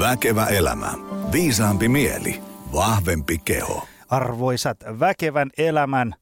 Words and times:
Väkevä 0.00 0.46
elämä. 0.46 0.92
Viisaampi 1.32 1.88
mieli. 1.88 2.42
Vahvempi 2.72 3.38
keho. 3.38 3.86
Arvoisat 4.08 4.78
väkevän 5.00 5.50
elämän 5.58 6.14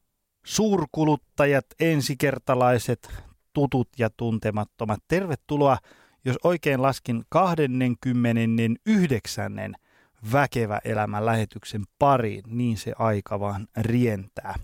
suurkuluttajat, 0.45 1.65
ensikertalaiset, 1.79 3.09
tutut 3.53 3.89
ja 3.97 4.09
tuntemattomat. 4.17 4.99
Tervetuloa, 5.07 5.77
jos 6.25 6.35
oikein 6.43 6.81
laskin 6.81 7.23
29. 7.29 9.75
Väkevä 10.31 10.79
elämän 10.85 11.25
lähetyksen 11.25 11.83
pariin, 11.99 12.43
niin 12.47 12.77
se 12.77 12.93
aika 12.99 13.39
vaan 13.39 13.67
rientää. 13.77 14.55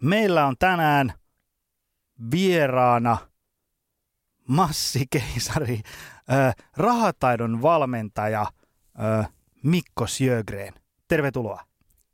Meillä 0.00 0.46
on 0.46 0.56
tänään 0.58 1.12
vieraana 2.30 3.16
Massi 4.48 5.04
Keisari, 5.10 5.80
äh, 6.32 6.54
rahataidon 6.76 7.62
valmentaja 7.62 8.40
äh, 8.40 9.28
Mikko 9.62 10.06
Sjögren. 10.06 10.74
Tervetuloa. 11.08 11.64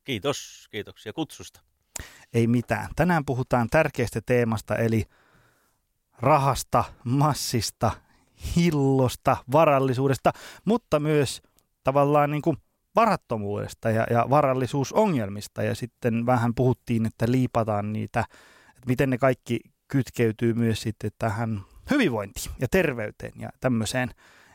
Kiitos, 0.05 0.69
kiitoksia 0.71 1.13
kutsusta. 1.13 1.61
Ei 2.33 2.47
mitään. 2.47 2.89
Tänään 2.97 3.25
puhutaan 3.25 3.69
tärkeästä 3.71 4.21
teemasta, 4.27 4.77
eli 4.77 5.05
rahasta, 6.19 6.85
massista, 7.05 7.91
hillosta, 8.57 9.37
varallisuudesta, 9.53 10.33
mutta 10.65 11.01
myös 11.01 11.43
tavallaan 11.85 12.31
niin 12.31 12.43
kuin 12.43 12.57
varattomuudesta 12.97 13.91
ja, 13.91 14.07
ja 14.11 14.27
varallisuusongelmista. 14.31 15.63
Ja 15.63 15.75
sitten 15.75 16.27
vähän 16.27 16.55
puhuttiin, 16.55 17.07
että 17.07 17.31
liipataan 17.31 17.93
niitä, 17.93 18.25
että 18.69 18.87
miten 18.87 19.11
ne 19.11 19.19
kaikki 19.19 19.61
kytkeytyy 19.89 20.55
myös 20.55 20.83
sitten 20.83 21.11
tähän 21.19 21.61
hyvinvointiin 21.91 22.53
ja 22.61 22.69
terveyteen 22.69 23.33
ja 23.37 23.49
tämmöiseen 23.61 24.11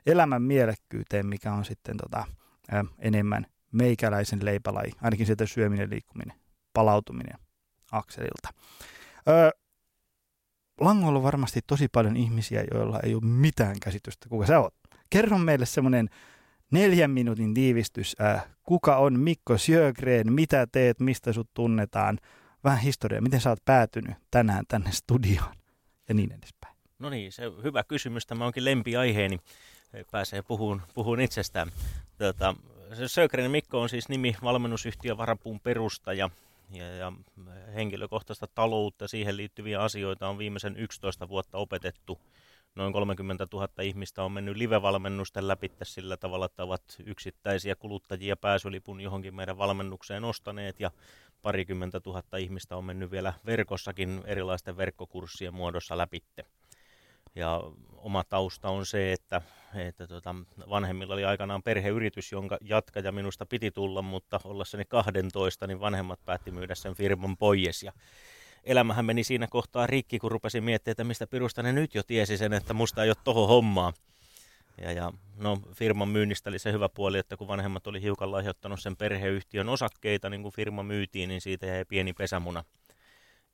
elämän 0.05 0.41
mielekkyyteen, 0.41 1.25
mikä 1.25 1.53
on 1.53 1.65
sitten 1.65 1.97
tota, 1.97 2.25
ä, 2.73 2.85
enemmän 2.99 3.45
meikäläisen 3.71 4.45
leipälaji, 4.45 4.91
ainakin 5.01 5.25
sieltä 5.25 5.45
syöminen, 5.45 5.89
liikkuminen, 5.89 6.37
palautuminen 6.73 7.39
akselilta. 7.91 8.49
Ö, 9.27 9.51
Langolla 10.79 11.17
on 11.19 11.23
varmasti 11.23 11.59
tosi 11.67 11.87
paljon 11.87 12.17
ihmisiä, 12.17 12.63
joilla 12.73 12.99
ei 13.03 13.15
ole 13.15 13.25
mitään 13.25 13.75
käsitystä, 13.81 14.29
kuka 14.29 14.45
sä 14.45 14.59
oot. 14.59 14.73
Kerro 15.09 15.37
meille 15.37 15.65
semmoinen 15.65 16.09
neljän 16.71 17.11
minuutin 17.11 17.53
tiivistys. 17.53 18.15
Äh, 18.21 18.45
kuka 18.63 18.97
on 18.97 19.19
Mikko 19.19 19.57
Sjögren, 19.57 20.33
mitä 20.33 20.67
teet, 20.71 20.99
mistä 20.99 21.33
sut 21.33 21.49
tunnetaan, 21.53 22.19
vähän 22.63 22.79
historiaa, 22.79 23.21
miten 23.21 23.41
sä 23.41 23.49
oot 23.49 23.65
päätynyt 23.65 24.15
tänään 24.31 24.65
tänne 24.67 24.91
studioon 24.91 25.55
ja 26.09 26.15
niin 26.15 26.31
edespäin. 26.31 26.74
No 27.05 27.09
niin, 27.09 27.31
se 27.31 27.43
hyvä 27.63 27.83
kysymys. 27.83 28.25
Tämä 28.25 28.45
onkin 28.45 28.65
lempiaiheeni. 28.65 29.39
Pääsee 30.11 30.41
puhuun, 30.41 30.81
puhuun 30.93 31.21
itsestään. 31.21 31.71
Tota, 32.17 32.55
Sjögren 33.07 33.51
Mikko 33.51 33.81
on 33.81 33.89
siis 33.89 34.09
nimi 34.09 34.35
valmennusyhtiö 34.43 35.17
Varapuun 35.17 35.59
perustaja 35.59 36.29
ja, 36.71 36.95
ja 36.95 37.11
henkilökohtaista 37.75 38.47
taloutta, 38.47 39.07
siihen 39.07 39.37
liittyviä 39.37 39.81
asioita 39.81 40.29
on 40.29 40.37
viimeisen 40.37 40.77
11 40.77 41.29
vuotta 41.29 41.57
opetettu. 41.57 42.19
Noin 42.75 42.93
30 42.93 43.47
000 43.53 43.67
ihmistä 43.83 44.23
on 44.23 44.31
mennyt 44.31 44.57
live-valmennusten 44.57 45.47
läpi 45.47 45.71
sillä 45.83 46.17
tavalla, 46.17 46.45
että 46.45 46.63
ovat 46.63 46.81
yksittäisiä 47.05 47.75
kuluttajia 47.75 48.35
pääsylipun 48.37 49.01
johonkin 49.01 49.35
meidän 49.35 49.57
valmennukseen 49.57 50.23
ostaneet 50.23 50.79
ja 50.79 50.91
parikymmentä 51.41 51.99
tuhatta 51.99 52.37
ihmistä 52.37 52.77
on 52.77 52.85
mennyt 52.85 53.11
vielä 53.11 53.33
verkossakin 53.45 54.23
erilaisten 54.25 54.77
verkkokurssien 54.77 55.53
muodossa 55.53 55.97
läpitte. 55.97 56.45
Ja 57.35 57.61
oma 57.97 58.23
tausta 58.23 58.69
on 58.69 58.85
se, 58.85 59.13
että, 59.13 59.41
että 59.75 60.07
tota, 60.07 60.35
vanhemmilla 60.69 61.13
oli 61.13 61.25
aikanaan 61.25 61.63
perheyritys, 61.63 62.31
jonka 62.31 62.57
jatkaja 62.61 63.11
minusta 63.11 63.45
piti 63.45 63.71
tulla, 63.71 64.01
mutta 64.01 64.39
ollessani 64.43 64.85
12, 64.85 65.67
niin 65.67 65.79
vanhemmat 65.79 66.19
päätti 66.25 66.51
myydä 66.51 66.75
sen 66.75 66.95
firman 66.95 67.37
pois. 67.37 67.83
Ja 67.83 67.91
elämähän 68.63 69.05
meni 69.05 69.23
siinä 69.23 69.47
kohtaa 69.47 69.87
rikki, 69.87 70.19
kun 70.19 70.31
rupesin 70.31 70.63
miettimään, 70.63 70.93
että 70.93 71.03
mistä 71.03 71.27
pirusta 71.27 71.63
ne 71.63 71.73
nyt 71.73 71.95
jo 71.95 72.03
tiesi 72.03 72.37
sen, 72.37 72.53
että 72.53 72.73
musta 72.73 73.03
ei 73.03 73.09
ole 73.09 73.17
toho 73.23 73.47
hommaa. 73.47 73.93
Ja, 74.81 74.91
ja 74.91 75.13
no, 75.37 75.59
firman 75.73 76.09
myynnistä 76.09 76.49
oli 76.49 76.59
se 76.59 76.71
hyvä 76.71 76.89
puoli, 76.89 77.17
että 77.17 77.37
kun 77.37 77.47
vanhemmat 77.47 77.87
oli 77.87 78.01
hiukan 78.01 78.31
lahjoittanut 78.31 78.79
sen 78.79 78.95
perheyhtiön 78.95 79.69
osakkeita, 79.69 80.29
niin 80.29 80.43
kun 80.43 80.51
firma 80.51 80.83
myytiin, 80.83 81.29
niin 81.29 81.41
siitä 81.41 81.65
jäi 81.65 81.85
pieni 81.85 82.13
pesämuna 82.13 82.63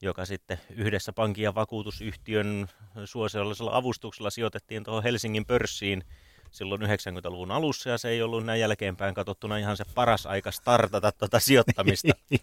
joka 0.02 0.26
sitten 0.26 0.58
yhdessä 0.76 1.14
pankin 1.14 1.44
ja 1.44 1.56
vakuutusyhtiön 1.56 2.68
suosiollisella 3.06 3.76
avustuksella 3.76 4.30
sijoitettiin 4.30 4.84
tuohon 4.84 5.04
Helsingin 5.04 5.46
pörssiin 5.46 6.04
silloin 6.52 6.82
90-luvun 6.82 7.52
alussa, 7.52 7.90
ja 7.90 7.98
se 7.98 8.10
ei 8.10 8.22
ollut 8.22 8.46
näin 8.46 8.60
jälkeenpäin 8.60 9.14
katsottuna 9.14 9.58
ihan 9.58 9.78
se 9.78 9.84
paras 9.96 10.26
aika 10.26 10.52
startata 10.52 11.12
tuota 11.12 11.40
sijoittamista. 11.40 12.14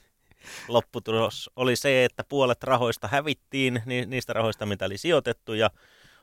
Lopputulos 0.69 1.51
oli 1.57 1.77
se, 1.77 2.05
että 2.05 2.25
puolet 2.25 2.63
rahoista 2.63 3.09
hävittiin, 3.09 3.83
niistä 4.07 4.33
rahoista, 4.33 4.67
mitä 4.67 4.85
oli 4.85 4.99
sijoitettu, 4.99 5.55
ja 5.55 5.71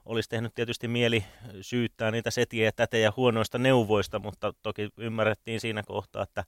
olisi 0.05 0.29
tehnyt 0.29 0.55
tietysti 0.55 0.87
mieli 0.87 1.25
syyttää 1.61 2.11
niitä 2.11 2.31
setiä 2.31 2.65
ja 2.65 2.71
tätejä 2.71 3.13
huonoista 3.17 3.57
neuvoista, 3.57 4.19
mutta 4.19 4.53
toki 4.63 4.89
ymmärrettiin 4.97 5.59
siinä 5.59 5.83
kohtaa, 5.83 6.23
että 6.23 6.43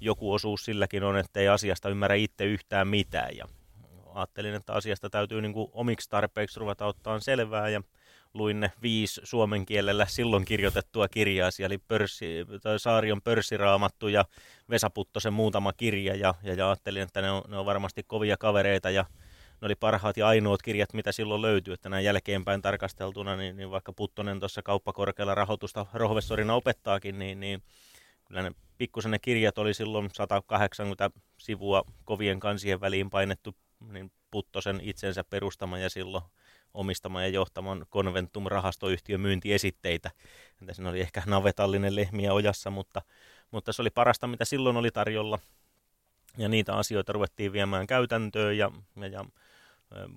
joku 0.00 0.32
osuus 0.32 0.64
silläkin 0.64 1.04
on, 1.04 1.16
että 1.18 1.40
ei 1.40 1.48
asiasta 1.48 1.88
ymmärrä 1.88 2.16
itse 2.16 2.44
yhtään 2.44 2.88
mitään. 2.88 3.36
Ja 3.36 3.48
ajattelin, 4.16 4.54
että 4.54 4.72
asiasta 4.72 5.10
täytyy 5.10 5.40
niin 5.40 5.52
kuin 5.52 5.70
omiksi 5.72 6.10
tarpeiksi 6.10 6.60
ruveta 6.60 6.86
ottaa 6.86 7.20
selvää 7.20 7.68
ja 7.68 7.82
luin 8.34 8.60
ne 8.60 8.72
viisi 8.82 9.20
suomen 9.24 9.66
kielellä 9.66 10.06
silloin 10.06 10.44
kirjoitettua 10.44 11.08
kirjaa. 11.08 11.50
Oli 11.66 11.78
pörssi, 11.78 12.46
tai 12.62 12.78
Saarion 12.78 13.22
pörssiraamattu 13.22 14.08
ja 14.08 14.24
Vesa 14.70 14.90
Puttosen 14.90 15.32
muutama 15.32 15.72
kirja 15.72 16.14
ja, 16.14 16.34
ja, 16.42 16.54
ja 16.54 16.68
ajattelin, 16.68 17.02
että 17.02 17.22
ne 17.22 17.30
on, 17.30 17.42
ne 17.48 17.58
on 17.58 17.66
varmasti 17.66 18.02
kovia 18.02 18.36
kavereita 18.36 18.90
ja 18.90 19.04
ne 19.60 19.66
oli 19.66 19.74
parhaat 19.74 20.16
ja 20.16 20.28
ainoat 20.28 20.62
kirjat, 20.62 20.92
mitä 20.92 21.12
silloin 21.12 21.42
löytyi, 21.42 21.74
että 21.74 21.88
näin 21.88 22.04
jälkeenpäin 22.04 22.62
tarkasteltuna, 22.62 23.36
niin, 23.36 23.56
niin 23.56 23.70
vaikka 23.70 23.92
Puttonen 23.92 24.40
tuossa 24.40 24.62
kauppakorkealla 24.62 25.34
rahoitusta 25.34 25.86
rohvessorina 25.94 26.54
opettaakin, 26.54 27.18
niin, 27.18 27.40
niin 27.40 27.62
kyllä 28.24 28.42
ne 28.42 28.50
pikkusen 28.78 29.10
ne 29.10 29.18
kirjat 29.18 29.58
oli 29.58 29.74
silloin 29.74 30.10
180 30.12 31.10
sivua 31.38 31.84
kovien 32.04 32.40
kansien 32.40 32.80
väliin 32.80 33.10
painettu 33.10 33.56
niin 33.92 34.12
Puttosen 34.30 34.80
itsensä 34.82 35.24
perustama 35.24 35.78
ja 35.78 35.90
silloin 35.90 36.24
omistama 36.74 37.22
ja 37.22 37.28
johtaman 37.28 37.86
Conventum-rahastoyhtiön 37.90 39.20
myyntiesitteitä. 39.20 40.10
Tässä 40.66 40.88
oli 40.88 41.00
ehkä 41.00 41.22
navetallinen 41.26 41.96
lehmiä 41.96 42.32
ojassa, 42.32 42.70
mutta, 42.70 43.02
mutta 43.50 43.72
se 43.72 43.82
oli 43.82 43.90
parasta, 43.90 44.26
mitä 44.26 44.44
silloin 44.44 44.76
oli 44.76 44.90
tarjolla. 44.90 45.38
Ja 46.38 46.48
niitä 46.48 46.74
asioita 46.74 47.12
ruvettiin 47.12 47.52
viemään 47.52 47.86
käytäntöön 47.86 48.58
ja, 48.58 48.70
ja, 48.96 49.06
ja 49.06 49.24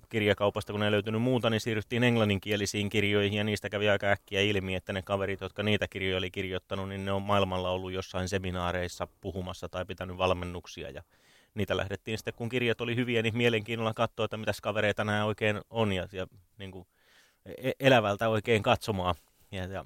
kirjakaupasta, 0.08 0.72
kun 0.72 0.82
ei 0.82 0.90
löytynyt 0.90 1.22
muuta, 1.22 1.50
niin 1.50 1.60
siirryttiin 1.60 2.04
englanninkielisiin 2.04 2.88
kirjoihin 2.90 3.34
ja 3.34 3.44
niistä 3.44 3.68
kävi 3.68 3.88
aika 3.88 4.06
äkkiä 4.06 4.40
ilmi, 4.40 4.74
että 4.74 4.92
ne 4.92 5.02
kaverit, 5.02 5.40
jotka 5.40 5.62
niitä 5.62 5.88
kirjoja 5.88 6.18
oli 6.18 6.30
kirjoittanut, 6.30 6.88
niin 6.88 7.04
ne 7.04 7.12
on 7.12 7.22
maailmalla 7.22 7.70
ollut 7.70 7.92
jossain 7.92 8.28
seminaareissa 8.28 9.08
puhumassa 9.20 9.68
tai 9.68 9.84
pitänyt 9.84 10.18
valmennuksia 10.18 10.90
ja 10.90 11.02
niitä 11.54 11.76
lähdettiin 11.76 12.18
sitten, 12.18 12.34
kun 12.34 12.48
kirjat 12.48 12.80
oli 12.80 12.96
hyviä, 12.96 13.22
niin 13.22 13.36
mielenkiinnolla 13.36 13.94
katsoa, 13.94 14.24
että 14.24 14.36
mitäs 14.36 14.60
kavereita 14.60 15.04
nämä 15.04 15.24
oikein 15.24 15.60
on 15.70 15.92
ja, 15.92 16.08
ja 16.12 16.26
niin 16.58 16.70
kuin 16.70 16.86
e-, 17.46 17.72
elävältä 17.80 18.28
oikein 18.28 18.62
katsomaan. 18.62 19.14
Ja, 19.52 19.64
ja 19.64 19.84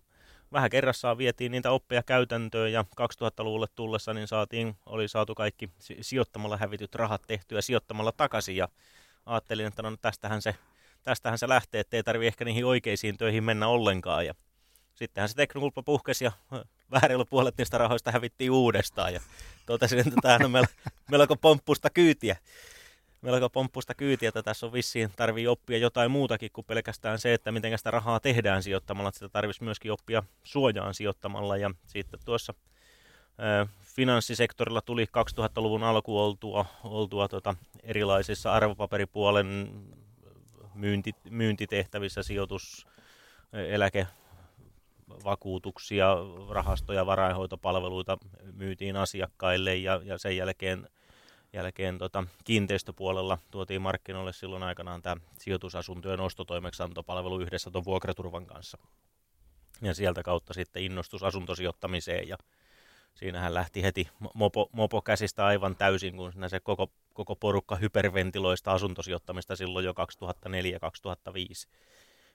vähän 0.52 0.70
kerrassaan 0.70 1.19
vietiin 1.19 1.52
niitä 1.52 1.70
oppeja 1.70 2.02
käytäntöön 2.02 2.72
ja 2.72 2.84
2000-luvulle 3.00 3.66
tullessa 3.75 4.14
niin 4.14 4.28
saatiin, 4.28 4.76
oli 4.86 5.08
saatu 5.08 5.34
kaikki 5.34 5.70
sijoittamalla 6.00 6.56
hävityt 6.56 6.94
rahat 6.94 7.22
tehtyä 7.26 7.60
sijoittamalla 7.60 8.12
takaisin 8.16 8.56
ja 8.56 8.69
ajattelin, 9.26 9.66
että 9.66 9.82
no 9.82 9.96
tästähän 9.96 10.42
se, 10.42 10.54
tästähän 11.02 11.38
se 11.38 11.48
lähtee, 11.48 11.81
ettei 11.81 12.02
tarvi 12.02 12.26
ehkä 12.26 12.44
niihin 12.44 12.64
oikeisiin 12.64 13.19
töihin 13.19 13.44
mennä 13.44 13.69
ollenkaan 13.69 14.26
ja 14.26 14.34
sittenhän 14.94 15.28
se 15.28 15.34
teknokulpa 15.34 15.82
puhkesi 15.82 16.25
ja 16.25 16.32
väärällä 16.91 17.25
puolet 17.25 17.58
niistä 17.58 17.79
rahoista 17.79 18.12
hävittiin 18.12 18.50
uudestaan. 18.50 19.14
Ja 19.14 19.20
totesin, 19.67 19.99
että 19.99 20.14
tämä 20.23 20.38
on 20.44 20.50
melko, 20.50 20.73
melko 21.11 21.37
pomppusta 21.37 21.91
kyytiä. 21.91 22.37
Melko 23.23 23.50
pomppusta 23.50 23.94
kyytiä, 23.94 24.29
että 24.29 24.43
tässä 24.43 24.67
on 24.67 24.73
vissiin 24.73 25.11
tarvii 25.17 25.46
oppia 25.46 25.79
jotain 25.79 26.11
muutakin 26.11 26.50
kuin 26.52 26.64
pelkästään 26.64 27.19
se, 27.19 27.35
että 27.35 27.52
miten 27.52 27.79
sitä 27.79 27.91
rahaa 27.91 28.20
tehdään 28.20 28.62
sijoittamalla. 28.62 29.11
Sitä 29.11 29.29
tarvitsisi 29.29 29.64
myöskin 29.64 29.93
oppia 29.93 30.23
suojaan 30.44 30.94
sijoittamalla. 30.94 31.56
Ja 31.56 31.70
sitten 31.87 32.20
tuossa 32.25 32.55
ää, 33.38 33.67
finanssisektorilla 33.82 34.81
tuli 34.81 35.05
2000-luvun 35.05 35.82
alku 35.82 36.20
oltua, 36.20 36.67
oltua 36.85 37.29
tota, 37.29 37.55
erilaisissa 37.82 38.52
arvopaperipuolen 38.52 39.73
myynti, 40.75 41.14
myyntitehtävissä 41.31 42.23
sijoitus, 42.23 42.87
eläke, 43.52 44.06
vakuutuksia, 45.24 46.16
rahastoja, 46.50 47.06
varainhoitopalveluita 47.06 48.18
myytiin 48.52 48.96
asiakkaille 48.96 49.76
ja, 49.76 50.00
ja 50.04 50.18
sen 50.18 50.36
jälkeen, 50.36 50.88
jälkeen 51.52 51.98
tota, 51.98 52.24
kiinteistöpuolella 52.44 53.38
tuotiin 53.50 53.82
markkinoille 53.82 54.32
silloin 54.32 54.62
aikanaan 54.62 55.02
tämä 55.02 55.16
sijoitusasuntojen 55.38 56.20
ostotoimeksiantopalvelu 56.20 57.40
yhdessä 57.40 57.70
tuon 57.70 57.84
vuokraturvan 57.84 58.46
kanssa. 58.46 58.78
ja 59.82 59.94
sieltä 59.94 60.22
kautta 60.22 60.54
sitten 60.54 60.82
innostus 60.82 61.22
asuntosijoittamiseen 61.22 62.28
ja 62.28 62.36
siinähän 63.14 63.54
lähti 63.54 63.82
heti 63.82 64.08
mopo, 64.34 64.68
mopo 64.72 65.02
käsistä 65.02 65.46
aivan 65.46 65.76
täysin, 65.76 66.16
kun 66.16 66.32
se 66.48 66.60
koko, 66.60 66.92
koko 67.12 67.36
porukka 67.36 67.76
hyperventiloista 67.76 68.72
asuntosijoittamista 68.72 69.56
silloin 69.56 69.84
jo 69.84 69.92
2004-2005. 69.92 69.96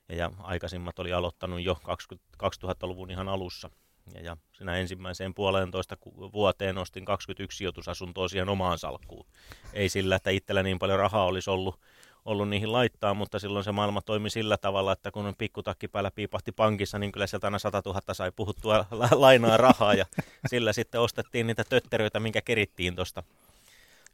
Ja, 0.09 0.31
aikaisimmat 0.39 0.99
oli 0.99 1.13
aloittanut 1.13 1.61
jo 1.61 1.75
20, 1.83 2.27
2000-luvun 2.43 3.11
ihan 3.11 3.29
alussa. 3.29 3.69
Ja, 4.13 4.21
ja 4.21 4.37
siinä 4.51 4.75
ensimmäiseen 4.75 5.33
puolentoista 5.33 5.97
vuoteen 6.33 6.75
nostin 6.75 7.05
21 7.05 7.57
sijoitusasuntoa 7.57 8.27
siihen 8.27 8.49
omaan 8.49 8.77
salkkuun. 8.77 9.25
Ei 9.73 9.89
sillä, 9.89 10.15
että 10.15 10.29
itsellä 10.29 10.63
niin 10.63 10.79
paljon 10.79 10.99
rahaa 10.99 11.25
olisi 11.25 11.49
ollut, 11.49 11.79
ollut 12.25 12.49
niihin 12.49 12.71
laittaa, 12.71 13.13
mutta 13.13 13.39
silloin 13.39 13.63
se 13.65 13.71
maailma 13.71 14.01
toimi 14.01 14.29
sillä 14.29 14.57
tavalla, 14.57 14.91
että 14.91 15.11
kun 15.11 15.35
pikkutakki 15.37 15.87
päällä 15.87 16.11
piipahti 16.11 16.51
pankissa, 16.51 16.99
niin 16.99 17.11
kyllä 17.11 17.27
sieltä 17.27 17.47
aina 17.47 17.59
100 17.59 17.81
000 17.85 18.13
sai 18.13 18.31
puhuttua 18.31 18.85
la- 18.91 19.09
lainaa 19.11 19.57
rahaa 19.57 19.93
ja 19.93 20.05
sillä 20.47 20.73
sitten 20.73 21.01
ostettiin 21.01 21.47
niitä 21.47 21.63
tötteröitä, 21.63 22.19
minkä 22.19 22.41
kerittiin 22.41 22.95
tuosta 22.95 23.23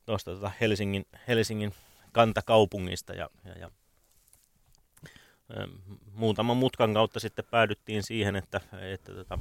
tota 0.06 0.51
Helsingin, 0.62 1.06
Helsingin 1.27 1.74
kantakaupungista 2.12 3.13
ja, 3.13 3.30
ja, 3.45 3.51
ja 3.59 3.71
muutaman 6.13 6.57
mutkan 6.57 6.94
kautta 6.94 7.19
sitten 7.19 7.45
päädyttiin 7.51 8.03
siihen, 8.03 8.36
että, 8.36 8.62
että 8.81 9.13
tota, 9.13 9.39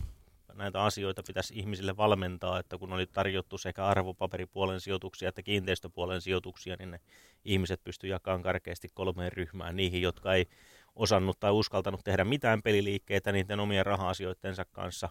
näitä 0.54 0.82
asioita 0.82 1.22
pitäisi 1.26 1.58
ihmisille 1.58 1.96
valmentaa, 1.96 2.58
että 2.58 2.78
kun 2.78 2.92
oli 2.92 3.06
tarjottu 3.06 3.58
sekä 3.58 3.86
arvopaperipuolen 3.86 4.80
sijoituksia 4.80 5.28
että 5.28 5.42
kiinteistöpuolen 5.42 6.20
sijoituksia, 6.20 6.76
niin 6.78 6.90
ne 6.90 7.00
ihmiset 7.44 7.84
pystyivät 7.84 8.14
jakamaan 8.14 8.42
karkeasti 8.42 8.88
kolmeen 8.94 9.32
ryhmään. 9.32 9.76
Niihin, 9.76 10.02
jotka 10.02 10.34
ei 10.34 10.48
osannut 10.94 11.40
tai 11.40 11.50
uskaltanut 11.50 12.00
tehdä 12.04 12.24
mitään 12.24 12.62
peliliikkeitä 12.62 13.32
niiden 13.32 13.60
omien 13.60 13.86
raha-asioittensa 13.86 14.64
kanssa, 14.64 15.08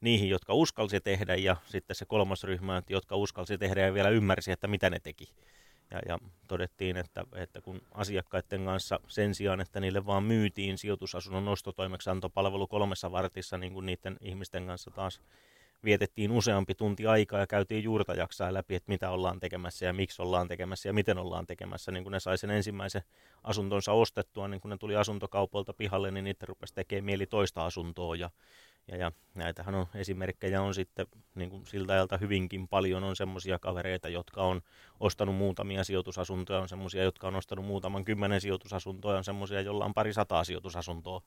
niihin, 0.00 0.28
jotka 0.28 0.54
uskalsi 0.54 1.00
tehdä, 1.00 1.34
ja 1.34 1.56
sitten 1.64 1.96
se 1.96 2.04
kolmas 2.04 2.44
ryhmä, 2.44 2.82
jotka 2.88 3.16
uskalsi 3.16 3.58
tehdä 3.58 3.80
ja 3.80 3.94
vielä 3.94 4.08
ymmärsi, 4.08 4.52
että 4.52 4.66
mitä 4.66 4.90
ne 4.90 5.00
teki. 5.00 5.32
Ja, 5.92 6.00
ja 6.08 6.18
todettiin, 6.48 6.96
että, 6.96 7.24
että 7.34 7.60
kun 7.60 7.80
asiakkaiden 7.94 8.64
kanssa 8.64 9.00
sen 9.06 9.34
sijaan, 9.34 9.60
että 9.60 9.80
niille 9.80 10.06
vaan 10.06 10.24
myytiin 10.24 10.78
sijoitusasunnon 10.78 11.44
nostotoimeksiantopalvelu 11.44 12.66
kolmessa 12.66 13.12
vartissa, 13.12 13.58
niin 13.58 13.72
kuin 13.72 13.86
niiden 13.86 14.16
ihmisten 14.20 14.66
kanssa 14.66 14.90
taas 14.90 15.20
vietettiin 15.84 16.30
useampi 16.30 16.74
tunti 16.74 17.06
aikaa 17.06 17.40
ja 17.40 17.46
käytiin 17.46 17.84
juurta 17.84 18.14
jaksaa 18.14 18.54
läpi, 18.54 18.74
että 18.74 18.92
mitä 18.92 19.10
ollaan 19.10 19.40
tekemässä 19.40 19.86
ja 19.86 19.92
miksi 19.92 20.22
ollaan 20.22 20.48
tekemässä 20.48 20.88
ja 20.88 20.92
miten 20.92 21.18
ollaan 21.18 21.46
tekemässä. 21.46 21.92
Niin 21.92 22.02
kun 22.02 22.12
ne 22.12 22.20
sai 22.20 22.38
sen 22.38 22.50
ensimmäisen 22.50 23.02
asuntonsa 23.44 23.92
ostettua, 23.92 24.48
niin 24.48 24.60
kun 24.60 24.70
ne 24.70 24.76
tuli 24.78 24.96
asuntokaupolta 24.96 25.72
pihalle, 25.72 26.10
niin 26.10 26.24
niitä 26.24 26.46
rupesi 26.46 26.74
tekemään 26.74 27.04
mieli 27.04 27.26
toista 27.26 27.66
asuntoa 27.66 28.16
ja 28.16 28.30
ja, 28.88 28.96
ja 28.96 29.12
näitähän 29.34 29.74
on 29.74 29.86
esimerkkejä 29.94 30.62
on 30.62 30.74
sitten 30.74 31.06
niin 31.34 31.50
kuin 31.50 31.66
siltä 31.66 31.92
ajalta 31.92 32.18
hyvinkin 32.18 32.68
paljon 32.68 33.04
on 33.04 33.16
semmoisia 33.16 33.58
kavereita, 33.58 34.08
jotka 34.08 34.42
on 34.42 34.60
ostanut 35.00 35.36
muutamia 35.36 35.84
sijoitusasuntoja, 35.84 36.60
on 36.60 36.68
semmoisia, 36.68 37.02
jotka 37.02 37.28
on 37.28 37.36
ostanut 37.36 37.64
muutaman 37.66 38.04
kymmenen 38.04 38.40
sijoitusasuntoa, 38.40 39.16
on 39.16 39.24
semmoisia, 39.24 39.60
joilla 39.60 39.84
on 39.84 39.94
pari 39.94 40.12
sataa 40.12 40.44
sijoitusasuntoa 40.44 41.22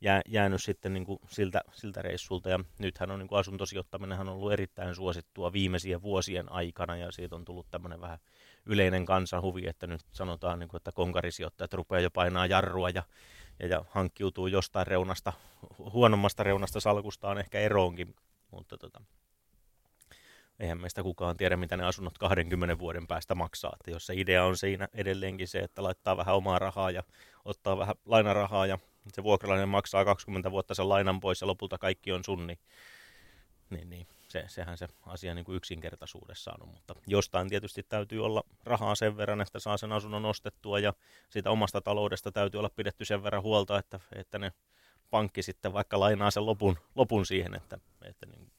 jää, 0.00 0.20
jäänyt 0.28 0.62
sitten 0.62 0.92
niin 0.92 1.04
kuin 1.04 1.18
siltä, 1.30 1.60
siltä 1.72 2.02
reissulta. 2.02 2.48
Ja 2.48 2.60
nythän 2.78 3.10
on 3.10 3.18
niin 3.18 3.28
kuin 3.28 3.38
asuntosijoittaminen 3.38 4.20
on 4.20 4.28
ollut 4.28 4.52
erittäin 4.52 4.94
suosittua 4.94 5.52
viimeisien 5.52 6.02
vuosien 6.02 6.52
aikana 6.52 6.96
ja 6.96 7.12
siitä 7.12 7.36
on 7.36 7.44
tullut 7.44 7.70
tämmöinen 7.70 8.00
vähän 8.00 8.18
yleinen 8.66 9.06
kansanhuvi, 9.06 9.66
että 9.66 9.86
nyt 9.86 10.00
sanotaan, 10.12 10.58
niin 10.58 10.68
kuin, 10.68 10.78
että 10.78 10.92
konkarisijoittajat 10.92 11.72
rupeaa 11.72 12.00
jo 12.00 12.10
painaa 12.10 12.46
jarrua 12.46 12.90
ja 12.90 13.02
ja, 13.60 13.66
ja 13.66 13.84
hankkiutuu 13.90 14.46
jostain 14.46 14.86
reunasta, 14.86 15.32
huonommasta 15.78 16.42
reunasta 16.42 16.80
salkustaan 16.80 17.38
ehkä 17.38 17.60
eroonkin, 17.60 18.14
mutta 18.50 18.78
tota, 18.78 19.00
eihän 20.60 20.80
meistä 20.80 21.02
kukaan 21.02 21.36
tiedä, 21.36 21.56
mitä 21.56 21.76
ne 21.76 21.84
asunnot 21.84 22.18
20 22.18 22.78
vuoden 22.78 23.06
päästä 23.06 23.34
maksaa. 23.34 23.76
Että 23.80 23.90
jos 23.90 24.06
se 24.06 24.14
idea 24.16 24.44
on 24.44 24.56
siinä 24.56 24.88
edelleenkin 24.94 25.48
se, 25.48 25.58
että 25.58 25.82
laittaa 25.82 26.16
vähän 26.16 26.36
omaa 26.36 26.58
rahaa 26.58 26.90
ja 26.90 27.02
ottaa 27.44 27.78
vähän 27.78 27.94
lainarahaa 28.06 28.66
ja 28.66 28.78
se 29.12 29.22
vuokralainen 29.22 29.68
maksaa 29.68 30.04
20 30.04 30.50
vuotta 30.50 30.74
sen 30.74 30.88
lainan 30.88 31.20
pois 31.20 31.40
ja 31.40 31.46
lopulta 31.46 31.78
kaikki 31.78 32.12
on 32.12 32.24
sun, 32.24 32.46
niin, 32.46 32.58
niin, 33.70 33.90
niin 33.90 34.06
se, 34.28 34.44
sehän 34.48 34.78
se 34.78 34.88
asia 35.06 35.34
niin 35.34 35.44
kuin 35.44 35.56
yksinkertaisuudessaan 35.56 36.62
on, 36.62 36.68
mutta 36.68 36.94
jostain 37.06 37.48
tietysti 37.48 37.82
täytyy 37.82 38.24
olla 38.24 38.42
rahaa 38.64 38.94
sen 38.94 39.16
verran, 39.16 39.40
että 39.40 39.58
saa 39.58 39.76
sen 39.76 39.92
asunnon 39.92 40.24
ostettua 40.24 40.78
ja 40.78 40.92
siitä 41.30 41.50
omasta 41.50 41.80
taloudesta 41.80 42.32
täytyy 42.32 42.58
olla 42.58 42.70
pidetty 42.76 43.04
sen 43.04 43.22
verran 43.22 43.42
huolta, 43.42 43.78
että, 43.78 44.00
että 44.14 44.38
ne 44.38 44.52
pankki 45.10 45.42
sitten 45.42 45.72
vaikka 45.72 46.00
lainaa 46.00 46.30
sen 46.30 46.46
lopun, 46.46 46.78
lopun 46.94 47.26
siihen, 47.26 47.54
että, 47.54 47.78
että 48.02 48.26
niin, 48.26 48.52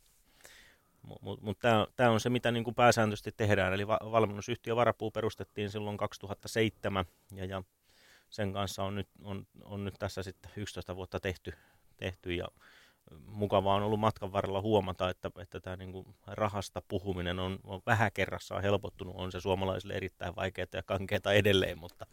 mutta 1.21 1.45
mut 1.45 1.57
tämä 1.95 2.11
on 2.11 2.19
se, 2.19 2.29
mitä 2.29 2.51
niin 2.51 2.63
kuin 2.63 2.75
pääsääntöisesti 2.75 3.31
tehdään. 3.31 3.73
Eli 3.73 3.87
va- 3.87 3.99
valmennusyhtiö 4.11 4.75
Varapuu 4.75 5.11
perustettiin 5.11 5.69
silloin 5.69 5.97
2007 5.97 7.05
ja, 7.31 7.45
ja 7.45 7.63
sen 8.29 8.53
kanssa 8.53 8.83
on 8.83 8.95
nyt, 8.95 9.07
on, 9.23 9.47
on 9.63 9.85
nyt 9.85 9.95
tässä 9.99 10.23
sitten 10.23 10.51
11 10.55 10.95
vuotta 10.95 11.19
tehty, 11.19 11.53
tehty 11.97 12.33
ja 12.33 12.47
mukavaa 13.25 13.75
on 13.75 13.83
ollut 13.83 13.99
matkan 13.99 14.31
varrella 14.31 14.61
huomata, 14.61 15.09
että, 15.09 15.31
että 15.41 15.59
tämä 15.59 15.75
niin 15.75 15.91
kuin 15.91 16.15
rahasta 16.27 16.81
puhuminen 16.87 17.39
on, 17.39 17.59
on 17.63 17.81
vähän 17.85 18.11
kerrassaan 18.13 18.61
helpottunut. 18.61 19.15
On 19.17 19.31
se 19.31 19.41
suomalaisille 19.41 19.93
erittäin 19.93 20.35
vaikeaa 20.35 20.67
ja 20.73 20.83
kankeaa 20.83 21.33
edelleen, 21.33 21.79
mutta 21.79 22.05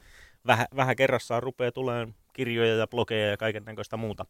vähän, 0.47 0.67
vähän 0.77 0.97
kerrassaan 0.97 1.43
rupeaa 1.43 1.73
tulemaan 1.73 2.15
kirjoja 2.33 2.77
ja 2.77 2.87
blogeja 2.87 3.31
ja 3.31 3.37
kaiken 3.37 3.65
näköistä 3.65 3.97
muuta, 3.97 4.27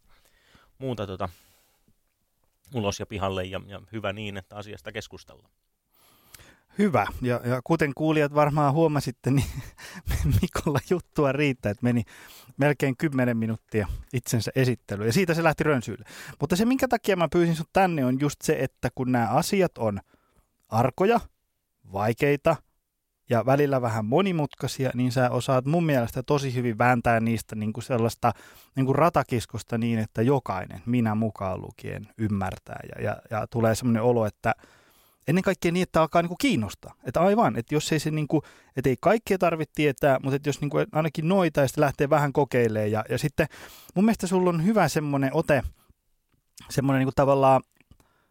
muuta 0.79 1.07
tota, 1.07 1.29
ulos 2.75 3.01
ja 3.01 3.07
pihalle 3.07 3.45
ja, 3.45 3.61
ja 3.67 3.81
hyvä 3.93 4.13
niin, 4.13 4.37
että 4.37 4.57
asiasta 4.57 4.93
keskustellaan. 4.93 5.51
Hyvä. 6.79 7.07
Ja, 7.23 7.41
ja 7.45 7.61
kuten 7.65 7.93
kuulijat 7.95 8.35
varmaan 8.35 8.73
huomasitte, 8.73 9.31
niin 9.31 9.47
Mikolla 10.43 10.79
juttua 10.91 11.33
riittää, 11.33 11.71
että 11.71 11.85
meni 11.85 12.03
melkein 12.57 12.97
10 12.97 13.37
minuuttia 13.37 13.89
itsensä 14.13 14.51
esittely 14.57 15.07
ja 15.07 15.13
siitä 15.13 15.35
se 15.35 15.43
lähti 15.43 15.65
rönsyille. 15.65 16.05
Mutta 16.41 16.57
se, 16.57 16.65
minkä 16.65 16.89
takia 16.89 17.17
mä 17.17 17.29
pyysin 17.33 17.57
sut 17.57 17.69
tänne, 17.73 18.05
on 18.05 18.21
just 18.21 18.43
se, 18.43 18.57
että 18.61 18.89
kun 18.95 19.13
nämä 19.13 19.29
asiat 19.29 19.79
on 19.79 20.01
arkoja, 20.69 21.21
vaikeita 21.93 22.57
ja 23.31 23.47
välillä 23.47 23.83
vähän 23.83 24.05
monimutkaisia, 24.05 24.91
niin 24.95 25.13
sä 25.13 25.31
osaat 25.31 25.65
mun 25.65 25.87
mielestä 25.87 26.23
tosi 26.23 26.55
hyvin 26.55 26.79
vääntää 26.79 27.21
niistä 27.21 27.57
niin 27.57 27.73
kuin 27.73 27.85
sellaista 27.85 28.33
niin 28.77 28.87
kuin 28.87 28.97
ratakiskosta 28.97 29.79
niin, 29.79 29.99
että 29.99 30.23
jokainen, 30.23 30.83
minä 30.87 31.15
mukaan 31.15 31.61
lukien, 31.61 32.09
ymmärtää 32.19 32.81
ja, 32.89 33.05
ja, 33.05 33.17
ja 33.31 33.47
tulee 33.47 33.75
semmoinen 33.75 34.03
olo, 34.03 34.27
että– 34.27 34.55
ennen 35.29 35.45
kaikkea 35.45 35.73
niin, 35.73 35.83
että 35.83 36.01
alkaa 36.01 36.23
niinku 36.23 36.37
kiinnostaa. 36.41 36.95
Että 37.05 37.21
aivan, 37.21 37.57
että 37.57 37.75
jos 37.75 37.93
ei 37.93 37.99
se 37.99 38.11
niinku, 38.11 38.43
että 38.77 38.91
ei 38.91 38.97
kaikkea 39.01 39.39
tarvitse 39.39 39.73
tietää, 39.75 40.19
mutta 40.23 40.37
että 40.37 40.49
jos 40.49 40.61
niinku 40.61 40.77
ainakin 40.93 41.29
noita 41.29 41.61
ja 41.61 41.69
sitten 41.69 41.83
lähtee 41.83 42.11
vähän 42.11 42.33
kokeilemaan. 42.33 42.91
Ja, 42.91 43.05
ja 43.09 43.19
sitten 43.19 43.47
mun 43.95 44.05
mielestä 44.05 44.27
sulla 44.27 44.51
on 44.51 44.65
hyvä 44.65 44.89
semmoinen 44.89 45.31
ote, 45.33 45.63
semmoinen 46.71 46.99
niinku 46.99 47.13
tavallaan 47.17 47.63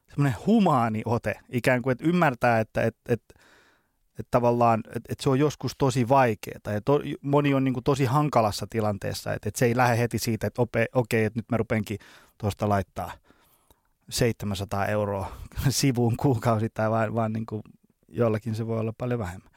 semmoinen 0.09 0.39
humaani 0.45 1.01
ote, 1.05 1.33
ikään 1.49 1.81
kuin, 1.81 1.91
että 1.91 2.05
ymmärtää, 2.05 2.59
että, 2.59 2.83
että, 2.83 3.13
että 3.13 3.45
että 4.19 4.31
tavallaan, 4.31 4.79
että, 4.87 4.99
että 5.09 5.23
se 5.23 5.29
on 5.29 5.39
joskus 5.39 5.71
tosi 5.77 6.09
vaikeaa 6.09 6.73
ja 6.73 6.81
to, 6.81 7.01
moni 7.21 7.53
on 7.53 7.63
niin 7.63 7.73
kuin 7.73 7.83
tosi 7.83 8.05
hankalassa 8.05 8.67
tilanteessa, 8.69 9.33
että, 9.33 9.49
että 9.49 9.59
se 9.59 9.65
ei 9.65 9.77
lähde 9.77 9.97
heti 9.97 10.19
siitä, 10.19 10.47
että 10.47 10.61
okei, 10.61 10.87
okay, 10.93 11.19
että 11.19 11.39
nyt 11.39 11.45
mä 11.51 11.57
rupenkin 11.57 11.97
tuosta 12.37 12.69
laittaa– 12.69 13.11
700 14.09 14.85
euroa 14.85 15.31
sivuun 15.69 16.17
kuukausittain, 16.17 16.91
vaan, 16.91 17.15
vaan 17.15 17.33
niin 17.33 17.45
kuin 17.45 17.61
jollakin 18.07 18.55
se 18.55 18.67
voi 18.67 18.79
olla 18.79 18.93
paljon 18.97 19.19
vähemmän. 19.19 19.51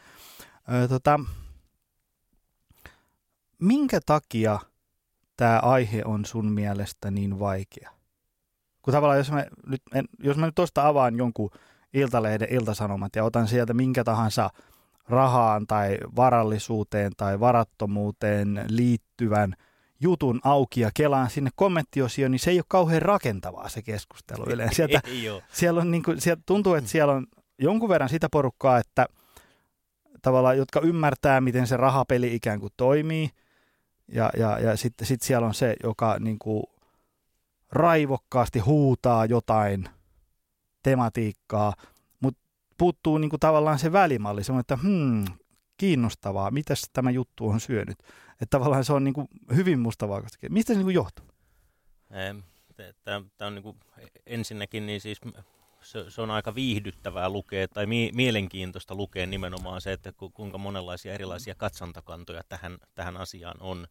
Öö, 0.73 0.89
tota, 0.89 1.21
minkä 3.59 4.01
takia 4.07 4.59
tämä 5.37 5.59
aihe 5.59 6.03
on 6.05 6.25
sun 6.25 6.53
mielestä 6.53 7.11
niin 7.11 7.39
vaikea? 7.39 7.91
Kun 8.83 8.93
tavallaan, 8.93 9.19
jos 9.19 9.31
mä 9.31 9.47
nyt, 9.67 9.83
en, 9.95 10.05
jos 10.19 10.37
mä 10.37 10.47
nyt 10.47 10.55
tuosta 10.55 10.87
avaan 10.87 11.17
jonkun 11.17 11.51
Iltalehden 11.95 12.53
iltasanomat 12.53 13.17
ja 13.17 13.25
otan 13.25 13.49
sieltä 13.49 13.75
minkä 13.75 14.05
tahansa 14.05 14.51
rahaan 15.09 15.67
tai 15.67 15.99
varallisuuteen 16.17 17.13
tai 17.17 17.41
varattomuuteen 17.41 18.65
liittyvän– 18.69 19.55
jutun 20.01 20.41
auki 20.45 20.81
ja 20.81 20.91
kelaan 20.95 21.31
sinne 21.31 21.51
kommenttiosioon, 21.55 22.31
niin 22.31 22.39
se 22.39 22.51
ei 22.51 22.59
ole 22.59 22.65
kauhean 22.69 23.03
rakentavaa 23.03 23.69
se 23.69 23.83
keskustelu 23.83 24.45
yleensä. 24.53 24.75
Sieltä, 24.75 25.01
siellä 25.53 25.81
on 25.81 25.91
niin 25.91 26.03
kuin, 26.03 26.21
sieltä 26.21 26.43
tuntuu, 26.47 26.75
että 26.75 26.91
siellä 26.91 27.13
on 27.13 27.27
jonkun 27.59 27.89
verran 27.89 28.09
sitä 28.09 28.29
porukkaa, 28.33 28.79
että 28.79 29.07
tavallaan, 30.23 30.59
jotka 30.59 30.81
ymmärtää, 30.81 31.41
miten 31.41 31.67
se 31.67 31.77
rahapeli 31.77 32.35
ikään 32.35 32.61
kuin 32.61 32.73
toimii, 32.77 33.31
ja, 34.13 34.31
ja, 34.37 34.59
ja 34.59 34.77
sitten 34.77 35.07
sit 35.07 35.23
siellä 35.23 35.47
on 35.47 35.55
se, 35.55 35.77
joka 35.83 36.17
niin 36.21 36.39
kuin 36.39 36.63
raivokkaasti 37.73 38.59
huutaa 38.59 39.27
jotain 39.27 39.89
tematiikkaa, 40.83 41.73
mutta 42.21 42.41
puuttuu 42.79 43.19
niin 43.19 43.31
kuin 43.31 43.41
tavallaan 43.41 43.79
se 43.79 43.93
välimalli, 43.93 44.45
semmoinen, 44.45 44.61
että 44.61 44.77
hmm, 44.77 45.25
kiinnostavaa, 45.79 46.51
mitä 46.51 46.75
tämä 46.93 47.11
juttu 47.11 47.49
on 47.49 47.61
syönyt. 47.61 47.99
Että 48.33 48.47
tavallaan 48.51 48.85
se 48.85 48.93
on 48.93 49.05
niin 49.05 49.15
kuin 49.15 49.29
hyvin 49.55 49.79
mustavalkoista. 49.79 50.39
Mistä 50.51 50.73
se 50.73 50.79
niin 50.79 50.87
kuin 50.87 50.95
johtuu? 50.95 51.27
Tämä 53.05 53.47
on 53.47 53.55
niin 53.55 53.63
kuin, 53.63 53.77
ensinnäkin 54.27 54.87
niin 54.87 55.01
siis 55.01 55.21
se, 55.83 56.11
se 56.11 56.23
on 56.23 56.31
aika 56.31 56.55
viihdyttävää 56.55 57.29
lukea 57.29 57.69
tai 57.69 57.87
mi- 57.87 58.11
mielenkiintoista 58.15 58.95
lukea 58.95 59.27
nimenomaan 59.27 59.81
se, 59.81 59.93
että 59.93 60.13
ku, 60.13 60.31
kuinka 60.31 60.59
monenlaisia 60.59 61.15
erilaisia 61.15 61.55
katsantakantoja 61.55 62.43
tähän, 62.49 62.79
tähän 62.95 63.17
asiaan 63.17 63.57
on. 63.61 63.87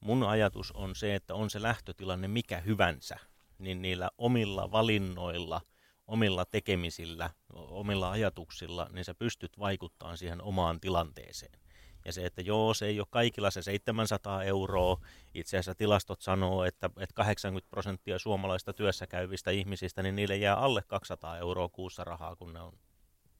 Mun 0.00 0.22
ajatus 0.22 0.72
on 0.72 0.94
se, 0.96 1.14
että 1.14 1.34
on 1.34 1.50
se 1.50 1.62
lähtötilanne 1.62 2.28
mikä 2.28 2.60
hyvänsä, 2.60 3.18
niin 3.58 3.82
niillä 3.82 4.10
omilla 4.18 4.72
valinnoilla, 4.72 5.60
omilla 6.10 6.44
tekemisillä, 6.44 7.30
omilla 7.52 8.10
ajatuksilla, 8.10 8.88
niin 8.92 9.04
sä 9.04 9.14
pystyt 9.14 9.58
vaikuttamaan 9.58 10.18
siihen 10.18 10.42
omaan 10.42 10.80
tilanteeseen. 10.80 11.60
Ja 12.04 12.12
se, 12.12 12.26
että 12.26 12.42
joo, 12.42 12.74
se 12.74 12.86
ei 12.86 13.00
ole 13.00 13.06
kaikilla 13.10 13.50
se 13.50 13.62
700 13.62 14.42
euroa. 14.44 15.00
Itse 15.34 15.56
asiassa 15.56 15.74
tilastot 15.74 16.20
sanoo, 16.20 16.64
että, 16.64 16.90
että 16.96 17.14
80 17.14 17.70
prosenttia 17.70 18.18
suomalaista 18.18 18.72
työssä 18.72 19.06
käyvistä 19.06 19.50
ihmisistä, 19.50 20.02
niin 20.02 20.16
niille 20.16 20.36
jää 20.36 20.56
alle 20.56 20.82
200 20.82 21.38
euroa 21.38 21.68
kuussa 21.68 22.04
rahaa, 22.04 22.36
kun 22.36 22.52
ne 22.52 22.60
on 22.60 22.72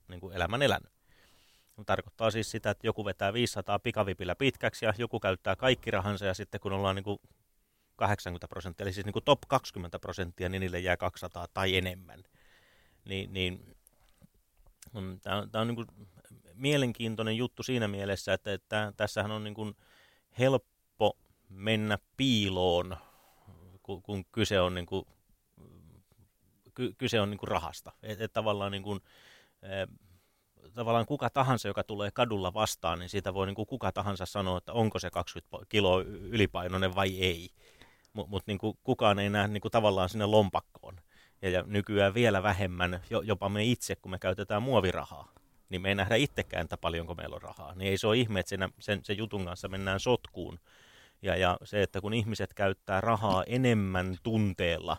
niin 0.09 0.21
kuin 0.21 0.37
elämän 0.37 0.63
elänyt. 0.63 0.93
Tarkoittaa 1.87 2.31
siis 2.31 2.51
sitä, 2.51 2.71
että 2.71 2.87
joku 2.87 3.05
vetää 3.05 3.33
500 3.33 3.79
pikavipillä 3.79 4.35
pitkäksi 4.35 4.85
ja 4.85 4.95
joku 4.99 5.21
käyttää 5.21 5.57
kaikki 5.57 5.91
rahansa 5.91 6.27
ja 6.27 6.35
sitten 6.35 6.61
kun 6.61 6.73
ollaan 6.73 6.97
niin 6.97 7.05
kuin 7.05 7.19
80 7.97 8.49
prosenttia, 8.49 8.85
eli 8.85 8.93
siis 8.93 9.07
niin 9.07 9.13
kuin 9.13 9.25
top 9.25 9.41
20 9.49 9.99
prosenttia, 9.99 10.49
niin 10.49 10.61
niille 10.61 10.81
jää 10.81 10.97
200 10.97 11.47
tai 11.55 11.77
enemmän. 11.77 12.23
Niin, 13.05 13.33
niin 13.33 13.77
tämä 15.23 15.37
on, 15.37 15.51
tämä 15.51 15.63
on 15.63 15.69
niin 15.69 15.77
kuin 15.77 15.87
mielenkiintoinen 16.55 17.37
juttu 17.37 17.63
siinä 17.63 17.89
mielessä, 17.89 18.33
että, 18.33 18.53
että 18.53 18.93
tässähän 18.97 19.31
on 19.31 19.45
niin 19.45 19.55
kuin 19.55 19.75
helppo 20.39 21.17
mennä 21.49 21.99
piiloon, 22.17 22.97
kun, 23.83 24.03
kun 24.03 24.25
kyse 24.33 24.61
on, 24.61 24.75
niin 24.75 24.87
kuin, 24.87 25.05
ky, 26.75 26.95
kyse 26.99 27.21
on 27.21 27.31
niin 27.31 27.39
kuin 27.39 27.49
rahasta. 27.49 27.93
Että 28.03 28.25
et 28.25 28.33
tavallaan, 28.33 28.73
niin 28.73 28.83
kuin, 28.83 29.01
e, 29.63 29.87
tavallaan 30.75 31.07
kuka 31.07 31.31
tahansa, 31.31 31.69
joka 31.69 31.85
tulee 31.85 32.11
kadulla 32.11 32.55
vastaan, 32.55 32.99
niin 32.99 33.09
siitä 33.09 33.35
voi 33.35 33.47
niin 33.47 33.55
kuin 33.55 33.67
kuka 33.67 33.93
tahansa 33.93 34.27
sanoa, 34.27 34.59
että 34.59 34.73
onko 34.73 34.99
se 34.99 35.11
20 35.11 35.57
kiloa 35.69 36.03
ylipainoinen 36.03 36.95
vai 36.95 37.19
ei. 37.19 37.51
Mutta 38.13 38.31
mut 38.31 38.47
niin 38.47 38.59
kukaan 38.83 39.19
ei 39.19 39.31
näe 39.31 39.49
niin 39.49 39.61
kuin 39.61 39.73
tavallaan 39.73 40.09
sinne 40.09 40.27
lompakkoon. 40.27 41.01
Ja, 41.43 41.51
ja 41.51 41.63
nykyään 41.67 42.15
vielä 42.15 42.43
vähemmän, 42.43 43.01
jopa 43.25 43.49
me 43.49 43.65
itse, 43.65 43.97
kun 43.97 44.11
me 44.11 44.19
käytetään 44.19 44.63
muovirahaa 44.63 45.33
niin 45.71 45.83
me 45.83 45.89
ei 45.89 45.95
nähdä 45.95 46.15
itsekään, 46.17 46.65
että 46.65 46.77
paljonko 46.77 47.15
meillä 47.15 47.37
on 47.37 47.43
rahaa. 47.43 47.75
Niin 47.75 47.91
ei 47.91 47.99
se 47.99 48.07
ole 48.07 48.17
ihme, 48.17 48.41
että 48.41 48.51
sen, 48.51 48.73
sen, 48.79 49.01
sen 49.05 49.19
jutun 49.19 49.45
kanssa 49.45 49.69
mennään 49.69 50.01
sotkuun. 50.01 50.61
Ja, 51.23 51.37
ja 51.37 51.59
se, 51.65 51.83
että 51.83 52.01
kun 52.01 52.15
ihmiset 52.15 52.55
käyttää 52.55 53.01
rahaa 53.01 53.45
enemmän 53.47 54.17
tunteella 54.23 54.97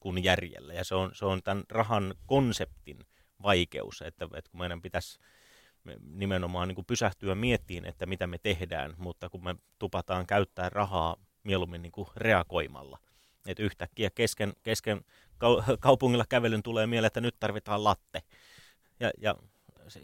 kuin 0.00 0.24
järjellä, 0.24 0.74
ja 0.74 0.84
se 0.84 0.94
on, 0.94 1.10
se 1.14 1.24
on 1.24 1.42
tämän 1.42 1.64
rahan 1.70 2.14
konseptin 2.26 3.06
vaikeus, 3.42 4.02
että, 4.02 4.28
että 4.34 4.50
kun 4.50 4.60
meidän 4.60 4.82
pitäisi 4.82 5.18
nimenomaan 6.10 6.68
niin 6.68 6.74
kuin 6.74 6.84
pysähtyä 6.84 7.34
miettiin, 7.34 7.84
että 7.84 8.06
mitä 8.06 8.26
me 8.26 8.38
tehdään, 8.38 8.94
mutta 8.98 9.28
kun 9.28 9.44
me 9.44 9.56
tupataan 9.78 10.26
käyttää 10.26 10.68
rahaa 10.68 11.16
mieluummin 11.44 11.82
niin 11.82 11.92
kuin 11.92 12.08
reagoimalla. 12.16 12.98
Että 13.46 13.62
yhtäkkiä 13.62 14.10
kesken, 14.10 14.52
kesken 14.62 15.04
kaupungilla 15.80 16.24
kävelyn 16.28 16.62
tulee 16.62 16.86
mieleen, 16.86 17.06
että 17.06 17.20
nyt 17.20 17.36
tarvitaan 17.40 17.84
latte. 17.84 18.22
Ja, 19.00 19.10
ja 19.18 19.34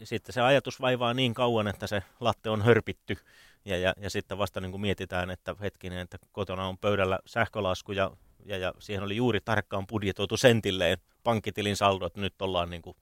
sitten 0.04 0.32
se 0.32 0.40
ajatus 0.40 0.80
vaivaa 0.80 1.14
niin 1.14 1.34
kauan, 1.34 1.68
että 1.68 1.86
se 1.86 2.02
latte 2.20 2.50
on 2.50 2.62
hörpitty 2.62 3.16
ja, 3.64 3.76
ja, 3.76 3.94
ja 3.96 4.10
sitten 4.10 4.38
vasta 4.38 4.60
niin 4.60 4.70
kuin 4.70 4.80
mietitään, 4.80 5.30
että 5.30 5.56
hetkinen, 5.60 5.98
että 5.98 6.18
kotona 6.32 6.68
on 6.68 6.78
pöydällä 6.78 7.18
sähkölasku 7.26 7.92
ja, 7.92 8.10
ja, 8.44 8.58
ja 8.58 8.74
siihen 8.78 9.04
oli 9.04 9.16
juuri 9.16 9.40
tarkkaan 9.40 9.86
budjetoitu 9.86 10.36
sentilleen 10.36 10.98
pankkitilin 11.24 11.76
saldo, 11.76 12.06
että 12.06 12.20
nyt 12.20 12.42
ollaan 12.42 12.70
niin 12.70 12.82
kuin, 12.82 12.96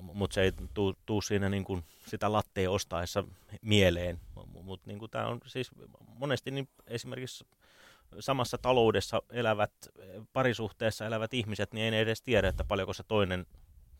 mutta 0.00 0.34
se 0.34 0.42
ei 0.42 0.52
tuu 1.06 1.22
siinä 1.22 1.48
niin 1.48 1.64
kuin 1.64 1.84
sitä 2.06 2.32
lattea 2.32 2.70
ostaessa 2.70 3.24
mieleen. 3.62 4.20
Mutta 4.46 4.90
niin 4.90 5.10
tämä 5.10 5.26
on 5.26 5.40
siis 5.46 5.70
monesti 6.18 6.50
niin 6.50 6.68
esimerkiksi 6.86 7.44
samassa 8.20 8.58
taloudessa 8.58 9.22
elävät, 9.30 9.72
parisuhteessa 10.32 11.06
elävät 11.06 11.34
ihmiset, 11.34 11.72
niin 11.72 11.94
ei 11.94 12.00
edes 12.00 12.22
tiedä, 12.22 12.48
että 12.48 12.64
paljonko 12.64 12.92
se 12.92 13.02
toinen, 13.02 13.46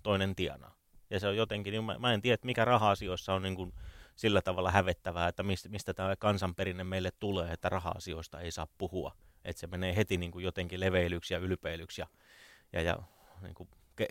toinen 0.03 0.35
tienaa. 0.35 0.75
Ja 1.11 1.21
se 1.21 1.29
on 1.29 1.37
jotenkin, 1.37 1.73
niin 1.73 1.85
mä, 1.85 1.99
mä 1.99 2.13
en 2.13 2.23
tiedä, 2.23 2.39
mikä 2.45 2.65
raha-asioissa 2.65 3.35
on 3.35 3.43
niin 3.43 3.57
kuin 3.57 3.73
sillä 4.17 4.43
tavalla 4.43 4.71
hävettävää, 4.71 5.29
että 5.29 5.43
mistä, 5.43 5.69
mistä 5.69 5.95
tämä 5.95 6.17
kansanperinne 6.17 6.85
meille 6.85 7.11
tulee, 7.21 7.53
että 7.53 7.69
raha-asioista 7.69 8.41
ei 8.41 8.51
saa 8.51 8.67
puhua. 8.79 9.17
Että 9.45 9.61
se 9.61 9.67
menee 9.67 9.97
heti 9.97 10.17
niin 10.17 10.31
kuin 10.31 10.45
jotenkin 10.45 10.81
leveilyksi 10.81 11.35
ja 11.35 11.41
ylpeilyksi 11.41 12.01
ja, 12.01 12.07
ja, 12.73 12.83
ja 12.83 12.99
niin 13.43 13.55
kuin 13.55 13.69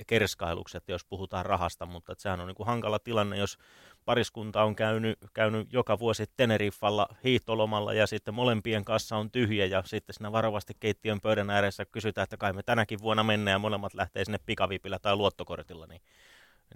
kerskailuksi, 0.07 0.77
että 0.77 0.91
jos 0.91 1.05
puhutaan 1.05 1.45
rahasta, 1.45 1.85
mutta 1.85 2.15
sehän 2.17 2.39
on 2.39 2.47
niin 2.47 2.55
kuin 2.55 2.67
hankala 2.67 2.99
tilanne, 2.99 3.37
jos 3.37 3.57
pariskunta 4.05 4.63
on 4.63 4.75
käynyt, 4.75 5.19
käynyt 5.33 5.73
joka 5.73 5.99
vuosi 5.99 6.25
Teneriffalla 6.37 7.07
hiihtolomalla 7.23 7.93
ja 7.93 8.07
sitten 8.07 8.33
molempien 8.33 8.85
kanssa 8.85 9.17
on 9.17 9.31
tyhjä 9.31 9.65
ja 9.65 9.83
sitten 9.85 10.13
siinä 10.13 10.31
varovasti 10.31 10.73
keittiön 10.79 11.21
pöydän 11.21 11.49
ääressä 11.49 11.85
kysytään, 11.85 12.23
että 12.23 12.37
kai 12.37 12.53
me 12.53 12.63
tänäkin 12.63 13.01
vuonna 13.01 13.23
mennään 13.23 13.55
ja 13.55 13.59
molemmat 13.59 13.93
lähtee 13.93 14.25
sinne 14.25 14.39
pikavipillä 14.45 14.99
tai 14.99 15.15
luottokortilla, 15.15 15.87
niin 15.87 16.01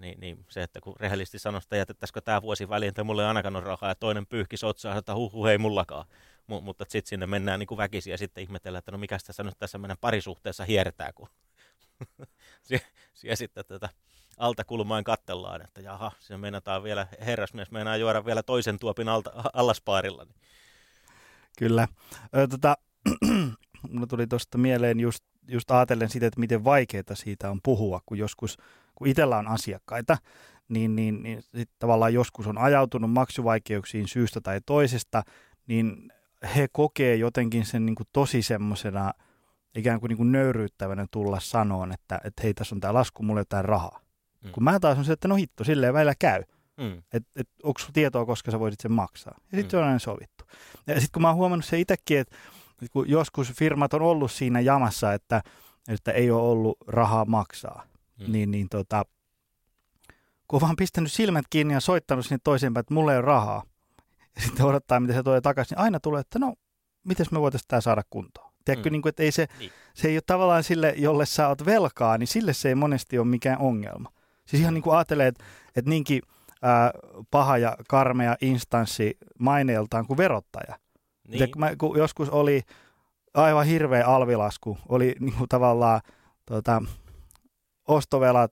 niin, 0.00 0.20
niin 0.20 0.44
se, 0.48 0.62
että 0.62 0.80
kun 0.80 0.96
rehellisesti 1.00 1.38
sanoo, 1.38 1.58
että 1.58 1.76
jätettäisikö 1.76 2.20
tämä 2.20 2.42
vuosi 2.42 2.68
väliin, 2.68 2.88
että 2.88 3.04
mulla 3.04 3.22
ei 3.22 3.28
ainakaan 3.28 3.56
ole 3.56 3.64
rahaa, 3.64 3.90
ja 3.90 3.94
toinen 3.94 4.26
pyyhki 4.26 4.56
sotsaa, 4.56 4.96
että 4.96 5.14
huh, 5.14 5.32
huh 5.32 5.46
ei 5.46 5.58
mullakaan. 5.58 6.06
M- 6.46 6.64
mutta 6.64 6.84
sitten 6.88 7.08
sinne 7.08 7.26
mennään 7.26 7.58
niin 7.58 7.66
kuin 7.66 7.78
väkisin 7.78 8.10
ja 8.10 8.18
sitten 8.18 8.42
ihmetellään, 8.42 8.78
että 8.78 8.92
no 8.92 8.98
mikä 8.98 9.18
tässä 9.26 9.42
nyt 9.42 9.58
tässä 9.58 9.78
meidän 9.78 9.96
parisuhteessa 10.00 10.64
hiertää, 10.64 11.12
kun 11.12 11.28
ja 13.24 13.36
sitten 13.36 13.64
tätä 13.64 13.88
alta 14.36 14.64
kulmaan 14.64 15.04
kattellaan, 15.04 15.62
että 15.62 15.80
jaha, 15.80 16.12
se 16.18 16.36
meinataan 16.36 16.82
vielä, 16.82 17.06
herrasmies 17.20 17.70
meinaa 17.70 17.96
juoda 17.96 18.24
vielä 18.24 18.42
toisen 18.42 18.78
tuopin 18.78 19.08
alta, 19.08 19.30
allaspaarilla. 19.52 20.24
Niin. 20.24 20.34
Kyllä. 21.58 21.88
Ö, 22.36 22.46
tota, 22.46 22.76
mulla 23.90 24.06
tuli 24.06 24.26
tuosta 24.26 24.58
mieleen 24.58 25.00
just, 25.00 25.24
just 25.48 25.70
ajatellen 25.70 26.08
sitä, 26.08 26.26
että 26.26 26.40
miten 26.40 26.64
vaikeaa 26.64 27.14
siitä 27.14 27.50
on 27.50 27.60
puhua, 27.62 28.00
kun 28.06 28.18
joskus 28.18 28.56
kun 28.94 29.06
itsellä 29.08 29.38
on 29.38 29.48
asiakkaita, 29.48 30.18
niin, 30.68 30.96
niin, 30.96 31.22
niin 31.22 31.42
sit 31.42 31.70
tavallaan 31.78 32.14
joskus 32.14 32.46
on 32.46 32.58
ajautunut 32.58 33.10
maksuvaikeuksiin 33.10 34.08
syystä 34.08 34.40
tai 34.40 34.60
toisesta, 34.66 35.22
niin 35.66 36.12
he 36.56 36.68
kokee 36.72 37.16
jotenkin 37.16 37.66
sen 37.66 37.86
niin 37.86 37.94
kuin 37.94 38.06
tosi 38.12 38.42
semmoisena 38.42 39.12
ikään 39.78 40.00
kuin, 40.00 40.08
niin 40.08 40.16
kuin 40.16 40.32
nöyryyttävänä 40.32 41.06
tulla 41.10 41.40
sanoon, 41.40 41.92
että, 41.92 42.20
että 42.24 42.42
hei, 42.42 42.54
tässä 42.54 42.74
on 42.74 42.80
tämä 42.80 42.94
lasku, 42.94 43.22
mulle 43.22 43.40
jotain 43.40 43.64
rahaa. 43.64 44.00
Mm. 44.44 44.50
Kun 44.52 44.64
mä 44.64 44.80
taas 44.80 44.98
on 44.98 45.04
se, 45.04 45.12
että 45.12 45.28
no 45.28 45.34
hitto, 45.34 45.64
silleen 45.64 45.94
välillä 45.94 46.14
käy. 46.18 46.42
Mm. 46.76 47.02
Että 47.12 47.30
et, 47.36 47.48
onko 47.62 47.80
tietoa, 47.92 48.26
koska 48.26 48.50
sä 48.50 48.60
voisit 48.60 48.80
sen 48.80 48.92
maksaa. 48.92 49.34
Ja 49.36 49.58
sitten 49.58 49.64
mm. 49.64 49.70
se 49.70 49.76
on 49.76 49.84
aina 49.84 49.98
sovittu. 49.98 50.44
Ja 50.86 50.94
sitten 50.94 51.12
kun 51.12 51.22
mä 51.22 51.28
oon 51.28 51.36
huomannut 51.36 51.64
se 51.64 51.80
itsekin, 51.80 52.18
että 52.18 52.36
kun 52.92 53.08
joskus 53.08 53.52
firmat 53.52 53.94
on 53.94 54.02
ollut 54.02 54.32
siinä 54.32 54.60
jamassa, 54.60 55.12
että, 55.12 55.42
että 55.88 56.12
ei 56.12 56.30
ole 56.30 56.42
ollut 56.42 56.78
rahaa 56.86 57.24
maksaa, 57.24 57.86
mm. 58.18 58.32
niin, 58.32 58.50
niin 58.50 58.68
tota, 58.68 59.04
kun 60.48 60.56
on 60.56 60.60
vaan 60.60 60.76
pistänyt 60.76 61.12
silmät 61.12 61.44
kiinni 61.50 61.74
ja 61.74 61.80
soittanut 61.80 62.26
sinne 62.26 62.38
toiseenpäin, 62.44 62.80
että 62.80 62.94
mulla 62.94 63.12
ei 63.12 63.18
ole 63.18 63.24
rahaa, 63.24 63.62
ja 64.36 64.42
sitten 64.42 64.66
odottaa, 64.66 65.00
miten 65.00 65.16
se 65.16 65.22
tulee 65.22 65.40
takaisin, 65.40 65.74
niin 65.76 65.82
aina 65.82 66.00
tulee, 66.00 66.20
että 66.20 66.38
no, 66.38 66.54
miten 67.04 67.26
me 67.30 67.40
voitaisiin 67.40 67.68
tämä 67.68 67.80
saada 67.80 68.02
kuntoon. 68.10 68.47
Tiedätkö, 68.64 68.90
mm. 68.90 68.92
niin 68.92 69.02
kuin, 69.02 69.10
että 69.10 69.22
ei 69.22 69.32
se, 69.32 69.46
niin. 69.58 69.70
se 69.94 70.08
ei 70.08 70.16
ole 70.16 70.22
tavallaan 70.26 70.64
sille, 70.64 70.94
jolle 70.96 71.26
sä 71.26 71.48
oot 71.48 71.66
velkaa, 71.66 72.18
niin 72.18 72.26
sille 72.26 72.52
se 72.52 72.68
ei 72.68 72.74
monesti 72.74 73.18
ole 73.18 73.26
mikään 73.26 73.58
ongelma. 73.58 74.10
Siis 74.46 74.62
ihan 74.62 74.74
niin 74.74 74.82
kuin 74.82 74.96
ajattelee, 74.96 75.26
että, 75.26 75.44
että 75.76 75.90
niinkin 75.90 76.22
ää, 76.62 76.90
paha 77.30 77.58
ja 77.58 77.76
karmea 77.88 78.36
instanssi 78.40 79.18
maineeltaan 79.38 80.06
kuin 80.06 80.16
verottaja. 80.16 80.74
Niin. 81.28 81.30
Tiedätkö, 81.30 81.58
mä, 81.58 81.76
kun 81.76 81.98
joskus 81.98 82.30
oli 82.30 82.62
aivan 83.34 83.66
hirveä 83.66 84.06
alvilasku, 84.06 84.78
oli 84.88 85.16
niin 85.20 85.34
kuin 85.34 85.48
tavallaan 85.48 86.00
tota, 86.46 86.82
ostovelat 87.88 88.50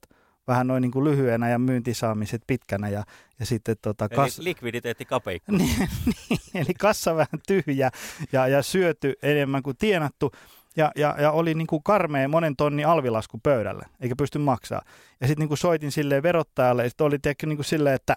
vähän 0.49 0.67
noin 0.67 0.81
niin 0.81 0.93
kuin 0.93 1.05
lyhyenä 1.05 1.49
ja 1.49 1.59
myyntisaamiset 1.59 2.43
pitkänä 2.47 2.89
ja, 2.89 3.05
ja 3.41 3.47
sitten 3.47 3.77
tota, 3.83 4.09
kas... 4.09 4.39
Eli 4.39 4.45
likviditeetti 4.45 5.05
kapeikko. 5.05 5.53
niin, 5.59 5.89
niin, 6.29 6.41
eli 6.55 6.75
kassa 6.81 7.17
vähän 7.17 7.41
tyhjä 7.47 7.91
ja, 8.33 8.49
ja 8.49 8.63
syöty 8.63 9.15
enemmän 9.23 9.63
kuin 9.63 9.77
tienattu 9.77 10.33
ja, 10.77 10.93
ja, 10.97 11.17
ja 11.19 11.33
oli 11.33 11.55
niin 11.55 11.67
kuin 11.67 11.83
karmea 11.83 12.29
monen 12.29 12.57
tonni 12.57 12.85
alvilasku 12.85 13.39
pöydälle, 13.43 13.87
eikä 14.01 14.17
pysty 14.17 14.39
maksaa. 14.39 14.83
Ja 15.21 15.27
sitten 15.27 15.43
niin 15.43 15.49
kuin 15.49 15.59
soitin 15.59 15.93
silleen 15.93 16.23
verottajalle 16.23 16.83
ja 16.83 16.89
sitten 16.91 17.07
oli 17.07 17.19
tietenkin 17.19 17.49
niin 17.49 17.57
kuin 17.57 17.65
silleen, 17.65 17.95
että, 17.95 18.17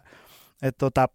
että, 0.62 0.77
tota, 0.77 1.07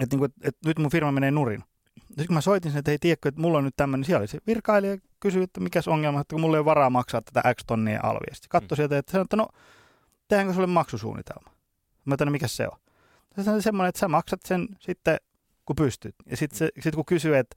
että, 0.00 0.16
niin 0.16 0.18
kuin, 0.18 0.32
että 0.42 0.68
nyt 0.68 0.78
mun 0.78 0.90
firma 0.90 1.12
menee 1.12 1.30
nurin. 1.30 1.64
Sitten 2.06 2.26
kun 2.26 2.34
mä 2.34 2.40
soitin 2.40 2.72
sen, 2.72 2.78
että 2.78 2.90
hei, 2.90 2.98
tiedätkö, 2.98 3.28
että 3.28 3.40
mulla 3.40 3.58
on 3.58 3.64
nyt 3.64 3.76
tämmöinen, 3.76 4.04
siellä 4.04 4.20
oli 4.20 4.28
se 4.28 4.38
virkailija, 4.46 4.96
kysyi, 5.20 5.42
että 5.42 5.60
mikä 5.60 5.80
ongelma, 5.86 6.20
että 6.20 6.34
kun 6.34 6.40
mulla 6.40 6.56
ei 6.56 6.58
ole 6.58 6.64
varaa 6.64 6.90
maksaa 6.90 7.22
tätä 7.22 7.54
X 7.54 7.64
tonnia 7.66 8.00
alvia. 8.02 8.34
Sitten 8.34 8.48
katsoi 8.48 8.74
mm. 8.74 8.76
sieltä, 8.76 8.98
että 8.98 9.12
sanoi, 9.12 9.22
että 9.22 9.36
no, 9.36 9.48
tehdäänkö 10.28 10.54
sulle 10.54 10.66
maksusuunnitelma? 10.66 11.50
Mä 12.04 12.12
ajattelin, 12.12 12.32
mikä 12.32 12.48
se 12.48 12.68
on? 12.68 12.78
Se 13.44 13.50
on 13.50 13.62
semmoinen, 13.62 13.88
että 13.88 13.98
sä 13.98 14.08
maksat 14.08 14.40
sen 14.44 14.68
sitten, 14.80 15.16
kun 15.64 15.76
pystyt. 15.76 16.14
Ja 16.30 16.36
sitten 16.36 16.68
sit 16.80 16.94
kun 16.94 17.04
kysyy, 17.04 17.36
että, 17.36 17.56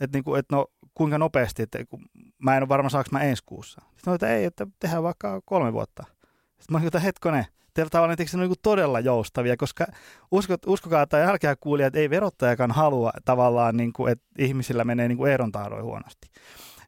että, 0.00 0.16
niinku, 0.16 0.34
että 0.34 0.56
no, 0.56 0.66
kuinka 0.94 1.18
nopeasti, 1.18 1.62
että 1.62 1.84
kun 1.84 2.04
mä 2.38 2.56
en 2.56 2.62
ole 2.62 2.68
varma 2.68 2.88
saanko 2.88 3.08
mä 3.12 3.20
ensi 3.20 3.42
kuussa. 3.46 3.82
Sitten 3.96 4.10
mä 4.10 4.14
että 4.14 4.28
ei, 4.28 4.44
että 4.44 4.66
tehdään 4.80 5.02
vaikka 5.02 5.40
kolme 5.44 5.72
vuotta. 5.72 6.04
Sitten 6.48 6.66
mä 6.70 6.78
olin, 6.78 6.86
että 6.86 7.00
hetkonen, 7.00 7.46
teillä 7.74 7.90
tavallaan 7.90 8.16
ne 8.18 8.42
on 8.42 8.48
niin 8.48 8.58
todella 8.62 9.00
joustavia, 9.00 9.56
koska 9.56 9.86
uskot, 10.30 10.66
uskokaa 10.66 11.06
tai 11.06 11.22
älkää 11.22 11.56
kuulia, 11.56 11.86
että 11.86 11.98
ei 11.98 12.10
verottajakaan 12.10 12.70
halua 12.70 13.12
tavallaan, 13.24 13.76
niin 13.76 13.92
kuin, 13.92 14.12
että 14.12 14.24
ihmisillä 14.38 14.84
menee 14.84 15.08
niin 15.08 15.26
erontaaroi 15.26 15.82
huonosti. 15.82 16.28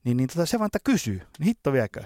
Niin, 0.05 0.17
niin 0.17 0.29
tota, 0.29 0.47
se 0.47 0.59
vaan, 0.59 0.67
että 0.67 0.79
kysyy, 0.85 1.23
niin 1.39 1.47
hitto 1.47 1.73
viekö. 1.73 2.05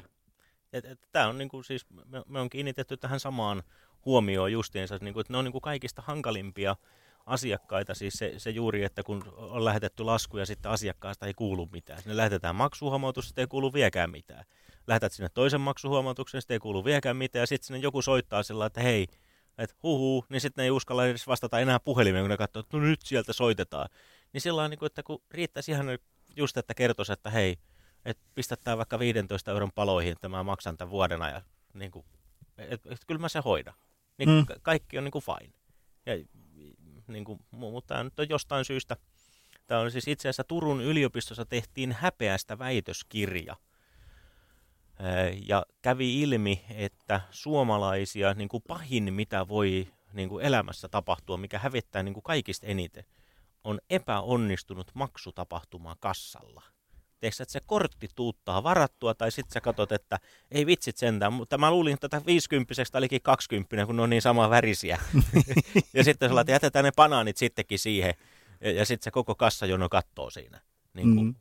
Tämä 1.13 1.29
on 1.29 1.39
niin 1.39 1.49
kuin, 1.49 1.65
siis, 1.65 1.87
me, 2.05 2.23
me 2.27 2.41
on 2.41 2.51
kiinnitetty 2.51 2.97
tähän 2.97 3.21
samaan 3.21 3.63
huomioon 4.05 4.53
justiinsa, 4.53 4.99
niin 5.01 5.15
kuin, 5.15 5.21
että 5.21 5.33
ne 5.33 5.39
on 5.39 5.45
niin 5.45 5.53
kuin 5.53 5.63
kaikista 5.63 6.03
hankalimpia 6.03 6.77
asiakkaita, 7.27 7.95
siis 7.95 8.15
se, 8.15 8.35
se 8.37 8.51
juuri, 8.51 8.85
että 8.85 9.03
kun 9.03 9.25
on 9.37 9.65
lähetetty 9.65 10.05
lasku 10.05 10.39
ja 10.39 10.47
sitten 10.47 10.71
asiakkaasta 10.71 11.27
ei 11.27 11.35
kuulu 11.35 11.69
mitään. 11.73 12.03
Sinne 12.03 12.17
lähetetään 12.17 12.57
maksuhuomautus, 12.57 13.27
sitten 13.27 13.43
ei 13.43 13.47
kuulu 13.47 13.73
viekään 13.73 14.11
mitään. 14.11 14.45
Lähetät 14.87 15.13
sinne 15.13 15.29
toisen 15.29 15.61
maksuhuomautuksen, 15.61 16.41
sitten 16.41 16.55
ei 16.55 16.59
kuulu 16.59 16.85
viekään 16.85 17.17
mitään, 17.17 17.43
ja 17.43 17.47
sitten 17.47 17.67
sinne 17.67 17.79
joku 17.79 18.03
soittaa 18.03 18.43
sillä 18.43 18.67
että 18.67 18.81
hei, 18.81 19.07
että 19.59 19.77
huhu, 19.83 20.25
niin 20.29 20.41
sitten 20.41 20.65
ei 20.65 20.71
uskalla 20.71 21.07
edes 21.07 21.27
vastata 21.27 21.61
enää 21.61 21.81
puhelimeen, 21.81 22.23
kun 22.23 22.31
ne 22.31 22.37
katsoo, 22.37 22.61
että 22.61 22.77
no 22.77 22.83
nyt 22.83 23.03
sieltä 23.03 23.33
soitetaan. 23.33 23.89
Niin 24.33 24.41
sillä 24.41 24.69
niin 24.69 24.79
kuin, 24.79 24.87
että 24.87 25.03
kun 25.03 25.23
riittäisi 25.31 25.73
ihan 25.73 25.87
just, 26.37 26.57
että 26.57 26.75
kertoisi, 26.75 27.13
että 27.13 27.31
hei, 27.31 27.57
että 28.07 28.23
pistetään 28.35 28.79
vaikka 28.79 28.99
15 28.99 29.51
euron 29.51 29.73
paloihin, 29.75 30.13
että 30.13 30.29
mä 30.29 30.43
maksan 30.43 30.77
tämän 30.77 30.91
vuoden 30.91 31.23
ajan. 31.23 31.43
Niin 31.75 31.91
kuin, 31.91 32.05
että, 32.59 32.89
että 32.93 33.07
kyllä 33.07 33.21
mä 33.21 33.29
se 33.29 33.41
hoidan. 33.45 33.75
Niin 34.19 34.29
mm. 34.29 34.47
kaikki 34.63 34.99
on 34.99 35.05
niin 35.05 35.13
kuin 35.13 35.25
fine. 35.25 35.53
Ja 36.07 36.25
niin 37.09 37.25
kuin, 37.25 37.41
mutta 37.51 37.95
tämä 37.95 38.05
nyt 38.05 38.19
on 38.19 38.29
jostain 38.29 38.65
syystä, 38.65 38.97
tämä 39.67 39.81
on 39.81 39.91
siis 39.91 40.09
itse 40.09 40.29
asiassa 40.29 40.45
Turun 40.45 40.81
yliopistossa 40.81 41.45
tehtiin 41.45 41.93
häpeästä 41.93 42.59
väitöskirja. 42.59 43.57
Ja 45.47 45.67
kävi 45.83 46.23
ilmi, 46.23 46.65
että 46.71 47.21
suomalaisia 47.31 48.35
niin 48.35 48.49
kuin 48.49 48.63
pahin, 48.69 49.15
mitä 49.15 49.49
voi 49.49 49.89
niin 50.13 50.29
kuin 50.29 50.45
elämässä 50.45 50.89
tapahtua, 50.89 51.37
mikä 51.37 51.59
hävettää 51.59 52.03
niin 52.03 52.15
kuin 52.15 52.25
kaikista 52.25 52.67
eniten, 52.67 53.05
on 53.65 53.79
epäonnistunut 53.91 54.91
maksutapahtuma 54.95 55.97
kassalla 56.01 56.63
tiedätkö, 57.21 57.43
että 57.43 57.53
se 57.53 57.61
kortti 57.67 58.09
tuuttaa 58.15 58.63
varattua, 58.63 59.15
tai 59.15 59.31
sitten 59.31 59.53
sä 59.53 59.61
katsot, 59.61 59.93
että 59.93 60.19
ei 60.51 60.67
vitsit 60.67 60.97
sentään, 60.97 61.33
mutta 61.33 61.59
mä 61.59 61.71
luulin, 61.71 61.95
että 61.95 62.09
tätä 62.09 62.27
50 62.27 62.75
olikin 62.95 63.23
20, 63.23 63.87
kun 63.87 63.97
ne 63.97 64.03
on 64.03 64.11
niin 64.11 64.23
sama 64.23 64.51
värisiä. 64.51 65.01
ja 65.95 66.05
sitten 66.05 66.35
sä 66.35 66.41
että 66.41 66.53
jätetään 66.53 66.85
ne 66.85 66.93
banaanit 66.97 67.37
sittenkin 67.37 67.79
siihen, 67.79 68.15
ja, 68.61 68.73
ja 68.73 68.85
sitten 68.85 69.05
se 69.05 69.11
koko 69.11 69.35
kassajono 69.35 69.89
kattoo 69.89 70.31
siinä. 70.31 70.61
Niin 70.95 71.15
kuin, 71.15 71.27
mm. 71.27 71.35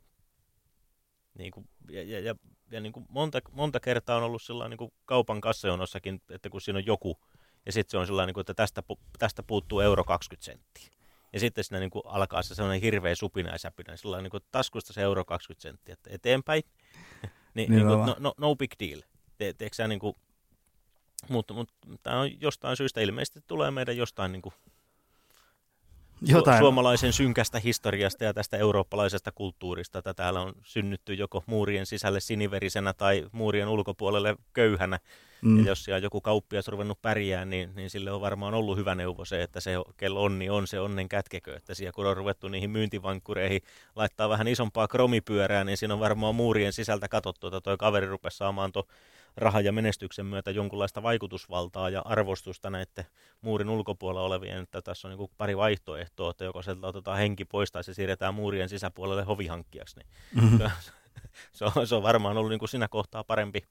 niin 1.38 1.52
kuin, 1.52 1.68
ja, 1.90 2.02
ja, 2.02 2.20
ja, 2.20 2.34
ja 2.70 2.80
niin 2.80 2.92
kuin 2.92 3.06
monta, 3.08 3.40
monta 3.52 3.80
kertaa 3.80 4.16
on 4.16 4.22
ollut 4.22 4.42
sellainen 4.42 4.70
niin 4.70 4.78
kuin 4.78 4.92
kaupan 5.04 5.40
kassajonossakin, 5.40 6.22
että 6.30 6.50
kun 6.50 6.60
siinä 6.60 6.78
on 6.78 6.86
joku, 6.86 7.18
ja 7.66 7.72
sitten 7.72 7.90
se 7.90 7.98
on 7.98 8.06
sellainen, 8.06 8.26
niin 8.26 8.34
kuin, 8.34 8.42
että 8.42 8.54
tästä, 8.54 8.82
tästä 9.18 9.42
puuttuu 9.42 9.80
euro 9.80 10.04
20 10.04 10.44
senttiä. 10.44 10.96
Ja 11.32 11.40
sitten 11.40 11.64
siinä 11.64 11.80
niin 11.80 11.90
kuin 11.90 12.02
alkaa 12.06 12.42
se 12.42 12.54
sellainen 12.54 12.80
hirveä 12.80 13.14
supina 13.14 13.50
ja 13.50 13.58
säpinä. 13.58 13.96
Sillä 13.96 14.16
on 14.16 14.22
niin 14.22 14.30
kuin 14.30 14.42
taskusta 14.52 14.92
se 14.92 15.02
euro 15.02 15.24
20 15.24 15.62
senttiä 15.62 15.92
että 15.92 16.10
eteenpäin. 16.12 16.62
niin, 17.54 17.70
niin 17.70 17.86
kuin, 17.86 18.06
no, 18.06 18.16
no, 18.18 18.34
no, 18.38 18.56
big 18.56 18.72
deal. 18.80 19.00
Te, 19.38 19.52
teeksä, 19.58 19.88
niin 19.88 19.98
kuin, 19.98 20.16
mutta, 21.28 21.54
mutta 21.54 21.74
tämä 22.02 22.20
on 22.20 22.40
jostain 22.40 22.76
syystä 22.76 23.00
ilmeisesti 23.00 23.40
tulee 23.46 23.70
meidän 23.70 23.96
jostain 23.96 24.32
niin 24.32 24.42
kuin, 24.42 24.54
Jotain. 26.22 26.58
suomalaisen 26.58 27.12
synkästä 27.12 27.58
historiasta 27.58 28.24
ja 28.24 28.34
tästä 28.34 28.56
eurooppalaisesta 28.56 29.32
kulttuurista, 29.32 29.98
että 29.98 30.14
täällä 30.14 30.40
on 30.40 30.52
synnytty 30.62 31.14
joko 31.14 31.44
muurien 31.46 31.86
sisälle 31.86 32.20
siniverisenä 32.20 32.92
tai 32.92 33.26
muurien 33.32 33.68
ulkopuolelle 33.68 34.36
köyhänä. 34.52 34.98
Mm. 35.42 35.58
Ja 35.58 35.64
jos 35.66 35.84
siellä 35.84 35.98
joku 35.98 36.20
kauppias 36.20 36.68
ruvennut 36.68 37.02
pärjää, 37.02 37.44
niin, 37.44 37.74
niin 37.74 37.90
sille 37.90 38.12
on 38.12 38.20
varmaan 38.20 38.54
ollut 38.54 38.78
hyvä 38.78 38.94
neuvo 38.94 39.24
se, 39.24 39.42
että 39.42 39.60
se 39.60 39.72
kello 39.96 40.22
onni 40.22 40.50
on 40.50 40.66
se 40.66 40.80
onnen 40.80 41.08
kätkekö. 41.08 41.56
Että 41.56 41.74
siellä 41.74 41.92
kun 41.92 42.06
on 42.06 42.16
ruvettu 42.16 42.48
niihin 42.48 42.70
myyntivankkureihin 42.70 43.60
laittaa 43.96 44.28
vähän 44.28 44.48
isompaa 44.48 44.88
kromipyörää, 44.88 45.64
niin 45.64 45.76
siinä 45.76 45.94
on 45.94 46.00
varmaan 46.00 46.34
muurien 46.34 46.72
sisältä 46.72 47.08
katsottu, 47.08 47.46
että 47.46 47.60
tuo 47.60 47.76
kaveri 47.76 48.06
rupesi 48.06 48.36
saamaan 48.36 48.72
tuon 48.72 48.86
rahan 49.36 49.64
ja 49.64 49.72
menestyksen 49.72 50.26
myötä 50.26 50.50
jonkunlaista 50.50 51.02
vaikutusvaltaa 51.02 51.90
ja 51.90 52.02
arvostusta 52.04 52.70
näiden 52.70 53.04
muurin 53.40 53.68
ulkopuolella 53.68 54.26
olevien, 54.26 54.62
että 54.62 54.82
tässä 54.82 55.08
on 55.08 55.18
niin 55.18 55.30
pari 55.38 55.56
vaihtoehtoa, 55.56 56.30
että 56.30 56.44
joko 56.44 56.62
sieltä 56.62 56.86
otetaan 56.86 57.18
henki 57.18 57.44
pois 57.44 57.72
tai 57.72 57.84
se 57.84 57.94
siirretään 57.94 58.34
muurien 58.34 58.68
sisäpuolelle 58.68 59.22
hovihankkijaksi. 59.22 59.96
Niin 59.96 60.08
mm-hmm. 60.34 60.70
se, 61.52 61.64
on, 61.64 61.86
se 61.86 61.94
on 61.94 62.02
varmaan 62.02 62.36
ollut 62.36 62.50
niin 62.50 62.58
kuin 62.58 62.68
siinä 62.68 62.88
kohtaa 62.88 63.24
parempi, 63.24 63.64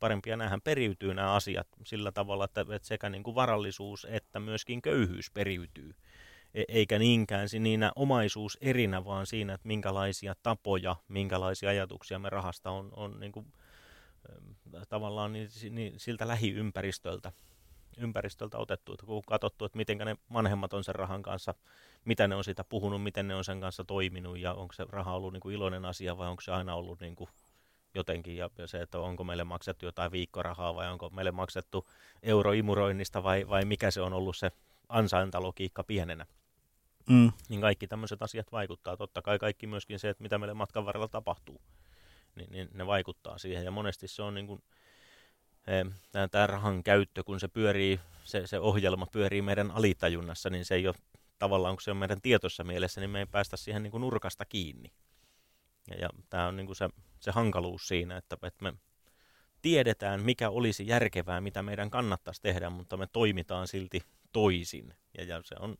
parempi 0.00 0.30
ja 0.30 0.36
näähän 0.36 0.60
periytyy 0.60 1.14
nämä 1.14 1.32
asiat 1.32 1.66
sillä 1.84 2.12
tavalla, 2.12 2.44
että, 2.44 2.60
että 2.60 2.88
sekä 2.88 3.10
niin 3.10 3.22
kuin 3.22 3.34
varallisuus 3.34 4.06
että 4.10 4.40
myöskin 4.40 4.82
köyhyys 4.82 5.30
periytyy. 5.30 5.94
E, 6.54 6.62
eikä 6.68 6.98
niinkään 6.98 7.48
siinä 7.48 7.92
omaisuus 7.96 8.58
erinä, 8.60 9.04
vaan 9.04 9.26
siinä, 9.26 9.54
että 9.54 9.68
minkälaisia 9.68 10.34
tapoja, 10.42 10.96
minkälaisia 11.08 11.68
ajatuksia 11.70 12.18
me 12.18 12.30
rahasta 12.30 12.70
on, 12.70 12.92
on 12.96 13.20
niin 13.20 13.32
kuin 13.32 13.46
tavallaan 14.88 15.32
niin, 15.32 15.48
niin 15.70 15.94
siltä 15.96 16.28
lähiympäristöltä 16.28 17.32
ympäristöltä 17.96 18.58
otettu, 18.58 18.92
että 18.92 19.06
kun 19.06 19.22
katsottu, 19.26 19.64
että 19.64 19.76
miten 19.76 19.98
ne 19.98 20.16
vanhemmat 20.32 20.72
on 20.72 20.84
sen 20.84 20.94
rahan 20.94 21.22
kanssa, 21.22 21.54
mitä 22.04 22.28
ne 22.28 22.34
on 22.34 22.44
siitä 22.44 22.64
puhunut, 22.64 23.02
miten 23.02 23.28
ne 23.28 23.34
on 23.34 23.44
sen 23.44 23.60
kanssa 23.60 23.84
toiminut 23.84 24.38
ja 24.38 24.54
onko 24.54 24.72
se 24.72 24.86
raha 24.88 25.14
ollut 25.14 25.32
niin 25.32 25.40
kuin 25.40 25.54
iloinen 25.54 25.84
asia 25.84 26.18
vai 26.18 26.28
onko 26.28 26.40
se 26.40 26.52
aina 26.52 26.74
ollut 26.74 27.00
niin 27.00 27.16
kuin 27.16 27.30
jotenkin 27.96 28.36
ja, 28.36 28.50
ja 28.58 28.66
se, 28.66 28.82
että 28.82 28.98
onko 28.98 29.24
meille 29.24 29.44
maksettu 29.44 29.86
jotain 29.86 30.12
viikkorahaa 30.12 30.74
vai 30.74 30.92
onko 30.92 31.10
meille 31.10 31.32
maksettu 31.32 31.88
euroimuroinnista 32.22 33.22
vai, 33.22 33.48
vai 33.48 33.64
mikä 33.64 33.90
se 33.90 34.00
on 34.00 34.12
ollut 34.12 34.36
se 34.36 34.50
ansaintalogiikka 34.88 35.84
pienenä. 35.84 36.26
Mm. 37.10 37.32
Niin 37.48 37.60
kaikki 37.60 37.86
tämmöiset 37.86 38.22
asiat 38.22 38.52
vaikuttaa. 38.52 38.96
Totta 38.96 39.22
kai 39.22 39.38
kaikki 39.38 39.66
myöskin 39.66 39.98
se, 39.98 40.08
että 40.08 40.22
mitä 40.22 40.38
meille 40.38 40.54
matkan 40.54 40.84
varrella 40.84 41.08
tapahtuu 41.08 41.60
niin, 42.36 42.50
niin 42.50 42.68
ne 42.74 42.86
vaikuttaa 42.86 43.38
siihen. 43.38 43.64
Ja 43.64 43.70
monesti 43.70 44.08
se 44.08 44.22
on 44.22 44.34
niin 44.34 44.46
kuin, 44.46 44.62
eh, 45.66 45.86
tämä 46.30 46.46
rahan 46.46 46.82
käyttö, 46.82 47.24
kun 47.24 47.40
se 47.40 47.48
pyörii, 47.48 48.00
se, 48.24 48.46
se 48.46 48.60
ohjelma 48.60 49.06
pyörii 49.06 49.42
meidän 49.42 49.70
alitajunnassa, 49.70 50.50
niin 50.50 50.64
se 50.64 50.74
ei 50.74 50.86
ole 50.86 50.94
tavallaan, 51.38 51.76
kun 51.76 51.82
se 51.82 51.90
on 51.90 51.96
meidän 51.96 52.20
tietossa 52.20 52.64
mielessä, 52.64 53.00
niin 53.00 53.10
me 53.10 53.18
ei 53.18 53.26
päästä 53.26 53.56
siihen 53.56 53.82
niin 53.82 53.90
kuin 53.90 54.00
nurkasta 54.00 54.44
kiinni. 54.44 54.92
Ja, 55.90 55.96
ja 55.96 56.08
tämä 56.30 56.46
on 56.46 56.56
niin 56.56 56.66
kuin 56.66 56.76
se, 56.76 56.88
se 57.26 57.30
hankaluus 57.30 57.88
siinä, 57.88 58.16
että, 58.16 58.36
että 58.42 58.62
me 58.64 58.74
tiedetään, 59.62 60.22
mikä 60.22 60.50
olisi 60.50 60.86
järkevää, 60.86 61.40
mitä 61.40 61.62
meidän 61.62 61.90
kannattaisi 61.90 62.42
tehdä, 62.42 62.70
mutta 62.70 62.96
me 62.96 63.06
toimitaan 63.06 63.68
silti 63.68 64.00
toisin. 64.32 64.94
Ja, 65.18 65.24
ja 65.24 65.40
se 65.44 65.54
on 65.60 65.76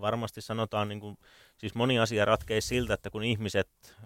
varmasti 0.00 0.40
sanotaan, 0.40 0.88
niin 0.88 1.00
kuin, 1.00 1.18
siis 1.58 1.74
moni 1.74 1.98
asia 1.98 2.24
ratkeisi 2.24 2.68
siltä, 2.68 2.94
että 2.94 3.10
kun 3.10 3.24
ihmiset 3.24 3.96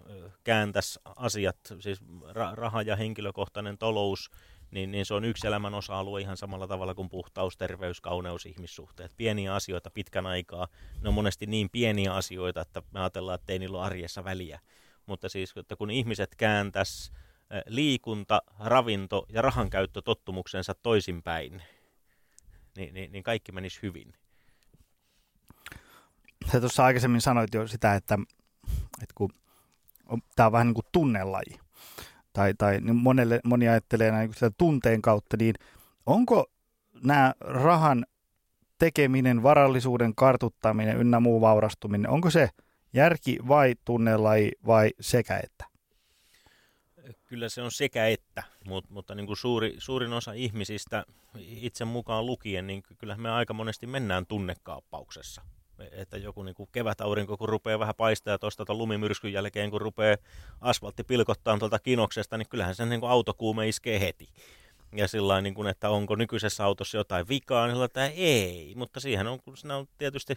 kääntäisi 0.43 0.99
asiat, 1.15 1.57
siis 1.79 2.01
ra- 2.29 2.55
raha 2.55 2.81
ja 2.81 2.95
henkilökohtainen 2.95 3.77
talous, 3.77 4.31
niin, 4.71 4.91
niin 4.91 5.05
se 5.05 5.13
on 5.13 5.25
yksi 5.25 5.47
elämän 5.47 5.73
osa-alue 5.73 6.21
ihan 6.21 6.37
samalla 6.37 6.67
tavalla 6.67 6.95
kuin 6.95 7.09
puhtaus, 7.09 7.57
terveys, 7.57 8.01
kauneus, 8.01 8.45
ihmissuhteet. 8.45 9.11
Pieniä 9.17 9.55
asioita 9.55 9.91
pitkän 9.91 10.25
aikaa, 10.25 10.67
ne 11.01 11.07
on 11.09 11.13
monesti 11.13 11.45
niin 11.45 11.69
pieniä 11.69 12.13
asioita, 12.13 12.61
että 12.61 12.81
me 12.91 12.99
ajatellaan, 12.99 13.35
että 13.35 13.53
ei 13.53 13.59
niillä 13.59 13.77
ole 13.77 13.85
arjessa 13.85 14.23
väliä. 14.23 14.59
Mutta 15.05 15.29
siis, 15.29 15.53
että 15.57 15.75
kun 15.75 15.91
ihmiset 15.91 16.35
kääntäisi 16.35 17.11
liikunta, 17.67 18.41
ravinto 18.59 19.25
ja 19.29 19.41
rahankäyttö 19.41 20.01
tottumuksensa 20.01 20.75
toisinpäin, 20.83 21.61
niin, 22.77 22.93
niin, 22.93 23.11
niin 23.11 23.23
kaikki 23.23 23.51
menisi 23.51 23.79
hyvin. 23.81 24.13
Sä 26.51 26.59
tuossa 26.59 26.85
aikaisemmin 26.85 27.21
sanoit 27.21 27.53
jo 27.53 27.67
sitä, 27.67 27.95
että, 27.95 28.17
että 29.01 29.13
kun 29.15 29.29
tämä 30.35 30.47
on 30.47 30.51
vähän 30.51 30.67
niin 30.67 30.73
kuin 30.73 30.85
tunnelaji, 30.91 31.59
tai, 32.33 32.53
tai 32.53 32.81
niin 32.81 32.95
monelle, 32.95 33.39
moni 33.43 33.67
ajattelee 33.67 34.11
näin 34.11 34.33
sitä 34.33 34.51
tunteen 34.57 35.01
kautta, 35.01 35.37
niin 35.37 35.55
onko 36.05 36.45
nämä 37.03 37.33
rahan 37.39 38.05
tekeminen, 38.79 39.43
varallisuuden 39.43 40.15
kartuttaminen 40.15 40.97
ynnä 40.97 41.19
muu 41.19 41.41
vaurastuminen, 41.41 42.09
onko 42.09 42.29
se 42.29 42.49
järki 42.93 43.37
vai 43.47 43.75
tunnelaji 43.85 44.51
vai 44.67 44.91
sekä 44.99 45.39
että? 45.43 45.65
Kyllä 47.25 47.49
se 47.49 47.61
on 47.61 47.71
sekä 47.71 48.07
että, 48.07 48.43
mutta, 48.65 48.93
mutta 48.93 49.15
niin 49.15 49.27
kuin 49.27 49.37
suuri, 49.37 49.75
suurin 49.77 50.13
osa 50.13 50.33
ihmisistä 50.33 51.05
itse 51.37 51.85
mukaan 51.85 52.25
lukien, 52.25 52.67
niin 52.67 52.83
kyllä 52.97 53.17
me 53.17 53.31
aika 53.31 53.53
monesti 53.53 53.87
mennään 53.87 54.25
tunnekaappauksessa 54.25 55.41
että 55.91 56.17
joku 56.17 56.43
niin 56.43 56.55
kuin 56.55 56.69
kevätaurinko, 56.71 57.37
kun 57.37 57.49
rupeaa 57.49 57.79
vähän 57.79 57.95
paistaa 57.95 58.37
tuosta 58.37 58.65
tuon 58.65 58.77
lumimyrskyn 58.77 59.33
jälkeen, 59.33 59.71
kun 59.71 59.81
rupeaa 59.81 60.17
asfaltti 60.61 61.03
pilkottaa 61.03 61.57
tuolta 61.57 61.79
kinoksesta, 61.79 62.37
niin 62.37 62.49
kyllähän 62.49 62.75
sen 62.75 62.89
niin 62.89 62.99
kuin 62.99 63.11
autokuume 63.11 63.67
iskee 63.67 63.99
heti. 63.99 64.29
Ja 64.95 65.07
sillä 65.07 65.41
niin 65.41 65.53
kuin, 65.53 65.67
että 65.67 65.89
onko 65.89 66.15
nykyisessä 66.15 66.65
autossa 66.65 66.97
jotain 66.97 67.27
vikaa, 67.27 67.67
niin 67.67 67.83
että 67.83 68.05
ei, 68.05 68.73
mutta 68.75 68.99
siihen 68.99 69.27
on, 69.27 69.39
kun 69.39 69.57
sinä 69.57 69.77
on 69.77 69.87
tietysti 69.97 70.35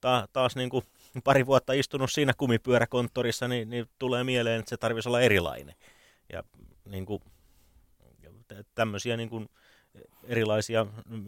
ta- 0.00 0.28
taas 0.32 0.56
niin 0.56 0.70
kuin 0.70 0.84
pari 1.24 1.46
vuotta 1.46 1.72
istunut 1.72 2.12
siinä 2.12 2.32
kumipyöräkonttorissa, 2.36 3.48
niin, 3.48 3.70
niin 3.70 3.86
tulee 3.98 4.24
mieleen, 4.24 4.60
että 4.60 4.70
se 4.70 4.76
tarvitsisi 4.76 5.08
olla 5.08 5.20
erilainen. 5.20 5.74
Ja 6.32 6.42
niin 6.84 7.06
kuin, 7.06 7.22
tämmöisiä 8.74 9.16
niin 9.16 9.28
kuin, 9.28 9.48
erilaisia 10.24 10.86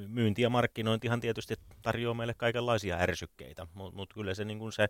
myynti- 0.08 0.42
ja 0.42 0.50
markkinointihan 0.50 1.20
tietysti 1.20 1.54
tarjoaa 1.82 2.14
meille 2.14 2.34
kaikenlaisia 2.34 2.96
ärsykkeitä, 2.96 3.66
mutta 3.74 3.96
mut 3.96 4.14
kyllä 4.14 4.34
se, 4.34 4.44
niin 4.44 4.58
kuin 4.58 4.72
se, 4.72 4.88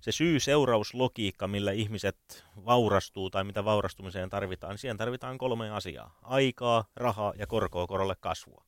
se 0.00 0.12
syy-seurauslogiikka, 0.12 1.48
millä 1.48 1.72
ihmiset 1.72 2.44
vaurastuu 2.64 3.30
tai 3.30 3.44
mitä 3.44 3.64
vaurastumiseen 3.64 4.30
tarvitaan, 4.30 4.78
siihen 4.78 4.96
tarvitaan 4.96 5.38
kolme 5.38 5.70
asiaa. 5.70 6.18
Aikaa, 6.22 6.84
rahaa 6.96 7.32
ja 7.38 7.46
korkoa 7.46 7.86
korolle 7.86 8.16
kasvua. 8.20 8.64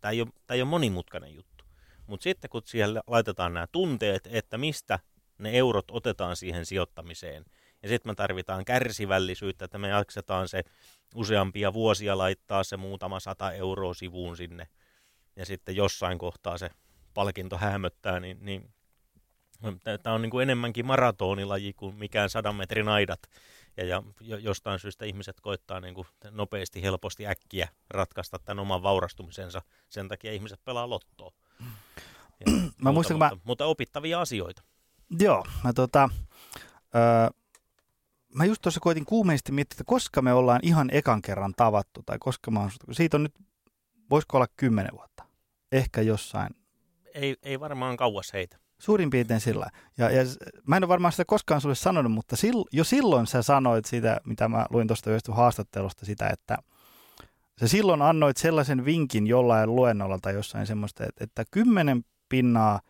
Tämä 0.00 0.12
ei 0.12 0.20
ole, 0.20 0.28
tämä 0.46 0.54
ei 0.54 0.62
ole 0.62 0.70
monimutkainen 0.70 1.34
juttu. 1.34 1.64
Mutta 2.06 2.24
sitten 2.24 2.50
kun 2.50 2.62
siihen 2.64 2.90
laitetaan 3.06 3.54
nämä 3.54 3.66
tunteet, 3.72 4.28
että 4.32 4.58
mistä 4.58 4.98
ne 5.42 5.50
eurot 5.50 5.90
otetaan 5.90 6.36
siihen 6.36 6.66
sijoittamiseen, 6.66 7.44
ja 7.82 7.88
sitten 7.88 8.10
me 8.10 8.14
tarvitaan 8.14 8.64
kärsivällisyyttä, 8.64 9.64
että 9.64 9.78
me 9.78 9.88
jaksetaan 9.88 10.48
se 10.48 10.62
useampia 11.14 11.72
vuosia 11.72 12.18
laittaa 12.18 12.64
se 12.64 12.76
muutama 12.76 13.20
sata 13.20 13.52
euroa 13.52 13.94
sivuun 13.94 14.36
sinne, 14.36 14.68
ja 15.36 15.46
sitten 15.46 15.76
jossain 15.76 16.18
kohtaa 16.18 16.58
se 16.58 16.70
palkinto 17.14 17.58
hämöttää, 17.58 18.20
niin, 18.20 18.38
niin 18.40 18.70
tämä 20.02 20.14
on 20.14 20.22
niin 20.22 20.30
kuin 20.30 20.42
enemmänkin 20.42 20.86
maratonilaji 20.86 21.72
kuin 21.72 21.96
mikään 21.96 22.30
sadan 22.30 22.54
metrin 22.54 22.88
aidat. 22.88 23.20
Ja, 23.76 24.02
ja 24.20 24.38
jostain 24.38 24.78
syystä 24.78 25.04
ihmiset 25.04 25.40
koittaa 25.40 25.80
niin 25.80 25.94
kuin 25.94 26.06
nopeasti, 26.30 26.82
helposti, 26.82 27.26
äkkiä 27.26 27.68
ratkaista 27.90 28.38
tämän 28.38 28.58
oman 28.58 28.82
vaurastumisensa. 28.82 29.62
Sen 29.88 30.08
takia 30.08 30.32
ihmiset 30.32 30.64
pelaa 30.64 30.90
lottoa. 30.90 31.32
Ja 32.40 32.46
mä 32.46 32.62
muuta, 32.76 32.92
muistan, 32.92 33.16
mutta, 33.16 33.34
mä, 33.34 33.40
mutta 33.44 33.66
opittavia 33.66 34.20
asioita. 34.20 34.62
Joo, 35.20 35.46
mä 35.64 35.72
tota, 35.72 36.08
öö, 36.94 37.30
mä 38.34 38.44
just 38.44 38.62
tuossa 38.62 38.80
koitin 38.80 39.04
kuumeisesti 39.04 39.52
miettiä, 39.52 39.74
että 39.74 39.84
koska 39.84 40.22
me 40.22 40.32
ollaan 40.32 40.60
ihan 40.62 40.88
ekan 40.92 41.22
kerran 41.22 41.52
tavattu, 41.56 42.02
tai 42.06 42.16
koska 42.20 42.50
mä 42.50 42.60
oon, 42.60 42.70
siitä 42.92 43.16
on 43.16 43.22
nyt, 43.22 43.34
voisiko 44.10 44.36
olla 44.36 44.46
kymmenen 44.56 44.92
vuotta, 44.96 45.24
ehkä 45.72 46.00
jossain, 46.00 46.48
Ei, 47.14 47.36
ei 47.42 47.60
varmaan 47.60 47.96
kauas 47.96 48.32
heitä. 48.32 48.56
suurin 48.78 49.10
piirtein 49.10 49.40
sillä. 49.40 49.70
Ja, 49.98 50.10
ja 50.10 50.22
mä 50.66 50.76
en 50.76 50.84
ole 50.84 50.88
varmaan 50.88 51.12
sitä 51.12 51.24
koskaan 51.24 51.60
sulle 51.60 51.74
sanonut, 51.74 52.12
mutta 52.12 52.36
sil, 52.42 52.58
jo 52.72 52.84
silloin 52.84 53.26
sä 53.26 53.42
sanoit 53.42 53.84
sitä, 53.84 54.20
mitä 54.26 54.48
mä 54.48 54.66
luin 54.70 54.86
tuosta 54.88 55.10
yhdestä 55.10 55.32
haastattelusta, 55.32 56.06
sitä, 56.06 56.28
että 56.28 56.58
sä 57.60 57.68
silloin 57.68 58.02
annoit 58.02 58.36
sellaisen 58.36 58.84
vinkin 58.84 59.26
jollain 59.26 59.74
luennolla 59.76 60.18
tai 60.22 60.34
jossain 60.34 60.66
semmoista, 60.66 61.04
että, 61.06 61.24
että 61.24 61.44
kymmenen 61.50 62.04
pinnaa 62.28 62.80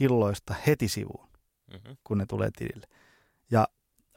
hilloista 0.00 0.54
heti 0.66 0.88
sivuun. 0.88 1.28
Mm-hmm. 1.72 1.96
kun 2.04 2.18
ne 2.18 2.26
tulee 2.26 2.50
tilille. 2.58 2.86
Ja 3.50 3.68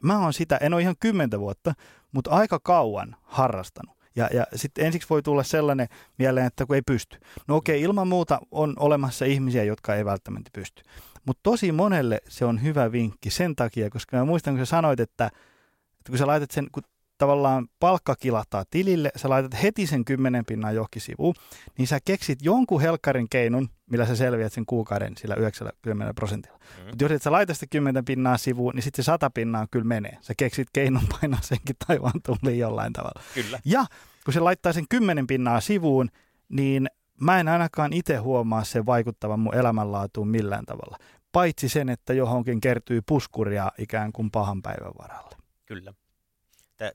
mä 0.02 0.18
oon 0.18 0.32
sitä, 0.32 0.56
en 0.56 0.74
ole 0.74 0.82
ihan 0.82 0.96
kymmentä 1.00 1.40
vuotta, 1.40 1.74
mutta 2.12 2.30
aika 2.30 2.58
kauan 2.58 3.16
harrastanut. 3.22 3.96
Ja, 4.16 4.28
ja 4.32 4.46
sitten 4.54 4.86
ensiksi 4.86 5.08
voi 5.10 5.22
tulla 5.22 5.42
sellainen 5.42 5.88
mieleen, 6.18 6.46
että 6.46 6.66
kun 6.66 6.76
ei 6.76 6.82
pysty. 6.82 7.18
No 7.48 7.56
okei, 7.56 7.82
ilman 7.82 8.08
muuta 8.08 8.38
on 8.50 8.74
olemassa 8.78 9.24
ihmisiä, 9.24 9.64
jotka 9.64 9.94
ei 9.94 10.04
välttämättä 10.04 10.50
pysty. 10.52 10.82
Mutta 11.26 11.40
tosi 11.42 11.72
monelle 11.72 12.20
se 12.28 12.44
on 12.44 12.62
hyvä 12.62 12.92
vinkki 12.92 13.30
sen 13.30 13.56
takia, 13.56 13.90
koska 13.90 14.16
mä 14.16 14.24
muistan, 14.24 14.54
kun 14.54 14.66
sä 14.66 14.70
sanoit, 14.70 15.00
että, 15.00 15.26
että 15.26 16.10
kun 16.10 16.18
sä 16.18 16.26
laitat 16.26 16.50
sen, 16.50 16.68
kun 16.72 16.82
tavallaan 17.18 17.68
palkka 17.80 18.14
kilahtaa 18.16 18.64
tilille, 18.70 19.10
sä 19.16 19.28
laitat 19.28 19.62
heti 19.62 19.86
sen 19.86 20.04
kymmenen 20.04 20.44
pinnan 20.44 20.74
johonkin 20.74 21.02
sivuun, 21.02 21.34
niin 21.78 21.88
sä 21.88 21.98
keksit 22.04 22.38
jonkun 22.42 22.80
helkkarin 22.80 23.28
keinun, 23.30 23.68
millä 23.90 24.06
sä 24.06 24.16
selviät 24.16 24.52
sen 24.52 24.66
kuukauden 24.66 25.16
sillä 25.16 25.34
90 25.34 26.14
prosentilla. 26.14 26.58
Mm-hmm. 26.58 26.88
Mutta 26.88 27.04
jos 27.04 27.12
et 27.12 27.22
sä 27.22 27.32
laita 27.32 27.54
sitä 27.54 27.66
10 27.70 28.04
pinnaa 28.04 28.36
sivuun, 28.36 28.74
niin 28.74 28.82
sitten 28.82 29.04
se 29.04 29.06
100 29.06 29.30
pinnaa 29.30 29.66
kyllä 29.70 29.84
menee. 29.84 30.18
Sä 30.20 30.34
keksit 30.36 30.68
keinon 30.72 31.02
painaa 31.20 31.40
senkin 31.42 31.76
taivaan 31.86 32.20
tuliin 32.22 32.58
jollain 32.58 32.92
tavalla. 32.92 33.22
Kyllä. 33.34 33.60
Ja 33.64 33.84
kun 34.24 34.34
se 34.34 34.40
laittaa 34.40 34.72
sen 34.72 34.84
10 34.88 35.26
pinnaa 35.26 35.60
sivuun, 35.60 36.08
niin 36.48 36.88
mä 37.20 37.40
en 37.40 37.48
ainakaan 37.48 37.92
itse 37.92 38.16
huomaa 38.16 38.64
sen 38.64 38.86
vaikuttavan 38.86 39.40
mun 39.40 39.54
elämänlaatuun 39.54 40.28
millään 40.28 40.66
tavalla. 40.66 40.98
Paitsi 41.32 41.68
sen, 41.68 41.88
että 41.88 42.12
johonkin 42.12 42.60
kertyy 42.60 43.00
puskuria 43.06 43.72
ikään 43.78 44.12
kuin 44.12 44.30
pahan 44.30 44.62
päivän 44.62 44.92
varalle. 44.98 45.36
Kyllä. 45.66 45.94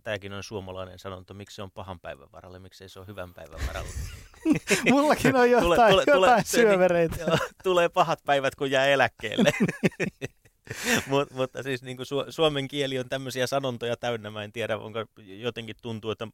Tämäkin 0.04 0.34
on 0.34 0.44
suomalainen 0.44 1.00
sanonta, 1.00 1.34
miksi 1.34 1.56
se 1.56 1.62
on 1.62 1.72
pahan 1.72 2.00
päivän 2.00 2.32
varalle, 2.32 2.60
miksi 2.60 2.90
se 2.90 3.00
on 3.00 3.08
hyvän 3.08 3.34
päivän 3.34 3.60
varalle. 3.68 3.90
Mullakin 4.92 5.36
on 5.36 5.52
jotain, 5.52 5.66
Tule- 5.66 5.76
tule, 5.76 5.90
tule- 5.92 6.06
tule, 6.06 6.28
jotain 6.28 6.46
se- 6.46 6.58
niin- 6.58 6.68
syövereitä. 6.70 7.16
Joo, 7.22 7.38
tulee 7.64 7.90
pahat 7.90 8.20
päivät, 8.26 8.56
kun 8.56 8.72
jää 8.72 8.86
eläkkeelle. 8.88 9.52
Mut, 11.08 11.32
mutta 11.32 11.64
siis 11.64 11.84
niin 11.84 11.98
kuin 11.98 12.06
su- 12.08 12.32
suomen 12.32 12.68
kieli 12.68 13.00
on 13.00 13.10
tämmöisiä 13.10 13.48
sanontoja 13.48 13.98
täynnä. 13.98 14.32
Mä 14.32 14.44
en 14.44 14.52
tiedä, 14.52 14.78
onko 14.78 15.06
jotenkin 15.18 15.76
tuntuu, 15.82 16.12
että 16.12 16.28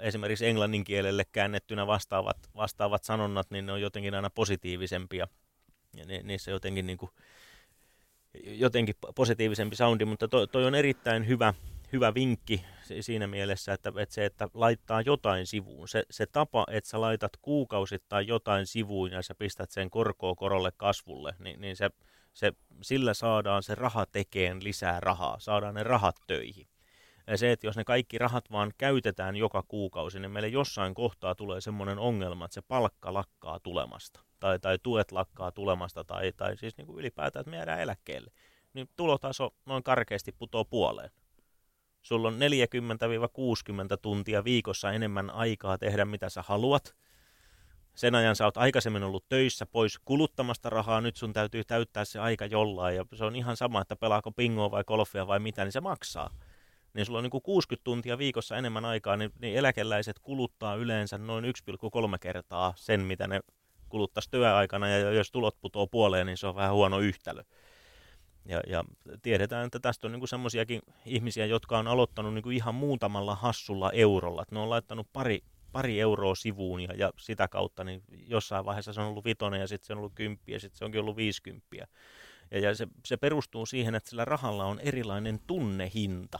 esimerkiksi 0.00 0.46
englannin 0.46 0.84
kielelle 0.84 1.24
käännettynä 1.32 1.86
vastaavat, 1.86 2.36
vastaavat 2.56 3.04
sanonnat, 3.04 3.50
niin 3.50 3.66
ne 3.66 3.72
on 3.72 3.80
jotenkin 3.80 4.14
aina 4.14 4.30
positiivisempia. 4.30 5.28
Ja 5.96 6.04
ni, 6.04 6.20
niissä 6.22 6.50
jotenkin, 6.50 6.86
niin 6.86 6.98
kuin, 6.98 7.10
jotenkin 8.44 8.94
positiivisempi 9.14 9.76
soundi, 9.76 10.04
mutta 10.04 10.28
toi, 10.28 10.48
toi 10.48 10.64
on 10.64 10.74
erittäin 10.74 11.26
hyvä, 11.28 11.54
hyvä 11.92 12.14
vinkki 12.14 12.64
si- 12.82 13.02
siinä 13.02 13.26
mielessä, 13.26 13.72
että, 13.72 13.92
että 13.96 14.14
se, 14.14 14.24
että 14.24 14.48
laittaa 14.54 15.00
jotain 15.00 15.46
sivuun. 15.46 15.88
Se, 15.88 16.04
se 16.10 16.26
tapa, 16.26 16.66
että 16.70 16.90
sä 16.90 17.00
laitat 17.00 17.32
kuukausittain 17.42 18.26
jotain 18.26 18.66
sivuun 18.66 19.12
ja 19.12 19.22
sä 19.22 19.34
pistät 19.34 19.70
sen 19.70 19.90
korkoa 19.90 20.34
korolle 20.34 20.72
kasvulle, 20.76 21.34
niin, 21.38 21.60
niin 21.60 21.76
se, 21.76 21.90
se, 22.32 22.52
sillä 22.82 23.14
saadaan 23.14 23.62
se 23.62 23.74
raha 23.74 24.06
tekeen 24.06 24.64
lisää 24.64 25.00
rahaa, 25.00 25.38
saadaan 25.38 25.74
ne 25.74 25.82
rahat 25.82 26.16
töihin. 26.26 26.66
Ja 27.26 27.38
se, 27.38 27.52
että 27.52 27.66
jos 27.66 27.76
ne 27.76 27.84
kaikki 27.84 28.18
rahat 28.18 28.50
vaan 28.50 28.72
käytetään 28.78 29.36
joka 29.36 29.62
kuukausi, 29.68 30.20
niin 30.20 30.30
meille 30.30 30.48
jossain 30.48 30.94
kohtaa 30.94 31.34
tulee 31.34 31.60
semmoinen 31.60 31.98
ongelma, 31.98 32.44
että 32.44 32.54
se 32.54 32.62
palkka 32.62 33.14
lakkaa 33.14 33.60
tulemasta. 33.60 34.20
Tai, 34.40 34.58
tai 34.58 34.78
tuet 34.82 35.12
lakkaa 35.12 35.52
tulemasta, 35.52 36.04
tai, 36.04 36.32
tai 36.36 36.56
siis 36.56 36.76
niin 36.76 36.86
kuin 36.86 36.98
ylipäätään, 36.98 37.40
että 37.40 37.50
me 37.50 37.56
jäädään 37.56 37.80
eläkkeelle. 37.80 38.30
Niin 38.74 38.88
tulotaso 38.96 39.54
noin 39.66 39.82
karkeasti 39.82 40.32
putoo 40.32 40.64
puoleen. 40.64 41.10
Sulla 42.02 42.28
on 42.28 42.34
40-60 42.34 43.96
tuntia 44.02 44.44
viikossa 44.44 44.92
enemmän 44.92 45.30
aikaa 45.30 45.78
tehdä 45.78 46.04
mitä 46.04 46.28
sä 46.28 46.42
haluat. 46.46 46.96
Sen 47.94 48.14
ajan 48.14 48.36
sä 48.36 48.44
oot 48.44 48.56
aikaisemmin 48.56 49.02
ollut 49.02 49.28
töissä 49.28 49.66
pois 49.66 49.98
kuluttamasta 50.04 50.70
rahaa, 50.70 51.00
nyt 51.00 51.16
sun 51.16 51.32
täytyy 51.32 51.64
täyttää 51.64 52.04
se 52.04 52.18
aika 52.18 52.46
jollain. 52.46 52.96
Ja 52.96 53.04
se 53.14 53.24
on 53.24 53.36
ihan 53.36 53.56
sama, 53.56 53.80
että 53.80 53.96
pelaako 53.96 54.32
pingoa 54.32 54.70
vai 54.70 54.84
golfia 54.86 55.26
vai 55.26 55.38
mitä, 55.38 55.64
niin 55.64 55.72
se 55.72 55.80
maksaa 55.80 56.30
niin 56.94 57.06
sulla 57.06 57.18
on 57.18 57.22
niin 57.22 57.30
kuin 57.30 57.42
60 57.42 57.84
tuntia 57.84 58.18
viikossa 58.18 58.56
enemmän 58.56 58.84
aikaa, 58.84 59.16
niin, 59.16 59.30
niin 59.40 59.56
eläkeläiset 59.56 60.18
kuluttaa 60.18 60.74
yleensä 60.74 61.18
noin 61.18 61.44
1,3 61.44 61.50
kertaa 62.20 62.72
sen, 62.76 63.00
mitä 63.00 63.26
ne 63.26 63.40
kuluttaisi 63.88 64.30
työaikana, 64.30 64.88
ja 64.88 65.12
jos 65.12 65.30
tulot 65.30 65.60
putoo 65.60 65.86
puoleen, 65.86 66.26
niin 66.26 66.36
se 66.36 66.46
on 66.46 66.54
vähän 66.54 66.72
huono 66.72 66.98
yhtälö. 66.98 67.42
Ja, 68.48 68.60
ja 68.66 68.84
tiedetään, 69.22 69.66
että 69.66 69.80
tästä 69.80 70.06
on 70.06 70.12
niin 70.12 70.28
semmoisiakin 70.28 70.82
ihmisiä, 71.06 71.46
jotka 71.46 71.78
on 71.78 71.86
aloittanut 71.86 72.34
niin 72.34 72.52
ihan 72.52 72.74
muutamalla 72.74 73.34
hassulla 73.34 73.92
eurolla. 73.92 74.42
Että 74.42 74.54
ne 74.54 74.60
on 74.60 74.70
laittanut 74.70 75.06
pari, 75.12 75.40
pari 75.72 76.00
euroa 76.00 76.34
sivuun 76.34 76.80
ja, 76.80 76.94
ja 76.94 77.12
sitä 77.18 77.48
kautta 77.48 77.84
niin 77.84 78.02
jossain 78.28 78.64
vaiheessa 78.64 78.92
se 78.92 79.00
on 79.00 79.06
ollut 79.06 79.24
vitonen 79.24 79.60
ja 79.60 79.66
sitten 79.66 79.86
se 79.86 79.92
on 79.92 79.98
ollut 79.98 80.14
kymppiä 80.14 80.56
ja 80.56 80.60
sitten 80.60 80.78
se 80.78 80.84
onkin 80.84 81.00
ollut 81.00 81.16
viisikymppiä. 81.16 81.86
Ja, 82.50 82.58
ja 82.58 82.74
se, 82.74 82.86
se 83.06 83.16
perustuu 83.16 83.66
siihen, 83.66 83.94
että 83.94 84.10
sillä 84.10 84.24
rahalla 84.24 84.64
on 84.64 84.80
erilainen 84.80 85.40
tunnehinta. 85.46 86.38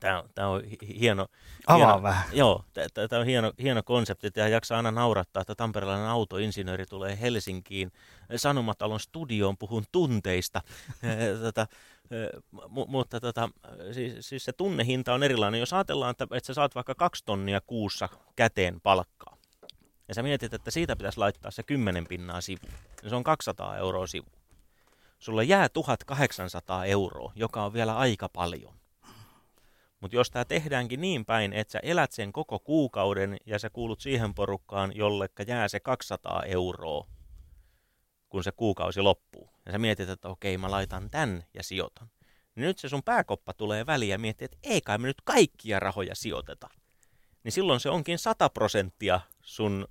Tämä, 0.00 0.24
tämä 0.34 0.48
on 0.48 0.64
hi- 0.64 0.98
hieno, 1.00 1.26
Avaa 1.66 1.86
hieno, 1.86 2.02
vähän. 2.02 2.28
Joo, 2.32 2.64
tämä 3.08 3.20
on 3.20 3.26
hieno, 3.26 3.52
hieno 3.62 3.82
konsepti. 3.82 4.28
Ja 4.36 4.48
jaksaa 4.48 4.76
aina 4.76 4.90
naurattaa, 4.90 5.40
että 5.40 5.54
tamperelainen 5.54 6.08
autoinsinööri 6.08 6.86
tulee 6.86 7.20
Helsinkiin 7.20 7.92
Sanomatalon 8.36 9.00
studioon 9.00 9.58
puhun 9.58 9.84
tunteista. 9.92 10.60
Eh, 11.02 11.40
tota, 11.42 11.66
eh, 12.10 12.28
mu- 12.54 12.86
mutta 12.88 13.20
tota, 13.20 13.48
siis, 13.92 14.28
siis 14.28 14.44
se 14.44 14.52
tunnehinta 14.52 15.14
on 15.14 15.22
erilainen. 15.22 15.60
Jos 15.60 15.72
ajatellaan, 15.72 16.10
että, 16.10 16.26
että 16.32 16.46
sä 16.46 16.54
saat 16.54 16.74
vaikka 16.74 16.94
kaksi 16.94 17.24
tonnia 17.24 17.60
kuussa 17.60 18.08
käteen 18.36 18.80
palkkaa, 18.80 19.36
ja 20.08 20.14
sä 20.14 20.22
mietit, 20.22 20.54
että 20.54 20.70
siitä 20.70 20.96
pitäisi 20.96 21.18
laittaa 21.18 21.50
se 21.50 21.62
10 21.62 22.06
pinnaa 22.06 22.40
sivuun, 22.40 22.72
niin 23.02 23.10
se 23.10 23.16
on 23.16 23.24
200 23.24 23.76
euroa 23.76 24.06
sivu. 24.06 24.26
Sulla 25.18 25.42
jää 25.42 25.68
1800 25.68 26.84
euroa, 26.84 27.32
joka 27.34 27.64
on 27.64 27.72
vielä 27.72 27.96
aika 27.96 28.28
paljon. 28.28 28.79
Mutta 30.00 30.16
jos 30.16 30.30
tämä 30.30 30.44
tehdäänkin 30.44 31.00
niin 31.00 31.24
päin, 31.24 31.52
että 31.52 31.72
sä 31.72 31.80
elät 31.82 32.12
sen 32.12 32.32
koko 32.32 32.58
kuukauden 32.58 33.36
ja 33.46 33.58
sä 33.58 33.70
kuulut 33.70 34.00
siihen 34.00 34.34
porukkaan, 34.34 34.96
jollekka 34.96 35.42
jää 35.42 35.68
se 35.68 35.80
200 35.80 36.42
euroa, 36.42 37.06
kun 38.28 38.44
se 38.44 38.52
kuukausi 38.52 39.00
loppuu. 39.00 39.50
Ja 39.66 39.72
sä 39.72 39.78
mietit, 39.78 40.08
että 40.08 40.28
okei, 40.28 40.58
mä 40.58 40.70
laitan 40.70 41.10
tän 41.10 41.44
ja 41.54 41.62
sijoitan. 41.62 42.10
Niin 42.54 42.66
nyt 42.66 42.78
se 42.78 42.88
sun 42.88 43.02
pääkoppa 43.02 43.52
tulee 43.52 43.86
väliin 43.86 44.10
ja 44.10 44.18
miettii, 44.18 44.44
että 44.44 44.58
ei 44.62 44.80
kai 44.80 44.98
me 44.98 45.06
nyt 45.06 45.20
kaikkia 45.24 45.80
rahoja 45.80 46.14
sijoiteta. 46.14 46.68
Niin 47.44 47.52
silloin 47.52 47.80
se 47.80 47.90
onkin 47.90 48.18
100 48.18 48.50
prosenttia 48.50 49.20
sun 49.42 49.88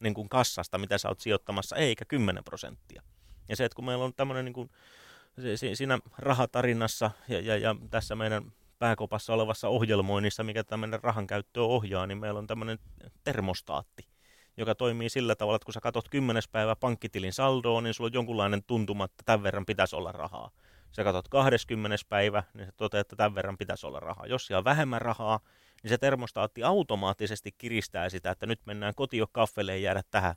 niin 0.00 0.14
kuin 0.14 0.28
kassasta, 0.28 0.78
mitä 0.78 0.98
sä 0.98 1.08
oot 1.08 1.20
sijoittamassa, 1.20 1.76
eikä 1.76 2.04
10 2.04 2.44
prosenttia. 2.44 3.02
Ja 3.48 3.56
se, 3.56 3.64
että 3.64 3.76
kun 3.76 3.84
meillä 3.84 4.04
on 4.04 4.14
tämmöinen 4.14 4.44
niin 4.44 5.76
siinä 5.76 5.98
rahatarinassa 6.18 7.10
ja, 7.28 7.40
ja, 7.40 7.56
ja 7.56 7.76
tässä 7.90 8.14
meidän 8.14 8.52
pääkopassa 8.80 9.34
olevassa 9.34 9.68
ohjelmoinnissa, 9.68 10.44
mikä 10.44 10.64
tämmöinen 10.64 11.02
rahan 11.02 11.26
käyttöä 11.26 11.62
ohjaa, 11.62 12.06
niin 12.06 12.18
meillä 12.18 12.38
on 12.38 12.46
tämmöinen 12.46 12.78
termostaatti, 13.24 14.08
joka 14.56 14.74
toimii 14.74 15.08
sillä 15.08 15.34
tavalla, 15.34 15.56
että 15.56 15.64
kun 15.64 15.74
sä 15.74 15.80
katsot 15.80 16.08
10. 16.08 16.42
päivä 16.52 16.76
pankkitilin 16.76 17.32
saldoa, 17.32 17.80
niin 17.80 17.94
sulla 17.94 18.08
on 18.08 18.14
jonkunlainen 18.14 18.62
tuntuma, 18.66 19.04
että 19.04 19.22
tämän 19.26 19.42
verran 19.42 19.66
pitäisi 19.66 19.96
olla 19.96 20.12
rahaa. 20.12 20.50
Sä 20.92 21.04
katsot 21.04 21.28
20. 21.28 21.96
päivä, 22.08 22.42
niin 22.54 22.66
sä 22.66 22.72
toteat, 22.76 23.00
että 23.00 23.16
tämän 23.16 23.34
verran 23.34 23.58
pitäisi 23.58 23.86
olla 23.86 24.00
rahaa. 24.00 24.26
Jos 24.26 24.46
siellä 24.46 24.58
on 24.58 24.64
vähemmän 24.64 25.02
rahaa, 25.02 25.40
niin 25.82 25.88
se 25.88 25.98
termostaatti 25.98 26.62
automaattisesti 26.62 27.54
kiristää 27.58 28.08
sitä, 28.08 28.30
että 28.30 28.46
nyt 28.46 28.60
mennään 28.66 28.94
kotio 28.94 29.26
kaffelle 29.32 29.72
ja 29.72 29.82
jäädä 29.82 30.02
tähän 30.10 30.34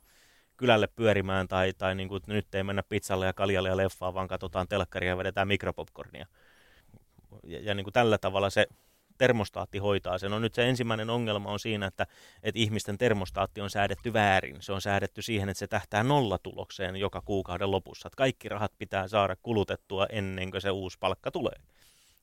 kylälle 0.56 0.86
pyörimään 0.86 1.48
tai, 1.48 1.72
tai 1.72 1.94
niin 1.94 2.08
kuin, 2.08 2.22
nyt 2.26 2.54
ei 2.54 2.62
mennä 2.62 2.82
pizzalle 2.82 3.26
ja 3.26 3.32
kaljalle 3.32 3.68
ja 3.68 3.76
leffaan, 3.76 4.14
vaan 4.14 4.28
katsotaan 4.28 4.68
telkkaria 4.68 5.10
ja 5.10 5.18
vedetään 5.18 5.48
mikropopcornia. 5.48 6.26
Ja, 7.42 7.60
ja 7.60 7.74
niin 7.74 7.84
kuin 7.84 7.92
tällä 7.92 8.18
tavalla 8.18 8.50
se 8.50 8.66
termostaatti 9.18 9.78
hoitaa 9.78 10.18
sen. 10.18 10.30
No 10.30 10.38
nyt 10.38 10.54
se 10.54 10.68
ensimmäinen 10.68 11.10
ongelma 11.10 11.50
on 11.50 11.58
siinä, 11.58 11.86
että, 11.86 12.06
että 12.42 12.60
ihmisten 12.60 12.98
termostaatti 12.98 13.60
on 13.60 13.70
säädetty 13.70 14.12
väärin. 14.12 14.56
Se 14.60 14.72
on 14.72 14.80
säädetty 14.80 15.22
siihen, 15.22 15.48
että 15.48 15.58
se 15.58 15.66
tähtää 15.66 16.02
nollatulokseen 16.02 16.96
joka 16.96 17.20
kuukauden 17.20 17.70
lopussa. 17.70 18.08
Että 18.08 18.16
kaikki 18.16 18.48
rahat 18.48 18.72
pitää 18.78 19.08
saada 19.08 19.36
kulutettua 19.42 20.06
ennen 20.10 20.50
kuin 20.50 20.60
se 20.60 20.70
uusi 20.70 20.98
palkka 21.00 21.30
tulee. 21.30 21.54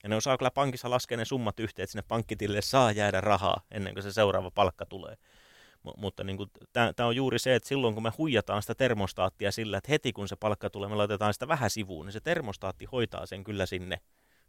Ja 0.04 0.10
ne 0.10 0.16
osaa 0.16 0.38
kyllä 0.38 0.52
pankissa 0.52 0.90
laskea 0.90 1.18
ne 1.18 1.26
summat 1.26 1.60
yhteen, 1.60 1.84
että 1.84 1.92
sinne 1.92 2.06
pankkitilille 2.08 2.62
saa 2.62 2.92
jäädä 2.92 3.22
rahaa 3.22 3.62
ennen 3.72 3.94
kuin 3.94 4.04
se 4.04 4.14
seuraava 4.14 4.52
palkka 4.52 4.86
tulee. 4.86 5.16
M- 5.84 5.98
mutta 6.02 6.24
niin 6.24 6.38
tämä 6.74 7.08
on 7.08 7.16
juuri 7.16 7.40
se, 7.40 7.56
että 7.56 7.70
silloin 7.70 7.94
kun 7.94 8.04
me 8.04 8.12
huijataan 8.18 8.62
sitä 8.62 8.76
termostaattia 8.76 9.52
sillä, 9.52 9.78
että 9.78 9.92
heti 9.92 10.14
kun 10.14 10.28
se 10.28 10.36
palkka 10.36 10.70
tulee, 10.70 10.90
me 10.90 10.96
laitetaan 10.96 11.34
sitä 11.34 11.48
vähän 11.48 11.70
sivuun, 11.70 12.06
niin 12.06 12.14
se 12.14 12.20
termostaatti 12.20 12.86
hoitaa 12.86 13.26
sen 13.26 13.44
kyllä 13.44 13.66
sinne 13.66 13.98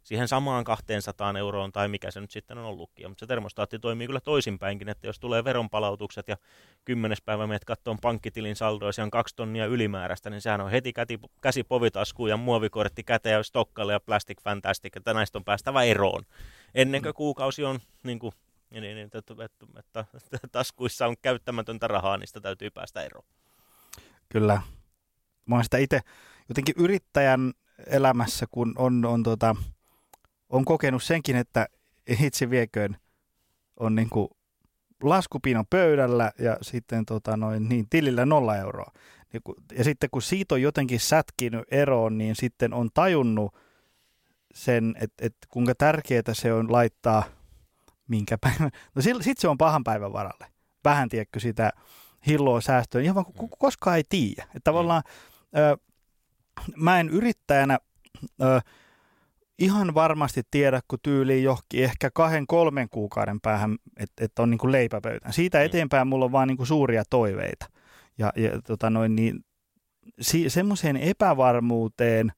siihen 0.03 0.27
samaan 0.27 0.63
200 0.63 1.33
euroon 1.39 1.71
tai 1.71 1.87
mikä 1.87 2.11
se 2.11 2.21
nyt 2.21 2.31
sitten 2.31 2.57
on 2.57 2.65
ollutkin. 2.65 3.09
Mutta 3.09 3.19
se 3.19 3.27
termostaatti 3.27 3.79
toimii 3.79 4.07
kyllä 4.07 4.19
toisinpäinkin, 4.19 4.89
että 4.89 5.07
jos 5.07 5.19
tulee 5.19 5.43
veronpalautukset 5.43 6.27
ja 6.27 6.37
kymmenes 6.85 7.21
päivä 7.21 7.47
menet 7.47 7.65
katsomaan 7.65 7.99
pankkitilin 8.01 8.55
saldoa 8.55 8.89
ja 8.97 9.03
on 9.03 9.11
kaksi 9.11 9.35
tonnia 9.35 9.65
ylimääräistä, 9.65 10.29
niin 10.29 10.41
sehän 10.41 10.61
on 10.61 10.71
heti 10.71 10.93
käti, 10.93 11.19
käsi 11.41 11.63
povitaskuun 11.63 12.29
ja 12.29 12.37
muovikortti 12.37 13.03
käteen 13.03 13.33
ja 13.33 13.43
stokkalle 13.43 13.93
ja 13.93 13.99
plastic 13.99 14.41
fantastic, 14.41 14.97
että 14.97 15.13
näistä 15.13 15.37
on 15.37 15.43
päästävä 15.43 15.83
eroon. 15.83 16.23
Ennen 16.75 17.01
kuin 17.01 17.11
mm. 17.11 17.15
kuukausi 17.15 17.63
on 17.63 17.79
niin 18.03 18.19
kuin, 18.19 18.33
niin, 18.69 18.81
niin, 18.81 18.97
että, 18.97 19.17
että, 19.17 19.33
että, 19.79 20.05
että 20.33 20.47
taskuissa 20.51 21.07
on 21.07 21.15
käyttämätöntä 21.21 21.87
rahaa, 21.87 22.17
niin 22.17 22.27
sitä 22.27 22.41
täytyy 22.41 22.69
päästä 22.69 23.01
eroon. 23.01 23.25
Kyllä. 24.29 24.61
Mä 25.45 25.55
oon 25.55 25.63
sitä 25.63 25.77
itse 25.77 25.99
jotenkin 26.49 26.75
yrittäjän 26.77 27.53
elämässä, 27.87 28.45
kun 28.51 28.73
on, 28.77 29.05
on 29.05 29.23
tota, 29.23 29.55
on 30.53 30.65
kokenut 30.65 31.03
senkin, 31.03 31.35
että 31.35 31.67
itse 32.21 32.49
vieköön 32.49 32.97
on 33.79 33.95
niin 33.95 34.09
kuin 34.09 34.27
laskupino 35.03 35.63
pöydällä 35.69 36.31
ja 36.39 36.57
sitten 36.61 37.05
tota 37.05 37.37
noin, 37.37 37.69
niin 37.69 37.89
tilillä 37.89 38.25
nolla 38.25 38.57
euroa. 38.57 38.91
Ja 39.77 39.83
sitten 39.83 40.09
kun 40.09 40.21
siitä 40.21 40.55
on 40.55 40.61
jotenkin 40.61 40.99
sätkinyt 40.99 41.63
eroon, 41.71 42.17
niin 42.17 42.35
sitten 42.35 42.73
on 42.73 42.89
tajunnut 42.93 43.55
sen, 44.53 44.95
että, 44.99 45.25
että 45.25 45.47
kuinka 45.49 45.75
tärkeää 45.75 46.33
se 46.33 46.53
on 46.53 46.71
laittaa 46.71 47.23
minkä 48.07 48.37
päivän. 48.37 48.71
No 48.95 49.01
sitten 49.01 49.23
se 49.37 49.47
on 49.47 49.57
pahan 49.57 49.83
päivän 49.83 50.13
varalle. 50.13 50.47
Vähän 50.83 51.09
tiedätkö 51.09 51.39
sitä 51.39 51.71
hilloa 52.27 52.61
säästöön, 52.61 53.03
ihan 53.03 53.15
vaan 53.15 53.49
koskaan 53.59 53.97
ei 53.97 54.03
tiedä. 54.09 54.43
Että 54.43 54.59
tavallaan 54.63 55.03
ö, 55.57 55.77
mä 56.75 56.99
en 56.99 57.09
yrittäjänä 57.09 57.79
ö, 58.41 58.61
ihan 59.59 59.93
varmasti 59.93 60.41
tiedä, 60.51 60.81
kun 60.87 60.99
tyyliin 61.03 61.43
johonkin 61.43 61.83
ehkä 61.83 62.09
kahden, 62.13 62.47
kolmen 62.47 62.89
kuukauden 62.89 63.41
päähän, 63.41 63.77
että 63.97 64.25
et 64.25 64.39
on 64.39 64.49
niin 64.49 64.71
leipäpöytä. 64.71 65.31
Siitä 65.31 65.57
mm. 65.57 65.65
eteenpäin 65.65 66.07
mulla 66.07 66.25
on 66.25 66.31
vaan 66.31 66.47
niin 66.47 66.67
suuria 66.67 67.03
toiveita. 67.09 67.65
Ja, 68.17 68.33
ja 68.35 68.61
tota 68.61 68.89
noin, 68.89 69.15
niin, 69.15 69.45
si, 70.21 70.49
semmoiseen 70.49 70.97
epävarmuuteen 70.97 72.31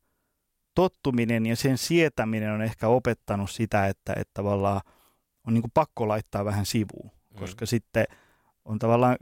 tottuminen 0.75 1.45
ja 1.45 1.55
sen 1.55 1.77
sietäminen 1.77 2.51
on 2.51 2.61
ehkä 2.61 2.87
opettanut 2.87 3.51
sitä, 3.51 3.87
että, 3.87 4.13
että 4.13 4.33
tavallaan 4.33 4.81
on 5.47 5.53
niin 5.53 5.63
pakko 5.73 6.07
laittaa 6.07 6.45
vähän 6.45 6.65
sivuun, 6.65 7.11
mm. 7.29 7.39
koska 7.39 7.65
sitten 7.65 8.05
on 8.65 8.79
tavallaan 8.79 9.17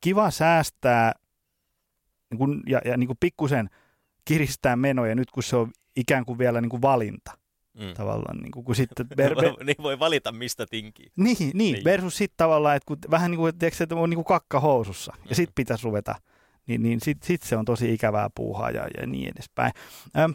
kiva 0.00 0.30
säästää 0.30 1.12
niin 2.30 2.38
kuin, 2.38 2.62
ja, 2.66 2.80
ja 2.84 2.96
niin 2.96 3.06
kuin 3.06 3.18
pikkusen 3.20 3.70
kiristää 4.24 4.76
menoja 4.76 5.14
nyt, 5.14 5.30
kun 5.30 5.42
se 5.42 5.56
on 5.56 5.72
ikään 5.96 6.24
kuin 6.24 6.38
vielä 6.38 6.60
niin 6.60 6.70
kuin 6.70 6.82
valinta. 6.82 7.38
Mm. 7.74 7.94
Tavallaan, 7.94 8.38
niin 8.38 8.50
kuin, 8.50 8.64
kun 8.64 8.76
sitten... 8.76 9.06
Ber, 9.16 9.34
ber, 9.34 9.64
niin 9.64 9.76
voi 9.82 9.98
valita, 9.98 10.32
mistä 10.32 10.66
tinkii. 10.66 11.12
Niin, 11.16 11.36
niin, 11.38 11.54
niin. 11.54 11.84
versus 11.84 12.16
sitten 12.16 12.36
tavallaan, 12.36 12.76
että 12.76 12.86
kun, 12.86 12.96
vähän 13.10 13.30
niin 13.30 13.38
kuin, 13.38 13.58
tiedätkö, 13.58 13.84
että 13.84 13.96
on 13.96 14.10
niin 14.10 14.16
kuin 14.16 14.24
kakka 14.24 14.60
housussa, 14.60 15.12
mm. 15.16 15.22
ja 15.28 15.34
sitten 15.34 15.54
pitäisi 15.54 15.84
ruveta, 15.84 16.14
niin, 16.66 16.82
niin 16.82 17.00
sitten 17.00 17.26
sit 17.26 17.42
se 17.42 17.56
on 17.56 17.64
tosi 17.64 17.94
ikävää 17.94 18.30
puuhaa 18.34 18.70
ja, 18.70 18.88
ja 19.00 19.06
niin 19.06 19.32
edespäin. 19.34 19.72
Ö, 20.18 20.28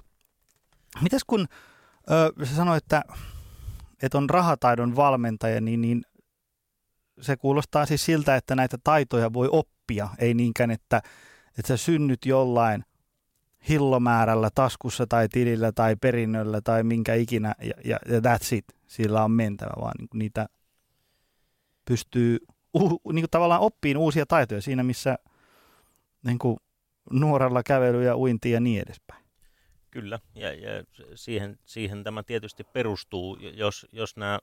mitäs 1.01 1.21
kun 1.27 1.47
ö, 2.11 2.45
sä 2.45 2.55
sanoit, 2.55 2.83
että, 2.83 3.03
että 4.03 4.17
on 4.17 4.29
rahataidon 4.29 4.95
valmentaja, 4.95 5.61
niin, 5.61 5.81
niin 5.81 6.01
se 7.21 7.37
kuulostaa 7.37 7.85
siis 7.85 8.05
siltä, 8.05 8.35
että 8.35 8.55
näitä 8.55 8.77
taitoja 8.83 9.33
voi 9.33 9.49
oppia, 9.51 10.09
ei 10.19 10.33
niinkään, 10.33 10.71
että, 10.71 11.01
että 11.57 11.67
sä 11.67 11.77
synnyt 11.77 12.25
jollain– 12.25 12.85
hillomäärällä 13.69 14.49
taskussa 14.55 15.07
tai 15.07 15.27
tilillä 15.29 15.71
tai 15.71 15.95
perinnöllä 15.95 16.61
tai 16.61 16.83
minkä 16.83 17.13
ikinä 17.13 17.55
ja, 17.61 17.73
ja, 17.85 17.99
ja 18.09 18.19
that's 18.19 18.55
it. 18.55 18.65
Sillä 18.87 19.23
on 19.23 19.31
mentävä, 19.31 19.73
vaan 19.81 19.93
niin 19.99 20.09
niitä 20.13 20.45
pystyy 21.85 22.37
uh, 22.73 22.91
niin 22.91 23.21
kuin 23.21 23.29
tavallaan 23.31 23.61
oppiin 23.61 23.97
uusia 23.97 24.25
taitoja 24.25 24.61
siinä, 24.61 24.83
missä 24.83 25.17
niin 26.25 26.39
kuin 26.39 26.57
nuoralla 27.11 27.63
kävely 27.63 28.03
ja 28.03 28.17
uinti 28.17 28.51
ja 28.51 28.59
niin 28.59 28.81
edespäin. 28.81 29.25
Kyllä, 29.91 30.19
ja, 30.35 30.53
ja 30.53 30.83
siihen, 31.15 31.59
siihen 31.65 32.03
tämä 32.03 32.23
tietysti 32.23 32.63
perustuu, 32.63 33.35
jos, 33.35 33.87
jos 33.91 34.17
nämä 34.17 34.39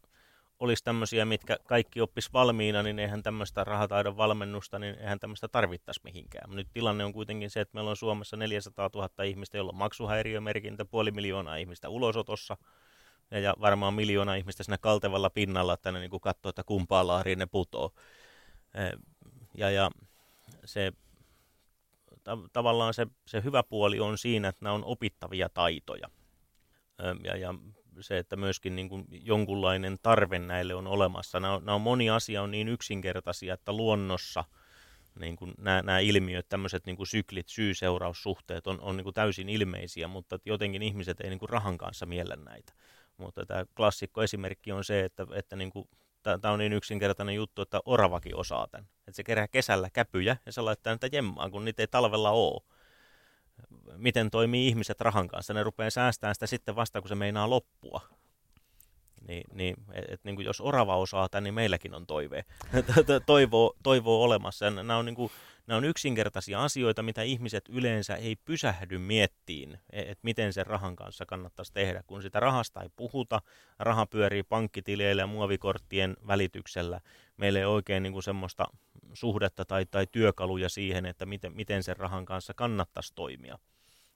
olisi 0.62 0.84
tämmöisiä, 0.84 1.24
mitkä 1.24 1.56
kaikki 1.66 2.00
oppis 2.00 2.32
valmiina, 2.32 2.82
niin 2.82 2.98
eihän 2.98 3.22
tämmöistä 3.22 3.64
rahataidon 3.64 4.16
valmennusta, 4.16 4.78
niin 4.78 4.94
eihän 4.94 5.20
tämmöistä 5.20 5.48
tarvittaisi 5.48 6.00
mihinkään. 6.04 6.50
Nyt 6.50 6.68
tilanne 6.72 7.04
on 7.04 7.12
kuitenkin 7.12 7.50
se, 7.50 7.60
että 7.60 7.74
meillä 7.74 7.90
on 7.90 7.96
Suomessa 7.96 8.36
400 8.36 8.90
000 8.94 9.24
ihmistä, 9.24 9.56
joilla 9.56 9.72
on 9.72 9.78
maksuhäiriömerkintä, 9.78 10.84
puoli 10.84 11.10
miljoonaa 11.10 11.56
ihmistä 11.56 11.88
ulosotossa, 11.88 12.56
ja, 13.30 13.38
ja 13.38 13.54
varmaan 13.60 13.94
miljoona 13.94 14.34
ihmistä 14.34 14.62
siinä 14.62 14.78
kaltevalla 14.78 15.30
pinnalla, 15.30 15.74
että 15.74 15.92
ne 15.92 16.00
niin 16.00 16.20
katsoo, 16.20 16.48
että 16.50 16.64
kumpaa 16.64 17.06
laariin 17.06 17.38
ne 17.38 17.46
putoo. 17.46 17.92
Ja, 19.54 19.70
ja 19.70 19.90
se, 20.64 20.92
ta- 22.24 22.38
tavallaan 22.52 22.94
se, 22.94 23.06
se 23.26 23.42
hyvä 23.44 23.62
puoli 23.62 24.00
on 24.00 24.18
siinä, 24.18 24.48
että 24.48 24.64
nämä 24.64 24.74
on 24.74 24.84
opittavia 24.84 25.48
taitoja. 25.48 26.08
Ja, 27.24 27.36
ja 27.36 27.54
se, 28.00 28.18
että 28.18 28.36
myöskin 28.36 28.76
niin 28.76 28.88
kuin 28.88 29.04
jonkunlainen 29.10 29.98
tarve 30.02 30.38
näille 30.38 30.74
on 30.74 30.86
olemassa. 30.86 31.40
Nämä 31.40 31.58
nämä 31.58 31.74
on 31.74 31.80
moni 31.80 32.10
asia 32.10 32.42
on 32.42 32.50
niin 32.50 32.68
yksinkertaisia, 32.68 33.54
että 33.54 33.72
luonnossa 33.72 34.44
niin 35.20 35.36
kuin 35.36 35.54
nämä, 35.58 35.82
nämä 35.82 35.98
ilmiöt, 35.98 36.48
tämmöiset 36.48 36.86
niin 36.86 36.96
kuin 36.96 37.06
syklit, 37.06 37.48
syy-seuraussuhteet 37.48 38.66
on, 38.66 38.80
on 38.80 38.96
niin 38.96 39.04
kuin 39.04 39.14
täysin 39.14 39.48
ilmeisiä, 39.48 40.08
mutta 40.08 40.38
jotenkin 40.44 40.82
ihmiset 40.82 41.20
ei 41.20 41.30
niin 41.30 41.38
kuin 41.38 41.48
rahan 41.48 41.78
kanssa 41.78 42.06
miellä 42.06 42.36
näitä. 42.36 42.72
Mutta 43.16 43.46
tämä 43.46 43.64
klassikko 43.76 44.22
esimerkki 44.22 44.72
on 44.72 44.84
se, 44.84 45.04
että, 45.04 45.26
että 45.34 45.56
niin 45.56 45.70
kuin, 45.70 45.88
tämä 46.22 46.52
on 46.52 46.58
niin 46.58 46.72
yksinkertainen 46.72 47.34
juttu, 47.34 47.62
että 47.62 47.80
oravakin 47.84 48.36
osaa 48.36 48.66
tämän. 48.66 48.88
Että 48.98 49.12
se 49.12 49.24
kerää 49.24 49.48
kesällä 49.48 49.90
käpyjä 49.90 50.36
ja 50.46 50.52
se 50.52 50.60
laittaa 50.60 50.92
niitä 50.92 51.08
jemmaan, 51.12 51.50
kun 51.50 51.64
niitä 51.64 51.82
ei 51.82 51.86
talvella 51.86 52.30
ole 52.30 52.62
miten 53.96 54.30
toimii 54.30 54.68
ihmiset 54.68 55.00
rahan 55.00 55.28
kanssa. 55.28 55.54
Ne 55.54 55.62
rupeaa 55.62 55.90
säästämään 55.90 56.34
sitä 56.34 56.46
sitten 56.46 56.76
vasta, 56.76 57.00
kun 57.00 57.08
se 57.08 57.14
meinaa 57.14 57.50
loppua. 57.50 58.00
Niin, 59.28 59.44
niin, 59.52 59.76
et, 59.92 60.04
et, 60.08 60.24
niin 60.24 60.36
kuin 60.36 60.46
jos 60.46 60.60
orava 60.60 60.96
osaa 60.96 61.28
tämän, 61.28 61.44
niin 61.44 61.54
meilläkin 61.54 61.94
on 61.94 62.06
toive. 62.06 62.44
toivo, 63.26 63.76
toivo 63.82 64.22
olemassa. 64.22 64.70
Nämä 64.70 64.96
on, 64.96 65.04
niin 65.04 65.14
kuin, 65.14 65.30
nämä 65.66 65.78
on 65.78 65.84
yksinkertaisia 65.84 66.62
asioita, 66.62 67.02
mitä 67.02 67.22
ihmiset 67.22 67.64
yleensä 67.68 68.14
ei 68.14 68.36
pysähdy 68.36 68.98
miettiin, 68.98 69.78
että 69.90 70.20
miten 70.22 70.52
sen 70.52 70.66
rahan 70.66 70.96
kanssa 70.96 71.26
kannattaisi 71.26 71.72
tehdä. 71.72 72.02
Kun 72.06 72.22
sitä 72.22 72.40
rahasta 72.40 72.82
ei 72.82 72.88
puhuta, 72.96 73.42
raha 73.78 74.06
pyörii 74.06 74.42
pankkitileillä 74.42 75.22
ja 75.22 75.26
muovikorttien 75.26 76.16
välityksellä. 76.26 77.00
Meillä 77.36 77.58
ei 77.58 77.64
oikein 77.64 78.02
niin 78.02 78.12
kuin 78.12 78.22
semmoista 78.22 78.66
suhdetta 79.12 79.64
tai, 79.64 79.86
tai 79.86 80.06
työkaluja 80.12 80.68
siihen, 80.68 81.06
että 81.06 81.26
miten, 81.26 81.52
miten 81.52 81.82
sen 81.82 81.96
rahan 81.96 82.24
kanssa 82.24 82.54
kannattaisi 82.54 83.14
toimia. 83.14 83.58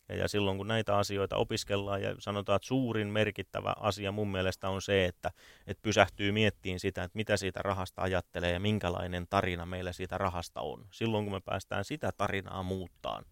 Ja, 0.09 0.16
ja 0.16 0.29
silloin 0.29 0.57
kun 0.57 0.69
näitä 0.69 0.97
asioita 0.97 1.37
opiskellaan 1.37 2.03
ja 2.03 2.14
sanotaan, 2.19 2.57
että 2.57 2.69
suurin 2.69 3.09
merkittävä 3.09 3.75
asia 3.81 4.12
mun 4.12 4.31
mielestä 4.31 4.69
on 4.69 4.83
se, 4.83 5.05
että, 5.05 5.31
että 5.66 5.83
pysähtyy 5.83 6.33
miettiin 6.33 6.81
sitä, 6.81 7.05
että 7.05 7.16
mitä 7.16 7.37
siitä 7.37 7.62
rahasta 7.62 8.03
ajattelee 8.03 8.53
ja 8.53 8.61
minkälainen 8.61 9.27
tarina 9.31 9.66
meillä 9.66 9.92
siitä 9.92 10.19
rahasta 10.19 10.61
on. 10.61 10.87
Silloin 10.90 11.25
kun 11.25 11.33
me 11.33 11.40
päästään 11.40 11.85
sitä 11.85 12.12
tarinaa 12.12 12.62
muuttaan, 12.62 13.25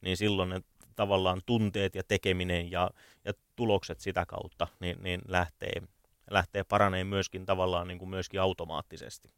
niin 0.00 0.16
silloin 0.16 0.48
ne 0.48 0.60
tavallaan 0.96 1.40
tunteet 1.46 1.94
ja 1.94 2.02
tekeminen 2.08 2.70
ja, 2.70 2.90
ja 3.24 3.32
tulokset 3.56 4.00
sitä 4.00 4.26
kautta 4.26 4.68
niin, 4.80 4.96
niin 5.02 5.20
lähtee, 5.28 5.82
lähtee 6.30 6.64
paraneen 6.64 7.06
myöskin 7.06 7.46
tavallaan 7.46 7.88
niin 7.88 7.98
kuin 7.98 8.08
myöskin 8.08 8.40
automaattisesti. 8.40 9.30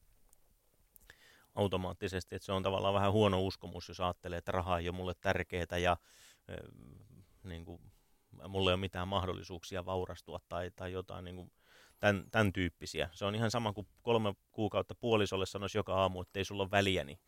Automaattisesti, 1.54 2.36
että 2.36 2.46
se 2.46 2.52
on 2.52 2.62
tavallaan 2.62 2.94
vähän 2.94 3.12
huono 3.12 3.40
uskomus, 3.40 3.88
jos 3.88 4.00
ajattelee, 4.00 4.38
että 4.38 4.52
raha 4.52 4.78
ei 4.78 4.88
ole 4.88 4.96
mulle 4.96 5.14
tärkeää 5.20 5.78
ja 5.82 5.96
niin 7.44 7.64
kuin, 7.64 7.80
mulla 8.48 8.70
ei 8.70 8.74
ole 8.74 8.80
mitään 8.80 9.08
mahdollisuuksia 9.08 9.84
vaurastua 9.84 10.40
tai, 10.48 10.70
tai 10.76 10.92
jotain 10.92 11.24
niin 11.24 11.36
kuin, 11.36 11.52
tämän, 12.00 12.24
tämän 12.30 12.52
tyyppisiä. 12.52 13.08
Se 13.12 13.24
on 13.24 13.34
ihan 13.34 13.50
sama 13.50 13.72
kuin 13.72 13.86
kolme 14.02 14.34
kuukautta 14.52 14.94
puolisolle 14.94 15.46
sanoisi 15.46 15.78
joka 15.78 15.94
aamu, 15.94 16.20
että 16.20 16.38
ei 16.38 16.44
sulla 16.44 16.62
ole 16.62 16.70
väliä, 16.70 17.04
niin, 17.04 17.18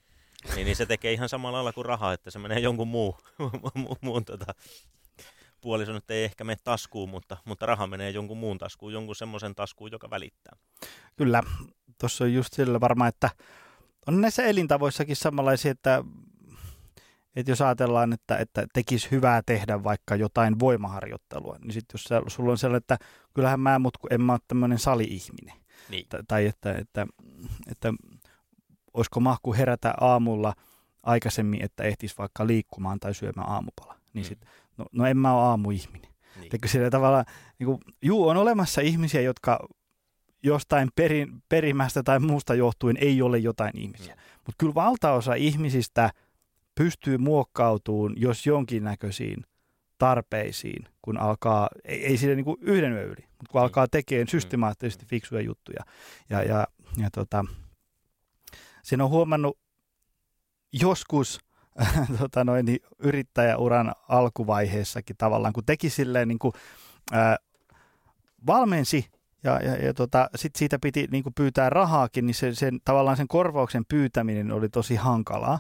niin, 0.55 0.65
niin 0.65 0.77
se 0.77 0.87
tekee 0.87 1.13
ihan 1.13 1.29
samalla 1.29 1.57
lailla 1.57 1.73
kuin 1.73 1.85
raha, 1.85 2.13
että 2.13 2.31
se 2.31 2.39
menee 2.39 2.59
jonkun 2.59 2.89
muu, 2.89 3.17
mu, 3.75 3.97
muun 4.01 4.25
tota, 4.25 4.55
puoliso 5.61 5.93
nyt 5.93 6.11
ei 6.11 6.25
ehkä 6.25 6.45
mene 6.45 6.59
taskuun, 6.65 7.09
mutta, 7.09 7.37
mutta 7.45 7.67
raha 7.67 7.87
menee 7.87 8.11
jonkun 8.11 8.39
muun 8.39 8.59
taskuun, 8.59 8.93
jonkun 8.93 9.17
semmoisen 9.17 9.55
taskuun, 9.55 9.93
joka 9.93 10.11
välittää. 10.11 10.57
Kyllä, 11.17 11.43
tuossa 12.01 12.25
on 12.25 12.35
just 12.35 12.53
sillä 12.53 12.81
varmaan, 12.81 13.09
että 13.09 13.31
on 14.07 14.21
näissä 14.21 14.43
elintavoissakin 14.43 15.17
samanlaisia, 15.17 15.71
että 15.71 16.05
että 17.37 17.53
jos 17.53 17.63
ajatellaan, 17.63 18.13
että, 18.13 18.37
että 18.37 18.67
tekisi 18.73 19.11
hyvää 19.11 19.43
tehdä 19.47 19.85
vaikka 19.85 20.17
jotain 20.17 20.59
voimaharjoittelua, 20.59 21.57
niin 21.63 21.73
sitten 21.73 22.01
jos 22.25 22.35
sulla 22.35 22.51
on 22.51 22.59
sellainen, 22.59 22.79
että 22.79 22.99
kyllähän 23.35 23.61
mä, 23.61 23.79
mutta 23.79 23.99
en 24.11 24.21
mä 24.21 24.33
ole 24.33 24.41
tämmöinen 24.49 24.79
sali-ihminen. 24.79 25.55
Niin. 25.91 26.07
T- 26.09 26.29
tai 26.29 26.47
että, 26.47 26.73
että, 26.73 27.07
että 27.71 27.93
olisiko 28.95 29.21
mahku 29.21 29.55
herätä 29.55 29.95
aamulla 30.01 30.55
aikaisemmin, 31.03 31.65
että 31.65 31.85
ehtis 31.85 32.19
vaikka 32.19 32.47
liikkumaan 32.47 33.01
tai 33.01 33.15
syömään 33.15 33.49
aamupala. 33.49 33.97
Niin 34.15 34.25
mm. 34.25 34.29
sit, 34.29 34.39
no, 34.77 34.87
no 34.93 35.07
en 35.07 35.17
mä 35.17 35.33
ole 35.33 35.43
aamuihminen. 35.43 36.13
Niin. 36.41 36.51
Sillä 36.67 36.91
tavalla, 36.91 37.25
niin 37.59 37.67
kuin, 37.67 37.79
juu, 38.03 38.29
on 38.29 38.37
olemassa 38.37 38.81
ihmisiä, 38.81 39.21
jotka 39.21 39.69
jostain 40.43 40.89
perin, 40.95 41.43
perimästä 41.49 42.03
tai 42.03 42.19
muusta 42.19 42.55
johtuen 42.55 42.97
ei 43.01 43.23
ole 43.23 43.39
jotain 43.39 43.79
ihmisiä. 43.79 44.15
Mm. 44.15 44.21
Mutta 44.37 44.55
kyllä 44.59 44.75
valtaosa 44.75 45.35
ihmisistä– 45.35 46.11
pystyy 46.79 47.19
muokkautumaan, 47.19 48.15
jos 48.17 48.47
jonkinnäköisiin 48.47 49.45
tarpeisiin, 49.99 50.89
kun 51.03 51.19
alkaa, 51.19 51.69
ei, 51.85 52.07
ei 52.07 52.17
sille 52.17 52.35
niin 52.35 52.45
kuin 52.45 52.57
yhden 52.61 52.93
yön 52.93 53.05
yli, 53.05 53.25
mutta 53.29 53.53
kun 53.53 53.61
alkaa 53.61 53.89
tekemään 53.89 54.29
systemaattisesti 54.29 55.05
mm. 55.05 55.09
fiksuja 55.09 55.41
juttuja. 55.41 55.81
Ja, 56.31 56.43
ja, 56.43 56.67
ja 56.97 57.11
tota, 57.11 57.45
sen 58.83 59.01
on 59.01 59.11
huomannut 59.11 59.59
joskus 60.73 61.41
tota 62.19 62.45
noin, 62.45 62.67
niin 62.67 62.79
yrittäjäuran 62.99 63.93
alkuvaiheessakin 64.09 65.17
tavallaan, 65.17 65.53
kun 65.53 65.65
teki 65.67 65.91
silleen 65.91 66.29
niin 66.29 66.39
kuin, 66.39 66.53
ää, 67.13 67.37
valmensi 68.47 69.07
ja, 69.45 69.61
ja, 69.63 69.77
ja 69.77 69.95
tota, 69.95 70.31
sit 70.35 70.57
siitä 70.57 70.79
piti 70.79 71.07
niin 71.11 71.23
kuin 71.23 71.35
pyytää 71.35 71.71
rahaakin, 71.71 72.27
niin 72.27 72.35
se, 72.35 72.55
sen, 72.55 72.79
tavallaan 72.85 73.17
sen 73.17 73.29
korvauksen 73.29 73.85
pyytäminen 73.89 74.53
oli 74.53 74.69
tosi 74.69 74.97
hankalaa. 74.97 75.59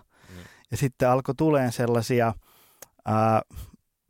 Ja 0.70 0.76
sitten 0.76 1.08
alkoi 1.08 1.34
tuleen 1.34 1.72
sellaisia 1.72 2.34
ää, 3.04 3.42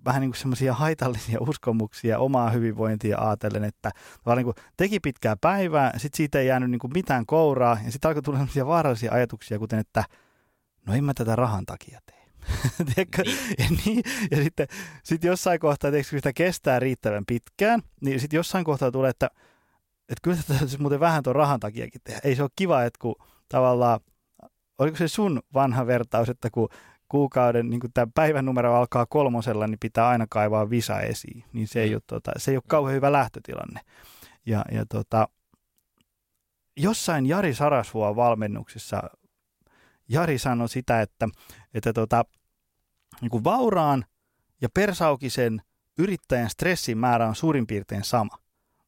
vähän 0.05 0.21
niin 0.21 0.31
kuin 0.31 0.39
semmoisia 0.41 0.75
haitallisia 0.75 1.39
uskomuksia 1.41 2.19
omaa 2.19 2.51
hyvinvointia 2.51 3.19
ajatellen, 3.19 3.65
että 3.65 3.91
vaan 4.27 4.37
niin 4.37 4.45
kuin 4.45 4.55
teki 4.77 5.01
pitkää 5.01 5.37
päivää, 5.41 5.93
sitten 5.97 6.17
siitä 6.17 6.39
ei 6.39 6.47
jäänyt 6.47 6.71
niin 6.71 6.79
kuin 6.79 6.93
mitään 6.95 7.27
kouraa, 7.27 7.79
ja 7.85 7.93
sitten 7.93 8.09
alkoi 8.09 8.23
tulla 8.23 8.39
semmoisia 8.39 8.67
vaarallisia 8.67 9.13
ajatuksia, 9.13 9.59
kuten 9.59 9.79
että 9.79 10.05
no 10.87 10.95
en 10.95 11.05
mä 11.05 11.15
tätä 11.15 11.37
rahan 11.37 11.67
takia 11.67 12.01
tee. 12.07 12.17
niin. 12.97 13.09
ja, 13.59 13.65
niin, 13.85 14.03
ja 14.31 14.37
sitten 14.37 14.67
sit 15.03 15.25
jossain 15.25 15.61
kohtaa, 15.61 15.91
kun 15.91 16.05
sitä 16.05 16.33
kestää 16.33 16.81
riittävän 16.81 17.25
pitkään, 17.27 17.83
niin 18.01 18.21
sitten 18.21 18.37
jossain 18.37 18.65
kohtaa 18.65 18.91
tulee, 18.91 19.11
että, 19.11 19.31
että 20.09 20.21
kyllä 20.23 20.37
tätä 20.37 20.79
muuten 20.79 21.01
vähän 21.01 21.23
tuon 21.23 21.37
rahan 21.37 21.61
takiakin 21.61 22.01
tehdä. 22.05 22.21
Ei 22.25 22.37
se 22.37 22.43
ole 22.43 22.51
kiva, 22.57 22.83
että 22.83 22.99
kun 23.03 23.15
tavallaan 23.49 24.01
oliko 24.79 24.97
se 24.97 25.09
sun 25.09 25.43
vanha 25.55 25.87
vertaus, 25.87 26.29
että 26.29 26.51
kun 26.51 26.69
kuukauden, 27.09 27.71
niin 27.71 27.81
tämä 27.95 28.07
päivän 28.15 28.45
numero 28.45 28.77
alkaa 28.77 29.07
kolmosella, 29.07 29.67
niin 29.67 29.79
pitää 29.81 30.09
aina 30.09 30.27
kaivaa 30.31 30.71
visa 30.71 31.01
esiin. 31.01 31.45
Niin 31.53 31.69
se 31.69 31.83
ei 31.83 31.95
ole, 31.95 32.03
tota, 32.07 32.33
se 32.37 32.51
ei 32.51 32.57
ole 32.57 32.63
kauhean 32.69 32.97
hyvä 32.97 33.13
lähtötilanne. 33.13 33.81
Ja, 34.47 34.65
ja 34.73 34.87
tota, 34.87 35.29
jossain 36.77 37.27
Jari 37.27 37.55
Sarasvuon 37.55 38.17
valmennuksessa 38.17 39.03
Jari 40.09 40.39
sanoi 40.39 40.69
sitä, 40.69 41.01
että, 41.01 41.29
että 41.75 41.93
tota, 41.93 42.25
niin 43.21 43.31
kuin 43.31 43.45
vauraan 43.45 44.05
ja 44.61 44.69
persaukisen 44.75 45.63
yrittäjän 45.99 46.51
stressin 46.51 46.99
määrä 46.99 47.29
on 47.29 47.35
suurin 47.35 47.67
piirtein 47.67 48.05
sama. 48.05 48.39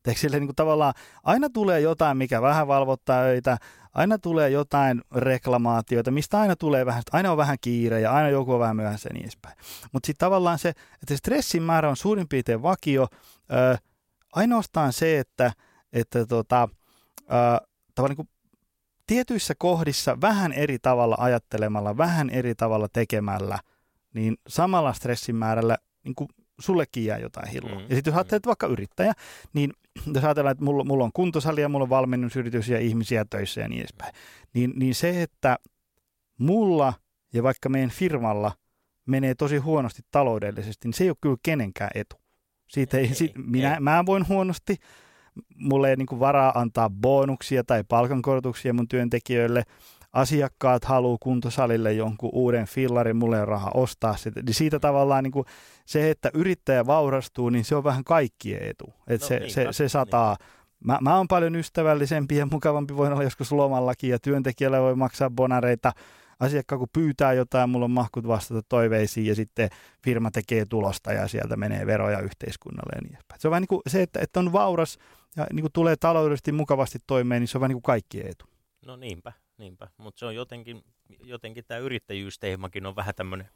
Eikö 0.07 0.20
sille 0.20 0.38
niin 0.38 0.46
kuin 0.46 0.57
tavallaan 0.57 0.94
aina 1.24 1.51
tulee 1.51 1.81
jotain, 1.81 2.16
mikä 2.16 2.42
vähän 2.42 2.68
valvottaa 2.68 3.20
öitä, 3.20 3.59
aina 3.94 4.18
tulee 4.18 4.51
jotain 4.51 5.03
reklamaatioita, 5.14 6.11
mistä 6.11 6.40
aina 6.40 6.57
tulee 6.57 6.87
vähän, 6.87 7.03
aina 7.12 7.31
on 7.31 7.37
vähän 7.37 7.57
kiire 7.61 8.01
ja 8.01 8.12
aina 8.12 8.29
joku 8.29 8.53
on 8.53 8.61
vähän 8.61 8.77
myöhässä 8.77 9.09
ja 9.09 9.14
niin 9.14 9.22
edespäin. 9.22 9.57
Mutta 9.92 10.07
sitten 10.07 10.27
tavallaan 10.27 10.59
se, 10.59 10.68
että 11.03 11.16
stressin 11.16 11.62
määrä 11.62 11.90
on 11.90 11.96
suurin 11.96 12.29
piirtein 12.29 12.62
vakio, 12.62 13.09
ö, 13.53 13.79
ainoastaan 14.33 14.92
se, 14.92 15.18
että, 15.18 15.53
että 15.92 16.27
tota, 16.27 16.68
ö, 17.20 17.66
tavallaan 17.94 18.16
niin 18.18 18.38
tietyissä 19.07 19.55
kohdissa 19.59 20.20
vähän 20.20 20.53
eri 20.53 20.79
tavalla 20.79 21.16
ajattelemalla, 21.18 21.96
vähän 21.96 22.31
eri 22.31 22.55
tavalla 22.55 22.88
tekemällä, 22.92 23.59
niin 24.14 24.37
samalla 24.48 24.92
stressin 24.92 25.37
määrällä 25.37 25.77
niin 26.05 26.14
kuin 26.14 26.29
sullekin 26.61 27.05
jää 27.05 27.18
jotain 27.18 27.49
hilloa. 27.49 27.79
Mm, 27.79 27.87
ja 27.88 27.94
sitten 27.94 28.11
jos 28.11 28.16
ajattelet 28.16 28.44
mm. 28.44 28.49
vaikka 28.49 28.66
yrittäjä, 28.66 29.12
niin 29.53 29.73
jos 30.14 30.25
ajatellaan, 30.25 30.53
että 30.53 30.64
mulla, 30.64 30.85
mulla 30.85 31.05
on 31.05 31.12
kuntosali 31.14 31.61
ja 31.61 31.68
mulla 31.68 31.83
on 31.83 31.90
valmennusyritys 31.90 32.68
ja 32.68 32.79
ihmisiä 32.79 33.25
töissä 33.31 33.61
ja 33.61 33.68
niin 33.68 33.81
edespäin, 33.81 34.14
niin, 34.55 34.73
niin 34.77 34.94
se, 34.94 35.23
että 35.23 35.59
mulla 36.38 36.92
ja 37.33 37.42
vaikka 37.42 37.68
meidän 37.68 37.90
firmalla 37.90 38.53
menee 39.07 39.35
tosi 39.35 39.57
huonosti 39.57 40.03
taloudellisesti, 40.11 40.88
niin 40.88 40.94
se 40.94 41.05
ei 41.05 41.11
ole 41.11 41.16
kyllä 41.21 41.37
kenenkään 41.42 41.90
etu. 41.94 42.16
Siitä 42.68 42.99
ei, 42.99 43.07
ei, 43.07 43.14
sit, 43.14 43.33
minä, 43.37 43.75
ei. 43.75 43.81
mä 43.81 44.07
voin 44.07 44.29
huonosti, 44.29 44.77
mulla 45.55 45.88
ei 45.88 45.97
niin 45.97 46.21
varaa 46.21 46.53
antaa 46.55 46.90
bonuksia 46.90 47.64
tai 47.64 47.85
palkankorotuksia 47.88 48.75
mun 48.75 48.88
työntekijöille– 48.88 49.62
asiakkaat 50.12 50.85
haluaa 50.85 51.18
kuntosalille 51.21 51.92
jonkun 51.92 52.31
uuden 52.33 52.66
fillarin, 52.66 53.16
mulle 53.16 53.40
on 53.40 53.49
raha 53.49 53.71
ostaa 53.75 54.16
sitä. 54.16 54.42
Niin 54.42 54.55
siitä 54.55 54.81
tavallaan 54.81 55.25
niin 55.25 55.33
kuin 55.33 55.47
se, 55.88 56.11
että 56.11 56.31
yrittäjä 56.35 56.87
vaurastuu, 56.87 57.48
niin 57.51 57.64
se 57.64 57.77
on 57.77 57.85
vähän 57.85 58.05
kaikkien 58.05 58.62
etu. 58.62 58.94
Et 59.07 59.20
no, 59.20 59.27
se, 59.27 59.38
niin, 59.38 59.51
se, 59.51 59.64
se, 59.64 59.72
se 59.72 59.88
sataa. 59.88 60.37
Niin. 60.40 60.48
Mä, 60.85 60.98
mä 61.01 61.16
oon 61.16 61.29
paljon 61.29 61.57
ystävällisempi 61.57 62.37
ja 62.37 62.46
mukavampi 62.46 62.96
voin 62.96 63.12
olla 63.12 63.22
joskus 63.22 63.53
lomallakin 63.53 64.11
ja 64.11 64.18
työntekijälle 64.18 64.81
voi 64.81 64.96
maksaa 64.96 65.31
bonareita. 65.31 65.92
Asiakkaan 66.40 66.79
kun 66.79 66.88
pyytää 66.92 67.33
jotain, 67.33 67.70
mulla 67.70 67.85
on 67.85 67.90
mahkut 67.90 68.27
vastata 68.27 68.62
toiveisiin 68.68 69.27
ja 69.27 69.35
sitten 69.35 69.68
firma 70.05 70.31
tekee 70.31 70.64
tulosta 70.66 71.12
ja 71.12 71.29
sieltä 71.29 71.57
menee 71.57 71.87
veroja 71.87 72.20
yhteiskunnalle 72.20 72.92
ja 72.94 73.01
niin 73.03 73.14
edespäin. 73.14 73.40
Se 73.40 73.48
on 73.48 73.51
vähän 73.51 73.62
niin 73.62 73.68
kuin 73.68 73.83
se, 73.87 74.03
että, 74.03 74.20
että 74.20 74.40
on 74.40 74.53
vauras 74.53 74.98
ja 75.37 75.46
niin 75.53 75.62
kuin 75.62 75.72
tulee 75.72 75.96
taloudellisesti 75.96 76.53
mukavasti 76.53 76.98
toimeen, 77.07 77.42
niin 77.42 77.48
se 77.48 77.59
on 77.59 77.61
vähän 77.61 77.68
niin 77.68 77.83
kuin 77.83 77.92
kaikkien 77.92 78.27
etu. 78.27 78.44
No 78.87 78.96
niinpä, 78.96 79.33
niinpä. 79.59 79.88
Mutta 79.96 80.18
se 80.18 80.27
on 80.27 80.35
jotenkin, 80.35 80.85
jotenkin 81.22 81.64
tämä 81.64 81.79
yrittäjyysteemakin 81.79 82.87
on 82.87 82.96
vähän 82.96 83.14
tämmöinen 83.14 83.48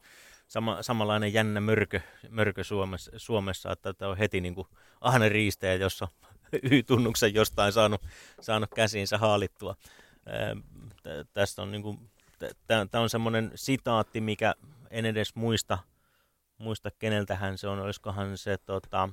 sama, 0.49 0.83
samanlainen 0.83 1.33
jännä 1.33 1.61
mörkö, 1.61 2.01
mörkö 2.29 2.65
Suomessa, 2.65 3.11
Suomessa, 3.17 3.73
että 3.73 3.93
tämä 3.93 4.11
on 4.11 4.17
heti 4.17 4.41
niin 4.41 4.55
kuin 4.55 4.67
ahne 5.01 5.29
riistäjä, 5.29 5.75
jossa 5.75 6.09
Y-tunnuksen 6.71 7.35
jostain 7.35 7.73
saanut, 7.73 8.03
saanut 8.41 8.71
käsiinsä 8.75 9.19
haalittua. 9.19 9.77
tästä 11.35 11.63
on 11.63 11.73
niin 11.73 12.11
tämä 12.67 13.03
on 13.03 13.11
semmoinen 13.11 13.53
sitaatti, 13.55 14.21
mikä 14.21 14.55
en 14.91 15.07
edes 15.07 15.35
muista, 15.35 15.79
muista 16.59 16.91
keneltähän 16.99 17.59
se 17.59 17.69
on, 17.69 17.79
olisikohan 17.79 18.39
se 18.39 18.59
tota, 18.59 19.09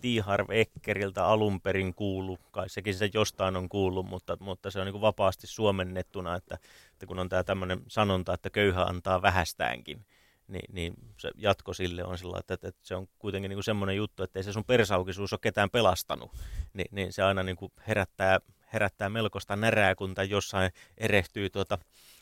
Tiharv 0.00 0.50
Eckeriltä 0.50 1.26
alun 1.26 1.60
perin 1.60 1.94
kuulu, 1.94 2.38
kai 2.50 2.68
sekin 2.68 2.94
se 2.94 3.10
jostain 3.14 3.56
on 3.56 3.68
kuullut, 3.68 4.06
mutta, 4.06 4.36
mutta 4.40 4.70
se 4.70 4.80
on 4.80 4.86
niin 4.86 5.00
vapaasti 5.00 5.46
suomennettuna, 5.46 6.36
että, 6.36 6.58
että 6.92 7.06
kun 7.06 7.18
on 7.18 7.28
tämä 7.28 7.44
tämmöinen 7.44 7.82
sanonta, 7.88 8.34
että 8.34 8.50
köyhä 8.50 8.82
antaa 8.82 9.22
vähästäänkin, 9.22 10.06
niin, 10.48 10.74
niin 10.74 10.94
se 11.16 11.30
jatko 11.36 11.74
sille 11.74 12.04
on 12.04 12.18
sillä 12.18 12.38
että, 12.38 12.54
että, 12.54 12.72
se 12.82 12.94
on 12.94 13.08
kuitenkin 13.18 13.48
niin 13.48 13.56
kuin 13.56 13.64
semmoinen 13.64 13.96
juttu, 13.96 14.22
että 14.22 14.38
ei 14.38 14.44
se 14.44 14.52
sun 14.52 14.64
persaukisuus 14.64 15.32
ole 15.32 15.38
ketään 15.42 15.70
pelastanut, 15.70 16.32
niin, 16.72 16.88
niin 16.90 17.12
se 17.12 17.22
aina 17.22 17.42
niin 17.42 17.56
kuin 17.56 17.72
herättää, 17.88 18.40
herättää 18.72 19.08
melkoista 19.08 19.56
närää, 19.56 19.94
kun 19.94 20.14
tai 20.14 20.30
jossain 20.30 20.70
erehtyy 20.98 21.50
tuota, 21.50 21.78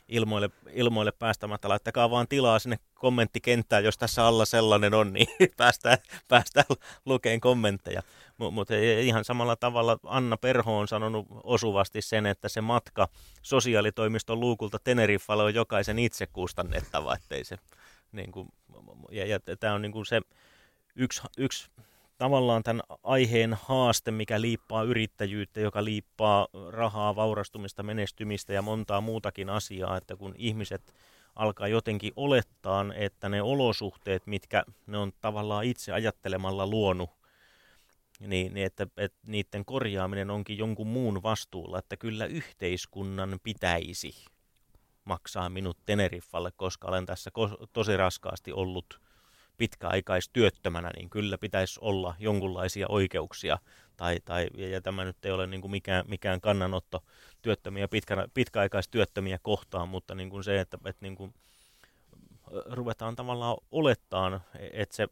ilmoille, 0.07 0.49
ilmoille 0.71 1.11
päästämättä. 1.11 1.69
Laittakaa 1.69 2.09
vaan 2.09 2.27
tilaa 2.27 2.59
sinne 2.59 2.79
kommenttikenttään, 2.93 3.83
jos 3.83 3.97
tässä 3.97 4.25
alla 4.25 4.45
sellainen 4.45 4.93
on, 4.93 5.13
niin 5.13 5.27
päästään, 5.57 5.97
päästään 6.27 6.65
lukeen 7.05 7.41
kommentteja. 7.41 8.01
Mutta 8.37 8.73
ihan 9.01 9.25
samalla 9.25 9.55
tavalla 9.55 9.97
Anna 10.03 10.37
Perho 10.37 10.77
on 10.77 10.87
sanonut 10.87 11.25
osuvasti 11.43 12.01
sen, 12.01 12.25
että 12.25 12.49
se 12.49 12.61
matka 12.61 13.07
sosiaalitoimiston 13.41 14.39
luukulta 14.39 14.79
Teneriffalle 14.83 15.43
on 15.43 15.53
jokaisen 15.53 15.99
itse 15.99 16.27
kustannettava, 16.27 17.15
ettei 17.15 17.43
se, 17.43 17.57
niin 18.13 18.31
kuin, 18.31 18.49
ja, 19.11 19.25
ja 19.25 19.39
tämä 19.59 19.73
on 19.73 19.81
niin 19.81 19.91
kuin 19.91 20.05
se 20.05 20.21
yksi, 20.95 21.21
yksi 21.37 21.69
tavallaan 22.17 22.63
tämän 22.63 22.83
aiheen 23.03 23.57
haaste, 23.61 24.11
mikä 24.11 24.41
liippaa 24.41 24.83
yrittäjyyttä, 24.83 25.59
joka 25.59 25.83
liippaa 25.83 26.47
rahaa, 26.69 27.15
vaurastumista, 27.15 27.83
menestymistä 27.83 28.53
ja 28.53 28.61
montaa 28.61 29.01
muutakin 29.01 29.49
asiaa, 29.49 29.97
että 29.97 30.15
kun 30.15 30.35
ihmiset 30.37 30.93
alkaa 31.35 31.67
jotenkin 31.67 32.13
olettaa, 32.15 32.85
että 32.95 33.29
ne 33.29 33.41
olosuhteet, 33.41 34.27
mitkä 34.27 34.63
ne 34.87 34.97
on 34.97 35.11
tavallaan 35.21 35.65
itse 35.65 35.91
ajattelemalla 35.91 36.67
luonut, 36.67 37.09
niin, 38.19 38.53
niin 38.53 38.65
että, 38.65 38.87
että 38.97 39.17
niiden 39.27 39.65
korjaaminen 39.65 40.29
onkin 40.29 40.57
jonkun 40.57 40.87
muun 40.87 41.23
vastuulla, 41.23 41.79
että 41.79 41.97
kyllä 41.97 42.25
yhteiskunnan 42.25 43.39
pitäisi 43.43 44.25
maksaa 45.05 45.49
minut 45.49 45.77
Teneriffalle, 45.85 46.51
koska 46.55 46.87
olen 46.87 47.05
tässä 47.05 47.31
tosi 47.73 47.97
raskaasti 47.97 48.51
ollut 48.51 49.01
pitkäaikaistyöttömänä, 49.57 50.91
niin 50.95 51.09
kyllä 51.09 51.37
pitäisi 51.37 51.79
olla 51.81 52.15
jonkunlaisia 52.19 52.87
oikeuksia. 52.89 53.57
Tai, 53.97 54.19
tai, 54.25 54.47
ja 54.55 54.81
tämä 54.81 55.05
nyt 55.05 55.25
ei 55.25 55.31
ole 55.31 55.47
niin 55.47 55.61
kuin 55.61 55.71
mikään, 55.71 56.05
mikään 56.07 56.41
kannanotto 56.41 57.03
työttömiä, 57.41 57.87
pitkä, 57.87 58.27
pitkäaikaistyöttömiä 58.33 59.39
kohtaan, 59.41 59.89
mutta 59.89 60.15
niin 60.15 60.29
kuin 60.29 60.43
se, 60.43 60.59
että, 60.59 60.77
että 60.85 61.05
niin 61.05 61.15
kuin 61.15 61.33
ruvetaan 62.65 63.15
tavallaan 63.15 63.57
olettaan, 63.71 64.41
että 64.71 64.95
se 64.95 65.07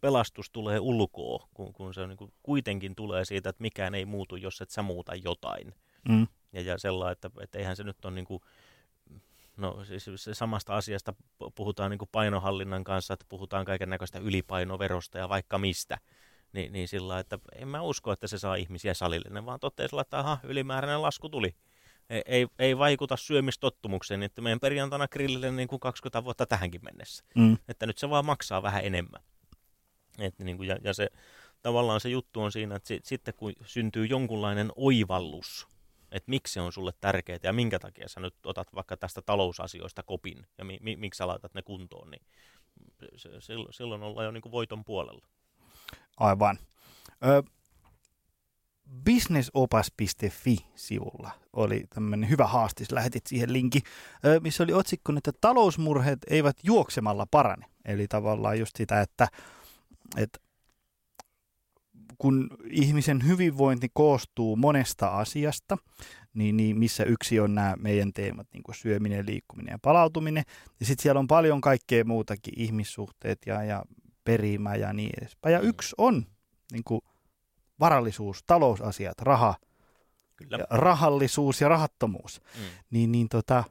pelastus 0.00 0.50
tulee 0.50 0.80
ulkoa, 0.80 1.48
kun, 1.54 1.72
kun 1.72 1.94
se 1.94 2.06
niin 2.06 2.16
kuin 2.16 2.32
kuitenkin 2.42 2.94
tulee 2.94 3.24
siitä, 3.24 3.50
että 3.50 3.62
mikään 3.62 3.94
ei 3.94 4.04
muutu, 4.04 4.36
jos 4.36 4.60
et 4.60 4.70
sä 4.70 4.82
muuta 4.82 5.14
jotain. 5.14 5.74
Mm. 6.08 6.26
Ja, 6.52 6.60
ja 6.60 6.78
sellainen, 6.78 7.12
että, 7.12 7.30
että 7.40 7.58
eihän 7.58 7.76
se 7.76 7.84
nyt 7.84 8.04
ole 8.04 8.14
niin 8.14 8.24
kuin, 8.24 8.42
no 9.58 9.84
siis 9.84 10.10
se 10.16 10.34
samasta 10.34 10.76
asiasta 10.76 11.14
puhutaan 11.54 11.90
niin 11.90 11.98
kuin 11.98 12.08
painohallinnan 12.12 12.84
kanssa, 12.84 13.14
että 13.14 13.26
puhutaan 13.28 13.64
kaiken 13.64 13.90
näköistä 13.90 14.18
ylipainoverosta 14.18 15.18
ja 15.18 15.28
vaikka 15.28 15.58
mistä. 15.58 15.98
Ni, 16.52 16.68
niin 16.68 16.88
sillä 16.88 17.18
että 17.18 17.38
en 17.54 17.68
mä 17.68 17.82
usko, 17.82 18.12
että 18.12 18.26
se 18.26 18.38
saa 18.38 18.54
ihmisiä 18.54 18.94
salille. 18.94 19.28
Ne 19.30 19.46
vaan 19.46 19.60
toteaa 19.60 19.88
sillä, 19.88 20.02
että 20.02 20.18
aha, 20.18 20.38
ylimääräinen 20.42 21.02
lasku 21.02 21.28
tuli. 21.28 21.54
Ei, 22.10 22.22
ei, 22.26 22.46
ei 22.58 22.78
vaikuta 22.78 23.16
syömistottumukseen, 23.16 24.22
että 24.22 24.42
meidän 24.42 24.60
perjantaina 24.60 25.08
grillille 25.08 25.50
niin 25.50 25.68
kuin 25.68 25.80
20 25.80 26.24
vuotta 26.24 26.46
tähänkin 26.46 26.80
mennessä. 26.84 27.24
Mm. 27.34 27.56
Että 27.68 27.86
nyt 27.86 27.98
se 27.98 28.10
vaan 28.10 28.24
maksaa 28.24 28.62
vähän 28.62 28.84
enemmän. 28.84 29.22
Et 30.18 30.38
niin 30.38 30.56
kuin, 30.56 30.68
ja, 30.68 30.76
ja 30.84 30.94
se, 30.94 31.08
tavallaan 31.62 32.00
se 32.00 32.08
juttu 32.08 32.40
on 32.42 32.52
siinä, 32.52 32.76
että 32.76 32.88
si, 32.88 33.00
sitten 33.02 33.34
kun 33.36 33.52
syntyy 33.64 34.06
jonkunlainen 34.06 34.72
oivallus, 34.76 35.68
että 36.12 36.30
miksi 36.30 36.54
se 36.54 36.60
on 36.60 36.72
sulle 36.72 36.92
tärkeää 37.00 37.38
ja 37.42 37.52
minkä 37.52 37.78
takia 37.78 38.08
sä 38.08 38.20
nyt 38.20 38.46
otat 38.46 38.74
vaikka 38.74 38.96
tästä 38.96 39.22
talousasioista 39.22 40.02
kopin 40.02 40.46
ja 40.58 40.64
mi, 40.64 40.78
mi, 40.82 40.96
miksi 40.96 41.18
sä 41.18 41.26
laitat 41.26 41.54
ne 41.54 41.62
kuntoon, 41.62 42.10
niin 42.10 42.22
se, 43.16 43.28
silloin, 43.70 44.02
ollaan 44.02 44.24
jo 44.24 44.30
niin 44.30 44.42
kuin 44.42 44.52
voiton 44.52 44.84
puolella. 44.84 45.26
Aivan. 46.16 46.58
Ö, 47.24 47.42
businessopas.fi-sivulla 49.04 51.30
oli 51.52 51.84
tämmöinen 51.94 52.30
hyvä 52.30 52.46
haastis, 52.46 52.92
lähetit 52.92 53.26
siihen 53.26 53.52
linki, 53.52 53.80
missä 54.40 54.64
oli 54.64 54.72
otsikko, 54.72 55.12
että 55.16 55.32
talousmurheet 55.40 56.18
eivät 56.30 56.56
juoksemalla 56.62 57.26
parane. 57.30 57.66
Eli 57.84 58.08
tavallaan 58.08 58.58
just 58.58 58.76
sitä, 58.76 59.00
että, 59.00 59.28
että 60.16 60.38
kun 62.18 62.48
ihmisen 62.70 63.26
hyvinvointi 63.26 63.88
koostuu 63.94 64.56
monesta 64.56 65.08
asiasta, 65.08 65.76
niin, 66.34 66.56
niin 66.56 66.78
missä 66.78 67.04
yksi 67.04 67.40
on 67.40 67.54
nämä 67.54 67.74
meidän 67.78 68.12
teemat, 68.12 68.46
niin 68.52 68.62
kuin 68.62 68.74
syöminen, 68.74 69.26
liikkuminen 69.26 69.72
ja 69.72 69.78
palautuminen, 69.82 70.44
ja 70.80 70.86
sitten 70.86 71.02
siellä 71.02 71.18
on 71.18 71.26
paljon 71.26 71.60
kaikkea 71.60 72.04
muutakin, 72.04 72.54
ihmissuhteet 72.56 73.38
ja, 73.46 73.64
ja 73.64 73.84
perimä 74.24 74.74
ja 74.74 74.92
niin 74.92 75.10
edespäin. 75.20 75.52
Ja 75.52 75.60
yksi 75.60 75.94
on 75.98 76.26
niin 76.72 76.84
kuin 76.84 77.00
varallisuus, 77.80 78.42
talousasiat, 78.46 79.20
raha, 79.20 79.54
Kyllä. 80.36 80.56
Ja 80.58 80.66
rahallisuus 80.70 81.60
ja 81.60 81.68
rahattomuus. 81.68 82.40
Mm. 82.54 82.62
Niin, 82.90 83.12
niin 83.12 83.28
tota, 83.28 83.64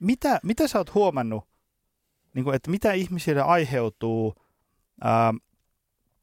mitä, 0.00 0.40
mitä 0.42 0.68
sä 0.68 0.78
oot 0.78 0.94
huomannut, 0.94 1.48
niin 2.34 2.44
kuin, 2.44 2.56
että 2.56 2.70
mitä 2.70 2.92
ihmisille 2.92 3.42
aiheutuu, 3.42 4.34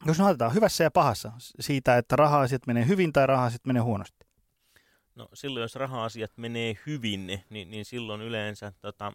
jos 0.05 0.19
me 0.19 0.25
otetaan 0.25 0.53
hyvässä 0.53 0.83
ja 0.83 0.91
pahassa 0.91 1.31
siitä, 1.59 1.97
että 1.97 2.15
raha-asiat 2.15 2.67
menee 2.67 2.87
hyvin 2.87 3.13
tai 3.13 3.27
raha-asiat 3.27 3.65
menee 3.65 3.81
huonosti? 3.81 4.25
No 5.15 5.29
silloin, 5.33 5.61
jos 5.61 5.75
raha-asiat 5.75 6.31
menee 6.37 6.77
hyvin, 6.85 7.27
niin, 7.49 7.71
niin 7.71 7.85
silloin 7.85 8.21
yleensä 8.21 8.73
tota, 8.81 9.13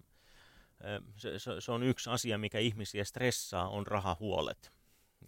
se, 1.16 1.60
se 1.60 1.72
on 1.72 1.82
yksi 1.82 2.10
asia, 2.10 2.38
mikä 2.38 2.58
ihmisiä 2.58 3.04
stressaa, 3.04 3.68
on 3.68 3.86
rahahuolet. 3.86 4.72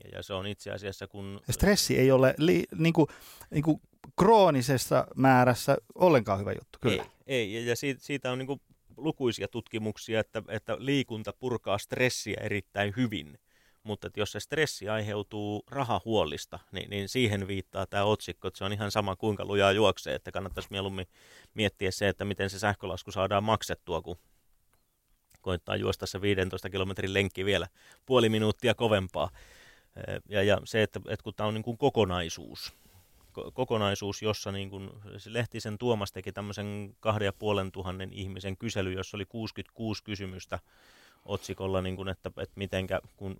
Ja, 0.05 0.11
ja 0.13 0.23
se 0.23 0.35
on 0.35 0.47
itse 0.47 0.71
asiassa 0.71 1.07
kun... 1.07 1.41
Stressi 1.51 1.99
ei 1.99 2.11
ole 2.11 2.35
li, 2.39 2.65
niin 2.79 2.93
kuin, 2.93 3.07
niin 3.51 3.63
kuin 3.63 3.81
kroonisessa 4.19 5.07
määrässä 5.17 5.77
ollenkaan 5.95 6.41
hyvä 6.41 6.53
juttu, 6.53 6.79
kyllä. 6.81 7.03
Ei, 7.03 7.11
ei. 7.27 7.55
ja, 7.55 7.61
ja 7.71 7.77
siitä, 7.77 8.01
siitä 8.05 8.33
on 8.33 8.39
niin 8.39 8.47
kuin 8.47 8.61
lukuisia 8.97 9.49
tutkimuksia, 9.49 10.21
että, 10.21 10.43
että 10.49 10.77
liikunta 10.79 11.33
purkaa 11.33 11.79
stressiä 11.79 12.37
erittäin 12.41 12.95
hyvin. 12.97 13.39
Mutta 13.87 14.07
että 14.07 14.21
jos 14.21 14.33
se 14.33 14.41
stressi 14.41 14.89
aiheutuu 14.89 15.65
rahahuollista, 15.71 16.59
niin, 16.73 16.91
niin 16.91 17.09
siihen 17.09 17.49
viittaa 17.49 17.87
tämä 17.87 18.05
otsikko, 18.05 18.49
että 18.49 18.59
se 18.59 18.65
on 18.65 18.73
ihan 18.73 18.91
sama 18.91 19.17
kuinka 19.17 19.45
lujaa 19.45 19.73
juoksee, 19.73 20.15
että 20.15 20.33
kannattaisi 20.33 20.69
mieluummin 20.71 21.07
miettiä 21.55 21.91
se, 21.91 22.09
että 22.09 22.25
miten 22.25 22.51
se 22.51 22.59
sähkölasku 22.59 23.13
saadaan 23.13 23.45
maksettua, 23.45 24.03
kun 24.03 24.17
koittaa 25.41 25.77
juosta 25.77 26.07
se 26.07 26.21
15 26.21 26.71
kilometrin 26.71 27.15
lenkki 27.15 27.45
vielä 27.45 27.67
puoli 28.07 28.29
minuuttia 28.29 28.75
kovempaa. 28.75 29.31
Ja, 30.29 30.43
ja 30.43 30.61
se, 30.65 30.83
että, 30.83 31.01
että 31.09 31.25
kun 31.25 31.35
tämä 31.35 31.47
on 31.47 31.55
niin 31.55 31.65
kuin 31.65 31.79
kokonaisuus, 31.79 32.73
kokonaisuus, 33.53 34.23
jossa 34.23 34.53
niin 34.53 34.71
kuin 34.71 34.91
Lehtisen 35.27 35.79
Tuomas 35.79 36.13
teki 36.13 36.33
tämmöisen 36.33 36.97
kahden 37.01 37.27
ja 37.27 37.33
puolen 37.33 37.73
tuhannen 37.73 38.13
ihmisen 38.13 38.57
kysely, 38.57 38.93
jossa 38.93 39.17
oli 39.17 39.27
66 39.27 40.05
kysymystä 40.05 40.59
otsikolla, 41.27 41.83
niin 41.83 41.97
kuin, 41.97 42.09
että, 42.09 42.31
että 42.37 42.53
mitenkä 42.57 43.01
kun 43.17 43.37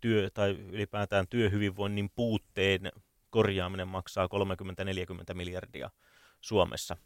työ 0.00 0.30
tai 0.30 0.50
ylipäätään 0.50 1.28
työhyvinvoinnin 1.28 2.10
puutteen 2.14 2.92
korjaaminen 3.30 3.88
maksaa 3.88 4.28
30-40 5.30 5.34
miljardia 5.34 5.90
Suomessa. 6.40 6.96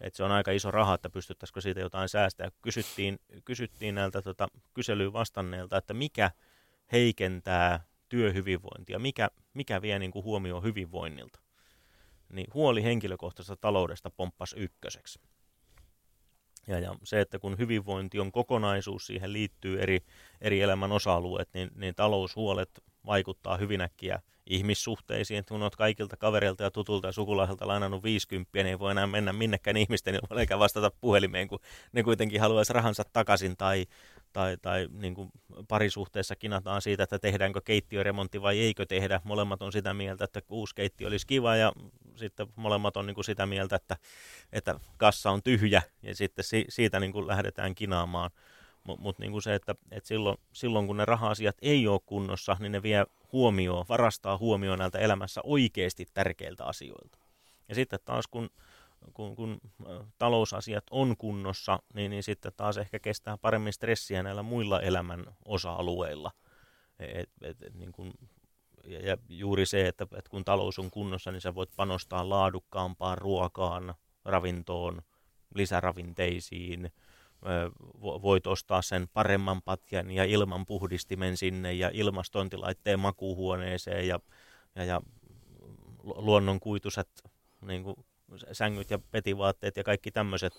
Et 0.00 0.14
se 0.14 0.24
on 0.24 0.32
aika 0.32 0.50
iso 0.50 0.70
raha, 0.70 0.94
että 0.94 1.10
pystyttäisikö 1.10 1.60
siitä 1.60 1.80
jotain 1.80 2.08
säästää. 2.08 2.50
Kysyttiin, 2.62 3.18
kysyttiin 3.44 3.94
näiltä 3.94 4.22
tota, 4.22 4.48
kyselyyn 4.74 5.12
vastanneilta, 5.12 5.76
että 5.76 5.94
mikä 5.94 6.30
heikentää 6.92 7.84
työhyvinvointia, 8.08 8.98
mikä, 8.98 9.30
mikä 9.54 9.82
vie 9.82 9.98
niin 9.98 10.10
kuin 10.10 10.24
huomioon 10.24 10.62
hyvinvoinnilta. 10.62 11.40
Niin 12.28 12.46
huoli 12.54 12.82
henkilökohtaisesta 12.82 13.56
taloudesta 13.56 14.10
pomppasi 14.10 14.56
ykköseksi. 14.58 15.20
Ja, 16.66 16.78
ja 16.78 16.94
se, 17.02 17.20
että 17.20 17.38
kun 17.38 17.58
hyvinvointi 17.58 18.20
on 18.20 18.32
kokonaisuus, 18.32 19.06
siihen 19.06 19.32
liittyy 19.32 19.82
eri, 19.82 19.98
eri 20.40 20.60
elämän 20.60 20.92
osa-alueet, 20.92 21.48
niin, 21.54 21.70
niin 21.74 21.94
taloushuolet 21.94 22.70
vaikuttaa 23.06 23.56
hyvin 23.56 23.80
äkkiä 23.80 24.20
ihmissuhteisiin. 24.46 25.38
Että 25.38 25.54
kun 25.54 25.62
olet 25.62 25.76
kaikilta 25.76 26.16
kavereilta 26.16 26.62
ja 26.62 26.70
tutulta 26.70 27.08
ja 27.08 27.12
sukulaiselta 27.12 27.68
lainannut 27.68 28.02
50, 28.02 28.50
niin 28.54 28.66
ei 28.66 28.78
voi 28.78 28.90
enää 28.90 29.06
mennä 29.06 29.32
minnekään 29.32 29.76
ihmisten 29.76 30.18
eikä 30.38 30.58
vastata 30.58 30.90
puhelimeen, 31.00 31.48
kun 31.48 31.58
ne 31.92 32.02
kuitenkin 32.02 32.40
haluaisi 32.40 32.72
rahansa 32.72 33.02
takaisin. 33.12 33.56
Tai, 33.56 33.86
tai, 34.32 34.56
tai 34.62 34.88
niin 34.92 35.14
kuin 35.14 35.30
parisuhteessa 35.68 36.36
kinataan 36.36 36.82
siitä, 36.82 37.02
että 37.02 37.18
tehdäänkö 37.18 37.60
keittiöremontti 37.64 38.42
vai 38.42 38.58
eikö 38.58 38.86
tehdä. 38.86 39.20
Molemmat 39.24 39.62
on 39.62 39.72
sitä 39.72 39.94
mieltä, 39.94 40.24
että 40.24 40.42
uusi 40.48 40.74
keittiö 40.74 41.08
olisi 41.08 41.26
kiva 41.26 41.56
ja 41.56 41.72
sitten 42.16 42.46
molemmat 42.56 42.96
on 42.96 43.06
niin 43.06 43.14
kuin 43.14 43.24
sitä 43.24 43.46
mieltä, 43.46 43.76
että, 43.76 43.96
että 44.52 44.80
kassa 44.96 45.30
on 45.30 45.42
tyhjä 45.42 45.82
ja 46.02 46.14
sitten 46.14 46.44
si, 46.44 46.64
siitä 46.68 47.00
niin 47.00 47.12
kuin 47.12 47.26
lähdetään 47.26 47.74
kinaamaan. 47.74 48.30
Mutta 48.84 49.02
mut 49.02 49.18
niin 49.18 49.42
se, 49.42 49.54
että, 49.54 49.74
että 49.90 50.08
silloin, 50.08 50.38
silloin 50.52 50.86
kun 50.86 50.96
ne 50.96 51.04
raha-asiat 51.04 51.56
ei 51.62 51.88
ole 51.88 52.00
kunnossa, 52.06 52.56
niin 52.60 52.72
ne 52.72 52.82
vie 52.82 53.06
huomioon, 53.32 53.84
varastaa 53.88 54.38
huomioon 54.38 54.78
näiltä 54.78 54.98
elämässä 54.98 55.40
oikeasti 55.44 56.06
tärkeiltä 56.14 56.64
asioilta. 56.64 57.18
Ja 57.68 57.74
sitten 57.74 58.00
taas 58.04 58.26
kun 58.26 58.50
kun, 59.14 59.36
kun 59.36 59.60
talousasiat 60.18 60.84
on 60.90 61.16
kunnossa, 61.16 61.78
niin, 61.94 62.10
niin 62.10 62.22
sitten 62.22 62.52
taas 62.56 62.78
ehkä 62.78 62.98
kestää 62.98 63.38
paremmin 63.38 63.72
stressiä 63.72 64.22
näillä 64.22 64.42
muilla 64.42 64.80
elämän 64.80 65.24
osa-alueilla. 65.44 66.30
Et, 66.98 67.30
et, 67.42 67.62
et, 67.62 67.74
niin 67.74 67.92
kun, 67.92 68.12
ja, 68.84 69.00
ja 69.00 69.16
juuri 69.28 69.66
se, 69.66 69.88
että, 69.88 70.04
että 70.04 70.30
kun 70.30 70.44
talous 70.44 70.78
on 70.78 70.90
kunnossa, 70.90 71.32
niin 71.32 71.40
sä 71.40 71.54
voit 71.54 71.70
panostaa 71.76 72.28
laadukkaampaan 72.28 73.18
ruokaan, 73.18 73.94
ravintoon, 74.24 75.02
lisäravinteisiin, 75.54 76.92
voit 78.02 78.46
ostaa 78.46 78.82
sen 78.82 79.08
paremman 79.12 79.62
patjan 79.62 80.10
ja 80.10 80.24
ilmanpuhdistimen 80.24 81.36
sinne 81.36 81.72
ja 81.72 81.90
ilmastointilaitteen 81.92 83.00
makuuhuoneeseen 83.00 84.08
ja, 84.08 84.20
ja, 84.74 84.84
ja 84.84 85.00
luonnonkuituiset 86.04 87.08
niin 87.60 87.82
kuin 87.82 87.96
sängyt 88.52 88.90
ja 88.90 88.98
petivaatteet 88.98 89.76
ja 89.76 89.84
kaikki 89.84 90.10
tämmöiset 90.10 90.52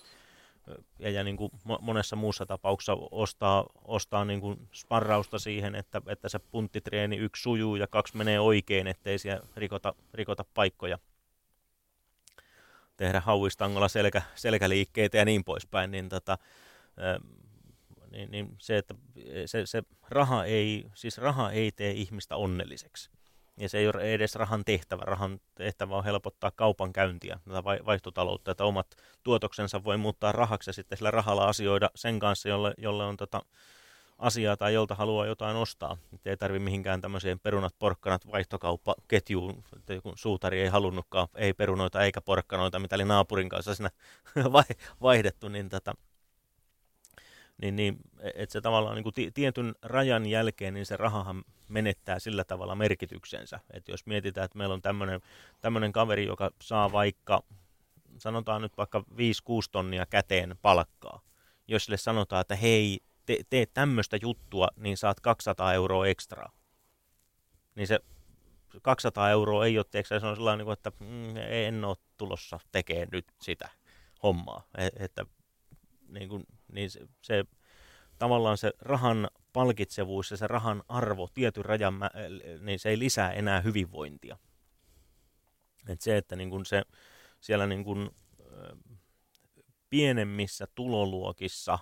ja, 1.00 1.10
ja 1.10 1.24
niin 1.24 1.38
kuin 1.38 1.52
monessa 1.82 2.16
muussa 2.16 2.46
tapauksessa 2.46 2.98
ostaa, 3.12 3.66
ostaa 3.86 4.26
niin 4.26 4.42
kuin 4.42 4.68
sparrausta 4.74 5.40
siihen, 5.40 5.76
että, 5.76 6.02
että 6.08 6.30
se 6.30 6.40
punttitreeni 6.40 7.18
yksi 7.18 7.42
sujuu 7.42 7.76
ja 7.76 7.88
kaksi 7.88 8.18
menee 8.18 8.40
oikein, 8.40 8.88
ettei 8.88 9.18
siellä 9.18 9.48
rikota, 9.56 9.94
rikota 10.14 10.46
paikkoja 10.54 11.00
tehdä 12.98 13.20
hauistangolla 13.20 13.88
selkä, 13.88 14.22
selkäliikkeitä 14.36 15.18
ja 15.18 15.26
niin 15.26 15.44
poispäin, 15.44 15.92
niin, 15.92 16.10
tota, 16.10 16.38
niin, 18.12 18.32
niin 18.32 18.56
se, 18.60 18.78
että 18.78 18.96
se, 19.46 19.66
se 19.66 19.84
raha, 20.10 20.46
ei, 20.46 20.86
siis 20.94 21.18
raha 21.18 21.52
ei 21.52 21.72
tee 21.72 21.92
ihmistä 21.92 22.36
onnelliseksi. 22.36 23.10
Ja 23.58 23.70
se 23.70 23.78
ei 23.78 23.88
ole 23.88 24.14
edes 24.14 24.36
rahan 24.36 24.66
tehtävä. 24.66 25.02
Rahan 25.06 25.40
tehtävä 25.56 25.96
on 25.96 26.04
helpottaa 26.04 26.52
kaupankäyntiä, 26.52 27.40
tätä 27.48 27.64
vaihtotaloutta, 27.64 28.52
että 28.52 28.66
omat 28.66 28.88
tuotoksensa 29.24 29.84
voi 29.84 29.98
muuttaa 29.98 30.32
rahaksi 30.32 30.70
ja 30.70 30.74
sitten 30.74 30.98
sillä 30.98 31.12
rahalla 31.12 31.48
asioida 31.48 31.90
sen 31.96 32.20
kanssa, 32.20 32.50
jolle, 32.50 32.74
jolle 32.78 33.06
on 33.06 33.18
tota 33.18 33.42
asiaa 34.18 34.58
tai 34.58 34.74
jolta 34.74 34.96
haluaa 34.96 35.26
jotain 35.26 35.58
ostaa. 35.58 35.98
Et 36.14 36.28
ei 36.28 36.38
tarvi 36.38 36.60
mihinkään 36.60 37.02
tämmöiseen 37.02 37.40
perunat, 37.40 37.76
porkkanat, 37.80 38.32
vaihtokauppaketjuun, 38.32 39.64
että 39.76 39.94
joku 39.94 40.14
suutari 40.16 40.62
ei 40.62 40.68
halunnutkaan, 40.68 41.28
ei 41.36 41.54
perunoita 41.54 42.02
eikä 42.02 42.22
porkkanoita, 42.22 42.80
mitä 42.80 42.96
oli 42.96 43.06
naapurin 43.06 43.50
kanssa 43.50 43.76
siinä 43.76 43.90
vaihdettu, 45.02 45.50
niin 45.50 45.70
tota, 45.70 45.94
niin, 47.62 47.76
niin 47.76 47.98
että 48.34 48.54
se 48.54 48.62
tavallaan 48.62 48.96
niin 48.96 49.04
kuin 49.04 49.34
tietyn 49.34 49.76
rajan 49.82 50.26
jälkeen, 50.26 50.74
niin 50.74 50.86
se 50.86 50.98
rahahan 50.98 51.44
menettää 51.68 52.20
sillä 52.20 52.44
tavalla 52.44 52.76
merkityksensä. 52.76 53.60
Että 53.74 53.92
jos 53.92 54.06
mietitään, 54.06 54.46
että 54.46 54.58
meillä 54.58 54.74
on 54.74 54.82
tämmöinen 55.62 55.92
kaveri, 55.92 56.26
joka 56.26 56.52
saa 56.62 56.92
vaikka, 56.92 57.44
sanotaan 58.18 58.62
nyt 58.62 58.78
vaikka 58.78 59.00
5-6 59.00 59.14
tonnia 59.72 60.06
käteen 60.06 60.56
palkkaa, 60.62 61.22
jos 61.68 61.86
sille 61.86 61.98
sanotaan, 61.98 62.42
että 62.42 62.56
hei, 62.56 63.00
te, 63.26 63.38
tee 63.50 63.66
tämmöistä 63.66 64.18
juttua, 64.22 64.68
niin 64.76 64.98
saat 64.98 65.20
200 65.20 65.74
euroa 65.74 66.08
ekstraa. 66.08 66.52
Niin 67.76 67.88
se 67.88 68.00
200 68.82 69.30
euroa 69.30 69.66
ei 69.66 69.78
ole, 69.78 69.86
teeksi, 69.92 70.20
se 70.20 70.26
on 70.26 70.36
sellainen, 70.36 70.66
niin 70.66 70.74
että 70.74 70.92
mm, 71.00 71.38
en 71.38 71.86
ole 71.86 71.98
tulossa 72.18 72.60
tekemään 72.72 73.08
nyt 73.12 73.26
sitä 73.42 73.70
hommaa. 74.24 74.68
E, 74.78 74.88
että 75.00 75.26
niin, 76.08 76.30
kuin, 76.30 76.46
niin 76.72 76.90
se, 76.90 77.00
se, 77.22 77.44
tavallaan 78.20 78.58
se 78.58 78.72
rahan 78.80 79.30
palkitsevuus 79.54 80.32
ja 80.32 80.38
se 80.38 80.48
rahan 80.48 80.84
arvo 80.88 81.30
tietyn 81.34 81.66
rajan, 81.66 82.00
niin 82.62 82.80
se 82.80 82.90
ei 82.90 83.00
lisää 83.00 83.32
enää 83.32 83.62
hyvinvointia. 83.62 84.38
Et 85.90 86.02
se, 86.02 86.18
että 86.18 86.36
niin 86.36 86.50
kuin 86.50 86.66
se, 86.66 86.84
siellä 87.42 87.68
niin 87.68 87.84
kuin, 87.84 88.10
pienemmissä 89.90 90.68
tuloluokissa 90.76 91.80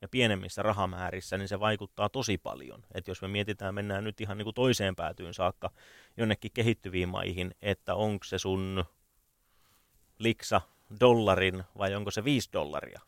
ja 0.00 0.08
pienemmissä 0.08 0.62
rahamäärissä, 0.62 1.38
niin 1.38 1.48
se 1.48 1.60
vaikuttaa 1.60 2.08
tosi 2.08 2.38
paljon. 2.38 2.82
Et 2.94 3.08
jos 3.08 3.22
me 3.22 3.28
mietitään, 3.28 3.74
mennään 3.74 4.04
nyt 4.04 4.20
ihan 4.20 4.38
niin 4.38 4.44
kuin 4.44 4.54
toiseen 4.54 4.96
päätyyn 4.96 5.34
saakka 5.34 5.70
jonnekin 6.16 6.50
kehittyviin 6.54 7.08
maihin, 7.08 7.54
että 7.62 7.94
onko 7.94 8.24
se 8.24 8.38
sun 8.38 8.84
liksa 10.18 10.60
dollarin 11.00 11.64
vai 11.78 11.94
onko 11.94 12.10
se 12.10 12.24
5 12.24 12.48
dollaria, 12.52 13.00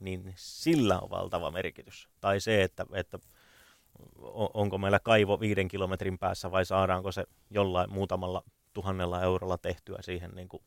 niin 0.00 0.34
sillä 0.36 0.98
on 1.00 1.10
valtava 1.10 1.50
merkitys. 1.50 2.08
Tai 2.20 2.40
se, 2.40 2.62
että, 2.62 2.86
että 2.92 3.18
onko 4.54 4.78
meillä 4.78 5.00
kaivo 5.00 5.40
viiden 5.40 5.68
kilometrin 5.68 6.18
päässä 6.18 6.50
vai 6.50 6.64
saadaanko 6.64 7.12
se 7.12 7.24
jollain 7.50 7.92
muutamalla 7.92 8.42
tuhannella 8.72 9.22
eurolla 9.22 9.58
tehtyä 9.58 9.98
siihen 10.00 10.30
niin 10.34 10.48
kuin 10.48 10.62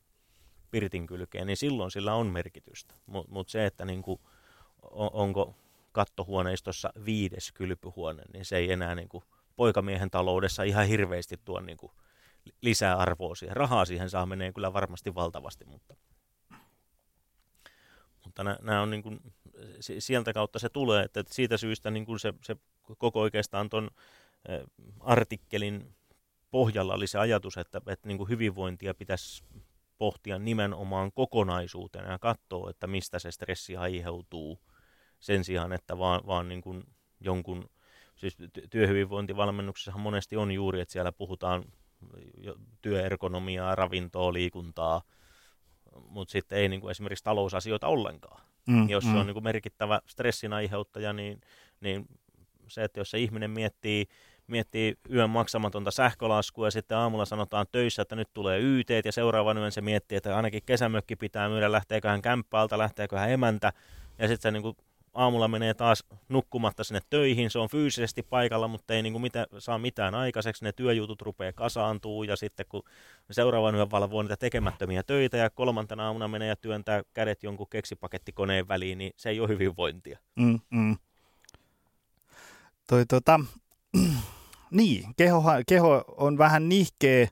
pirtin 0.70 1.06
kylkeen, 1.06 1.46
niin 1.46 1.56
silloin 1.56 1.90
sillä 1.90 2.14
on 2.14 2.26
merkitystä. 2.26 2.94
Mutta 3.06 3.32
mut 3.32 3.48
se, 3.48 3.66
että 3.66 3.84
niin 3.84 4.02
kuin, 4.02 4.20
onko 4.92 5.54
kattohuoneistossa 5.92 6.92
viides 7.04 7.52
kylpyhuone, 7.52 8.22
niin 8.32 8.44
se 8.44 8.56
ei 8.56 8.72
enää 8.72 8.94
niin 8.94 9.08
kuin 9.08 9.24
poikamiehen 9.56 10.10
taloudessa 10.10 10.62
ihan 10.62 10.86
hirveästi 10.86 11.40
tuo 11.44 11.60
niin 11.60 11.76
kuin 11.76 11.92
lisää 12.62 12.96
arvoa 12.96 13.34
siihen. 13.34 13.56
Rahaa 13.56 13.84
siihen 13.84 14.10
saa 14.10 14.26
menee 14.26 14.52
kyllä 14.52 14.72
varmasti 14.72 15.14
valtavasti, 15.14 15.64
mutta 15.64 15.96
mutta 18.30 18.44
nämä 18.62 18.82
on 18.82 18.90
niin 18.90 19.02
kuin, 19.02 19.20
sieltä 19.98 20.32
kautta 20.32 20.58
se 20.58 20.68
tulee, 20.68 21.04
että 21.04 21.24
siitä 21.30 21.56
syystä 21.56 21.90
niin 21.90 22.06
kuin 22.06 22.18
se, 22.18 22.34
se 22.44 22.56
koko 22.98 23.20
oikeastaan 23.20 23.70
tuon 23.70 23.90
artikkelin 25.00 25.94
pohjalla 26.50 26.94
oli 26.94 27.06
se 27.06 27.18
ajatus, 27.18 27.56
että, 27.56 27.80
että 27.86 28.08
niin 28.08 28.18
kuin 28.18 28.28
hyvinvointia 28.28 28.94
pitäisi 28.94 29.44
pohtia 29.98 30.38
nimenomaan 30.38 31.12
kokonaisuutena 31.12 32.10
ja 32.10 32.18
katsoa, 32.18 32.70
että 32.70 32.86
mistä 32.86 33.18
se 33.18 33.30
stressi 33.30 33.76
aiheutuu 33.76 34.58
sen 35.20 35.44
sijaan, 35.44 35.72
että 35.72 35.98
vaan, 35.98 36.20
vaan 36.26 36.48
niin 36.48 36.60
kuin 36.60 36.84
jonkun, 37.20 37.70
siis 38.16 38.36
työhyvinvointivalmennuksessahan 38.70 40.00
monesti 40.00 40.36
on 40.36 40.52
juuri, 40.52 40.80
että 40.80 40.92
siellä 40.92 41.12
puhutaan 41.12 41.64
työergonomiaa, 42.82 43.74
ravintoa, 43.74 44.32
liikuntaa, 44.32 45.02
mutta 46.08 46.32
sitten 46.32 46.58
ei 46.58 46.68
niin 46.68 46.80
kuin 46.80 46.90
esimerkiksi 46.90 47.24
talousasioita 47.24 47.86
ollenkaan. 47.86 48.42
Mm, 48.66 48.88
jos 48.88 49.04
mm. 49.04 49.12
se 49.12 49.18
on 49.18 49.26
niin 49.26 49.34
kuin 49.34 49.44
merkittävä 49.44 50.00
stressin 50.06 50.52
aiheuttaja, 50.52 51.12
niin, 51.12 51.40
niin 51.80 52.06
se, 52.68 52.84
että 52.84 53.00
jos 53.00 53.10
se 53.10 53.18
ihminen 53.18 53.50
miettii, 53.50 54.06
miettii 54.46 54.94
yön 55.12 55.30
maksamatonta 55.30 55.90
sähkölaskua 55.90 56.66
ja 56.66 56.70
sitten 56.70 56.98
aamulla 56.98 57.24
sanotaan 57.24 57.66
töissä, 57.72 58.02
että 58.02 58.16
nyt 58.16 58.28
tulee 58.34 58.60
YT 58.60 58.88
ja 59.04 59.12
seuraavan 59.12 59.58
yön 59.58 59.72
se 59.72 59.80
miettii, 59.80 60.16
että 60.16 60.36
ainakin 60.36 60.62
kesämökki 60.66 61.16
pitää 61.16 61.48
myydä, 61.48 61.72
lähteekö 61.72 62.08
hän 62.08 62.22
kämppältä, 62.22 62.78
lähteekö 62.78 63.18
hän 63.18 63.30
emäntä 63.30 63.72
ja 64.18 64.28
sitten 64.28 64.42
se 64.42 64.50
niin 64.50 64.62
kuin 64.62 64.76
aamulla 65.14 65.48
menee 65.48 65.74
taas 65.74 66.04
nukkumatta 66.28 66.84
sinne 66.84 67.00
töihin, 67.10 67.50
se 67.50 67.58
on 67.58 67.68
fyysisesti 67.68 68.22
paikalla, 68.22 68.68
mutta 68.68 68.94
ei 68.94 69.02
niin 69.02 69.12
kuin 69.12 69.22
mitä, 69.22 69.46
saa 69.58 69.78
mitään 69.78 70.14
aikaiseksi, 70.14 70.64
ne 70.64 70.72
työjutut 70.72 71.22
rupeaa 71.22 71.52
kasaantuu 71.52 72.22
ja 72.22 72.36
sitten 72.36 72.66
kun 72.68 72.82
seuraavan 73.30 73.74
yön 73.74 73.90
valvoo 73.90 74.22
niitä 74.22 74.36
tekemättömiä 74.36 75.02
töitä 75.02 75.36
ja 75.36 75.50
kolmantena 75.50 76.06
aamuna 76.06 76.28
menee 76.28 76.48
ja 76.48 76.56
työntää 76.56 77.02
kädet 77.14 77.42
jonkun 77.42 77.68
keksipakettikoneen 77.70 78.68
väliin, 78.68 78.98
niin 78.98 79.12
se 79.16 79.30
ei 79.30 79.40
ole 79.40 79.48
hyvinvointia. 79.48 80.18
Mm, 80.36 80.60
mm. 80.70 80.96
Toi, 82.86 83.06
tota, 83.06 83.40
niin, 84.70 85.14
keho, 85.16 85.42
keho 85.66 86.04
on 86.16 86.38
vähän 86.38 86.68
nihkeä 86.68 87.28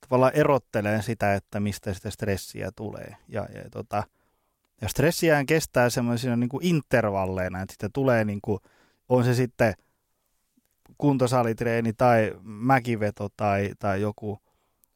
tavallaan 0.00 0.32
erottelee 0.34 1.02
sitä, 1.02 1.34
että 1.34 1.60
mistä 1.60 1.94
sitä 1.94 2.10
stressiä 2.10 2.70
tulee. 2.76 3.16
Ja, 3.28 3.48
ja 3.54 3.70
tota, 3.70 4.04
ja 4.80 4.88
stressiään 4.88 5.46
kestää 5.46 5.90
semmoisina 5.90 6.36
niin 6.36 6.50
intervalleina, 6.60 7.62
että 7.62 7.72
sitten 7.72 7.92
tulee 7.92 8.24
niin 8.24 8.40
kuin, 8.42 8.58
on 9.08 9.24
se 9.24 9.34
sitten 9.34 9.74
kuntosalitreeni 10.98 11.92
tai 11.92 12.34
mäkiveto 12.42 13.28
tai, 13.36 13.70
tai 13.78 14.00
joku 14.00 14.38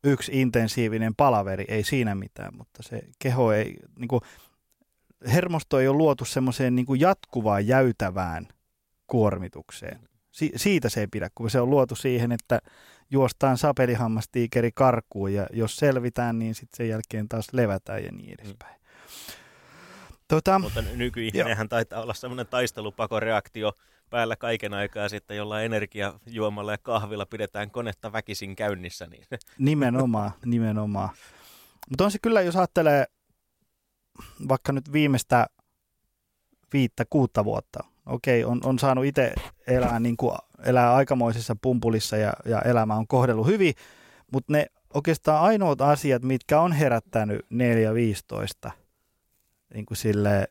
yksi 0.04 0.40
intensiivinen 0.40 1.14
palaveri, 1.14 1.64
ei 1.68 1.84
siinä 1.84 2.14
mitään, 2.14 2.56
mutta 2.56 2.82
se 2.82 3.02
keho 3.18 3.52
ei, 3.52 3.76
niin 3.98 4.08
kuin, 4.08 4.20
hermosto 5.32 5.80
ei 5.80 5.88
ole 5.88 5.96
luotu 5.96 6.24
semmoiseen 6.24 6.74
niin 6.74 6.86
jatkuvaan 6.98 7.66
jäytävään 7.66 8.48
kuormitukseen. 9.06 10.00
Si- 10.30 10.52
siitä 10.56 10.88
se 10.88 11.00
ei 11.00 11.06
pidä, 11.06 11.30
kun 11.34 11.50
se 11.50 11.60
on 11.60 11.70
luotu 11.70 11.94
siihen, 11.94 12.32
että 12.32 12.60
juostaan 13.10 13.58
sapelihammastiikeri 13.58 14.70
karkuun 14.74 15.32
ja 15.34 15.46
jos 15.52 15.76
selvitään, 15.76 16.38
niin 16.38 16.54
sitten 16.54 16.76
sen 16.76 16.88
jälkeen 16.88 17.28
taas 17.28 17.46
levätään 17.52 18.04
ja 18.04 18.12
niin 18.12 18.34
edespäin. 18.38 18.79
Tota, 20.30 20.58
Mutta 20.58 20.82
nykyihminenhän 20.82 21.68
taitaa 21.68 22.02
olla 22.02 22.14
semmoinen 22.14 22.46
taistelupakoreaktio 22.46 23.72
päällä 24.10 24.36
kaiken 24.36 24.74
aikaa 24.74 25.08
sitten 25.08 25.36
jollain 25.36 25.64
energiajuomalla 25.64 26.72
ja 26.72 26.78
kahvilla 26.78 27.26
pidetään 27.26 27.70
konetta 27.70 28.12
väkisin 28.12 28.56
käynnissä. 28.56 29.06
Niin. 29.06 29.24
Nimenomaan, 29.58 30.30
nimenomaan. 30.44 31.08
Mutta 31.90 32.04
on 32.04 32.10
se 32.10 32.18
kyllä, 32.22 32.40
jos 32.40 32.56
ajattelee 32.56 33.04
vaikka 34.48 34.72
nyt 34.72 34.92
viimeistä 34.92 35.46
viittä, 36.72 37.04
kuutta 37.10 37.44
vuotta, 37.44 37.84
okei, 38.06 38.44
on, 38.44 38.60
on 38.64 38.78
saanut 38.78 39.04
itse 39.04 39.32
elää, 39.66 40.00
niin 40.00 40.16
kuin, 40.16 40.36
elää 40.64 40.94
aikamoisessa 40.94 41.56
pumpulissa 41.62 42.16
ja, 42.16 42.32
ja 42.44 42.62
elämä 42.62 42.94
on 42.94 43.06
kohdellut 43.06 43.46
hyvin, 43.46 43.74
mutta 44.32 44.52
ne 44.52 44.66
oikeastaan 44.94 45.42
ainoat 45.42 45.80
asiat, 45.80 46.22
mitkä 46.22 46.60
on 46.60 46.72
herättänyt 46.72 47.46
4-15 48.66 48.70
niin 49.74 49.86
kuin 49.86 49.96
sille 49.96 50.48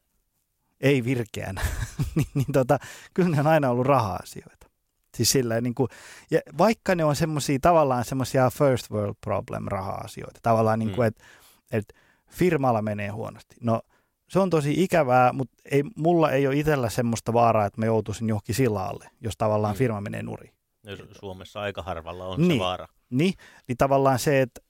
ei 0.81 1.03
virkeänä, 1.03 1.61
niin, 2.15 2.27
niin 2.33 2.51
tota, 2.53 2.77
kyllä 3.13 3.29
ne 3.29 3.39
on 3.39 3.47
aina 3.47 3.69
ollut 3.69 3.85
raha-asioita. 3.85 4.69
Siis 5.17 5.31
silleen, 5.31 5.63
niin 5.63 5.75
kuin, 5.75 5.89
ja 6.31 6.39
vaikka 6.57 6.95
ne 6.95 7.03
on 7.03 7.15
semmoisia 7.15 7.59
tavallaan 7.61 8.05
semmoisia 8.05 8.49
first 8.49 8.91
world 8.91 9.15
problem 9.21 9.63
raha-asioita, 9.67 10.39
tavallaan 10.41 10.79
niin 10.79 10.91
kuin, 10.91 11.05
mm. 11.05 11.07
että 11.07 11.23
et 11.71 11.93
firmalla 12.29 12.81
menee 12.81 13.09
huonosti. 13.09 13.55
No 13.61 13.81
se 14.29 14.39
on 14.39 14.49
tosi 14.49 14.83
ikävää, 14.83 15.33
mutta 15.33 15.57
ei, 15.71 15.83
mulla 15.95 16.31
ei 16.31 16.47
ole 16.47 16.55
itsellä 16.55 16.89
semmoista 16.89 17.33
vaaraa, 17.33 17.65
että 17.65 17.81
mä 17.81 17.85
joutuisin 17.85 18.29
johonkin 18.29 18.55
sillalle, 18.55 19.09
jos 19.21 19.37
tavallaan 19.37 19.75
mm. 19.75 19.77
firma 19.77 20.01
menee 20.01 20.23
nurin. 20.23 20.53
No, 20.85 20.91
Suomessa 21.19 21.61
aika 21.61 21.81
harvalla 21.81 22.25
on 22.25 22.41
niin, 22.41 22.51
se 22.51 22.59
vaara. 22.59 22.87
Niin, 23.09 23.33
niin 23.67 23.77
tavallaan 23.77 24.19
se, 24.19 24.41
että, 24.41 24.61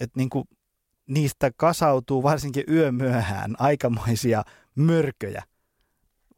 että 0.00 0.18
niin 0.18 0.30
kuin 0.30 0.44
niistä 1.14 1.50
kasautuu 1.56 2.22
varsinkin 2.22 2.64
yömyöhään 2.68 3.54
aikamoisia 3.58 4.42
mörköjä, 4.74 5.42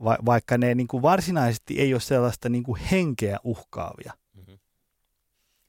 va- 0.05 0.19
vaikka 0.27 0.59
ne 0.59 0.75
niin 0.75 0.89
kuin 0.89 1.03
varsinaisesti 1.03 1.81
ei 1.81 1.95
ole 1.95 2.01
sellaista 2.01 2.49
niin 2.49 2.63
kuin 2.63 2.81
henkeä 2.81 3.39
uhkaavia. 3.45 4.13
Mm-hmm. 4.35 4.59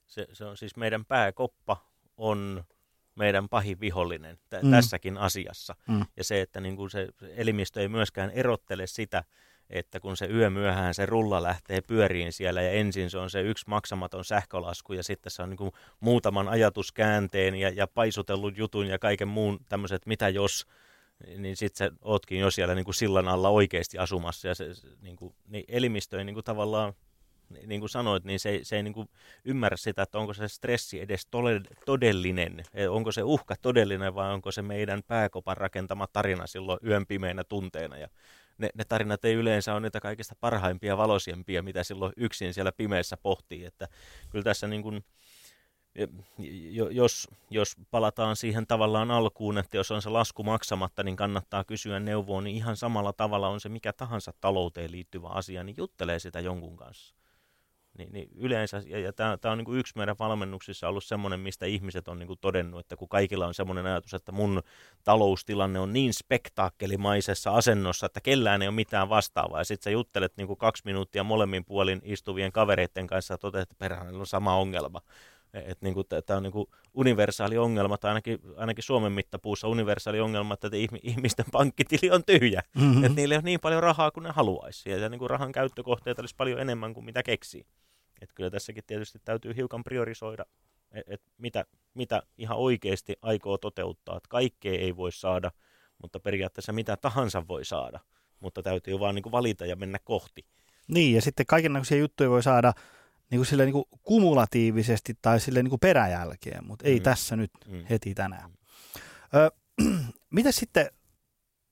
Se, 0.06 0.26
se 0.32 0.44
on 0.44 0.56
siis 0.56 0.76
meidän 0.76 1.04
pääkoppa 1.04 1.86
on 2.16 2.64
meidän 3.14 3.48
pahin 3.48 3.80
vihollinen 3.80 4.36
t- 4.36 4.62
mm. 4.62 4.70
tässäkin 4.70 5.18
asiassa. 5.18 5.74
Mm. 5.88 6.06
Ja 6.16 6.24
se, 6.24 6.40
että 6.40 6.60
niin 6.60 6.76
kuin 6.76 6.90
se 6.90 7.08
elimistö 7.36 7.80
ei 7.80 7.88
myöskään 7.88 8.30
erottele 8.30 8.86
sitä, 8.86 9.24
että 9.70 10.00
kun 10.00 10.16
se 10.16 10.26
yö 10.26 10.50
myöhään 10.50 10.94
se 10.94 11.06
rulla 11.06 11.42
lähtee 11.42 11.80
pyöriin 11.80 12.32
siellä 12.32 12.62
ja 12.62 12.70
ensin 12.70 13.10
se 13.10 13.18
on 13.18 13.30
se 13.30 13.40
yksi 13.40 13.64
maksamaton 13.68 14.24
sähkölasku 14.24 14.92
ja 14.92 15.02
sitten 15.02 15.30
se 15.30 15.42
on 15.42 15.50
niin 15.50 15.56
kuin 15.58 15.72
muutaman 16.00 16.48
ajatuskäänteen 16.48 17.54
ja, 17.54 17.68
ja 17.68 17.86
paisutellut 17.86 18.58
jutun 18.58 18.86
ja 18.86 18.98
kaiken 18.98 19.28
muun 19.28 19.58
tämmöiset 19.68 20.06
mitä 20.06 20.28
jos, 20.28 20.66
niin 21.38 21.56
sitten 21.56 21.88
sä 21.88 21.96
ootkin 22.02 22.40
jo 22.40 22.50
siellä 22.50 22.74
niin 22.74 22.84
kuin 22.84 22.94
sillan 22.94 23.28
alla 23.28 23.48
oikeasti 23.48 23.98
asumassa 23.98 24.48
ja 24.48 24.54
se, 24.54 24.66
niin 25.00 25.16
kuin, 25.16 25.34
niin 25.48 25.64
elimistö 25.68 26.18
ei 26.18 26.24
niin 26.24 26.34
kuin 26.34 26.44
tavallaan 26.44 26.92
niin 27.66 27.80
kuin 27.80 27.90
sanoit, 27.90 28.24
niin 28.24 28.40
se, 28.40 28.60
se 28.62 28.76
ei 28.76 28.82
niin 28.82 28.94
kuin 28.94 29.08
ymmärrä 29.44 29.76
sitä, 29.76 30.02
että 30.02 30.18
onko 30.18 30.34
se 30.34 30.48
stressi 30.48 31.00
edes 31.00 31.28
todellinen, 31.84 32.62
e, 32.74 32.88
onko 32.88 33.12
se 33.12 33.22
uhka 33.22 33.54
todellinen 33.62 34.14
vai 34.14 34.32
onko 34.32 34.52
se 34.52 34.62
meidän 34.62 35.02
pääkopan 35.06 35.56
rakentama 35.56 36.06
tarina 36.12 36.46
silloin 36.46 36.78
yön 36.86 37.06
pimeinä 37.06 37.44
tunteina. 37.44 37.96
Ja 37.96 38.08
ne, 38.58 38.70
ne 38.74 38.84
tarinat 38.84 39.24
ei 39.24 39.34
yleensä 39.34 39.72
ole 39.72 39.80
niitä 39.80 40.00
kaikista 40.00 40.34
parhaimpia, 40.40 40.96
valoisimpia, 40.96 41.62
mitä 41.62 41.84
silloin 41.84 42.12
yksin 42.16 42.54
siellä 42.54 42.72
pimeässä 42.72 43.16
pohtii. 43.16 43.64
Että 43.64 43.88
kyllä 44.30 44.44
tässä 44.44 44.66
niin 44.66 44.82
kuin, 44.82 45.04
jos, 46.90 47.28
jos 47.50 47.76
palataan 47.90 48.36
siihen 48.36 48.66
tavallaan 48.66 49.10
alkuun, 49.10 49.58
että 49.58 49.76
jos 49.76 49.90
on 49.90 50.02
se 50.02 50.10
lasku 50.10 50.42
maksamatta, 50.42 51.02
niin 51.02 51.16
kannattaa 51.16 51.64
kysyä 51.64 52.00
neuvoa, 52.00 52.40
niin 52.40 52.56
ihan 52.56 52.76
samalla 52.76 53.12
tavalla 53.12 53.48
on 53.48 53.60
se 53.60 53.68
mikä 53.68 53.92
tahansa 53.92 54.32
talouteen 54.40 54.92
liittyvä 54.92 55.28
asia, 55.28 55.64
niin 55.64 55.76
juttelee 55.78 56.18
sitä 56.18 56.40
jonkun 56.40 56.76
kanssa. 56.76 57.15
Niin, 57.98 58.12
niin 58.12 58.28
yleensä, 58.34 58.82
ja, 58.86 58.98
ja 58.98 59.12
tämä 59.12 59.38
on 59.44 59.58
niin 59.58 59.64
kuin 59.64 59.78
yksi 59.78 59.96
meidän 59.96 60.16
valmennuksissa 60.18 60.88
ollut 60.88 61.04
semmoinen, 61.04 61.40
mistä 61.40 61.66
ihmiset 61.66 62.08
on 62.08 62.18
niin 62.18 62.26
kuin 62.26 62.38
todennut, 62.40 62.80
että 62.80 62.96
kun 62.96 63.08
kaikilla 63.08 63.46
on 63.46 63.54
semmoinen 63.54 63.86
ajatus, 63.86 64.14
että 64.14 64.32
mun 64.32 64.62
taloustilanne 65.04 65.78
on 65.78 65.92
niin 65.92 66.14
spektaakkelimaisessa 66.14 67.50
asennossa, 67.50 68.06
että 68.06 68.20
kellään 68.20 68.62
ei 68.62 68.68
ole 68.68 68.74
mitään 68.74 69.08
vastaavaa, 69.08 69.60
ja 69.60 69.64
sitten 69.64 69.84
sä 69.84 69.90
juttelet 69.90 70.32
niin 70.36 70.46
kuin 70.46 70.56
kaksi 70.56 70.82
minuuttia 70.84 71.24
molemmin 71.24 71.64
puolin 71.64 72.00
istuvien 72.04 72.52
kavereiden 72.52 73.06
kanssa 73.06 73.34
ja 73.34 73.38
toteat, 73.38 73.62
että 73.62 73.74
perään 73.78 74.16
on 74.16 74.26
sama 74.26 74.56
ongelma. 74.56 75.00
Että 75.54 75.86
niin 75.86 75.94
tämä 76.26 76.36
on 76.36 76.42
niin 76.42 76.52
kuin 76.52 76.66
universaali 76.94 77.58
ongelma, 77.58 77.98
tai 77.98 78.10
ainakin, 78.10 78.38
ainakin 78.56 78.84
Suomen 78.84 79.12
mittapuussa 79.12 79.68
universaali 79.68 80.20
ongelma, 80.20 80.54
että 80.54 80.68
ihmisten 81.02 81.44
pankkitili 81.52 82.10
on 82.10 82.24
tyhjä. 82.24 82.62
Mm-hmm. 82.74 83.04
Että 83.04 83.16
niillä 83.16 83.34
ei 83.34 83.36
ole 83.36 83.44
niin 83.44 83.60
paljon 83.60 83.82
rahaa 83.82 84.10
kuin 84.10 84.24
ne 84.24 84.30
haluaisi. 84.30 84.90
Ja 84.90 85.08
niin 85.08 85.18
kuin 85.18 85.30
rahan 85.30 85.52
käyttökohteita 85.52 86.22
olisi 86.22 86.36
paljon 86.36 86.60
enemmän 86.60 86.94
kuin 86.94 87.06
mitä 87.06 87.22
keksii. 87.22 87.66
Että 88.20 88.34
kyllä 88.34 88.50
tässäkin 88.50 88.84
tietysti 88.86 89.18
täytyy 89.24 89.56
hiukan 89.56 89.84
priorisoida, 89.84 90.46
että 90.92 91.14
et 91.14 91.22
mitä, 91.38 91.64
mitä 91.94 92.22
ihan 92.38 92.58
oikeasti 92.58 93.16
aikoo 93.22 93.58
toteuttaa. 93.58 94.16
Että 94.16 94.28
kaikkea 94.28 94.72
ei 94.72 94.96
voi 94.96 95.12
saada, 95.12 95.50
mutta 96.02 96.20
periaatteessa 96.20 96.72
mitä 96.72 96.96
tahansa 96.96 97.48
voi 97.48 97.64
saada, 97.64 98.00
mutta 98.40 98.62
täytyy 98.62 99.00
vaan 99.00 99.14
niin 99.14 99.32
valita 99.32 99.66
ja 99.66 99.76
mennä 99.76 99.98
kohti. 100.04 100.46
Niin, 100.88 101.14
ja 101.14 101.22
sitten 101.22 101.46
kaikenlaisia 101.46 101.98
juttuja 101.98 102.30
voi 102.30 102.42
saada 102.42 102.72
niin 103.30 103.38
kuin 103.38 103.46
sille 103.46 103.64
niin 103.64 103.72
kuin 103.72 103.84
kumulatiivisesti 104.02 105.14
tai 105.22 105.40
sille 105.40 105.62
niin 105.62 105.70
kuin 105.70 105.80
peräjälkeen, 105.80 106.66
mutta 106.66 106.84
ei 106.84 106.98
mm. 106.98 107.02
tässä 107.02 107.36
nyt 107.36 107.50
mm. 107.66 107.84
heti 107.90 108.14
tänään. 108.14 108.50
Mm. 108.50 108.56
Ö, 109.34 109.50
mitä 110.36 110.52
sitten, 110.52 110.90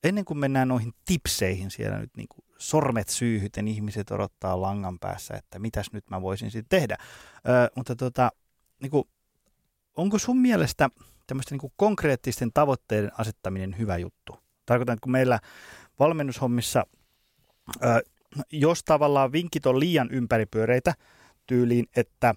ennen 0.05 0.25
kuin 0.25 0.39
mennään 0.39 0.69
noihin 0.69 0.93
tipseihin 1.07 1.71
siellä 1.71 1.99
nyt 1.99 2.17
niin 2.17 2.29
kuin 2.29 2.44
sormet 2.59 3.09
syyhyten 3.09 3.69
ihmiset 3.69 4.11
odottaa 4.11 4.61
langan 4.61 4.99
päässä, 4.99 5.35
että 5.35 5.59
mitäs 5.59 5.93
nyt 5.93 6.11
mä 6.11 6.23
voisin 6.23 6.51
sitten 6.51 6.81
tehdä. 6.81 6.97
Ö, 7.37 7.71
mutta 7.77 7.97
tota, 7.97 8.31
niin 8.83 8.91
kuin, 8.91 9.05
onko 9.97 10.19
sun 10.19 10.39
mielestä 10.39 10.89
tämmöisten 11.27 11.59
niin 11.63 11.73
konkreettisten 11.77 12.51
tavoitteiden 12.55 13.13
asettaminen 13.19 13.79
hyvä 13.79 13.97
juttu? 13.97 14.39
Tarkoitan, 14.67 14.93
että 14.93 15.03
kun 15.03 15.13
meillä 15.13 15.41
valmennushommissa, 15.99 16.87
ö, 17.83 18.03
jos 18.53 18.85
tavallaan 18.85 19.33
vinkit 19.33 19.67
on 19.67 19.81
liian 19.81 20.11
ympäripyöreitä, 20.11 20.95
tyyliin, 21.47 21.87
että 21.97 22.35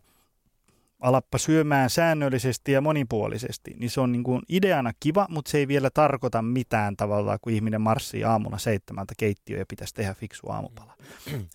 alappa 1.00 1.38
syömään 1.38 1.90
säännöllisesti 1.90 2.72
ja 2.72 2.82
monipuolisesti, 2.82 3.72
niin 3.80 3.90
se 3.90 4.02
on 4.02 4.12
niin 4.12 4.24
kuin 4.24 4.42
ideana 4.50 4.92
kiva, 5.00 5.28
mutta 5.30 5.52
se 5.52 5.58
ei 5.58 5.68
vielä 5.68 5.90
tarkoita 5.90 6.42
mitään 6.42 6.98
tavallaan, 6.98 7.40
kun 7.42 7.54
ihminen 7.54 7.82
marssii 7.82 8.24
aamulla 8.24 8.58
seitsemältä 8.58 9.14
keittiöön 9.18 9.60
ja 9.60 9.66
pitäisi 9.70 9.94
tehdä 9.94 10.14
fiksu 10.14 10.50
aamupala. 10.50 10.94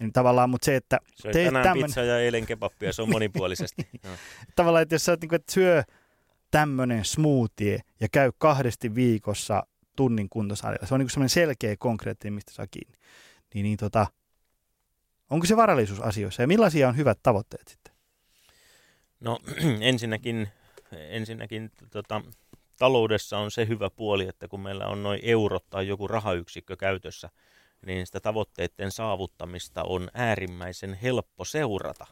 niin 0.01 0.13
tavallaan, 0.13 0.51
mutta 0.51 0.65
se, 0.65 0.77
että 0.77 0.99
se 1.15 1.31
teet 1.31 1.47
tänään 1.47 1.65
tämmönen... 1.65 1.87
pizza 1.87 2.03
ja 2.03 2.19
eilen 2.19 2.47
kebappia, 2.47 2.93
se 2.93 3.03
on 3.03 3.11
monipuolisesti. 3.11 3.89
no. 4.05 4.11
Tavallaan, 4.57 4.83
että 4.83 4.95
jos 4.95 5.05
sä 5.05 5.13
oot, 5.13 5.21
niin 5.21 5.29
kuin, 5.29 5.37
että 5.37 5.53
syö 5.53 5.83
tämmöinen 6.51 7.05
smoothie 7.05 7.81
ja 8.01 8.09
käy 8.13 8.33
kahdesti 8.39 8.95
viikossa 8.95 9.63
tunnin 9.97 10.29
kuntosalilla, 10.29 10.87
se 10.87 10.95
on 10.95 11.01
niin 11.01 11.11
semmoinen 11.11 11.29
selkeä 11.29 11.77
konkreettinen, 11.79 12.35
mistä 12.35 12.53
saa 12.53 12.67
kiinni. 12.71 12.99
Niin, 13.55 13.65
niin 13.65 13.77
tota, 13.77 14.07
Onko 15.33 15.47
se 15.47 15.57
varallisuus 15.57 16.01
asioissa 16.01 16.43
ja 16.43 16.49
millaisia 16.49 16.89
on 16.89 16.97
hyvät 16.97 17.19
tavoitteet 17.23 17.69
sitten? 17.69 17.92
No 19.23 19.39
ensinnäkin, 19.81 20.49
ensinnäkin 20.93 21.71
tota, 21.91 22.21
taloudessa 22.79 23.39
on 23.39 23.51
se 23.51 23.69
hyvä 23.69 23.91
puoli, 23.91 24.29
että 24.29 24.49
kun 24.49 24.61
meillä 24.61 24.87
on 24.87 25.03
noin 25.03 25.21
eurot 25.23 25.71
tai 25.71 25.89
joku 25.89 26.09
rahayksikkö 26.09 26.77
käytössä, 26.77 27.31
niin 27.87 28.07
sitä 28.07 28.21
tavoitteiden 28.21 28.91
saavuttamista 28.91 29.83
on 29.83 30.09
äärimmäisen 30.15 30.95
helppo 30.95 31.45
seurata, 31.45 32.07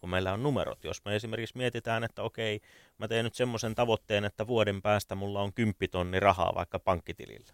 kun 0.00 0.10
meillä 0.10 0.32
on 0.32 0.42
numerot. 0.42 0.84
Jos 0.84 1.04
me 1.04 1.16
esimerkiksi 1.16 1.56
mietitään, 1.56 2.04
että 2.04 2.22
okei, 2.22 2.60
mä 2.98 3.08
teen 3.08 3.24
nyt 3.24 3.34
semmoisen 3.34 3.74
tavoitteen, 3.74 4.24
että 4.24 4.46
vuoden 4.46 4.82
päästä 4.82 5.14
mulla 5.14 5.42
on 5.42 5.52
10 5.52 5.74
tonni 5.90 6.20
rahaa 6.20 6.54
vaikka 6.54 6.78
pankkitilillä. 6.78 7.52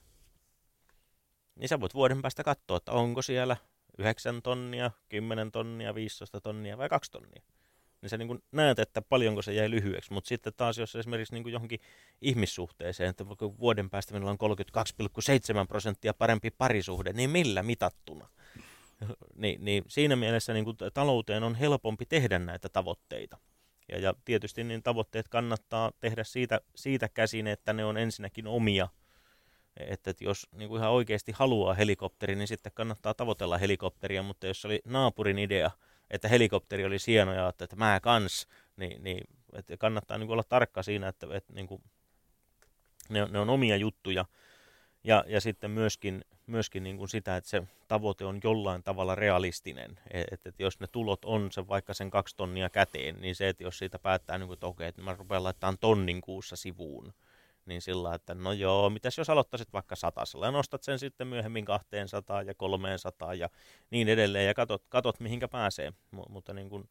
Niin 1.55 1.69
sä 1.69 1.81
voit 1.81 1.95
vuoden 1.95 2.23
päästä 2.23 2.45
katsoa, 2.45 2.77
että 2.77 2.93
onko 2.93 3.23
siellä 3.23 3.57
9 3.99 4.43
tonnia, 4.43 4.91
10 5.09 5.53
tonnia, 5.53 5.95
15 5.95 6.41
tonnia 6.41 6.79
vai 6.79 6.89
2 6.89 7.11
tonnia. 7.11 7.43
Niin 8.05 8.11
sä 8.11 8.19
niin 8.19 8.43
näet, 8.53 8.79
että 8.79 9.03
paljonko 9.03 9.43
se 9.43 9.53
jäi 9.53 9.71
lyhyeksi. 9.71 10.13
Mutta 10.13 10.29
sitten 10.29 10.53
taas, 10.57 10.79
jos 10.79 10.97
esimerkiksi 10.97 11.35
niin 11.35 11.53
johonkin 11.53 11.81
ihmissuhteeseen, 12.21 13.11
että 13.11 13.27
vuoden 13.61 13.91
päästä 13.91 14.15
minulla 14.15 14.37
on 14.41 14.59
32,7 15.63 15.67
prosenttia 15.69 16.15
parempi 16.15 16.51
parisuhde, 16.51 17.13
niin 17.13 17.31
millä 17.31 17.63
mitattuna? 17.63 18.29
Niin, 19.35 19.65
niin 19.65 19.85
siinä 19.89 20.17
mielessä 20.17 20.53
niin 20.53 20.65
kuin 20.65 20.77
talouteen 20.95 21.43
on 21.43 21.55
helpompi 21.55 22.07
tehdä 22.07 22.39
näitä 22.39 22.69
tavoitteita. 22.69 23.39
Ja, 23.89 23.99
ja 23.99 24.15
tietysti 24.25 24.65
niin 24.65 24.83
tavoitteet 24.83 25.29
kannattaa 25.29 25.93
tehdä 26.01 26.25
siitä, 26.25 26.61
siitä 26.75 27.09
käsin, 27.09 27.47
että 27.47 27.73
ne 27.73 27.85
on 27.85 27.97
ensinnäkin 27.97 28.47
omia– 28.47 28.89
että, 29.77 30.11
että 30.11 30.25
jos 30.25 30.47
niin 30.53 30.69
kuin 30.69 30.79
ihan 30.79 30.93
oikeasti 30.93 31.33
haluaa 31.33 31.75
helikopteri, 31.75 32.35
niin 32.35 32.49
sitten 32.49 32.73
kannattaa 32.75 33.15
tavoitella 33.15 33.59
helikopteria, 33.59 34.23
mutta 34.23 34.47
jos 34.47 34.65
oli 34.65 34.81
naapurin 34.85 35.39
idea, 35.39 35.71
että 36.15 36.29
helikopteri 36.29 36.85
oli 36.85 36.97
hieno 37.07 37.35
ja 37.35 37.49
että, 37.49 37.65
että 37.65 37.77
mä 37.77 38.01
kans, 38.03 38.49
niin, 38.77 39.05
niin 39.05 39.25
että 39.53 39.77
kannattaa 39.77 40.19
niin 40.19 40.27
kuin 40.27 40.33
olla 40.33 40.45
tarkka 40.49 40.83
siinä, 40.83 41.09
että, 41.09 41.27
että 41.31 41.53
niin 41.53 41.67
kuin, 41.67 41.83
ne, 43.09 43.27
ne 43.31 43.39
on 43.39 43.51
omia 43.51 43.77
juttuja. 43.77 44.25
Ja, 45.05 45.25
ja 45.27 45.41
sitten 45.41 45.71
myöskin, 45.71 46.25
myöskin 46.47 46.83
niin 46.83 46.99
kuin 46.99 47.09
sitä, 47.09 47.37
että 47.37 47.51
se 47.51 47.63
tavoite 47.89 48.25
on 48.25 48.41
jollain 48.45 48.83
tavalla 48.83 49.15
realistinen. 49.15 50.01
Että, 50.11 50.49
että 50.49 50.63
jos 50.63 50.81
ne 50.81 50.87
tulot 50.87 51.25
on 51.25 51.53
se 51.53 51.69
vaikka 51.69 51.95
sen 51.95 52.11
kaksi 52.11 52.37
tonnia 52.37 52.71
käteen, 52.71 53.21
niin 53.21 53.35
se, 53.35 53.49
että 53.49 53.63
jos 53.63 53.79
siitä 53.79 53.99
päättää, 53.99 54.39
niin 54.39 54.47
kuin, 54.47 54.55
että 54.55 54.67
okei, 54.67 54.89
että 54.89 55.03
mä 55.03 55.15
rupean 55.15 55.45
laittamaan 55.45 55.79
tonnin 55.79 56.21
kuussa 56.21 56.57
sivuun, 56.57 57.15
niin 57.67 57.83
sillä 57.83 58.15
että 58.15 58.35
no 58.35 58.53
joo, 58.53 58.91
mitäs 58.91 59.19
jos 59.19 59.31
aloittaisit 59.31 59.73
vaikka 59.73 59.97
satasella 59.97 60.47
ja 60.47 60.53
nostat 60.53 60.83
sen 60.83 60.99
sitten 60.99 61.27
myöhemmin 61.27 61.65
200 61.65 62.43
ja 62.43 62.55
300 62.55 63.35
ja 63.35 63.49
niin 63.91 64.09
edelleen 64.09 64.47
ja 64.47 64.55
katot, 64.55 64.83
katot 64.89 65.21
mihinkä 65.21 65.49
pääsee. 65.49 65.91
M- 65.91 66.21
mutta 66.29 66.53
niin 66.55 66.69
kuin, 66.69 66.89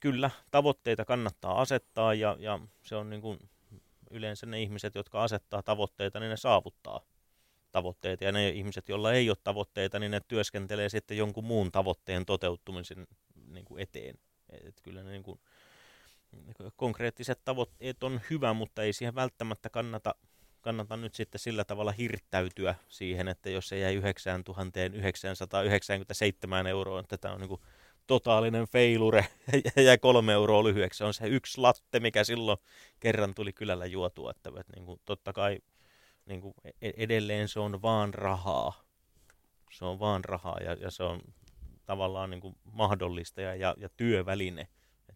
kyllä 0.00 0.30
tavoitteita 0.50 1.04
kannattaa 1.04 1.60
asettaa 1.60 2.14
ja, 2.14 2.36
ja 2.38 2.58
se 2.82 2.96
on 2.96 3.10
niin 3.10 3.22
kuin 3.22 3.38
yleensä 4.10 4.46
ne 4.46 4.62
ihmiset, 4.62 4.94
jotka 4.94 5.22
asettaa 5.22 5.62
tavoitteita, 5.62 6.20
niin 6.20 6.30
ne 6.30 6.36
saavuttaa 6.36 7.00
tavoitteita 7.72 8.24
ja 8.24 8.32
ne 8.32 8.48
ihmiset, 8.48 8.88
joilla 8.88 9.12
ei 9.12 9.30
ole 9.30 9.36
tavoitteita, 9.44 9.98
niin 9.98 10.10
ne 10.10 10.20
työskentelee 10.28 10.88
sitten 10.88 11.16
jonkun 11.16 11.44
muun 11.44 11.72
tavoitteen 11.72 12.26
toteuttumisen 12.26 13.06
niin 13.46 13.64
kuin 13.64 13.82
eteen. 13.82 14.18
Et 14.50 14.80
kyllä 14.82 15.02
ne 15.02 15.10
niin 15.10 15.22
kuin, 15.22 15.40
konkreettiset 16.76 17.40
tavoitteet 17.44 18.02
on 18.02 18.20
hyvä, 18.30 18.52
mutta 18.52 18.82
ei 18.82 18.92
siihen 18.92 19.14
välttämättä 19.14 19.70
kannata, 19.70 20.14
kannata 20.60 20.96
nyt 20.96 21.14
sitten 21.14 21.38
sillä 21.38 21.64
tavalla 21.64 21.92
hirttäytyä 21.92 22.74
siihen, 22.88 23.28
että 23.28 23.50
jos 23.50 23.68
se 23.68 23.78
jäi 23.78 23.94
9997 23.94 26.66
euroon, 26.66 27.00
että 27.00 27.18
tämä 27.18 27.34
on 27.34 27.40
niin 27.40 27.48
kuin 27.48 27.60
totaalinen 28.06 28.68
feilure 28.68 29.26
ja 29.76 29.82
jäi 29.82 29.98
kolme 29.98 30.32
euroa 30.32 30.64
lyhyeksi. 30.64 30.98
Se 30.98 31.04
on 31.04 31.14
se 31.14 31.28
yksi 31.28 31.60
latte, 31.60 32.00
mikä 32.00 32.24
silloin 32.24 32.58
kerran 33.00 33.34
tuli 33.34 33.52
kylällä 33.52 33.86
juotua. 33.86 34.30
Että, 34.30 34.50
että 34.60 34.72
niin 34.76 34.86
kuin, 34.86 35.00
totta 35.04 35.32
kai 35.32 35.58
niin 36.26 36.40
kuin 36.40 36.54
e-, 36.82 36.90
edelleen 36.96 37.48
se 37.48 37.60
on 37.60 37.82
vaan 37.82 38.14
rahaa. 38.14 38.82
Se 39.72 39.84
on 39.84 39.98
vaan 39.98 40.24
rahaa 40.24 40.58
ja, 40.60 40.72
ja 40.72 40.90
se 40.90 41.02
on 41.02 41.20
tavallaan 41.84 42.30
niin 42.30 42.40
kuin 42.40 42.56
mahdollista 42.72 43.40
ja, 43.40 43.54
ja, 43.54 43.74
ja 43.78 43.88
työväline. 43.96 44.68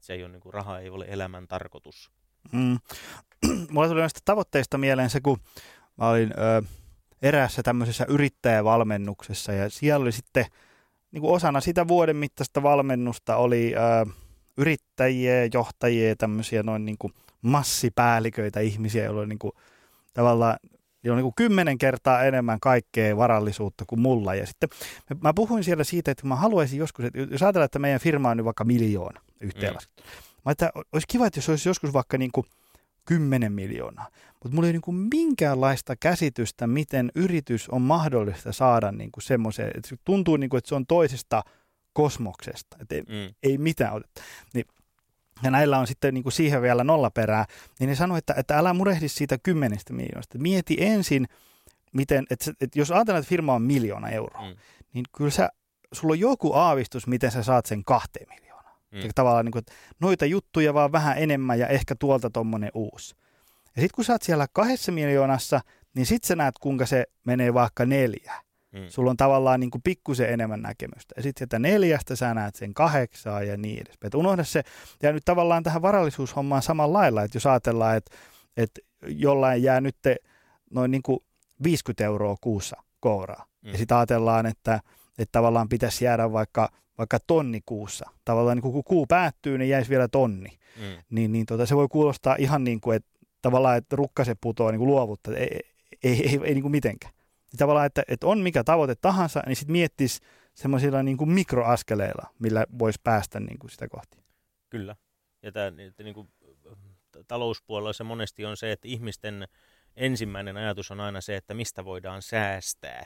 Että 0.02 0.06
se 0.06 0.12
ei 0.12 0.22
ole, 0.22 0.32
niin 0.32 0.40
kuin, 0.40 0.54
raha 0.54 0.78
ei 0.78 0.90
ole 0.90 1.06
elämän 1.08 1.48
tarkoitus. 1.48 2.10
Mm. 2.52 2.78
Mulla 3.70 3.88
tuli 3.88 4.00
näistä 4.00 4.20
tavoitteista 4.24 4.78
mieleen 4.78 5.10
se, 5.10 5.20
kun 5.20 5.38
mä 5.96 6.08
olin 6.08 6.34
ö, 6.38 6.62
eräässä 7.22 7.62
tämmöisessä 7.62 8.06
yrittäjävalmennuksessa 8.08 9.52
ja 9.52 9.70
siellä 9.70 10.02
oli 10.02 10.12
sitten 10.12 10.44
niin 11.12 11.20
kuin 11.20 11.32
osana 11.32 11.60
sitä 11.60 11.88
vuoden 11.88 12.16
mittaista 12.16 12.62
valmennusta 12.62 13.36
oli 13.36 13.74
ö, 13.76 14.10
yrittäjiä, 14.56 15.48
johtajia, 15.54 16.16
tämmöisiä 16.16 16.62
noin 16.62 16.84
niin 16.84 16.98
kuin 16.98 17.12
massipäälliköitä 17.42 18.60
ihmisiä, 18.60 19.04
joilla 19.04 19.20
oli 19.20 19.28
niin 19.28 19.38
kuin, 19.38 19.52
tavallaan 20.12 20.56
on 21.10 21.16
niin 21.16 21.24
kuin 21.24 21.34
kymmenen 21.36 21.78
kertaa 21.78 22.24
enemmän 22.24 22.60
kaikkea 22.60 23.16
varallisuutta 23.16 23.84
kuin 23.86 24.00
mulla. 24.00 24.34
Ja 24.34 24.46
sitten 24.46 24.68
mä 25.20 25.34
puhuin 25.34 25.64
siellä 25.64 25.84
siitä, 25.84 26.10
että 26.10 26.26
mä 26.26 26.36
haluaisin 26.36 26.78
joskus, 26.78 27.04
että 27.04 27.18
jos 27.18 27.42
ajatellaan, 27.42 27.64
että 27.64 27.78
meidän 27.78 28.00
firma 28.00 28.30
on 28.30 28.36
nyt 28.36 28.44
vaikka 28.44 28.64
miljoona 28.64 29.20
yhteenlaskettu. 29.42 30.02
Mm. 30.02 30.08
Mä 30.44 30.52
että 30.52 30.72
olisi 30.92 31.06
kiva, 31.08 31.26
että 31.26 31.38
jos 31.38 31.48
olisi 31.48 31.68
joskus 31.68 31.92
vaikka 31.92 32.18
niin 32.18 32.32
kuin 32.32 32.46
10 33.04 33.52
miljoonaa. 33.52 34.06
Mutta 34.32 34.54
mulla 34.54 34.66
ei 34.66 34.72
niin 34.72 34.82
kuin 34.82 35.08
minkäänlaista 35.14 35.96
käsitystä, 35.96 36.66
miten 36.66 37.12
yritys 37.14 37.68
on 37.68 37.82
mahdollista 37.82 38.52
saada 38.52 38.92
niin 38.92 39.12
kuin 39.12 39.24
semmoiseen, 39.24 39.72
että 39.74 39.88
se 39.88 39.96
tuntuu 40.04 40.36
niin 40.36 40.50
kuin, 40.50 40.58
että 40.58 40.68
se 40.68 40.74
on 40.74 40.86
toisesta 40.86 41.42
kosmoksesta, 41.92 42.76
että 42.80 42.94
ei, 42.94 43.02
mm. 43.02 43.34
ei 43.42 43.58
mitään 43.58 43.92
ole. 43.92 44.02
Niin, 44.54 44.66
ja 45.42 45.50
näillä 45.50 45.78
on 45.78 45.86
sitten 45.86 46.14
niin 46.14 46.22
kuin 46.22 46.32
siihen 46.32 46.62
vielä 46.62 46.84
nollaperää, 46.84 47.44
niin 47.80 47.88
ne 47.88 47.94
sanoi, 47.94 48.18
että, 48.18 48.34
että 48.36 48.58
älä 48.58 48.74
murehdi 48.74 49.08
siitä 49.08 49.38
kymmenestä 49.42 49.92
miljoonasta. 49.92 50.38
Mieti 50.38 50.76
ensin, 50.78 51.28
miten, 51.92 52.24
että, 52.30 52.52
että 52.60 52.78
jos 52.78 52.90
ajatellaan, 52.90 53.20
että 53.20 53.28
firma 53.28 53.54
on 53.54 53.62
miljoona 53.62 54.08
euroa, 54.08 54.48
mm. 54.48 54.56
niin 54.92 55.04
kyllä 55.16 55.30
sä, 55.30 55.48
sulla 55.92 56.12
on 56.12 56.20
joku 56.20 56.52
aavistus, 56.52 57.06
miten 57.06 57.30
sä 57.30 57.42
saat 57.42 57.66
sen 57.66 57.84
kahteen 57.84 58.26
miljoonaan. 58.28 58.51
Mm. 58.92 59.00
Tavallaan 59.14 59.44
niin 59.44 59.52
kuin, 59.52 59.60
että 59.60 59.72
noita 60.00 60.26
juttuja 60.26 60.74
vaan 60.74 60.92
vähän 60.92 61.18
enemmän 61.18 61.58
ja 61.58 61.68
ehkä 61.68 61.94
tuolta 61.94 62.30
tommonen 62.30 62.70
uusi. 62.74 63.14
Ja 63.76 63.82
sitten 63.82 63.94
kun 63.94 64.04
sä 64.04 64.12
oot 64.12 64.22
siellä 64.22 64.46
kahdessa 64.52 64.92
miljoonassa, 64.92 65.60
niin 65.94 66.06
sit 66.06 66.24
sä 66.24 66.36
näet, 66.36 66.54
kuinka 66.58 66.86
se 66.86 67.06
menee 67.24 67.54
vaikka 67.54 67.86
neljä. 67.86 68.32
Mm. 68.72 68.88
Sulla 68.88 69.10
on 69.10 69.16
tavallaan 69.16 69.60
niin 69.60 69.70
kuin 69.70 69.82
pikkusen 69.82 70.30
enemmän 70.30 70.62
näkemystä. 70.62 71.14
Ja 71.16 71.22
sitten 71.22 71.40
sieltä 71.40 71.58
neljästä 71.58 72.16
sä 72.16 72.34
näet 72.34 72.54
sen 72.54 72.74
kahdeksaa 72.74 73.42
ja 73.42 73.56
niin 73.56 73.80
edespäin. 73.80 74.08
Et 74.08 74.14
unohda 74.14 74.44
se, 74.44 74.62
ja 75.02 75.12
nyt 75.12 75.24
tavallaan 75.24 75.62
tähän 75.62 75.82
varallisuushommaan 75.82 76.62
samalla 76.62 76.98
lailla, 76.98 77.22
että 77.22 77.36
jos 77.36 77.46
ajatellaan, 77.46 77.96
että, 77.96 78.16
että 78.56 78.80
jollain 79.06 79.62
jää 79.62 79.80
nyt 79.80 79.96
noin 80.70 80.90
niin 80.90 81.02
kuin 81.02 81.18
50 81.62 82.04
euroa 82.04 82.36
kuussa 82.40 82.76
kouraa, 83.00 83.46
mm. 83.62 83.72
ja 83.72 83.78
sitten 83.78 83.96
ajatellaan, 83.96 84.46
että, 84.46 84.80
että 85.18 85.32
tavallaan 85.32 85.68
pitäisi 85.68 86.04
jäädä 86.04 86.32
vaikka– 86.32 86.68
vaikka 86.98 87.18
tonni 87.26 87.60
kuussa. 87.66 88.10
Tavallaan 88.24 88.56
niin 88.56 88.72
kun 88.72 88.84
kuu 88.84 89.06
päättyy, 89.06 89.58
niin 89.58 89.68
jäisi 89.68 89.90
vielä 89.90 90.08
tonni. 90.08 90.58
Mm. 90.76 91.02
Niin, 91.10 91.32
niin 91.32 91.46
tota, 91.46 91.66
se 91.66 91.76
voi 91.76 91.88
kuulostaa 91.88 92.36
ihan 92.38 92.64
niin 92.64 92.80
kuin, 92.80 92.96
että 92.96 93.10
tavallaan, 93.42 93.76
että 93.76 93.96
rukkaset 93.96 94.38
putoaa 94.40 94.72
niin 94.72 94.78
kuin 94.78 94.88
luovutta. 94.88 95.36
Ei, 95.36 95.60
ei, 96.02 96.28
ei, 96.28 96.40
ei 96.44 96.54
niin 96.54 96.62
kuin 96.62 96.72
mitenkään. 96.72 97.14
Ja 97.52 97.58
tavallaan, 97.58 97.86
että, 97.86 98.02
että 98.08 98.26
on 98.26 98.38
mikä 98.38 98.64
tavoite 98.64 98.94
tahansa, 98.94 99.42
niin 99.46 99.56
sitten 99.56 99.72
miettisi 99.72 100.20
semmoisilla 100.54 101.02
niin 101.02 101.16
kuin 101.16 101.30
mikroaskeleilla, 101.30 102.26
millä 102.38 102.66
voisi 102.78 103.00
päästä 103.04 103.40
niin 103.40 103.58
kuin 103.58 103.70
sitä 103.70 103.88
kohti. 103.88 104.18
Kyllä. 104.70 104.96
Ja 105.42 105.52
tämä 105.52 105.70
niin 105.70 106.14
kuin, 106.14 106.28
talouspuolella 107.28 107.92
se 107.92 108.04
monesti 108.04 108.44
on 108.44 108.56
se, 108.56 108.72
että 108.72 108.88
ihmisten 108.88 109.48
ensimmäinen 109.96 110.56
ajatus 110.56 110.90
on 110.90 111.00
aina 111.00 111.20
se, 111.20 111.36
että 111.36 111.54
mistä 111.54 111.84
voidaan 111.84 112.22
säästää. 112.22 113.04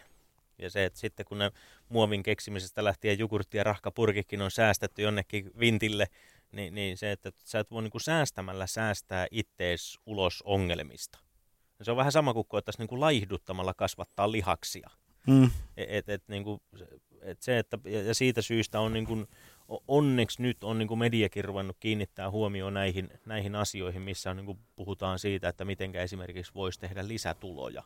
Ja 0.59 0.71
se, 0.71 0.85
että 0.85 0.99
sitten 0.99 1.27
kun 1.27 1.39
ne 1.39 1.51
muovin 1.89 2.23
keksimisestä 2.23 2.85
lähtien 2.85 3.19
jogurtti 3.19 3.57
ja 3.57 3.65
rahkapurkikin 3.65 4.43
on 4.43 4.51
säästetty 4.51 5.03
jonnekin 5.03 5.51
vintille, 5.59 6.07
niin, 6.53 6.75
niin 6.75 6.97
se, 6.97 7.13
että 7.13 7.33
sä 7.45 7.59
et 7.59 7.71
voi 7.71 7.83
niin 7.83 7.91
kuin 7.91 8.03
säästämällä 8.03 8.67
säästää 8.67 9.27
ittees 9.31 9.99
ulos 10.07 10.43
ongelmista. 10.43 11.19
Ja 11.79 11.85
se 11.85 11.91
on 11.91 11.97
vähän 11.97 12.13
sama 12.13 12.35
kuin 12.35 12.47
koettaisiin 12.49 12.83
niin 12.83 12.89
kuin 12.89 13.01
laihduttamalla 13.01 13.75
kasvattaa 13.75 14.33
lihaksia. 14.33 14.91
Mm. 15.27 15.51
Et, 15.77 16.09
et, 16.09 16.29
niin 16.29 16.45
kuin, 16.45 16.61
et 17.23 17.43
se, 17.43 17.59
että, 17.59 17.79
ja 18.07 18.15
siitä 18.15 18.43
syystä 18.43 18.81
on 18.81 18.93
niin 18.93 19.07
kuin, 19.07 19.27
onneksi 19.89 20.43
nyt 20.43 20.65
on 20.65 20.79
niin 20.79 20.89
kuin 20.89 20.99
mediakin 20.99 21.45
ruvennut 21.45 21.77
kiinnittää 21.81 22.31
huomioon 22.31 22.75
näihin, 22.75 23.11
näihin 23.27 23.55
asioihin, 23.55 24.03
missä 24.03 24.31
on, 24.31 24.37
niin 24.37 24.47
kuin 24.47 24.59
puhutaan 24.77 25.19
siitä, 25.19 25.49
että 25.49 25.65
miten 25.65 25.97
esimerkiksi 25.97 26.55
voisi 26.55 26.81
tehdä 26.81 27.09
lisätuloja 27.09 27.83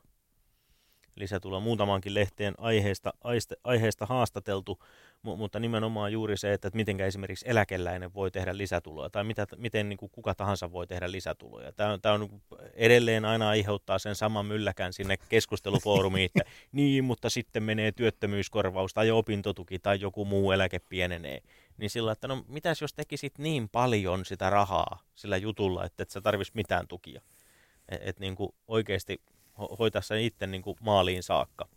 lisätuloa 1.14 1.61
muutamankin 1.61 2.14
lehteen 2.14 2.54
aiheesta, 2.58 3.12
aiste, 3.24 3.56
aiheesta 3.64 4.06
haastateltu, 4.06 4.78
mutta 5.22 5.61
nimenomaan 5.61 6.12
juuri 6.12 6.36
se, 6.36 6.52
että 6.52 6.70
miten 6.74 7.00
esimerkiksi 7.00 7.44
eläkeläinen 7.48 8.14
voi 8.14 8.30
tehdä 8.30 8.56
lisätuloja 8.56 9.11
tai 9.11 9.24
mitä, 9.24 9.46
miten 9.56 9.88
niin 9.88 9.96
kuin 9.96 10.11
kuka 10.11 10.34
tahansa 10.34 10.72
voi 10.72 10.86
tehdä 10.86 11.12
lisätuloja. 11.12 11.72
Tämä 11.72 11.92
on, 11.92 12.00
tämä 12.00 12.14
on 12.14 12.40
edelleen 12.74 13.24
aina 13.24 13.48
aiheuttaa 13.48 13.98
sen 13.98 14.14
saman 14.14 14.46
mylläkän 14.46 14.92
sinne 14.92 15.16
keskustelufoorumiin, 15.28 16.30
että 16.34 16.50
niin, 16.72 17.04
mutta 17.04 17.30
sitten 17.30 17.62
menee 17.62 17.92
työttömyyskorvaus 17.92 18.94
tai 18.94 19.11
opintotuki 19.11 19.78
tai 19.78 20.00
joku 20.00 20.24
muu 20.24 20.52
eläke 20.52 20.78
pienenee. 20.78 21.40
Niin 21.76 21.90
sillä, 21.90 22.12
että 22.12 22.28
no 22.28 22.44
mitäs 22.48 22.80
jos 22.80 22.94
tekisit 22.94 23.38
niin 23.38 23.68
paljon 23.68 24.24
sitä 24.24 24.50
rahaa 24.50 25.02
sillä 25.14 25.36
jutulla, 25.36 25.84
että 25.84 26.02
et 26.02 26.11
sä 26.11 26.20
tarvitsisi 26.20 26.56
mitään 26.56 26.88
tukia. 26.88 27.20
Että 27.88 28.11
et 28.11 28.20
niin 28.20 28.36
kuin 28.36 28.54
oikeasti 28.68 29.20
hoitaa 29.78 30.02
sen 30.02 30.20
itse 30.20 30.46
niin 30.46 30.62
kuin 30.62 30.76
maaliin 30.80 31.22
saakka. 31.22 31.68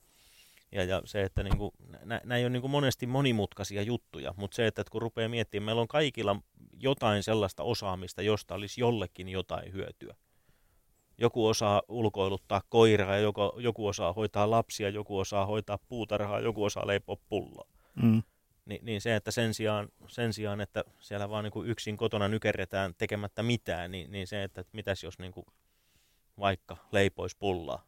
Ja, 0.72 0.84
ja 0.84 1.02
se, 1.06 1.24
että 1.24 1.44
niin 1.44 1.58
kuin, 1.58 1.72
nä, 2.06 2.22
nämä 2.24 2.38
ei 2.38 2.44
ole 2.44 2.50
niin 2.50 2.62
kuin 2.62 2.72
monesti 2.72 3.08
monimutkaisia 3.08 3.82
juttuja, 3.82 4.34
mutta 4.38 4.56
se, 4.56 4.68
että 4.68 4.84
kun 4.92 5.02
rupeaa 5.02 5.30
miettimään, 5.30 5.66
meillä 5.66 5.82
on 5.82 5.88
kaikilla 5.88 6.36
jotain 6.80 7.24
sellaista 7.24 7.64
osaamista, 7.64 8.22
josta 8.22 8.56
olisi 8.56 8.82
jollekin 8.82 9.30
jotain 9.30 9.74
hyötyä. 9.74 10.16
Joku 11.18 11.48
osaa 11.48 11.82
ulkoiluttaa 11.88 12.62
koiraa, 12.70 13.18
joku, 13.18 13.42
joku 13.58 13.88
osaa 13.88 14.14
hoitaa 14.14 14.50
lapsia, 14.52 14.90
joku 14.90 15.18
osaa 15.18 15.46
hoitaa 15.46 15.80
puutarhaa, 15.88 16.40
joku 16.40 16.64
osaa 16.64 16.88
leipoa 16.88 17.18
pulloa. 17.30 17.68
Mm. 18.02 18.24
Ni, 18.66 18.80
niin 18.82 19.02
se, 19.02 19.16
että 19.16 19.32
sen 19.32 19.54
sijaan, 19.54 19.90
sen 20.08 20.34
sijaan 20.34 20.62
että 20.62 20.84
siellä 21.00 21.30
vaan 21.30 21.44
niin 21.44 21.52
kuin 21.52 21.70
yksin 21.70 21.98
kotona 21.98 22.28
nykerretään 22.28 22.94
tekemättä 22.98 23.44
mitään, 23.44 23.92
niin, 23.92 24.12
niin 24.12 24.28
se, 24.28 24.44
että 24.44 24.66
mitäs 24.72 25.04
jos 25.04 25.20
niin 25.20 25.32
kuin 25.32 25.46
vaikka 26.40 26.78
leipois 26.92 27.36
pullaa. 27.36 27.86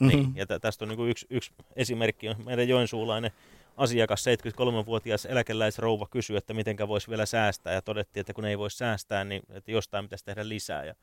niin, 0.00 0.32
ja 0.34 0.46
tästä 0.60 0.84
on 0.84 0.88
niin 0.88 0.96
kuin 0.96 1.10
yksi, 1.10 1.26
yksi 1.30 1.52
esimerkki, 1.76 2.28
on 2.28 2.44
meidän 2.44 2.68
joensuulainen 2.68 3.30
asiakas, 3.76 4.24
73-vuotias 4.26 5.26
eläkeläisrouva 5.26 6.06
kysyi, 6.10 6.36
että 6.36 6.54
mitenkä 6.54 6.88
voisi 6.88 7.08
vielä 7.08 7.26
säästää, 7.26 7.72
ja 7.72 7.82
todettiin, 7.82 8.20
että 8.20 8.32
kun 8.32 8.44
ei 8.44 8.58
voi 8.58 8.70
säästää, 8.70 9.24
niin 9.24 9.42
että 9.50 9.70
jostain 9.70 10.04
pitäisi 10.04 10.24
tehdä 10.24 10.48
lisää, 10.48 10.84
ja 10.84 10.94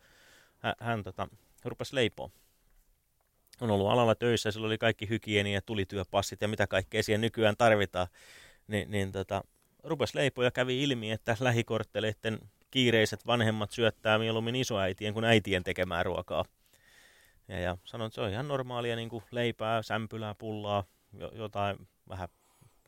hän, 0.58 0.74
hän 0.80 1.04
tota, 1.04 1.28
rupesi 1.66 1.96
leipoa. 1.96 2.30
On 3.62 3.72
ollut 3.72 3.90
alalla 3.90 4.16
töissä, 4.16 4.52
sillä 4.52 4.68
oli 4.68 4.78
kaikki 4.78 5.10
hygieni 5.10 5.54
ja 5.54 5.62
tulityöpassit 5.62 6.42
ja 6.42 6.48
mitä 6.48 6.68
kaikkea 6.68 7.04
siihen 7.04 7.22
nykyään 7.22 7.56
tarvitaan, 7.58 8.08
Ni, 8.68 8.86
niin 8.86 9.12
tota, 9.12 9.44
rupesi 9.84 10.16
leipoa 10.18 10.44
ja 10.44 10.52
kävi 10.52 10.84
ilmi, 10.84 11.12
että 11.12 11.38
lähikortteleiden 11.40 12.40
kiireiset 12.78 13.28
vanhemmat 13.28 13.72
syöttää 13.72 14.20
mieluummin 14.20 14.56
isoäitien 14.56 15.14
kuin 15.14 15.26
äitien 15.26 15.64
tekemää 15.64 16.04
ruokaa. 16.04 16.46
Ja, 17.48 17.60
ja 17.60 17.78
sanon, 17.84 18.08
että 18.08 18.16
se 18.16 18.22
on 18.22 18.30
ihan 18.30 18.48
normaalia 18.48 18.96
niin 18.96 19.10
kuin 19.10 19.24
leipää, 19.32 19.82
sämpylää, 19.82 20.36
pullaa, 20.36 20.84
jotain 21.34 21.88
vähän 22.10 22.30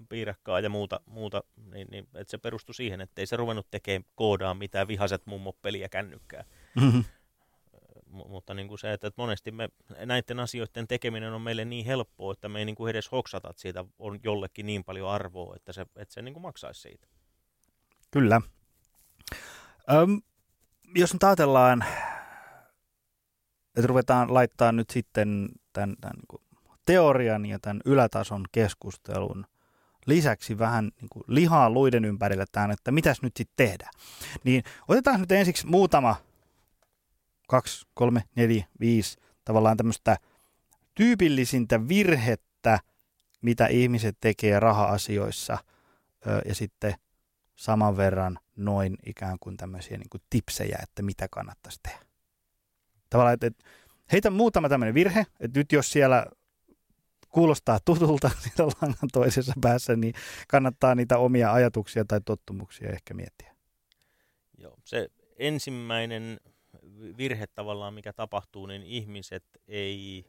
piirakkaa 0.10 0.60
ja 0.60 0.70
muuta, 0.70 1.00
muuta 1.06 1.44
niin, 1.72 1.88
niin, 1.92 2.08
että 2.14 2.32
se 2.32 2.38
perustui 2.38 2.76
siihen, 2.76 3.02
että 3.02 3.22
ei 3.22 3.26
se 3.26 3.38
ruvennut 3.38 3.68
tekemään 3.72 4.12
koodaa 4.16 4.54
mitään 4.54 4.88
vihaset 4.88 5.26
mummopeliä 5.26 5.90
kännykkää. 5.90 6.44
Mm-hmm. 6.76 7.04
M- 8.06 8.30
mutta 8.30 8.54
niin 8.54 8.68
kuin 8.68 8.80
se, 8.80 8.94
että, 8.94 9.08
että 9.08 9.22
monesti 9.22 9.52
me, 9.52 9.70
näiden 10.06 10.40
asioiden 10.40 10.88
tekeminen 10.88 11.34
on 11.34 11.42
meille 11.42 11.66
niin 11.66 11.86
helppoa, 11.86 12.34
että 12.34 12.50
me 12.50 12.60
ei 12.60 12.66
niin 12.66 12.76
kuin 12.76 12.90
edes 12.90 13.12
hoksata, 13.12 13.50
että 13.50 13.62
siitä 13.62 13.86
on 14.00 14.20
jollekin 14.24 14.66
niin 14.66 14.84
paljon 14.84 15.10
arvoa, 15.10 15.56
että 15.56 15.74
se, 15.74 15.82
että 15.82 16.14
se 16.14 16.22
niin 16.22 16.34
kuin 16.34 16.44
maksaisi 16.44 16.82
siitä. 16.82 17.08
Kyllä. 18.12 18.42
Öm, 19.92 20.22
jos 20.96 21.14
nyt 21.14 21.24
ajatellaan 21.24 21.86
että 23.80 23.88
ruvetaan 23.88 24.34
laittaa 24.34 24.72
nyt 24.72 24.90
sitten 24.90 25.50
tämän, 25.74 25.96
tämän 26.02 26.16
niin 26.16 26.42
teorian 26.86 27.46
ja 27.46 27.60
tämän 27.60 27.82
ylätason 27.86 28.46
keskustelun 28.52 29.46
lisäksi 30.06 30.60
vähän 30.60 30.92
niin 31.02 31.10
kuin 31.10 31.24
lihaa 31.28 31.70
luiden 31.70 32.06
ympärille 32.06 32.46
tämän, 32.52 32.72
että 32.72 32.92
mitäs 32.92 33.22
nyt 33.22 33.38
sitten 33.38 33.68
tehdään. 33.68 33.94
Niin 34.44 34.64
otetaan 34.88 35.20
nyt 35.20 35.32
ensiksi 35.32 35.68
muutama, 35.68 36.16
kaksi, 37.48 37.88
kolme, 37.94 38.24
neljä, 38.36 38.66
viisi, 38.80 39.18
tavallaan 39.46 39.78
tämmöistä 39.78 40.18
tyypillisintä 40.96 41.88
virhettä, 41.88 42.80
mitä 43.42 43.68
ihmiset 43.68 44.18
tekee 44.22 44.60
raha-asioissa, 44.60 45.58
ja 46.46 46.56
sitten 46.56 46.94
saman 47.56 47.98
verran 47.98 48.40
noin 48.60 48.98
ikään 49.06 49.38
kuin 49.40 49.58
tämmöisiä 49.58 49.98
niin 49.98 50.10
kuin 50.10 50.22
tipsejä, 50.30 50.80
että 50.84 51.02
mitä 51.02 51.28
kannattaisi 51.32 51.80
tehdä. 51.84 52.00
Tavallaan, 53.10 53.34
että, 53.34 53.48
että 53.48 53.66
heitä 54.12 54.30
muutama 54.30 54.70
tämmöinen 54.70 54.94
virhe, 54.94 55.26
että 55.40 55.60
nyt 55.60 55.72
jos 55.72 55.92
siellä 55.92 56.26
kuulostaa 57.30 57.80
tutulta 57.86 58.32
siellä 58.42 58.74
langan 58.82 59.10
toisessa 59.14 59.54
päässä, 59.62 59.96
niin 59.96 60.14
kannattaa 60.48 60.96
niitä 60.96 61.18
omia 61.18 61.54
ajatuksia 61.54 62.06
tai 62.06 62.22
tottumuksia 62.26 62.90
ehkä 62.90 63.14
miettiä. 63.14 63.56
Joo, 64.58 64.78
se 64.86 65.10
ensimmäinen 65.40 66.40
virhe 67.18 67.48
tavallaan, 67.48 67.94
mikä 67.94 68.14
tapahtuu, 68.14 68.66
niin 68.66 68.84
ihmiset 68.84 69.44
ei 69.68 70.26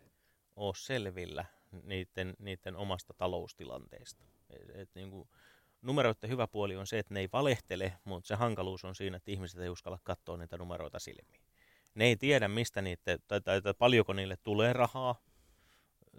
ole 0.57 0.75
selvillä 0.77 1.45
niiden, 1.83 2.35
niiden 2.39 2.77
omasta 2.77 3.15
taloustilanteesta. 3.15 4.25
Et, 4.51 4.71
et 4.75 4.91
niin 4.95 5.11
kuin, 5.11 5.29
numeroiden 5.83 6.31
hyvä 6.31 6.47
puoli 6.47 6.77
on 6.77 6.87
se, 6.87 6.99
että 6.99 7.15
ne 7.15 7.21
ei 7.21 7.29
valehtele, 7.33 7.93
mutta 8.05 8.29
se 8.29 8.35
hankaluus 8.35 8.85
on 8.85 8.95
siinä, 8.95 9.17
että 9.17 9.31
ihmiset 9.31 9.61
ei 9.61 9.69
uskalla 9.69 9.99
katsoa 10.03 10.37
niitä 10.37 10.59
numeroita 10.59 10.99
silmiin. 10.99 11.41
Ne 11.95 12.05
ei 12.05 12.17
tiedä, 12.17 12.49
mistä 12.49 12.83
niitä, 12.83 13.19
tai, 13.29 13.41
tai, 13.41 13.63
tai 13.63 13.75
paljonko 13.79 14.13
niille 14.13 14.37
tulee 14.43 14.73
rahaa, 14.73 15.15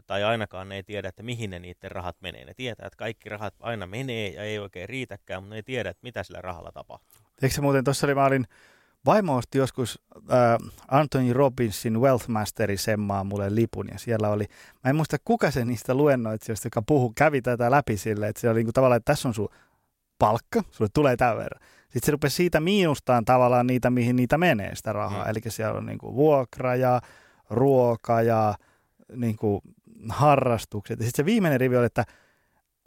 tai 0.08 0.24
ainakaan 0.24 0.70
ne 0.70 0.76
ei 0.76 0.84
tiedä, 0.84 1.10
että 1.10 1.24
mihin 1.24 1.50
ne 1.50 1.60
niiden 1.60 1.92
rahat 1.92 2.22
menee. 2.22 2.46
Ne 2.46 2.54
tietää, 2.54 2.88
että 2.88 2.98
kaikki 2.98 3.30
rahat 3.30 3.54
aina 3.60 3.88
menee 3.88 4.30
ja 4.30 4.44
ei 4.44 4.60
oikein 4.60 4.90
riitäkään, 4.90 5.44
mutta 5.44 5.50
ne 5.50 5.56
ei 5.56 5.64
tiedä, 5.64 5.90
että 5.90 6.04
mitä 6.04 6.24
sillä 6.24 6.42
rahalla 6.42 6.72
tapahtuu. 6.72 7.22
Eikö 7.42 7.56
se 7.56 7.62
muuten, 7.62 7.84
tuossa 7.84 8.08
oli, 8.08 8.16
mä 8.16 8.26
olin, 8.26 8.48
vaimo 9.06 9.36
osti 9.36 9.58
joskus 9.58 10.00
äh, 10.18 10.72
Anthony 10.88 11.34
Robbinsin 11.34 12.02
Wealthmasteri 12.02 12.78
semmaa 12.78 13.24
mulle 13.24 13.56
lipun 13.56 13.88
ja 13.92 14.00
siellä 14.00 14.30
oli, 14.30 14.46
mä 14.84 14.90
en 14.90 14.96
muista 14.96 15.18
kuka 15.26 15.52
se 15.52 15.66
niistä 15.66 15.94
luennoitsijoista, 15.94 16.66
joka 16.66 16.82
puhu, 16.88 17.14
kävi 17.16 17.42
tätä 17.42 17.72
läpi 17.72 17.98
sille, 17.98 18.28
että 18.28 18.42
se 18.42 18.50
oli 18.50 18.60
niin 18.60 18.66
kuin 18.66 18.74
tavallaan, 18.74 18.98
että 18.98 19.14
tässä 19.14 19.28
on 19.28 19.34
sun 19.34 19.50
palkka, 20.20 20.64
sulle 20.72 20.90
tulee 20.94 21.18
tämän 21.18 21.38
verran. 21.38 21.62
Sitten 21.84 22.06
se 22.06 22.12
rupesi 22.12 22.36
siitä 22.36 22.60
miinustaan 22.60 23.26
tavallaan 23.26 23.68
niitä, 23.68 23.90
mihin 23.90 24.16
niitä 24.16 24.38
menee 24.38 24.76
sitä 24.76 24.94
rahaa. 24.94 25.24
Mm. 25.24 25.30
Eli 25.30 25.40
siellä 25.48 25.78
on 25.78 25.86
niin 25.86 25.98
kuin 25.98 26.16
vuokra 26.16 26.76
ja 26.76 27.02
ruoka 27.50 28.22
ja 28.22 28.56
niin 29.16 29.36
kuin 29.36 29.62
harrastukset. 30.10 31.00
Ja 31.00 31.06
sitten 31.06 31.24
se 31.24 31.26
viimeinen 31.26 31.60
rivi 31.60 31.78
oli, 31.78 31.86
että 31.86 32.04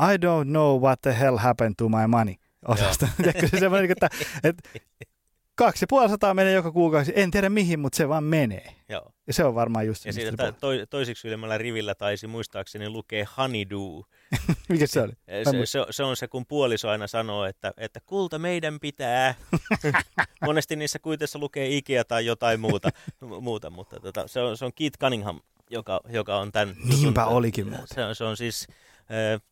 I 0.03 0.17
don't 0.17 0.49
know 0.49 0.83
what 0.83 1.01
the 1.01 1.17
hell 1.21 1.37
happened 1.37 1.75
to 1.79 1.89
my 1.89 2.07
money 2.07 2.35
osasta. 2.69 3.09
se 3.51 3.59
semmoinen, 3.59 3.91
että, 3.91 4.09
että 4.45 4.71
kaksi 5.55 5.87
ja 6.03 6.09
sataa 6.09 6.35
menee 6.35 6.53
joka 6.53 6.73
kuukausi. 6.73 7.13
En 7.17 7.31
tiedä 7.31 7.49
mihin, 7.49 7.81
mutta 7.81 7.97
se 7.97 8.09
vaan 8.09 8.25
menee. 8.25 8.75
Joo. 8.89 9.13
Ja 9.27 9.33
se 9.33 9.45
on 9.45 9.55
varmaan 9.55 9.87
just 9.87 10.05
Ja 10.05 10.13
siitä 10.13 10.53
to, 10.53 10.69
toisiksi 10.91 11.29
ylemmällä 11.29 11.59
rivillä 11.59 11.95
taisi 11.95 12.27
muistaakseni 12.27 12.89
lukee 12.89 13.27
honeydew. 13.37 14.01
Mikä 14.69 14.87
se 14.87 15.01
oli? 15.01 15.13
Se, 15.13 15.67
se, 15.67 15.87
se, 15.91 16.03
on 16.03 16.17
se, 16.17 16.29
kun 16.29 16.47
puoliso 16.47 16.89
aina 16.89 17.07
sanoo, 17.07 17.45
että, 17.45 17.73
että 17.77 18.01
kulta 18.07 18.39
meidän 18.39 18.81
pitää. 18.81 19.35
Monesti 20.47 20.77
niissä 20.77 20.99
kuitenkin 20.99 21.41
lukee 21.41 21.77
Ikea 21.77 22.05
tai 22.05 22.27
jotain 22.27 22.61
muuta, 22.61 22.89
muuta 23.41 23.71
mutta 23.71 24.01
tota, 24.01 24.29
se, 24.29 24.41
on, 24.41 24.57
se 24.57 24.65
on 24.65 24.73
Keith 24.75 24.99
Cunningham, 24.99 25.41
joka, 25.71 26.01
joka 26.09 26.37
on 26.37 26.53
tämän... 26.53 26.75
Niinpä 26.89 27.21
jutun, 27.21 27.37
olikin 27.37 27.69
muuta. 27.69 27.95
Se, 27.95 28.03
se 28.13 28.25
on 28.25 28.37
siis 28.37 28.67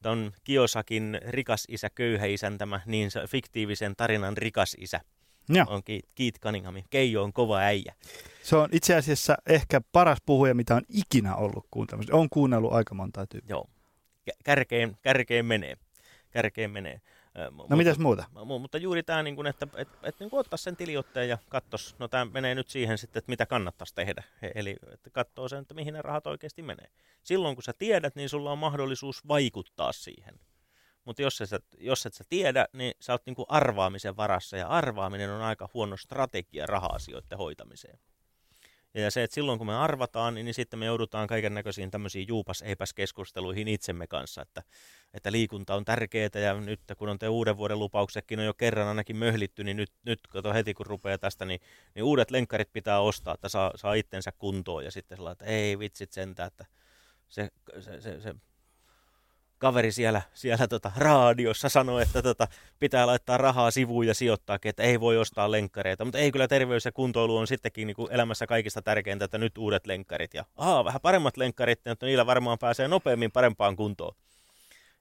äh, 0.04 0.32
Kiosakin 0.44 1.20
rikas 1.28 1.64
isä, 1.68 1.90
köyhä 1.90 2.26
isän 2.26 2.58
tämä 2.58 2.80
niin 2.86 3.10
fiktiivisen 3.28 3.96
tarinan 3.96 4.36
rikas 4.36 4.76
isä. 4.80 5.00
Joo. 5.48 5.66
on 5.68 5.82
Keith 6.14 6.40
Cunningham. 6.40 6.74
Keijo 6.90 7.22
on 7.22 7.32
kova 7.32 7.58
äijä. 7.58 7.94
Se 8.42 8.56
on 8.56 8.68
itse 8.72 8.94
asiassa 8.94 9.36
ehkä 9.46 9.80
paras 9.92 10.18
puhuja, 10.26 10.54
mitä 10.54 10.74
on 10.74 10.82
ikinä 10.88 11.36
ollut 11.36 11.66
kuuntelemassa. 11.70 12.16
On 12.16 12.28
kuunnellut 12.30 12.72
aika 12.72 12.94
monta 12.94 13.26
tyyppiä. 13.26 13.54
Joo. 13.54 13.66
Kärkeen, 14.44 14.96
kärkeen 15.02 15.46
menee. 15.46 15.76
Kärkeen 16.30 16.70
menee. 16.70 17.00
No 17.34 17.50
mutta, 17.50 17.76
mitäs 17.76 17.98
muuta? 17.98 18.24
Mutta 18.60 18.78
juuri 18.78 19.02
tämä, 19.02 19.22
niin 19.22 19.46
että 19.46 19.66
et, 19.76 19.88
et, 20.02 20.20
niin 20.20 20.28
ottaa 20.32 20.56
sen 20.56 20.76
tiliotteen 20.76 21.28
ja 21.28 21.38
katsos, 21.48 21.96
no 21.98 22.08
tämä 22.08 22.24
menee 22.24 22.54
nyt 22.54 22.68
siihen 22.68 22.98
sitten, 22.98 23.18
että 23.20 23.30
mitä 23.30 23.46
kannattaisi 23.46 23.94
tehdä. 23.94 24.22
Eli 24.54 24.76
että 24.92 25.10
katsoo 25.10 25.48
sen, 25.48 25.62
että 25.62 25.74
mihin 25.74 25.94
ne 25.94 26.02
rahat 26.02 26.26
oikeasti 26.26 26.62
menee. 26.62 26.86
Silloin 27.22 27.56
kun 27.56 27.62
sä 27.62 27.72
tiedät, 27.72 28.16
niin 28.16 28.28
sulla 28.28 28.52
on 28.52 28.58
mahdollisuus 28.58 29.28
vaikuttaa 29.28 29.92
siihen. 29.92 30.40
Mutta 31.04 31.22
jos, 31.22 31.40
et, 31.40 31.64
jos 31.78 32.06
et 32.06 32.14
sä 32.14 32.24
tiedä, 32.28 32.68
niin 32.72 32.94
sä 33.00 33.12
oot 33.12 33.26
niinku 33.26 33.46
arvaamisen 33.48 34.16
varassa, 34.16 34.56
ja 34.56 34.68
arvaaminen 34.68 35.30
on 35.30 35.42
aika 35.42 35.68
huono 35.74 35.96
strategia 35.96 36.66
raha-asioiden 36.66 37.38
hoitamiseen. 37.38 37.98
Ja 38.94 39.10
se, 39.10 39.22
että 39.22 39.34
silloin 39.34 39.58
kun 39.58 39.66
me 39.66 39.76
arvataan, 39.76 40.34
niin, 40.34 40.44
niin 40.44 40.54
sitten 40.54 40.78
me 40.78 40.86
joudutaan 40.86 41.26
kaiken 41.26 41.54
näköisiin 41.54 41.90
tämmöisiin 41.90 42.28
juupas-eipäs 42.28 42.92
keskusteluihin 42.94 43.68
itsemme 43.68 44.06
kanssa, 44.06 44.42
että, 44.42 44.62
että 45.14 45.32
liikunta 45.32 45.74
on 45.74 45.84
tärkeää 45.84 46.30
ja 46.34 46.54
nyt 46.54 46.80
kun 46.96 47.08
on 47.08 47.18
te 47.18 47.28
uuden 47.28 47.56
vuoden 47.56 47.78
lupauksetkin 47.78 48.38
on 48.38 48.44
jo 48.44 48.54
kerran 48.54 48.88
ainakin 48.88 49.16
möhlitty, 49.16 49.64
niin 49.64 49.76
nyt, 49.76 49.92
nyt 50.04 50.20
kato 50.28 50.52
heti 50.52 50.74
kun 50.74 50.86
rupeaa 50.86 51.18
tästä, 51.18 51.44
niin, 51.44 51.60
niin 51.94 52.02
uudet 52.02 52.30
lenkkarit 52.30 52.72
pitää 52.72 53.00
ostaa, 53.00 53.34
että 53.34 53.48
saa, 53.48 53.72
saa 53.74 53.94
itsensä 53.94 54.32
kuntoon 54.38 54.84
ja 54.84 54.90
sitten 54.90 55.16
sellainen, 55.16 55.32
että 55.32 55.44
ei 55.44 55.78
vitsit 55.78 56.12
sentään, 56.12 56.46
että 56.46 56.66
se, 57.28 57.48
se, 57.80 58.00
se, 58.00 58.20
se 58.20 58.34
kaveri 59.62 59.92
siellä, 59.92 60.22
siellä 60.34 60.68
tota, 60.68 60.92
raadiossa 60.96 61.68
sanoi, 61.68 62.02
että 62.02 62.22
tota, 62.22 62.48
pitää 62.78 63.06
laittaa 63.06 63.36
rahaa 63.36 63.70
sivuun 63.70 64.06
ja 64.06 64.14
sijoittaa, 64.14 64.58
että 64.64 64.82
ei 64.82 65.00
voi 65.00 65.18
ostaa 65.18 65.50
lenkkareita. 65.50 66.04
Mutta 66.04 66.18
ei 66.18 66.32
kyllä 66.32 66.48
terveys 66.48 66.84
ja 66.84 66.92
kuntoilu 66.92 67.36
on 67.36 67.46
sittenkin 67.46 67.86
niin 67.86 67.94
kuin 67.94 68.12
elämässä 68.12 68.46
kaikista 68.46 68.82
tärkeintä, 68.82 69.24
että 69.24 69.38
nyt 69.38 69.58
uudet 69.58 69.86
lenkkarit. 69.86 70.34
Ja 70.34 70.44
aa, 70.56 70.84
vähän 70.84 71.00
paremmat 71.00 71.36
lenkkarit, 71.36 71.86
että 71.86 72.06
niillä 72.06 72.26
varmaan 72.26 72.58
pääsee 72.58 72.88
nopeammin 72.88 73.32
parempaan 73.32 73.76
kuntoon. 73.76 74.14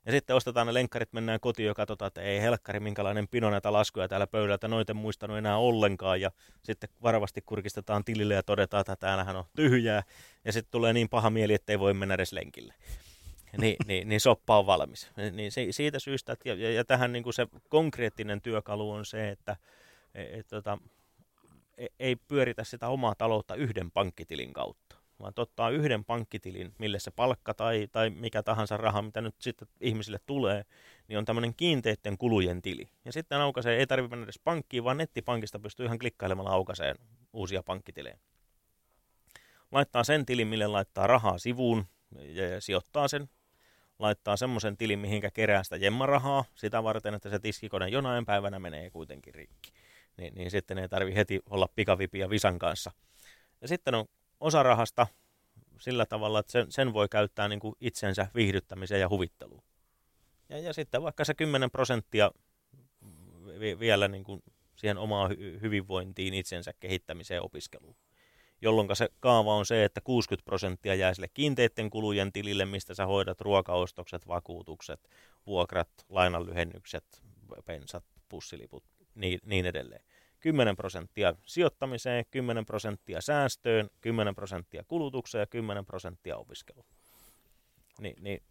Ja 0.06 0.12
sitten 0.12 0.36
ostetaan 0.36 0.68
ne 0.68 0.74
lenkkarit, 0.74 1.14
mennään 1.14 1.40
kotiin 1.40 1.68
ja 1.68 1.74
katsotaan, 1.74 2.08
että 2.08 2.22
ei 2.22 2.42
helkkari, 2.42 2.80
minkälainen 2.80 3.28
pino 3.28 3.50
näitä 3.50 3.74
laskuja 3.74 4.08
täällä 4.08 4.28
pöydältä, 4.28 4.68
noita 4.68 4.94
muistanut 4.94 5.38
enää 5.38 5.58
ollenkaan. 5.58 6.22
Ja 6.22 6.32
sitten 6.64 6.90
varovasti 7.04 7.42
kurkistetaan 7.46 8.04
tilille 8.04 8.34
ja 8.34 8.44
todetaan, 8.44 8.82
että 8.82 8.96
täällähän 8.96 9.36
on 9.36 9.46
tyhjää. 9.56 10.04
Ja 10.46 10.54
sitten 10.54 10.72
tulee 10.72 10.94
niin 10.94 11.10
paha 11.10 11.30
mieli, 11.30 11.54
että 11.54 11.74
ei 11.74 11.80
voi 11.80 11.94
mennä 11.94 12.14
edes 12.14 12.34
lenkille 12.34 12.74
niin, 13.58 13.76
niin, 13.88 14.10
niin 14.10 14.22
soppa 14.22 14.60
on 14.60 14.66
valmis. 14.66 15.12
Niin 15.32 15.52
siitä 15.72 16.00
syystä, 16.00 16.34
että, 16.34 16.50
ja, 16.50 16.72
ja 16.72 16.86
tähän 16.86 17.12
niin 17.12 17.24
kuin 17.24 17.34
se 17.34 17.48
konkreettinen 17.70 18.42
työkalu 18.42 18.92
on 18.92 19.06
se, 19.06 19.30
että 19.30 19.56
et, 20.16 20.34
et, 20.34 20.48
tota, 20.48 20.78
e, 21.78 21.88
ei 22.00 22.16
pyöritä 22.16 22.64
sitä 22.64 22.88
omaa 22.88 23.16
taloutta 23.16 23.56
yhden 23.56 23.92
pankkitilin 23.92 24.54
kautta, 24.54 24.96
vaan 25.20 25.34
ottaa 25.38 25.70
yhden 25.70 26.06
pankkitilin, 26.06 26.74
mille 26.78 27.00
se 27.00 27.12
palkka 27.12 27.54
tai, 27.54 27.88
tai 27.92 28.10
mikä 28.10 28.44
tahansa 28.44 28.78
raha, 28.78 29.02
mitä 29.02 29.22
nyt 29.22 29.36
sitten 29.40 29.68
ihmisille 29.82 30.20
tulee, 30.26 30.66
niin 31.08 31.18
on 31.18 31.26
tämmöinen 31.26 31.56
kiinteiden 31.56 32.18
kulujen 32.18 32.62
tili. 32.62 32.90
Ja 33.06 33.12
sitten 33.12 33.38
aukaisee, 33.38 33.78
ei 33.78 33.88
tarvitse 33.88 34.10
mennä 34.10 34.24
edes 34.24 34.40
pankkiin, 34.44 34.84
vaan 34.84 34.98
nettipankista 34.98 35.60
pystyy 35.60 35.86
ihan 35.86 36.00
klikkailemalla 36.00 36.52
aukaiseen 36.52 36.96
uusia 37.34 37.64
pankkitilejä. 37.64 38.18
Laittaa 39.72 40.04
sen 40.04 40.26
tilin, 40.26 40.48
mille 40.48 40.68
laittaa 40.68 41.08
rahaa 41.08 41.38
sivuun 41.38 41.86
ja 42.20 42.62
sijoittaa 42.62 43.08
sen 43.08 43.30
laittaa 44.02 44.38
semmoisen 44.38 44.78
tilin, 44.78 45.00
mihinkä 45.00 45.32
kerää 45.32 45.64
sitä 45.64 45.76
jemmarahaa 45.76 46.46
sitä 46.56 46.84
varten, 46.84 47.14
että 47.14 47.30
se 47.30 47.40
tiskikone 47.40 47.90
jonain 47.90 48.26
päivänä 48.26 48.60
menee 48.60 48.90
kuitenkin 48.90 49.34
rikki. 49.34 49.72
Niin, 50.18 50.36
niin 50.36 50.52
sitten 50.52 50.78
ei 50.78 50.90
tarvi 50.90 51.16
heti 51.16 51.40
olla 51.50 51.68
pikavipi 51.76 52.20
ja 52.20 52.30
visan 52.30 52.60
kanssa. 52.60 52.92
Ja 53.62 53.68
sitten 53.68 53.96
on 53.96 54.06
osa 54.40 54.64
rahasta 54.64 55.08
sillä 55.80 56.06
tavalla, 56.06 56.40
että 56.40 56.52
sen, 56.52 56.72
sen 56.72 56.94
voi 56.94 57.10
käyttää 57.10 57.48
niin 57.48 57.60
kuin 57.60 57.76
itsensä 57.80 58.28
viihdyttämiseen 58.36 59.02
ja 59.02 59.10
huvitteluun. 59.10 59.64
Ja, 60.50 60.60
ja 60.60 60.74
sitten 60.74 61.04
vaikka 61.04 61.26
se 61.26 61.34
10 61.34 61.72
prosenttia 61.72 62.32
vielä 63.80 64.08
niin 64.08 64.24
kuin 64.24 64.44
siihen 64.76 64.98
omaan 64.98 65.32
hyvinvointiin, 65.62 66.34
itsensä 66.34 66.74
kehittämiseen 66.80 67.36
ja 67.36 67.42
opiskeluun 67.42 67.96
jolloin 68.62 68.96
se 68.96 69.10
kaava 69.20 69.56
on 69.56 69.66
se, 69.66 69.84
että 69.84 70.02
60 70.02 70.46
prosenttia 70.46 70.96
jää 70.96 71.14
sille 71.14 71.28
kiinteiden 71.34 71.90
kulujen 71.90 72.32
tilille, 72.32 72.66
mistä 72.66 72.94
sä 72.94 73.06
hoidat 73.06 73.42
ruokaostokset, 73.42 74.28
vakuutukset, 74.28 75.10
vuokrat, 75.46 75.90
lainanlyhennykset, 76.10 77.22
pensat, 77.66 78.04
pussiliput, 78.30 78.84
niin, 79.16 79.40
niin 79.46 79.66
edelleen. 79.66 80.02
10 80.40 80.76
prosenttia 80.76 81.34
sijoittamiseen, 81.46 82.26
10 82.32 82.66
prosenttia 82.66 83.22
säästöön, 83.22 83.90
10 84.02 84.36
prosenttia 84.36 84.84
kulutukseen 84.88 85.40
ja 85.40 85.48
10 85.48 85.86
prosenttia 85.86 86.38
opiskeluun. 86.38 86.86
Ni, 88.00 88.14
niin 88.20 88.44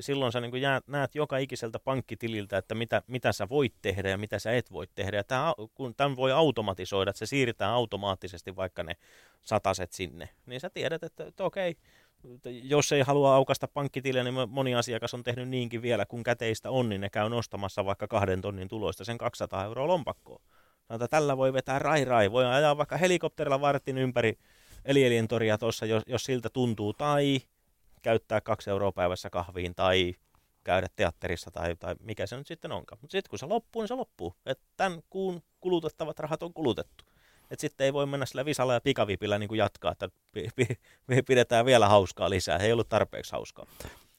silloin 0.00 0.32
sä 0.32 0.40
niin 0.40 0.60
jäät, 0.60 0.88
näet 0.88 1.14
joka 1.14 1.38
ikiseltä 1.38 1.78
pankkitililtä, 1.78 2.58
että 2.58 2.74
mitä, 2.74 3.02
mitä 3.06 3.32
sä 3.32 3.48
voit 3.48 3.74
tehdä 3.82 4.08
ja 4.08 4.18
mitä 4.18 4.38
sä 4.38 4.52
et 4.52 4.72
voi 4.72 4.86
tehdä. 4.94 5.16
Ja 5.16 5.24
tämä, 5.24 5.54
kun 5.74 5.94
tämän 5.94 6.16
voi 6.16 6.32
automatisoida, 6.32 7.10
että 7.10 7.18
se 7.18 7.26
siirretään 7.26 7.72
automaattisesti 7.72 8.56
vaikka 8.56 8.82
ne 8.82 8.96
sataset 9.42 9.92
sinne, 9.92 10.28
niin 10.46 10.60
sä 10.60 10.70
tiedät, 10.70 11.02
että, 11.02 11.26
että 11.26 11.44
okei, 11.44 11.76
jos 12.44 12.92
ei 12.92 13.02
halua 13.02 13.34
aukasta 13.34 13.68
pankkitiliä, 13.68 14.24
niin 14.24 14.34
moni 14.48 14.74
asiakas 14.74 15.14
on 15.14 15.22
tehnyt 15.22 15.48
niinkin 15.48 15.82
vielä, 15.82 16.06
kun 16.06 16.22
käteistä 16.22 16.70
on, 16.70 16.88
niin 16.88 17.00
ne 17.00 17.10
käy 17.10 17.28
nostamassa 17.28 17.84
vaikka 17.84 18.08
kahden 18.08 18.40
tonnin 18.40 18.68
tuloista 18.68 19.04
sen 19.04 19.18
200 19.18 19.64
euroa 19.64 19.86
lompakkoon. 19.86 20.42
Sanotaan, 20.88 21.08
tällä 21.10 21.36
voi 21.36 21.52
vetää 21.52 21.78
rai 21.78 22.04
rai, 22.04 22.32
voi 22.32 22.46
ajaa 22.46 22.76
vaikka 22.76 22.96
helikopterilla 22.96 23.60
vartin 23.60 23.98
ympäri 23.98 24.38
Elielien 24.84 25.28
toria 25.28 25.58
tuossa, 25.58 25.86
jos, 25.86 26.02
jos 26.06 26.24
siltä 26.24 26.50
tuntuu, 26.50 26.92
tai 26.92 27.40
käyttää 28.02 28.40
kaksi 28.40 28.70
euroa 28.70 28.92
päivässä 28.92 29.30
kahviin 29.30 29.74
tai 29.74 30.14
käydä 30.64 30.88
teatterissa 30.96 31.50
tai, 31.50 31.76
tai 31.76 31.94
mikä 32.00 32.26
se 32.26 32.36
nyt 32.36 32.46
sitten 32.46 32.72
onkaan. 32.72 32.98
Mutta 33.00 33.12
sitten 33.12 33.30
kun 33.30 33.38
se 33.38 33.46
loppuu, 33.46 33.82
niin 33.82 33.88
se 33.88 33.94
loppuu. 33.94 34.34
että 34.46 34.64
tämän 34.76 35.00
kuun 35.10 35.42
kulutettavat 35.60 36.18
rahat 36.18 36.42
on 36.42 36.52
kulutettu. 36.52 37.04
Että 37.50 37.60
sitten 37.60 37.84
ei 37.84 37.92
voi 37.92 38.06
mennä 38.06 38.26
sillä 38.26 38.44
visalla 38.44 38.74
ja 38.74 38.80
pikavipillä 38.80 39.38
niin 39.38 39.48
kuin 39.48 39.58
jatkaa, 39.58 39.92
että 39.92 40.08
pidetään 41.26 41.66
vielä 41.66 41.88
hauskaa 41.88 42.30
lisää. 42.30 42.58
Ei 42.58 42.72
ollut 42.72 42.88
tarpeeksi 42.88 43.32
hauskaa. 43.32 43.66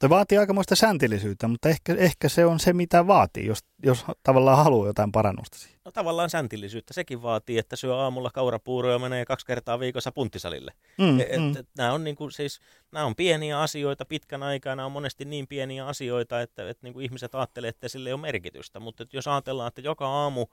Se 0.04 0.10
vaatii 0.10 0.38
aikamoista 0.38 0.76
säntillisyyttä, 0.76 1.47
mutta 1.47 1.70
ehkä, 1.70 1.95
ehkä 1.97 2.30
se 2.30 2.45
on 2.45 2.60
se, 2.60 2.74
mitä 2.74 3.08
vaatii, 3.08 3.45
jos, 3.45 3.60
jos 3.84 4.06
tavallaan 4.24 4.58
haluaa 4.58 4.88
jotain 4.88 5.12
parannusta 5.12 5.58
siihen. 5.58 5.80
No 5.86 5.91
tavallaan 5.91 6.30
säntillisyyttä. 6.30 6.93
Sekin 6.93 7.22
vaatii, 7.22 7.58
että 7.58 7.76
syö 7.76 7.95
aamulla 7.95 8.30
kaurapuuroja 8.34 8.93
ja 8.93 8.99
menee 8.99 9.26
kaksi 9.26 9.45
kertaa 9.45 9.80
viikossa 9.80 10.12
punttisalille. 10.12 10.74
Mm, 10.97 11.20
et, 11.20 11.39
mm. 11.39 11.58
Et, 11.58 11.68
nämä, 11.78 11.93
on 11.93 12.04
niinku, 12.04 12.30
siis, 12.30 12.60
nämä 12.91 13.06
on 13.06 13.16
pieniä 13.16 13.62
asioita 13.62 14.06
pitkän 14.06 14.43
aikaa. 14.43 14.76
Nämä 14.76 14.86
on 14.86 14.91
monesti 14.91 15.26
niin 15.26 15.47
pieniä 15.47 15.88
asioita, 15.88 16.41
että, 16.41 16.70
että 16.70 16.88
niinku 16.88 16.99
ihmiset 16.99 17.36
ajattelee, 17.36 17.70
että 17.70 17.88
sille 17.88 18.10
ei 18.10 18.14
ole 18.14 18.22
merkitystä. 18.22 18.80
Mutta 18.80 19.06
jos 19.14 19.28
ajatellaan, 19.28 19.68
että 19.68 19.82
joka 19.82 20.08
aamu 20.08 20.45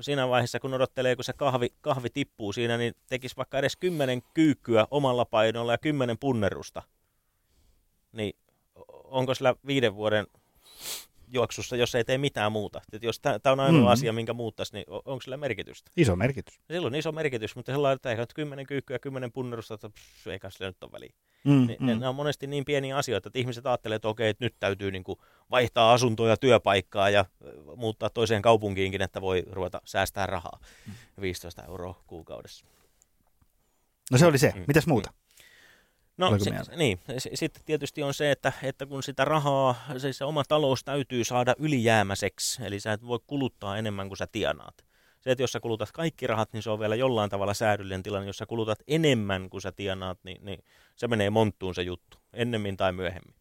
siinä 0.00 0.28
vaiheessa, 0.28 0.60
kun 0.60 0.74
odottelee, 0.74 1.16
kun 1.16 1.24
se 1.24 1.32
kahvi, 1.32 1.68
kahvi 1.80 2.10
tippuu 2.10 2.52
siinä, 2.52 2.76
niin 2.76 2.94
tekisi 3.06 3.36
vaikka 3.36 3.58
edes 3.58 3.76
kymmenen 3.76 4.22
kyykkyä 4.34 4.86
omalla 4.90 5.24
painolla 5.24 5.72
ja 5.72 5.78
kymmenen 5.78 6.18
punnerusta. 6.18 6.82
Niin 8.12 8.36
onko 9.10 9.34
sillä 9.34 9.54
viiden 9.66 9.94
vuoden 9.94 10.26
juoksussa, 11.32 11.76
jos 11.76 11.94
ei 11.94 12.04
tee 12.04 12.18
mitään 12.18 12.52
muuta. 12.52 12.80
Et 12.92 13.02
jos 13.02 13.20
tämä 13.20 13.38
on 13.44 13.60
ainoa 13.60 13.70
mm-hmm. 13.70 13.86
asia, 13.86 14.12
minkä 14.12 14.32
muuttaisi, 14.32 14.72
niin 14.72 14.84
onko 14.88 15.20
sillä 15.20 15.36
merkitystä? 15.36 15.90
Iso 15.96 16.16
merkitys. 16.16 16.60
Silloin 16.72 16.94
iso 16.94 17.12
merkitys, 17.12 17.56
mutta 17.56 17.72
sellainen, 17.72 17.96
että 17.96 18.10
eikä 18.10 18.22
nyt 18.22 18.34
kymmenen 18.34 18.66
kyykkyä 18.66 18.98
kymmenen 18.98 19.32
punnerusta, 19.32 19.74
että 19.74 19.90
pff, 19.90 20.26
eikä 20.26 20.50
sillä 20.50 20.66
nyt 20.66 20.84
ole 20.84 20.92
väliä. 20.92 21.12
Mm, 21.44 21.66
niin, 21.66 21.76
mm. 21.80 22.00
Ne 22.00 22.08
on 22.08 22.14
monesti 22.14 22.46
niin 22.46 22.64
pieniä 22.64 22.96
asioita, 22.96 23.28
että 23.28 23.38
ihmiset 23.38 23.66
ajattelee, 23.66 23.96
että 23.96 24.08
okei, 24.08 24.28
että 24.28 24.44
nyt 24.44 24.54
täytyy 24.60 24.90
niin 24.90 25.04
kuin 25.04 25.18
vaihtaa 25.50 25.92
asuntoa 25.92 26.28
ja 26.28 26.36
työpaikkaa 26.36 27.10
ja 27.10 27.24
muuttaa 27.76 28.10
toiseen 28.10 28.42
kaupunkiinkin, 28.42 29.02
että 29.02 29.20
voi 29.20 29.44
ruveta 29.50 29.80
säästää 29.84 30.26
rahaa. 30.26 30.58
15 31.20 31.62
mm. 31.62 31.68
euroa 31.68 32.02
kuukaudessa. 32.06 32.64
No 34.10 34.18
se 34.18 34.26
oli 34.26 34.38
se. 34.38 34.52
Mm. 34.56 34.64
Mitäs 34.66 34.86
muuta? 34.86 35.10
Mm. 35.10 35.27
No 36.18 36.38
se, 36.38 36.76
niin, 36.76 37.00
sitten 37.34 37.62
tietysti 37.66 38.02
on 38.02 38.14
se, 38.14 38.30
että, 38.30 38.52
että 38.62 38.86
kun 38.86 39.02
sitä 39.02 39.24
rahaa, 39.24 39.74
se, 39.98 40.12
se 40.12 40.24
oma 40.24 40.44
talous 40.44 40.84
täytyy 40.84 41.24
saada 41.24 41.54
ylijäämäiseksi, 41.58 42.62
eli 42.64 42.80
sä 42.80 42.92
et 42.92 43.06
voi 43.06 43.18
kuluttaa 43.26 43.78
enemmän 43.78 44.08
kuin 44.08 44.18
sä 44.18 44.26
tienaat. 44.32 44.84
Se, 45.20 45.30
että 45.30 45.42
jos 45.42 45.52
sä 45.52 45.60
kulutat 45.60 45.92
kaikki 45.92 46.26
rahat, 46.26 46.52
niin 46.52 46.62
se 46.62 46.70
on 46.70 46.80
vielä 46.80 46.94
jollain 46.94 47.30
tavalla 47.30 47.54
säädyllinen 47.54 48.02
tilanne. 48.02 48.26
Jos 48.26 48.36
sä 48.36 48.46
kulutat 48.46 48.78
enemmän 48.86 49.50
kuin 49.50 49.60
sä 49.60 49.72
tienaat, 49.72 50.18
niin, 50.22 50.44
niin 50.44 50.64
se 50.96 51.08
menee 51.08 51.30
monttuun 51.30 51.74
se 51.74 51.82
juttu, 51.82 52.18
ennemmin 52.32 52.76
tai 52.76 52.92
myöhemmin. 52.92 53.34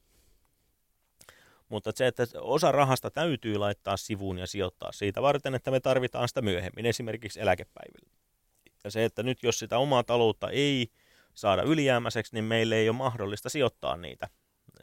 Mutta 1.69 1.91
se, 1.95 2.07
että 2.07 2.27
osa 2.41 2.71
rahasta 2.71 3.11
täytyy 3.11 3.57
laittaa 3.57 3.97
sivuun 3.97 4.37
ja 4.37 4.47
sijoittaa 4.47 4.91
siitä 4.91 5.21
varten, 5.21 5.55
että 5.55 5.71
me 5.71 5.79
tarvitaan 5.79 6.27
sitä 6.27 6.41
myöhemmin, 6.41 6.85
esimerkiksi 6.85 7.41
eläkepäivillä. 7.41 8.09
Ja 8.83 8.91
se, 8.91 9.05
että 9.05 9.23
nyt 9.23 9.43
jos 9.43 9.59
sitä 9.59 9.77
omaa 9.77 10.03
taloutta 10.03 10.49
ei 10.49 10.87
saada 11.37 11.63
ylijäämäiseksi, 11.63 12.33
niin 12.33 12.45
meille 12.45 12.75
ei 12.75 12.89
ole 12.89 12.97
mahdollista 12.97 13.49
sijoittaa 13.49 13.97
niitä, 13.97 14.27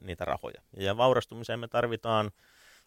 niitä 0.00 0.24
rahoja. 0.24 0.62
Ja 0.76 0.96
vaurastumiseen 0.96 1.60
me 1.60 1.68
tarvitaan 1.68 2.30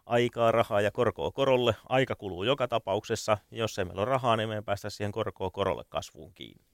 aikaa, 0.05 0.51
rahaa 0.51 0.81
ja 0.81 0.91
korkoa 0.91 1.31
korolle. 1.31 1.75
Aika 1.89 2.15
kuluu 2.15 2.43
joka 2.43 2.67
tapauksessa. 2.67 3.37
Jos 3.51 3.79
ei 3.79 3.85
meillä 3.85 4.01
ole 4.01 4.09
rahaa, 4.09 4.35
niin 4.35 4.49
me 4.49 4.55
ei 4.55 4.61
päästä 4.61 4.89
siihen 4.89 5.11
korkoa 5.11 5.49
korolle 5.49 5.83
kasvuun 5.89 6.33
kiinni. 6.33 6.65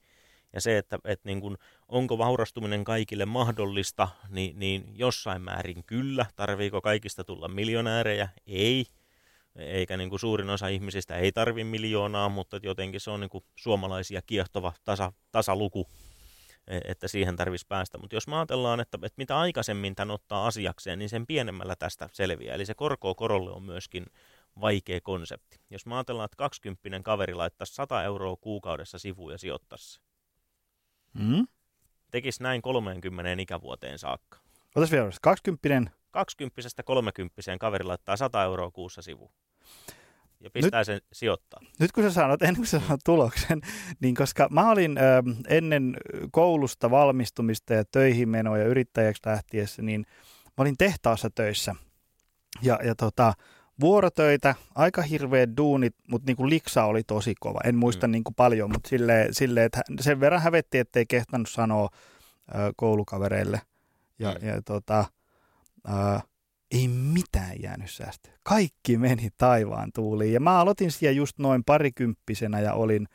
Ja 0.52 0.60
se, 0.60 0.78
että, 0.78 0.98
että 1.04 1.28
niin 1.28 1.40
kuin, 1.40 1.56
onko 1.88 2.18
vaurastuminen 2.18 2.84
kaikille 2.84 3.24
mahdollista, 3.24 4.08
niin, 4.28 4.58
niin 4.58 4.92
jossain 4.94 5.42
määrin 5.42 5.84
kyllä. 5.84 6.26
Tarviiko 6.36 6.80
kaikista 6.80 7.24
tulla 7.24 7.48
miljonäärejä? 7.48 8.28
Ei. 8.46 8.86
Eikä 9.56 9.96
niin 9.96 10.10
kuin 10.10 10.20
suurin 10.20 10.50
osa 10.50 10.68
ihmisistä 10.68 11.16
ei 11.16 11.32
tarvi 11.32 11.64
miljoonaa, 11.64 12.28
mutta 12.28 12.60
jotenkin 12.62 13.00
se 13.00 13.10
on 13.10 13.20
niin 13.20 13.30
kuin 13.30 13.44
suomalaisia 13.56 14.22
kiehtova 14.22 14.72
tasa, 14.84 15.12
tasaluku 15.32 15.88
että 16.66 17.08
siihen 17.08 17.36
tarvitsisi 17.36 17.66
päästä. 17.68 17.98
Mutta 17.98 18.16
jos 18.16 18.28
me 18.28 18.36
ajatellaan, 18.36 18.80
että, 18.80 18.98
että 19.02 19.14
mitä 19.16 19.38
aikaisemmin 19.38 19.94
tämän 19.94 20.14
ottaa 20.14 20.46
asiakseen, 20.46 20.98
niin 20.98 21.08
sen 21.08 21.26
pienemmällä 21.26 21.76
tästä 21.76 22.08
selviää. 22.12 22.54
Eli 22.54 22.66
se 22.66 22.74
korko 22.74 23.14
korolle 23.14 23.50
on 23.50 23.62
myöskin 23.62 24.06
vaikea 24.60 25.00
konsepti. 25.00 25.60
Jos 25.70 25.86
me 25.86 25.94
ajatellaan, 25.94 26.24
että 26.24 26.36
20 26.36 27.00
kaveri 27.02 27.34
laittaisi 27.34 27.74
100 27.74 28.04
euroa 28.04 28.36
kuukaudessa 28.36 28.98
sivuun 28.98 29.32
ja 29.32 29.38
sijoittaisi 29.38 30.00
mm? 31.14 31.46
tekisi 32.10 32.42
näin 32.42 32.62
30 32.62 33.42
ikävuoteen 33.42 33.98
saakka. 33.98 34.38
Otas 34.74 34.90
vielä, 34.90 35.10
20 35.22 35.90
20 36.10 36.82
30 36.84 37.58
kaveri 37.60 37.84
laittaa 37.84 38.16
100 38.16 38.44
euroa 38.44 38.70
kuussa 38.70 39.02
sivuun 39.02 39.32
ja 40.44 40.50
pistää 40.50 40.80
nyt, 40.80 40.86
sen 40.86 41.00
sijoittaa. 41.12 41.60
Nyt 41.80 41.92
kun 41.92 42.04
sä 42.04 42.10
sanot, 42.10 42.42
ennen 42.42 42.56
kuin 42.56 42.66
sä 42.66 42.80
sanot 42.80 43.00
tuloksen, 43.04 43.60
niin 44.02 44.14
koska 44.14 44.48
mä 44.50 44.70
olin 44.70 44.98
ö, 44.98 45.02
ennen 45.48 45.96
koulusta 46.30 46.90
valmistumista 46.90 47.74
ja 47.74 47.84
töihin 47.84 48.28
menoa 48.28 48.58
ja 48.58 48.66
yrittäjäksi 48.66 49.22
lähtiessä, 49.26 49.82
niin 49.82 50.06
mä 50.44 50.62
olin 50.62 50.76
tehtaassa 50.78 51.30
töissä. 51.34 51.74
Ja, 52.62 52.78
ja 52.84 52.94
tota, 52.94 53.32
vuorotöitä, 53.80 54.54
aika 54.74 55.02
hirveät 55.02 55.50
duunit, 55.56 55.94
mutta 56.08 56.26
niin 56.26 56.36
kuin 56.36 56.50
liksa 56.50 56.84
oli 56.84 57.02
tosi 57.02 57.34
kova. 57.40 57.60
En 57.64 57.76
muista 57.76 58.06
mm. 58.06 58.10
niin 58.10 58.24
kuin 58.24 58.34
paljon, 58.34 58.72
mutta 58.72 58.88
silleen, 58.88 59.34
sille, 59.34 59.64
että 59.64 59.82
sen 60.00 60.20
verran 60.20 60.42
hävetti, 60.42 60.78
ettei 60.78 61.06
kehtannut 61.06 61.48
sanoa 61.48 61.88
ö, 62.54 62.72
koulukavereille. 62.76 63.60
Ja, 64.18 64.36
mm. 64.40 64.48
ja 64.48 64.62
tota, 64.62 65.04
ö, 65.88 66.20
ei 66.74 66.88
mitään 66.88 67.62
jäänyt 67.62 67.90
säästöä. 67.90 68.32
Kaikki 68.42 68.98
meni 68.98 69.28
taivaan 69.38 69.90
tuuliin. 69.94 70.32
Ja 70.32 70.40
mä 70.40 70.58
aloitin 70.58 70.90
siellä 70.90 71.16
just 71.16 71.38
noin 71.38 71.64
parikymppisenä 71.64 72.60
ja 72.60 72.74
olin, 72.74 73.08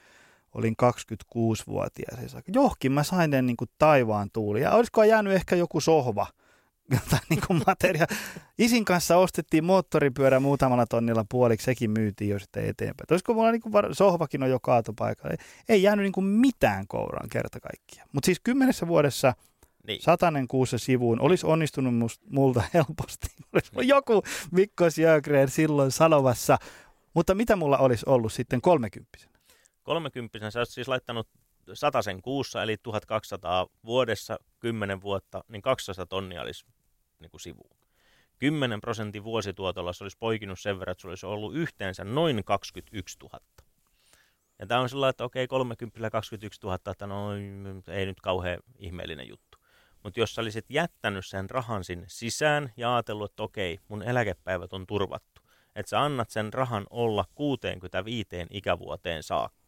olin 0.54 0.76
26-vuotias. 0.84 2.36
Johonkin 2.54 2.92
mä 2.92 3.04
sain 3.04 3.32
ne 3.32 3.42
niin 3.42 3.58
kuin 3.58 3.70
taivaan 3.78 4.30
tuuliin. 4.34 4.64
Ja 4.64 4.72
olisiko 4.72 5.04
jäänyt 5.04 5.34
ehkä 5.34 5.56
joku 5.56 5.82
sohva, 5.82 6.28
jotain 6.94 7.24
niin 7.30 7.42
kuin 7.48 7.62
materia. 7.68 8.06
Isin 8.58 8.86
kanssa 8.86 9.18
ostettiin 9.18 9.64
moottoripyörä 9.64 10.40
muutamalla 10.40 10.86
tonnilla 10.86 11.26
puoliksi, 11.30 11.66
sekin 11.66 11.92
myytiin 11.92 12.30
jo 12.30 12.40
sitten 12.40 12.66
eteenpäin. 12.66 13.08
Olisiko 13.12 13.34
mulla 13.34 13.52
niin 13.52 13.62
kuin 13.62 13.74
sohvakin 13.92 14.44
on 14.44 14.50
jo 14.50 14.60
kaatopaikalla. 14.60 15.36
Ei 15.70 15.84
jäänyt 15.84 16.04
niin 16.04 16.14
kuin 16.14 16.26
mitään 16.26 16.88
kouraan 16.88 17.30
kerta 17.30 17.60
kaikkiaan. 17.60 18.10
Mutta 18.14 18.26
siis 18.26 18.40
kymmenessä 18.44 18.88
vuodessa– 18.88 19.34
niin. 19.88 20.02
Satanen 20.02 20.48
kuussa 20.48 20.78
sivuun 20.78 21.22
olisi 21.22 21.46
onnistunut 21.46 21.96
must, 21.96 22.22
multa 22.30 22.64
helposti. 22.74 23.28
Olisi 23.54 23.72
niin. 23.76 23.88
joku 23.88 24.24
Mikko 24.52 24.90
Sjögren 24.90 25.50
silloin 25.50 25.92
sanomassa. 25.92 26.58
Mutta 27.14 27.36
mitä 27.36 27.56
mulla 27.56 27.78
olisi 27.78 28.06
ollut 28.10 28.34
sitten 28.34 28.62
kolmekymppisenä? 28.62 29.40
Kolmekymppisenä 29.84 30.52
sä 30.52 30.60
olisit 30.60 30.74
siis 30.74 30.88
laittanut 30.88 31.28
satasen 31.74 32.22
kuussa, 32.22 32.64
eli 32.64 32.78
1200 32.84 33.68
vuodessa, 33.86 34.40
10 34.60 35.02
vuotta, 35.02 35.44
niin 35.48 35.62
200 35.62 36.06
tonnia 36.06 36.42
olisi 36.42 36.66
niin 37.20 37.32
kuin 37.32 37.42
sivuun. 37.42 37.78
10 38.38 38.82
prosentin 38.82 39.24
vuosituotolla 39.24 39.94
se 39.94 40.04
olisi 40.04 40.18
poikinut 40.20 40.60
sen 40.60 40.80
verran, 40.80 40.92
että 40.92 41.02
se 41.02 41.08
olisi 41.08 41.26
ollut 41.26 41.56
yhteensä 41.56 42.04
noin 42.04 42.44
21 42.46 43.18
000. 43.24 43.40
Ja 44.60 44.68
tämä 44.68 44.82
on 44.82 44.90
sillä 44.90 45.10
että 45.10 45.24
okei, 45.24 45.48
30 45.48 46.10
21 46.10 46.60
000, 46.64 46.80
että 46.92 47.08
no 47.08 47.34
ei 47.88 48.06
nyt 48.06 48.22
kauhean 48.22 48.60
ihmeellinen 48.78 49.28
juttu. 49.28 49.49
Mutta 50.04 50.20
jos 50.20 50.36
sä 50.36 50.42
olisit 50.42 50.66
jättänyt 50.70 51.26
sen 51.26 51.50
rahan 51.50 51.84
sinne 51.84 52.06
sisään 52.10 52.72
ja 52.78 52.96
ajatellut, 52.96 53.32
että 53.32 53.44
okei, 53.44 53.80
mun 53.88 54.04
eläkepäivät 54.04 54.74
on 54.74 54.88
turvattu, 54.88 55.42
että 55.76 55.90
sä 55.90 56.02
annat 56.04 56.30
sen 56.30 56.54
rahan 56.54 56.88
olla 56.90 57.26
65 57.36 58.28
ikävuoteen 58.50 59.24
saakka. 59.24 59.60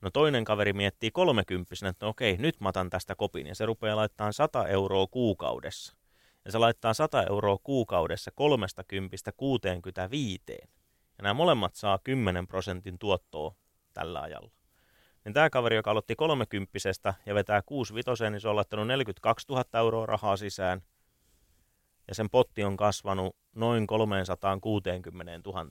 No 0.00 0.10
toinen 0.10 0.44
kaveri 0.44 0.72
miettii 0.72 1.10
30 1.10 1.74
että 1.88 2.06
no 2.06 2.10
okei, 2.10 2.36
nyt 2.36 2.60
mä 2.60 2.68
otan 2.68 2.90
tästä 2.90 3.14
kopin 3.14 3.46
ja 3.46 3.54
se 3.54 3.66
rupeaa 3.66 3.96
laittaa 3.96 4.32
100 4.32 4.66
euroa 4.66 5.06
kuukaudessa. 5.06 5.96
Ja 6.44 6.52
se 6.52 6.58
laittaa 6.58 6.94
100 6.94 7.22
euroa 7.22 7.58
kuukaudessa 7.62 8.30
30 8.34 9.32
65. 9.36 10.42
Ja 10.48 11.22
nämä 11.22 11.34
molemmat 11.34 11.74
saa 11.74 11.98
10 11.98 12.46
prosentin 12.46 12.98
tuottoa 12.98 13.54
tällä 13.94 14.20
ajalla. 14.20 14.57
Niin 15.28 15.34
tämä 15.34 15.50
kaveri, 15.50 15.76
joka 15.76 15.90
aloitti 15.90 16.16
30 16.16 16.78
ja 17.26 17.34
vetää 17.34 17.62
65, 17.62 18.30
niin 18.30 18.40
se 18.40 18.48
on 18.48 18.56
laittanut 18.56 18.86
42 18.86 19.46
000 19.48 19.64
euroa 19.78 20.06
rahaa 20.06 20.36
sisään. 20.36 20.82
Ja 22.08 22.14
sen 22.14 22.30
potti 22.30 22.64
on 22.64 22.76
kasvanut 22.76 23.36
noin 23.54 23.86
360 23.86 25.40
000. 25.46 25.66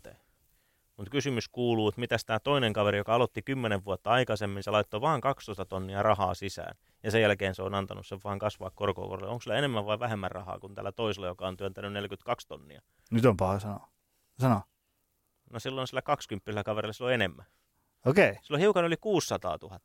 Mutta 0.97 1.11
kysymys 1.11 1.49
kuuluu, 1.49 1.87
että 1.87 2.01
mitäs 2.01 2.25
tämä 2.25 2.39
toinen 2.39 2.73
kaveri, 2.73 2.97
joka 2.97 3.15
aloitti 3.15 3.41
10 3.41 3.85
vuotta 3.85 4.09
aikaisemmin, 4.09 4.63
se 4.63 4.71
laittoi 4.71 5.01
vain 5.01 5.21
12 5.21 5.65
tonnia 5.65 6.03
rahaa 6.03 6.33
sisään. 6.33 6.75
Ja 7.03 7.11
sen 7.11 7.21
jälkeen 7.21 7.55
se 7.55 7.61
on 7.61 7.75
antanut 7.75 8.07
sen 8.07 8.19
vaan 8.23 8.39
kasvaa 8.39 8.71
korkokorille. 8.75 9.31
Onko 9.31 9.41
sillä 9.41 9.57
enemmän 9.57 9.85
vai 9.85 9.99
vähemmän 9.99 10.31
rahaa 10.31 10.59
kuin 10.59 10.75
tällä 10.75 10.91
toisella, 10.91 11.27
joka 11.27 11.47
on 11.47 11.57
työntänyt 11.57 11.93
42 11.93 12.47
tonnia? 12.47 12.81
Nyt 13.11 13.25
on 13.25 13.37
paha 13.37 13.59
sanoa. 13.59 13.87
Sano. 14.39 14.61
No 15.49 15.59
silloin 15.59 15.87
sillä 15.87 16.01
20 16.01 16.63
kaverilla 16.63 16.93
se 16.93 17.03
on 17.03 17.13
enemmän. 17.13 17.45
Okei. 18.05 18.29
Okay. 18.29 18.41
Sillä 18.43 18.55
on 18.55 18.61
hiukan 18.61 18.85
yli 18.85 18.97
600 18.97 19.57
000. 19.61 19.79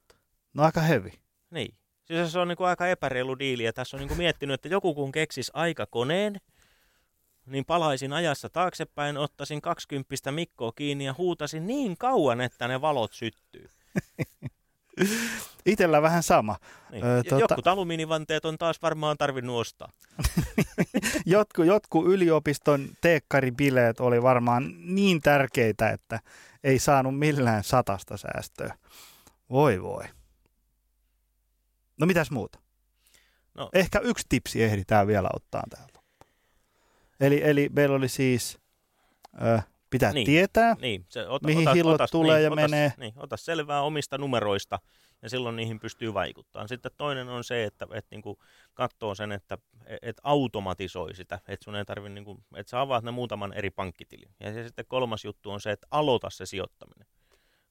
No 0.54 0.62
aika 0.62 0.80
hevi. 0.80 1.12
Niin. 1.50 1.74
Siis 2.04 2.32
se 2.32 2.38
on 2.38 2.48
niin 2.48 2.56
kuin 2.56 2.68
aika 2.68 2.88
epäreilu 2.88 3.38
diili 3.38 3.64
ja 3.64 3.72
tässä 3.72 3.96
on 3.96 3.98
niin 3.98 4.08
kuin 4.08 4.18
miettinyt, 4.18 4.54
että 4.54 4.68
joku 4.68 4.94
kun 4.94 5.12
keksis 5.12 5.50
aikakoneen, 5.54 6.40
niin 7.46 7.64
palaisin 7.64 8.12
ajassa 8.12 8.48
taaksepäin, 8.50 9.16
ottaisin 9.16 9.60
20 9.60 10.32
Mikkoa 10.32 10.72
kiinni 10.72 11.04
ja 11.04 11.14
huutasin 11.18 11.66
niin 11.66 11.96
kauan, 11.98 12.40
että 12.40 12.68
ne 12.68 12.80
valot 12.80 13.12
syttyy. 13.12 13.68
Itellä 15.66 16.02
vähän 16.02 16.22
sama. 16.22 16.56
Niin. 16.90 17.04
Öö, 17.04 17.22
tuota... 17.22 17.42
Jotkut 17.42 17.66
alumiinivanteet 17.66 18.44
on 18.44 18.58
taas 18.58 18.82
varmaan 18.82 19.18
tarvinnut 19.18 19.60
ostaa. 19.60 19.92
Jotku, 21.26 21.62
jotku 21.62 22.06
yliopiston 22.06 22.88
teekkaribileet 23.00 24.00
oli 24.00 24.22
varmaan 24.22 24.74
niin 24.94 25.20
tärkeitä, 25.20 25.90
että 25.90 26.20
ei 26.64 26.78
saanut 26.78 27.18
millään 27.18 27.64
satasta 27.64 28.16
säästöä. 28.16 28.74
Voi 29.50 29.82
voi. 29.82 30.04
No 32.00 32.06
mitäs 32.06 32.30
muuta? 32.30 32.58
No. 33.54 33.70
Ehkä 33.72 33.98
yksi 33.98 34.26
tipsi 34.28 34.62
ehditään 34.62 35.06
vielä 35.06 35.28
ottaa 35.34 35.62
täältä. 35.70 36.00
Eli, 37.20 37.40
eli 37.44 37.68
meillä 37.76 37.96
oli 37.96 38.08
siis, 38.08 38.58
ö, 39.42 39.62
pitää 39.90 40.12
niin, 40.12 40.26
tietää, 40.26 40.76
niin. 40.80 41.06
Se, 41.08 41.28
ota, 41.28 41.46
mihin 41.46 41.68
ota, 41.68 41.74
hillot 41.74 42.00
tulee 42.10 42.36
niin, 42.36 42.44
ja 42.44 42.52
otas, 42.52 42.70
menee. 42.70 42.92
Niin, 42.96 43.14
ota 43.16 43.36
selvää 43.36 43.82
omista 43.82 44.18
numeroista 44.18 44.78
ja 45.22 45.30
silloin 45.30 45.56
niihin 45.56 45.80
pystyy 45.80 46.14
vaikuttamaan. 46.14 46.68
Sitten 46.68 46.92
toinen 46.96 47.28
on 47.28 47.44
se, 47.44 47.64
että, 47.64 47.86
että 47.92 48.08
niin 48.10 48.22
kuin 48.22 48.38
katsoo 48.74 49.14
sen, 49.14 49.32
että, 49.32 49.58
että 50.02 50.22
automatisoi 50.24 51.14
sitä, 51.14 51.40
että 51.48 51.64
sun 51.64 51.76
ei 51.76 51.84
tarvi, 51.84 52.08
niin 52.08 52.24
kuin, 52.24 52.44
että 52.56 52.70
sä 52.70 52.80
avaat 52.80 53.04
ne 53.04 53.10
muutaman 53.10 53.52
eri 53.52 53.70
pankkitilin. 53.70 54.34
Ja 54.40 54.64
sitten 54.64 54.84
kolmas 54.88 55.24
juttu 55.24 55.50
on 55.50 55.60
se, 55.60 55.72
että 55.72 55.86
aloita 55.90 56.30
se 56.30 56.46
sijoittaminen. 56.46 57.06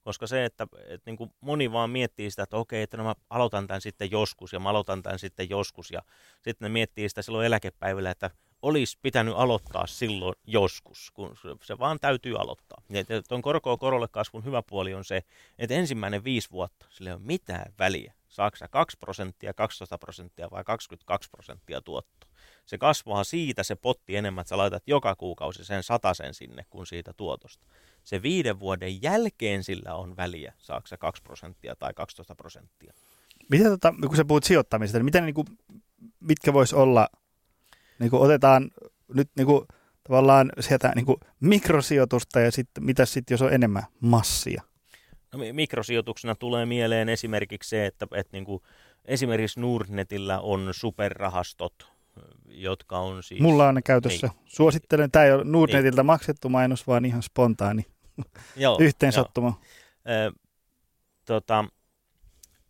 Koska 0.04 0.28
se, 0.28 0.46
että, 0.46 0.68
että 0.88 1.12
niin 1.12 1.18
kuin 1.18 1.34
moni 1.42 1.72
vaan 1.72 1.90
miettii 1.90 2.32
sitä, 2.32 2.44
että 2.44 2.58
okei, 2.58 2.82
että 2.84 2.98
no 2.98 3.04
mä 3.04 3.16
aloitan 3.30 3.68
tämän 3.68 3.82
sitten 3.82 4.12
joskus 4.12 4.54
ja 4.54 4.60
mä 4.60 4.70
aloitan 4.70 5.04
tämän 5.04 5.20
sitten 5.20 5.50
joskus. 5.50 5.92
Ja 5.92 6.02
sitten 6.42 6.66
ne 6.66 6.70
miettii 6.70 7.10
sitä 7.10 7.22
silloin 7.22 7.46
eläkepäivillä, 7.46 8.12
että 8.12 8.30
olisi 8.62 8.98
pitänyt 9.02 9.34
aloittaa 9.38 9.88
silloin 9.88 10.36
joskus, 10.48 11.12
kun 11.12 11.36
se 11.64 11.80
vaan 11.80 12.00
täytyy 12.00 12.36
aloittaa. 12.36 12.82
Ja 12.90 13.04
tuon 13.30 13.42
korkoa 13.42 13.78
korolle 13.78 14.08
kasvun 14.08 14.46
hyvä 14.46 14.62
puoli 14.62 14.94
on 14.94 15.06
se, 15.06 15.24
että 15.60 15.76
ensimmäinen 15.76 16.24
viisi 16.24 16.52
vuotta, 16.52 16.86
sillä 16.90 17.10
ei 17.10 17.14
ole 17.14 17.22
mitään 17.26 17.74
väliä. 17.80 18.14
Saako 18.30 18.58
2 18.70 18.98
prosenttia, 18.98 19.54
12 19.54 19.98
prosenttia 19.98 20.52
vai 20.52 20.64
22 20.64 21.30
prosenttia 21.30 21.82
tuotto. 21.82 22.28
Se 22.66 22.78
kasvaa 22.78 23.24
siitä 23.24 23.64
se 23.64 23.76
potti 23.76 24.16
enemmän, 24.16 24.42
että 24.42 24.50
sä 24.50 24.58
laitat 24.58 24.84
joka 24.88 25.16
kuukausi 25.16 25.66
sen 25.66 25.84
sen 26.14 26.34
sinne 26.34 26.66
kuin 26.70 26.88
siitä 26.88 27.14
tuotosta. 27.14 27.66
Se 28.04 28.22
viiden 28.22 28.60
vuoden 28.60 29.02
jälkeen 29.02 29.64
sillä 29.64 29.96
on 29.96 30.18
väliä, 30.18 30.54
saako 30.58 30.88
2 31.00 31.24
prosenttia 31.24 31.76
tai 31.76 31.94
12 31.94 32.36
prosenttia. 32.36 32.94
Mitä 33.50 33.70
tota, 33.70 33.94
kun 34.08 34.16
sä 34.16 34.26
puhut 34.26 34.44
sijoittamisesta, 34.44 35.00
niin 35.00 35.06
miten, 35.06 35.26
niin 35.26 35.34
kuin, 35.34 35.48
mitkä 36.20 36.54
vois 36.54 36.74
olla– 36.74 37.08
niin 38.02 38.10
kuin 38.12 38.22
otetaan 38.22 38.72
nyt 39.14 39.30
niin 39.38 39.48
kuin, 39.48 39.66
tavallaan 40.04 40.52
sieltä 40.60 40.92
niin 40.96 41.06
kuin 41.06 41.18
mikrosijoitusta 41.40 42.40
ja 42.40 42.52
sitten 42.52 42.84
mitä 42.84 43.06
sitten, 43.06 43.34
jos 43.34 43.42
on 43.42 43.54
enemmän 43.54 43.84
massia? 44.00 44.62
No, 45.34 45.40
mikrosijoituksena 45.54 46.36
tulee 46.36 46.66
mieleen 46.66 47.10
esimerkiksi 47.10 47.70
se, 47.70 47.86
että, 47.86 48.08
että 48.16 48.38
niin 48.38 48.46
kuin, 48.46 48.62
esimerkiksi 49.06 49.60
Nordnetillä 49.60 50.40
on 50.40 50.70
superrahastot, 50.72 51.92
jotka 52.46 53.00
on 53.00 53.24
siis... 53.24 53.42
Mulla 53.42 53.68
on 53.68 53.76
ne 53.76 53.82
käytössä. 53.82 54.28
Niin. 54.28 54.40
Suosittelen, 54.46 55.12
tämä 55.12 55.26
ei 55.26 55.32
ole 55.32 55.44
Nordnetiltä 55.44 56.02
niin. 56.02 56.06
maksettu 56.06 56.50
mainos, 56.50 56.88
vaan 56.88 57.06
ihan 57.06 57.24
spontaani 57.24 57.86
joo, 58.56 58.78
yhteensattuma. 58.82 59.62
Joo. 60.06 60.32
tota, 61.26 61.66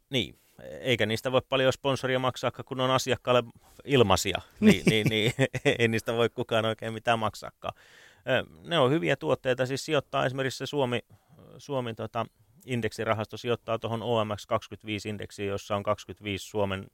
niin, 0.10 0.41
eikä 0.80 1.06
niistä 1.06 1.32
voi 1.32 1.42
paljon 1.50 1.74
sponsoria 1.74 2.20
maksaa, 2.20 2.52
kun 2.66 2.80
on 2.80 2.92
asiakkaalle 2.92 3.44
ilmaisia, 3.86 4.42
niin, 4.60 4.84
niin, 4.86 5.08
niin 5.10 5.34
ei 5.80 5.88
niistä 5.88 6.14
voi 6.14 6.30
kukaan 6.30 6.66
oikein 6.66 6.94
mitään 6.94 7.20
maksaakaan. 7.20 7.74
Ne 8.68 8.80
on 8.80 8.92
hyviä 8.92 9.16
tuotteita, 9.16 9.66
siis 9.66 9.86
sijoittaa 9.86 10.26
esimerkiksi 10.26 10.58
se 10.58 10.66
Suomi, 10.66 11.00
Suomi 11.58 11.94
tota, 11.94 12.26
indeksirahasto 12.66 13.38
sijoittaa 13.38 13.80
tuohon 13.80 14.02
OMX25-indeksiin, 14.02 15.48
jossa 15.48 15.76
on 15.76 15.84
25 15.84 16.46
Suomen 16.46 16.88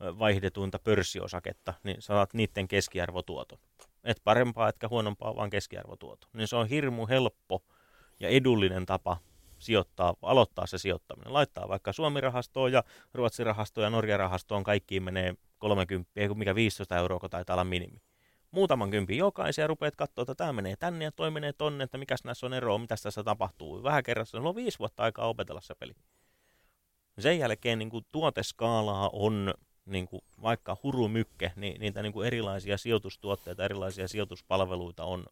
vaihdetuinta 0.00 0.78
pörssiosaketta, 0.78 1.74
niin 1.84 2.02
saat 2.02 2.34
niiden 2.34 2.68
keskiarvotuoton. 2.68 3.58
Et 4.04 4.20
parempaa 4.24 4.68
etkä 4.68 4.88
huonompaa, 4.88 5.36
vaan 5.36 5.50
keskiarvotuoto. 5.50 6.26
Niin 6.32 6.48
se 6.48 6.56
on 6.56 6.66
hirmu 6.66 7.06
helppo 7.06 7.62
ja 8.20 8.28
edullinen 8.28 8.86
tapa 8.86 9.16
sijoittaa, 9.60 10.14
aloittaa 10.22 10.66
se 10.66 10.78
sijoittaminen. 10.78 11.32
Laittaa 11.32 11.68
vaikka 11.68 11.92
Suomi-rahastoon 11.92 12.72
ja 12.72 12.84
Ruotsi-rahastoon 13.14 13.84
ja 13.84 13.90
Norja-rahastoon, 13.90 14.64
kaikkiin 14.64 15.02
menee 15.02 15.34
30, 15.58 16.10
mikä 16.34 16.54
15 16.54 16.96
euroa, 16.96 17.18
kun 17.18 17.30
taitaa 17.30 17.54
olla 17.54 17.64
minimi. 17.64 18.02
Muutaman 18.50 18.90
kympin 18.90 19.18
jokaisia 19.18 19.66
rupeat 19.66 19.96
katsoa, 19.96 20.22
että 20.22 20.34
tämä 20.34 20.52
menee 20.52 20.76
tänne 20.76 21.04
ja 21.04 21.12
toi 21.12 21.30
menee 21.30 21.52
tonne, 21.52 21.84
että 21.84 21.98
mikä 21.98 22.14
näissä 22.24 22.46
on 22.46 22.54
eroa, 22.54 22.78
mitä 22.78 22.96
tässä 23.02 23.24
tapahtuu. 23.24 23.82
Vähän 23.82 24.02
kerrassa, 24.02 24.38
on 24.38 24.56
viisi 24.56 24.78
vuotta 24.78 25.02
aikaa 25.02 25.28
opetella 25.28 25.60
se 25.60 25.74
peli. 25.74 25.92
Sen 27.18 27.38
jälkeen 27.38 27.78
niin 27.78 27.90
kuin 27.90 28.06
tuoteskaalaa 28.12 29.10
on 29.12 29.54
niin 29.86 30.08
kuin 30.08 30.22
vaikka 30.42 30.76
hurumykke, 30.82 31.52
niin 31.56 31.80
niitä 31.80 32.02
niin 32.02 32.12
kuin 32.12 32.26
erilaisia 32.26 32.78
sijoitustuotteita, 32.78 33.64
erilaisia 33.64 34.08
sijoituspalveluita 34.08 35.04
on, 35.04 35.26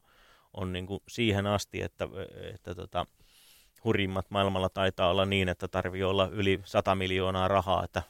on 0.55 0.73
niin 0.73 0.87
kuin 0.87 1.01
siihen 1.09 1.47
asti, 1.47 1.83
että, 1.83 2.09
että 2.55 2.75
tota, 2.75 3.07
hurimmat 3.85 4.27
maailmalla 4.31 4.69
taitaa 4.69 5.11
olla 5.11 5.25
niin, 5.25 5.49
että 5.49 5.69
tarvii 5.69 6.03
olla 6.03 6.29
yli 6.33 6.61
100 6.65 6.95
miljoonaa 6.95 7.49
rahaa, 7.49 7.85
että 7.85 8.03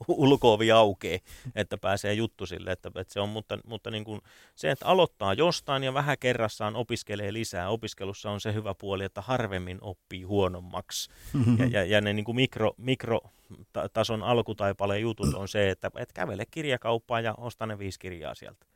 ulkoovi 0.08 0.72
aukee, 0.72 1.18
että 1.54 1.78
pääsee 1.78 2.14
juttu 2.14 2.46
sille, 2.46 2.72
että, 2.72 2.90
että 2.96 3.12
se 3.12 3.20
on, 3.20 3.28
mutta, 3.28 3.58
mutta 3.66 3.90
niin 3.90 4.04
kuin 4.04 4.20
se, 4.54 4.70
että 4.70 4.86
aloittaa 4.86 5.34
jostain 5.34 5.82
ja 5.82 5.94
vähän 5.94 6.16
kerrassaan 6.20 6.76
opiskelee 6.76 7.32
lisää. 7.32 7.68
Opiskelussa 7.68 8.30
on 8.30 8.40
se 8.40 8.54
hyvä 8.54 8.74
puoli, 8.74 9.04
että 9.04 9.20
harvemmin 9.20 9.78
oppii 9.80 10.22
huonommaksi. 10.22 11.10
Ja, 11.58 11.66
ja, 11.66 11.84
ja 11.84 12.00
ne 12.00 12.12
niin 12.12 12.24
kuin 12.24 12.36
mikro, 12.36 12.72
mikrotason 12.76 14.22
alkutaipaleen 14.22 15.02
jutut 15.02 15.34
on 15.34 15.48
se, 15.48 15.70
että 15.70 15.90
et 15.96 16.12
kävele 16.12 16.44
kirjakauppaan 16.50 17.24
ja 17.24 17.34
osta 17.34 17.66
ne 17.66 17.78
viisi 17.78 17.98
kirjaa 17.98 18.34
sieltä. 18.34 18.66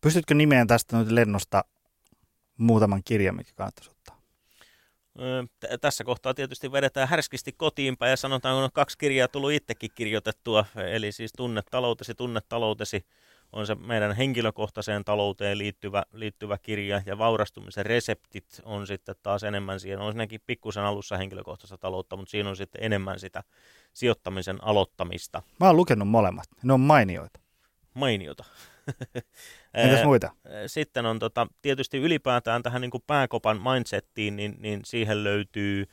Pystytkö 0.00 0.34
nimeen 0.34 0.66
tästä 0.66 0.98
nyt 0.98 1.10
lennosta 1.10 1.64
muutaman 2.58 3.02
kirjan, 3.04 3.36
mikä 3.36 3.50
kannattaisi 3.54 3.90
ottaa? 3.90 4.13
Tässä 5.80 6.04
kohtaa 6.04 6.34
tietysti 6.34 6.72
vedetään 6.72 7.08
härskisti 7.08 7.52
kotiinpäin 7.52 8.10
ja 8.10 8.16
sanotaan, 8.16 8.56
kun 8.56 8.64
on 8.64 8.70
kaksi 8.72 8.98
kirjaa 8.98 9.28
tullut 9.28 9.52
itsekin 9.52 9.90
kirjoitettua, 9.94 10.64
eli 10.76 11.12
siis 11.12 11.32
Tunne 11.36 11.62
taloutesi, 11.70 12.14
Tunne 12.14 12.40
taloutesi 12.48 13.06
on 13.52 13.66
se 13.66 13.74
meidän 13.74 14.16
henkilökohtaiseen 14.16 15.04
talouteen 15.04 15.58
liittyvä, 15.58 16.02
liittyvä 16.12 16.58
kirja, 16.58 17.02
ja 17.06 17.18
vaurastumisen 17.18 17.86
reseptit 17.86 18.60
on 18.64 18.86
sitten 18.86 19.14
taas 19.22 19.42
enemmän 19.44 19.80
siihen, 19.80 19.98
on 19.98 20.12
siinäkin 20.12 20.40
pikkusen 20.46 20.84
alussa 20.84 21.16
henkilökohtaista 21.16 21.78
taloutta, 21.78 22.16
mutta 22.16 22.30
siinä 22.30 22.48
on 22.48 22.56
sitten 22.56 22.84
enemmän 22.84 23.20
sitä 23.20 23.42
sijoittamisen 23.92 24.64
aloittamista. 24.64 25.42
Mä 25.60 25.66
oon 25.66 25.76
lukenut 25.76 26.08
molemmat, 26.08 26.46
ne 26.62 26.72
on 26.72 26.80
mainioita. 26.80 27.40
Mainiota. 27.94 28.44
Entäs 29.74 30.04
muita? 30.04 30.30
Sitten 30.66 31.06
on 31.06 31.18
tota, 31.18 31.46
tietysti 31.62 31.98
ylipäätään 31.98 32.62
tähän 32.62 32.80
niin 32.80 32.90
kuin 32.90 33.04
pääkopan 33.06 33.60
mindsettiin, 33.62 34.36
niin, 34.36 34.56
niin 34.58 34.80
siihen 34.84 35.24
löytyy 35.24 35.86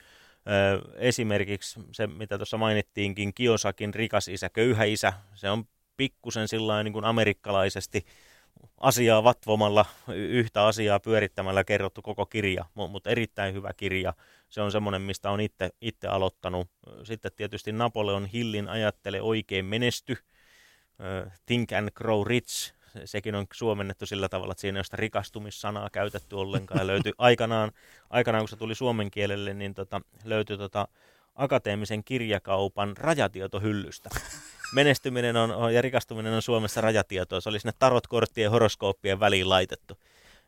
ö, 0.47 0.81
esimerkiksi 0.95 1.79
se, 1.91 2.07
mitä 2.07 2.37
tuossa 2.37 2.57
mainittiinkin, 2.57 3.33
Kiosakin 3.33 3.93
rikas 3.93 4.27
isä, 4.27 4.49
köyhä 4.49 4.83
isä. 4.83 5.13
Se 5.33 5.49
on 5.49 5.63
pikkusen 5.97 6.47
sillä 6.47 6.83
niin 6.83 6.93
kuin 6.93 7.05
amerikkalaisesti 7.05 8.05
asiaa 8.77 9.23
vatvomalla, 9.23 9.85
yhtä 10.15 10.65
asiaa 10.65 10.99
pyörittämällä 10.99 11.63
kerrottu 11.63 12.01
koko 12.01 12.25
kirja, 12.25 12.65
mutta 12.75 13.09
erittäin 13.09 13.53
hyvä 13.53 13.73
kirja. 13.77 14.13
Se 14.49 14.61
on 14.61 14.71
semmoinen, 14.71 15.01
mistä 15.01 15.31
on 15.31 15.41
itse, 15.41 15.69
itse 15.81 16.07
aloittanut. 16.07 16.67
Sitten 17.03 17.31
tietysti 17.35 17.71
Napoleon 17.71 18.25
Hillin 18.25 18.69
Ajattele 18.69 19.21
oikein 19.21 19.65
menesty, 19.65 20.17
Think 21.45 21.71
and 21.71 21.89
Grow 21.95 22.27
Rich, 22.27 22.73
sekin 23.05 23.35
on 23.35 23.47
suomennettu 23.53 24.05
sillä 24.05 24.29
tavalla, 24.29 24.51
että 24.51 24.61
siinä 24.61 24.77
ei 24.77 24.79
ole 24.79 24.83
sitä 24.83 24.97
rikastumissanaa 24.97 25.89
käytetty 25.89 26.35
ollenkaan. 26.35 26.79
Ja 26.79 26.87
löytyi 26.87 27.13
aikanaan, 27.17 27.71
aikanaan, 28.09 28.41
kun 28.41 28.49
se 28.49 28.55
tuli 28.55 28.75
suomen 28.75 29.11
kielelle, 29.11 29.53
niin 29.53 29.73
tota, 29.73 30.01
löytyi 30.23 30.57
tota, 30.57 30.87
akateemisen 31.35 32.03
kirjakaupan 32.03 32.97
rajatietohyllystä. 32.97 34.09
Menestyminen 34.73 35.37
on, 35.37 35.73
ja 35.73 35.81
rikastuminen 35.81 36.33
on 36.33 36.41
Suomessa 36.41 36.81
rajatietoa. 36.81 37.41
Se 37.41 37.49
oli 37.49 37.59
sinne 37.59 37.73
tarotkorttien 37.79 38.43
ja 38.43 38.49
horoskooppien 38.49 39.19
väliin 39.19 39.49
laitettu. 39.49 39.97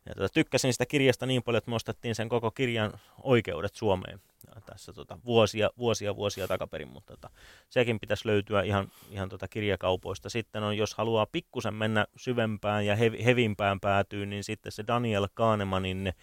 Ja 0.05 0.15
tota, 0.15 0.34
tykkäsin 0.34 0.73
sitä 0.73 0.85
kirjasta 0.85 1.25
niin 1.25 1.43
paljon, 1.43 1.57
että 1.57 1.71
me 1.71 1.75
ostettiin 1.75 2.15
sen 2.15 2.30
koko 2.30 2.51
kirjan 2.51 2.93
oikeudet 3.23 3.75
Suomeen 3.75 4.19
tässä 4.65 4.93
tota, 4.93 5.17
vuosia, 5.25 5.69
vuosia, 5.77 6.15
vuosia 6.15 6.47
takaperin, 6.47 6.88
mutta 6.88 7.13
tota, 7.13 7.30
sekin 7.69 7.99
pitäisi 7.99 8.27
löytyä 8.27 8.61
ihan, 8.61 8.91
ihan 9.09 9.30
tota 9.30 9.47
kirjakaupoista. 9.47 10.30
Sitten 10.30 10.63
on, 10.63 10.77
jos 10.77 10.95
haluaa 10.95 11.25
pikkusen 11.25 11.73
mennä 11.73 12.05
syvempään 12.15 12.85
ja 12.85 12.95
hev, 12.95 13.13
hevimpään 13.25 13.80
päätyyn, 13.80 14.30
niin 14.30 14.43
sitten 14.43 14.71
se 14.71 14.84
Daniel 14.88 15.27
Kahnemanin 15.34 16.07
ä, 16.07 16.13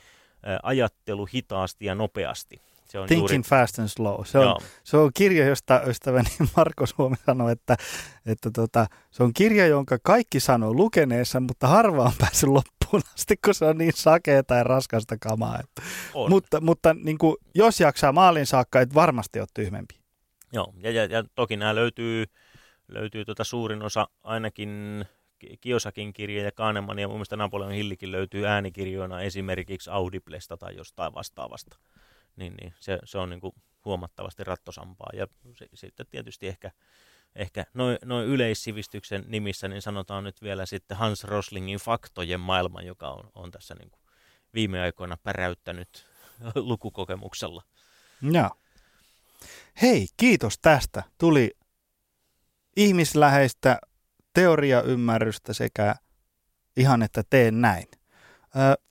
ajattelu 0.62 1.26
hitaasti 1.34 1.84
ja 1.84 1.94
nopeasti. 1.94 2.60
Se 2.84 2.98
on 2.98 3.06
Thinking 3.06 3.30
juuri... 3.30 3.48
Fast 3.48 3.78
and 3.78 3.88
Slow. 3.88 4.24
Se 4.24 4.38
on, 4.38 4.60
se 4.84 4.96
on 4.96 5.10
kirja, 5.14 5.46
josta 5.46 5.82
ystäväni 5.86 6.28
Marko 6.56 6.86
Suomi 6.86 7.16
sanoi, 7.26 7.52
että, 7.52 7.76
että 8.26 8.50
tota, 8.50 8.86
se 9.10 9.22
on 9.22 9.32
kirja, 9.32 9.66
jonka 9.66 9.98
kaikki 10.02 10.40
sanoo 10.40 10.74
lukeneessa, 10.74 11.40
mutta 11.40 11.66
harva 11.66 12.04
on 12.04 12.12
päässyt 12.18 12.48
loppuun 12.48 12.79
loppuun 12.92 13.02
asti, 13.14 13.36
kun 13.44 13.54
se 13.54 13.64
on 13.64 13.78
niin 13.78 13.92
sakea 13.94 14.42
tai 14.42 14.64
raskasta 14.64 15.16
kamaa. 15.20 15.60
On. 16.14 16.30
Mutta, 16.30 16.60
mutta 16.60 16.94
niin 16.94 17.18
kuin, 17.18 17.36
jos 17.54 17.80
jaksaa 17.80 18.12
maalin 18.12 18.46
saakka, 18.46 18.80
et 18.80 18.94
varmasti 18.94 19.40
ole 19.40 19.48
tyhmempi. 19.54 20.00
Joo, 20.52 20.74
ja, 20.76 20.90
ja, 20.90 21.04
ja 21.04 21.24
toki 21.34 21.56
nämä 21.56 21.74
löytyy, 21.74 22.24
löytyy 22.88 23.24
tuota 23.24 23.44
suurin 23.44 23.82
osa 23.82 24.08
ainakin 24.22 25.04
Kiosakin 25.60 26.12
kirja 26.12 26.44
ja 26.44 26.52
Kahneman 26.52 26.98
ja 26.98 27.08
mun 27.08 27.16
mielestä 27.16 27.36
Napoleon 27.36 27.72
Hillikin 27.72 28.12
löytyy 28.12 28.46
äänikirjoina 28.46 29.20
esimerkiksi 29.20 29.90
Audiblesta 29.90 30.56
tai 30.56 30.76
jostain 30.76 31.14
vastaavasta. 31.14 31.76
Niin, 32.36 32.54
niin 32.60 32.74
se, 32.80 32.98
se 33.04 33.18
on 33.18 33.30
niin 33.30 33.40
kuin 33.40 33.52
huomattavasti 33.84 34.44
rattosampaa. 34.44 35.10
Ja 35.12 35.26
sitten 35.74 36.06
tietysti 36.10 36.48
ehkä, 36.48 36.70
ehkä 37.34 37.66
noin 37.74 37.98
noi 38.04 38.24
yleissivistyksen 38.24 39.24
nimissä 39.28 39.68
niin 39.68 39.82
sanotaan 39.82 40.24
nyt 40.24 40.42
vielä 40.42 40.66
sitten 40.66 40.96
Hans 40.96 41.24
Roslingin 41.24 41.78
faktojen 41.78 42.40
maailma, 42.40 42.82
joka 42.82 43.08
on, 43.08 43.30
on 43.34 43.50
tässä 43.50 43.74
niin 43.74 43.90
kuin 43.90 44.00
viime 44.54 44.80
aikoina 44.80 45.16
päräyttänyt 45.22 46.06
lukukokemuksella. 46.54 47.62
Joo. 48.22 48.50
Hei, 49.82 50.06
kiitos 50.16 50.58
tästä. 50.62 51.02
Tuli 51.18 51.56
ihmisläheistä 52.76 53.78
teoriaymmärrystä 54.34 55.52
sekä 55.52 55.94
ihan, 56.76 57.02
että 57.02 57.22
teen 57.30 57.60
näin. 57.60 57.86
Ö, 58.56 58.82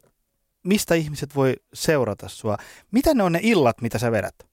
mistä 0.63 0.95
ihmiset 0.95 1.35
voi 1.35 1.55
seurata 1.73 2.29
sua? 2.29 2.57
Mitä 2.91 3.13
ne 3.13 3.23
on 3.23 3.31
ne 3.31 3.39
illat, 3.43 3.81
mitä 3.81 3.99
sä 3.99 4.11
vedät? 4.11 4.48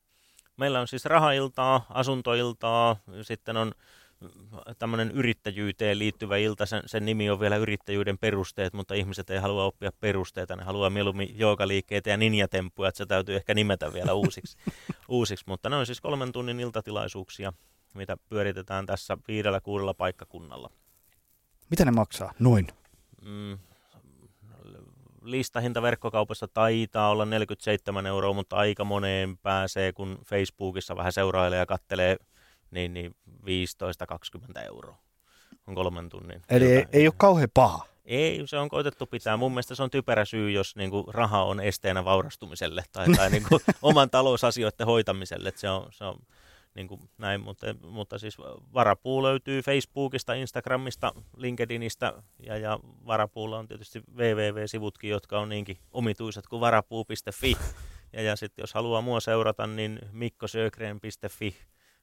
Meillä 0.56 0.80
on 0.80 0.88
siis 0.88 1.04
rahailtaa, 1.04 1.86
asuntoiltaa, 1.90 2.96
sitten 3.22 3.56
on 3.56 3.72
tämmöinen 4.78 5.10
yrittäjyyteen 5.10 5.98
liittyvä 5.98 6.36
ilta, 6.36 6.66
sen, 6.66 6.82
sen 6.86 7.04
nimi 7.04 7.30
on 7.30 7.40
vielä 7.40 7.56
yrittäjyyden 7.56 8.18
perusteet, 8.18 8.72
mutta 8.72 8.94
ihmiset 8.94 9.30
ei 9.30 9.38
halua 9.38 9.64
oppia 9.64 9.90
perusteita, 10.00 10.56
ne 10.56 10.64
haluaa 10.64 10.90
mieluummin 10.90 11.38
joogaliikkeitä 11.38 12.10
ja 12.10 12.16
ninjatemppuja, 12.16 12.88
että 12.88 12.98
se 12.98 13.06
täytyy 13.06 13.36
ehkä 13.36 13.54
nimetä 13.54 13.92
vielä 13.92 14.12
uusiksi, 14.12 14.56
uusiksi. 15.08 15.44
mutta 15.48 15.70
ne 15.70 15.76
on 15.76 15.86
siis 15.86 16.00
kolmen 16.00 16.32
tunnin 16.32 16.60
iltatilaisuuksia, 16.60 17.52
mitä 17.94 18.16
pyöritetään 18.28 18.86
tässä 18.86 19.18
viidellä 19.28 19.60
kuudella 19.60 19.94
paikkakunnalla. 19.94 20.70
Mitä 21.70 21.84
ne 21.84 21.90
maksaa? 21.90 22.32
Noin. 22.38 22.66
Mm, 23.22 23.58
listahinta 25.30 25.82
verkkokaupassa 25.82 26.48
taitaa 26.48 27.10
olla 27.10 27.24
47 27.24 28.06
euroa, 28.06 28.32
mutta 28.32 28.56
aika 28.56 28.84
moneen 28.84 29.38
pääsee, 29.38 29.92
kun 29.92 30.18
Facebookissa 30.24 30.96
vähän 30.96 31.12
seurailee 31.12 31.58
ja 31.58 31.66
kattelee, 31.66 32.16
niin, 32.70 32.94
niin 32.94 33.14
15-20 33.28 34.64
euroa 34.66 34.98
on 35.66 35.74
kolmen 35.74 36.08
tunnin. 36.08 36.42
Eli 36.50 36.64
ei, 36.64 36.86
ei 36.92 37.06
ole 37.06 37.14
kauhean 37.16 37.48
paha. 37.54 37.86
Ei, 38.04 38.42
se 38.44 38.58
on 38.58 38.68
koitettu 38.68 39.06
pitää. 39.06 39.36
Mun 39.36 39.52
mielestä 39.52 39.74
se 39.74 39.82
on 39.82 39.90
typerä 39.90 40.24
syy, 40.24 40.50
jos 40.50 40.76
niin 40.76 40.90
kuin, 40.90 41.04
raha 41.08 41.44
on 41.44 41.60
esteenä 41.60 42.04
vaurastumiselle 42.04 42.84
tai, 42.92 43.06
tai 43.16 43.30
niin 43.30 43.42
kuin, 43.48 43.60
oman 43.82 44.10
talousasioiden 44.10 44.86
hoitamiselle. 44.86 45.52
Se 45.56 45.70
on, 45.70 45.86
se 45.90 46.04
on 46.04 46.18
niin 46.76 46.88
kuin 46.88 47.00
näin, 47.18 47.40
mutta, 47.40 47.66
mutta 47.82 48.18
siis 48.18 48.38
Varapuu 48.74 49.22
löytyy 49.22 49.62
Facebookista, 49.62 50.34
Instagramista, 50.34 51.12
LinkedInistä 51.36 52.12
ja, 52.38 52.56
ja 52.56 52.78
Varapuulla 53.06 53.58
on 53.58 53.68
tietysti 53.68 54.02
www-sivutkin, 54.16 55.10
jotka 55.10 55.40
on 55.40 55.48
niinkin 55.48 55.78
omituiset 55.92 56.46
kuin 56.46 56.60
varapuu.fi. 56.60 57.56
Ja, 58.12 58.22
ja 58.22 58.36
sitten 58.36 58.62
jos 58.62 58.74
haluaa 58.74 59.00
mua 59.00 59.20
seurata, 59.20 59.66
niin 59.66 59.98
mikkosögren.fi, 60.12 61.56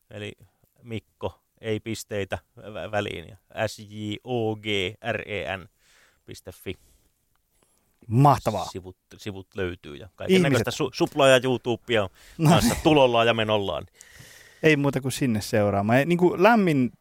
eli 0.09 0.33
Mikko, 0.81 1.39
ei 1.61 1.79
pisteitä 1.79 2.37
väliin, 2.91 3.29
ja 3.29 3.67
s 3.67 3.79
j 3.79 4.15
o 4.23 4.55
g 4.55 4.65
r 5.11 5.21
e 5.25 5.57
n.fi. 5.57 6.77
Mahtavaa. 8.07 8.65
Sivut, 8.65 8.97
sivut 9.17 9.47
löytyy 9.55 9.95
ja 9.95 10.09
kaiken 10.15 10.41
näköistä 10.41 10.71
su, 10.71 10.89
suplaa 10.93 11.27
ja 11.27 11.39
YouTubea 11.43 12.09
no. 12.37 12.49
kanssa 12.49 12.75
tulollaan 12.83 13.27
ja 13.27 13.33
menollaan 13.33 13.85
ei 14.63 14.77
muuta 14.77 15.01
kuin 15.01 15.11
sinne 15.11 15.41
seuraamaan. 15.41 15.99
Ja 15.99 16.05
niin 16.05 16.17
kuin 16.17 16.43
lämmin 16.43 16.91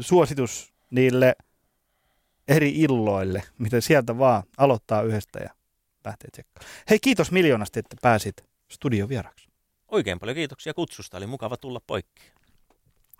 suositus 0.00 0.72
niille 0.90 1.36
eri 2.48 2.70
illoille, 2.70 3.42
mitä 3.58 3.80
sieltä 3.80 4.18
vaan 4.18 4.42
aloittaa 4.56 5.02
yhdestä 5.02 5.38
ja 5.38 5.50
lähtee 6.04 6.30
tsekkaan. 6.30 6.66
Hei, 6.90 6.98
kiitos 6.98 7.30
miljoonasti, 7.32 7.78
että 7.78 7.96
pääsit 8.02 8.44
studiovieraksi. 8.70 9.48
Oikein 9.88 10.18
paljon 10.18 10.34
kiitoksia 10.34 10.74
kutsusta, 10.74 11.16
oli 11.16 11.26
mukava 11.26 11.56
tulla 11.56 11.80
poikki. 11.86 12.22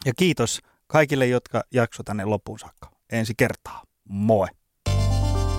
Ja 0.05 0.13
kiitos 0.17 0.61
kaikille, 0.87 1.27
jotka 1.27 1.63
jakso 1.71 2.03
tänne 2.03 2.25
loppuun 2.25 2.59
saakka. 2.59 2.91
Ensi 3.13 3.35
kertaa. 3.37 3.83
Moi! 4.05 4.49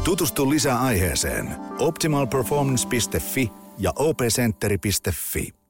Tutustu 0.04 0.50
lisää 0.50 0.82
aiheeseen 0.82 1.56
optimalperformance.fi 1.80 3.52
ja 3.78 3.94
opcenteri.fi. 3.95 5.62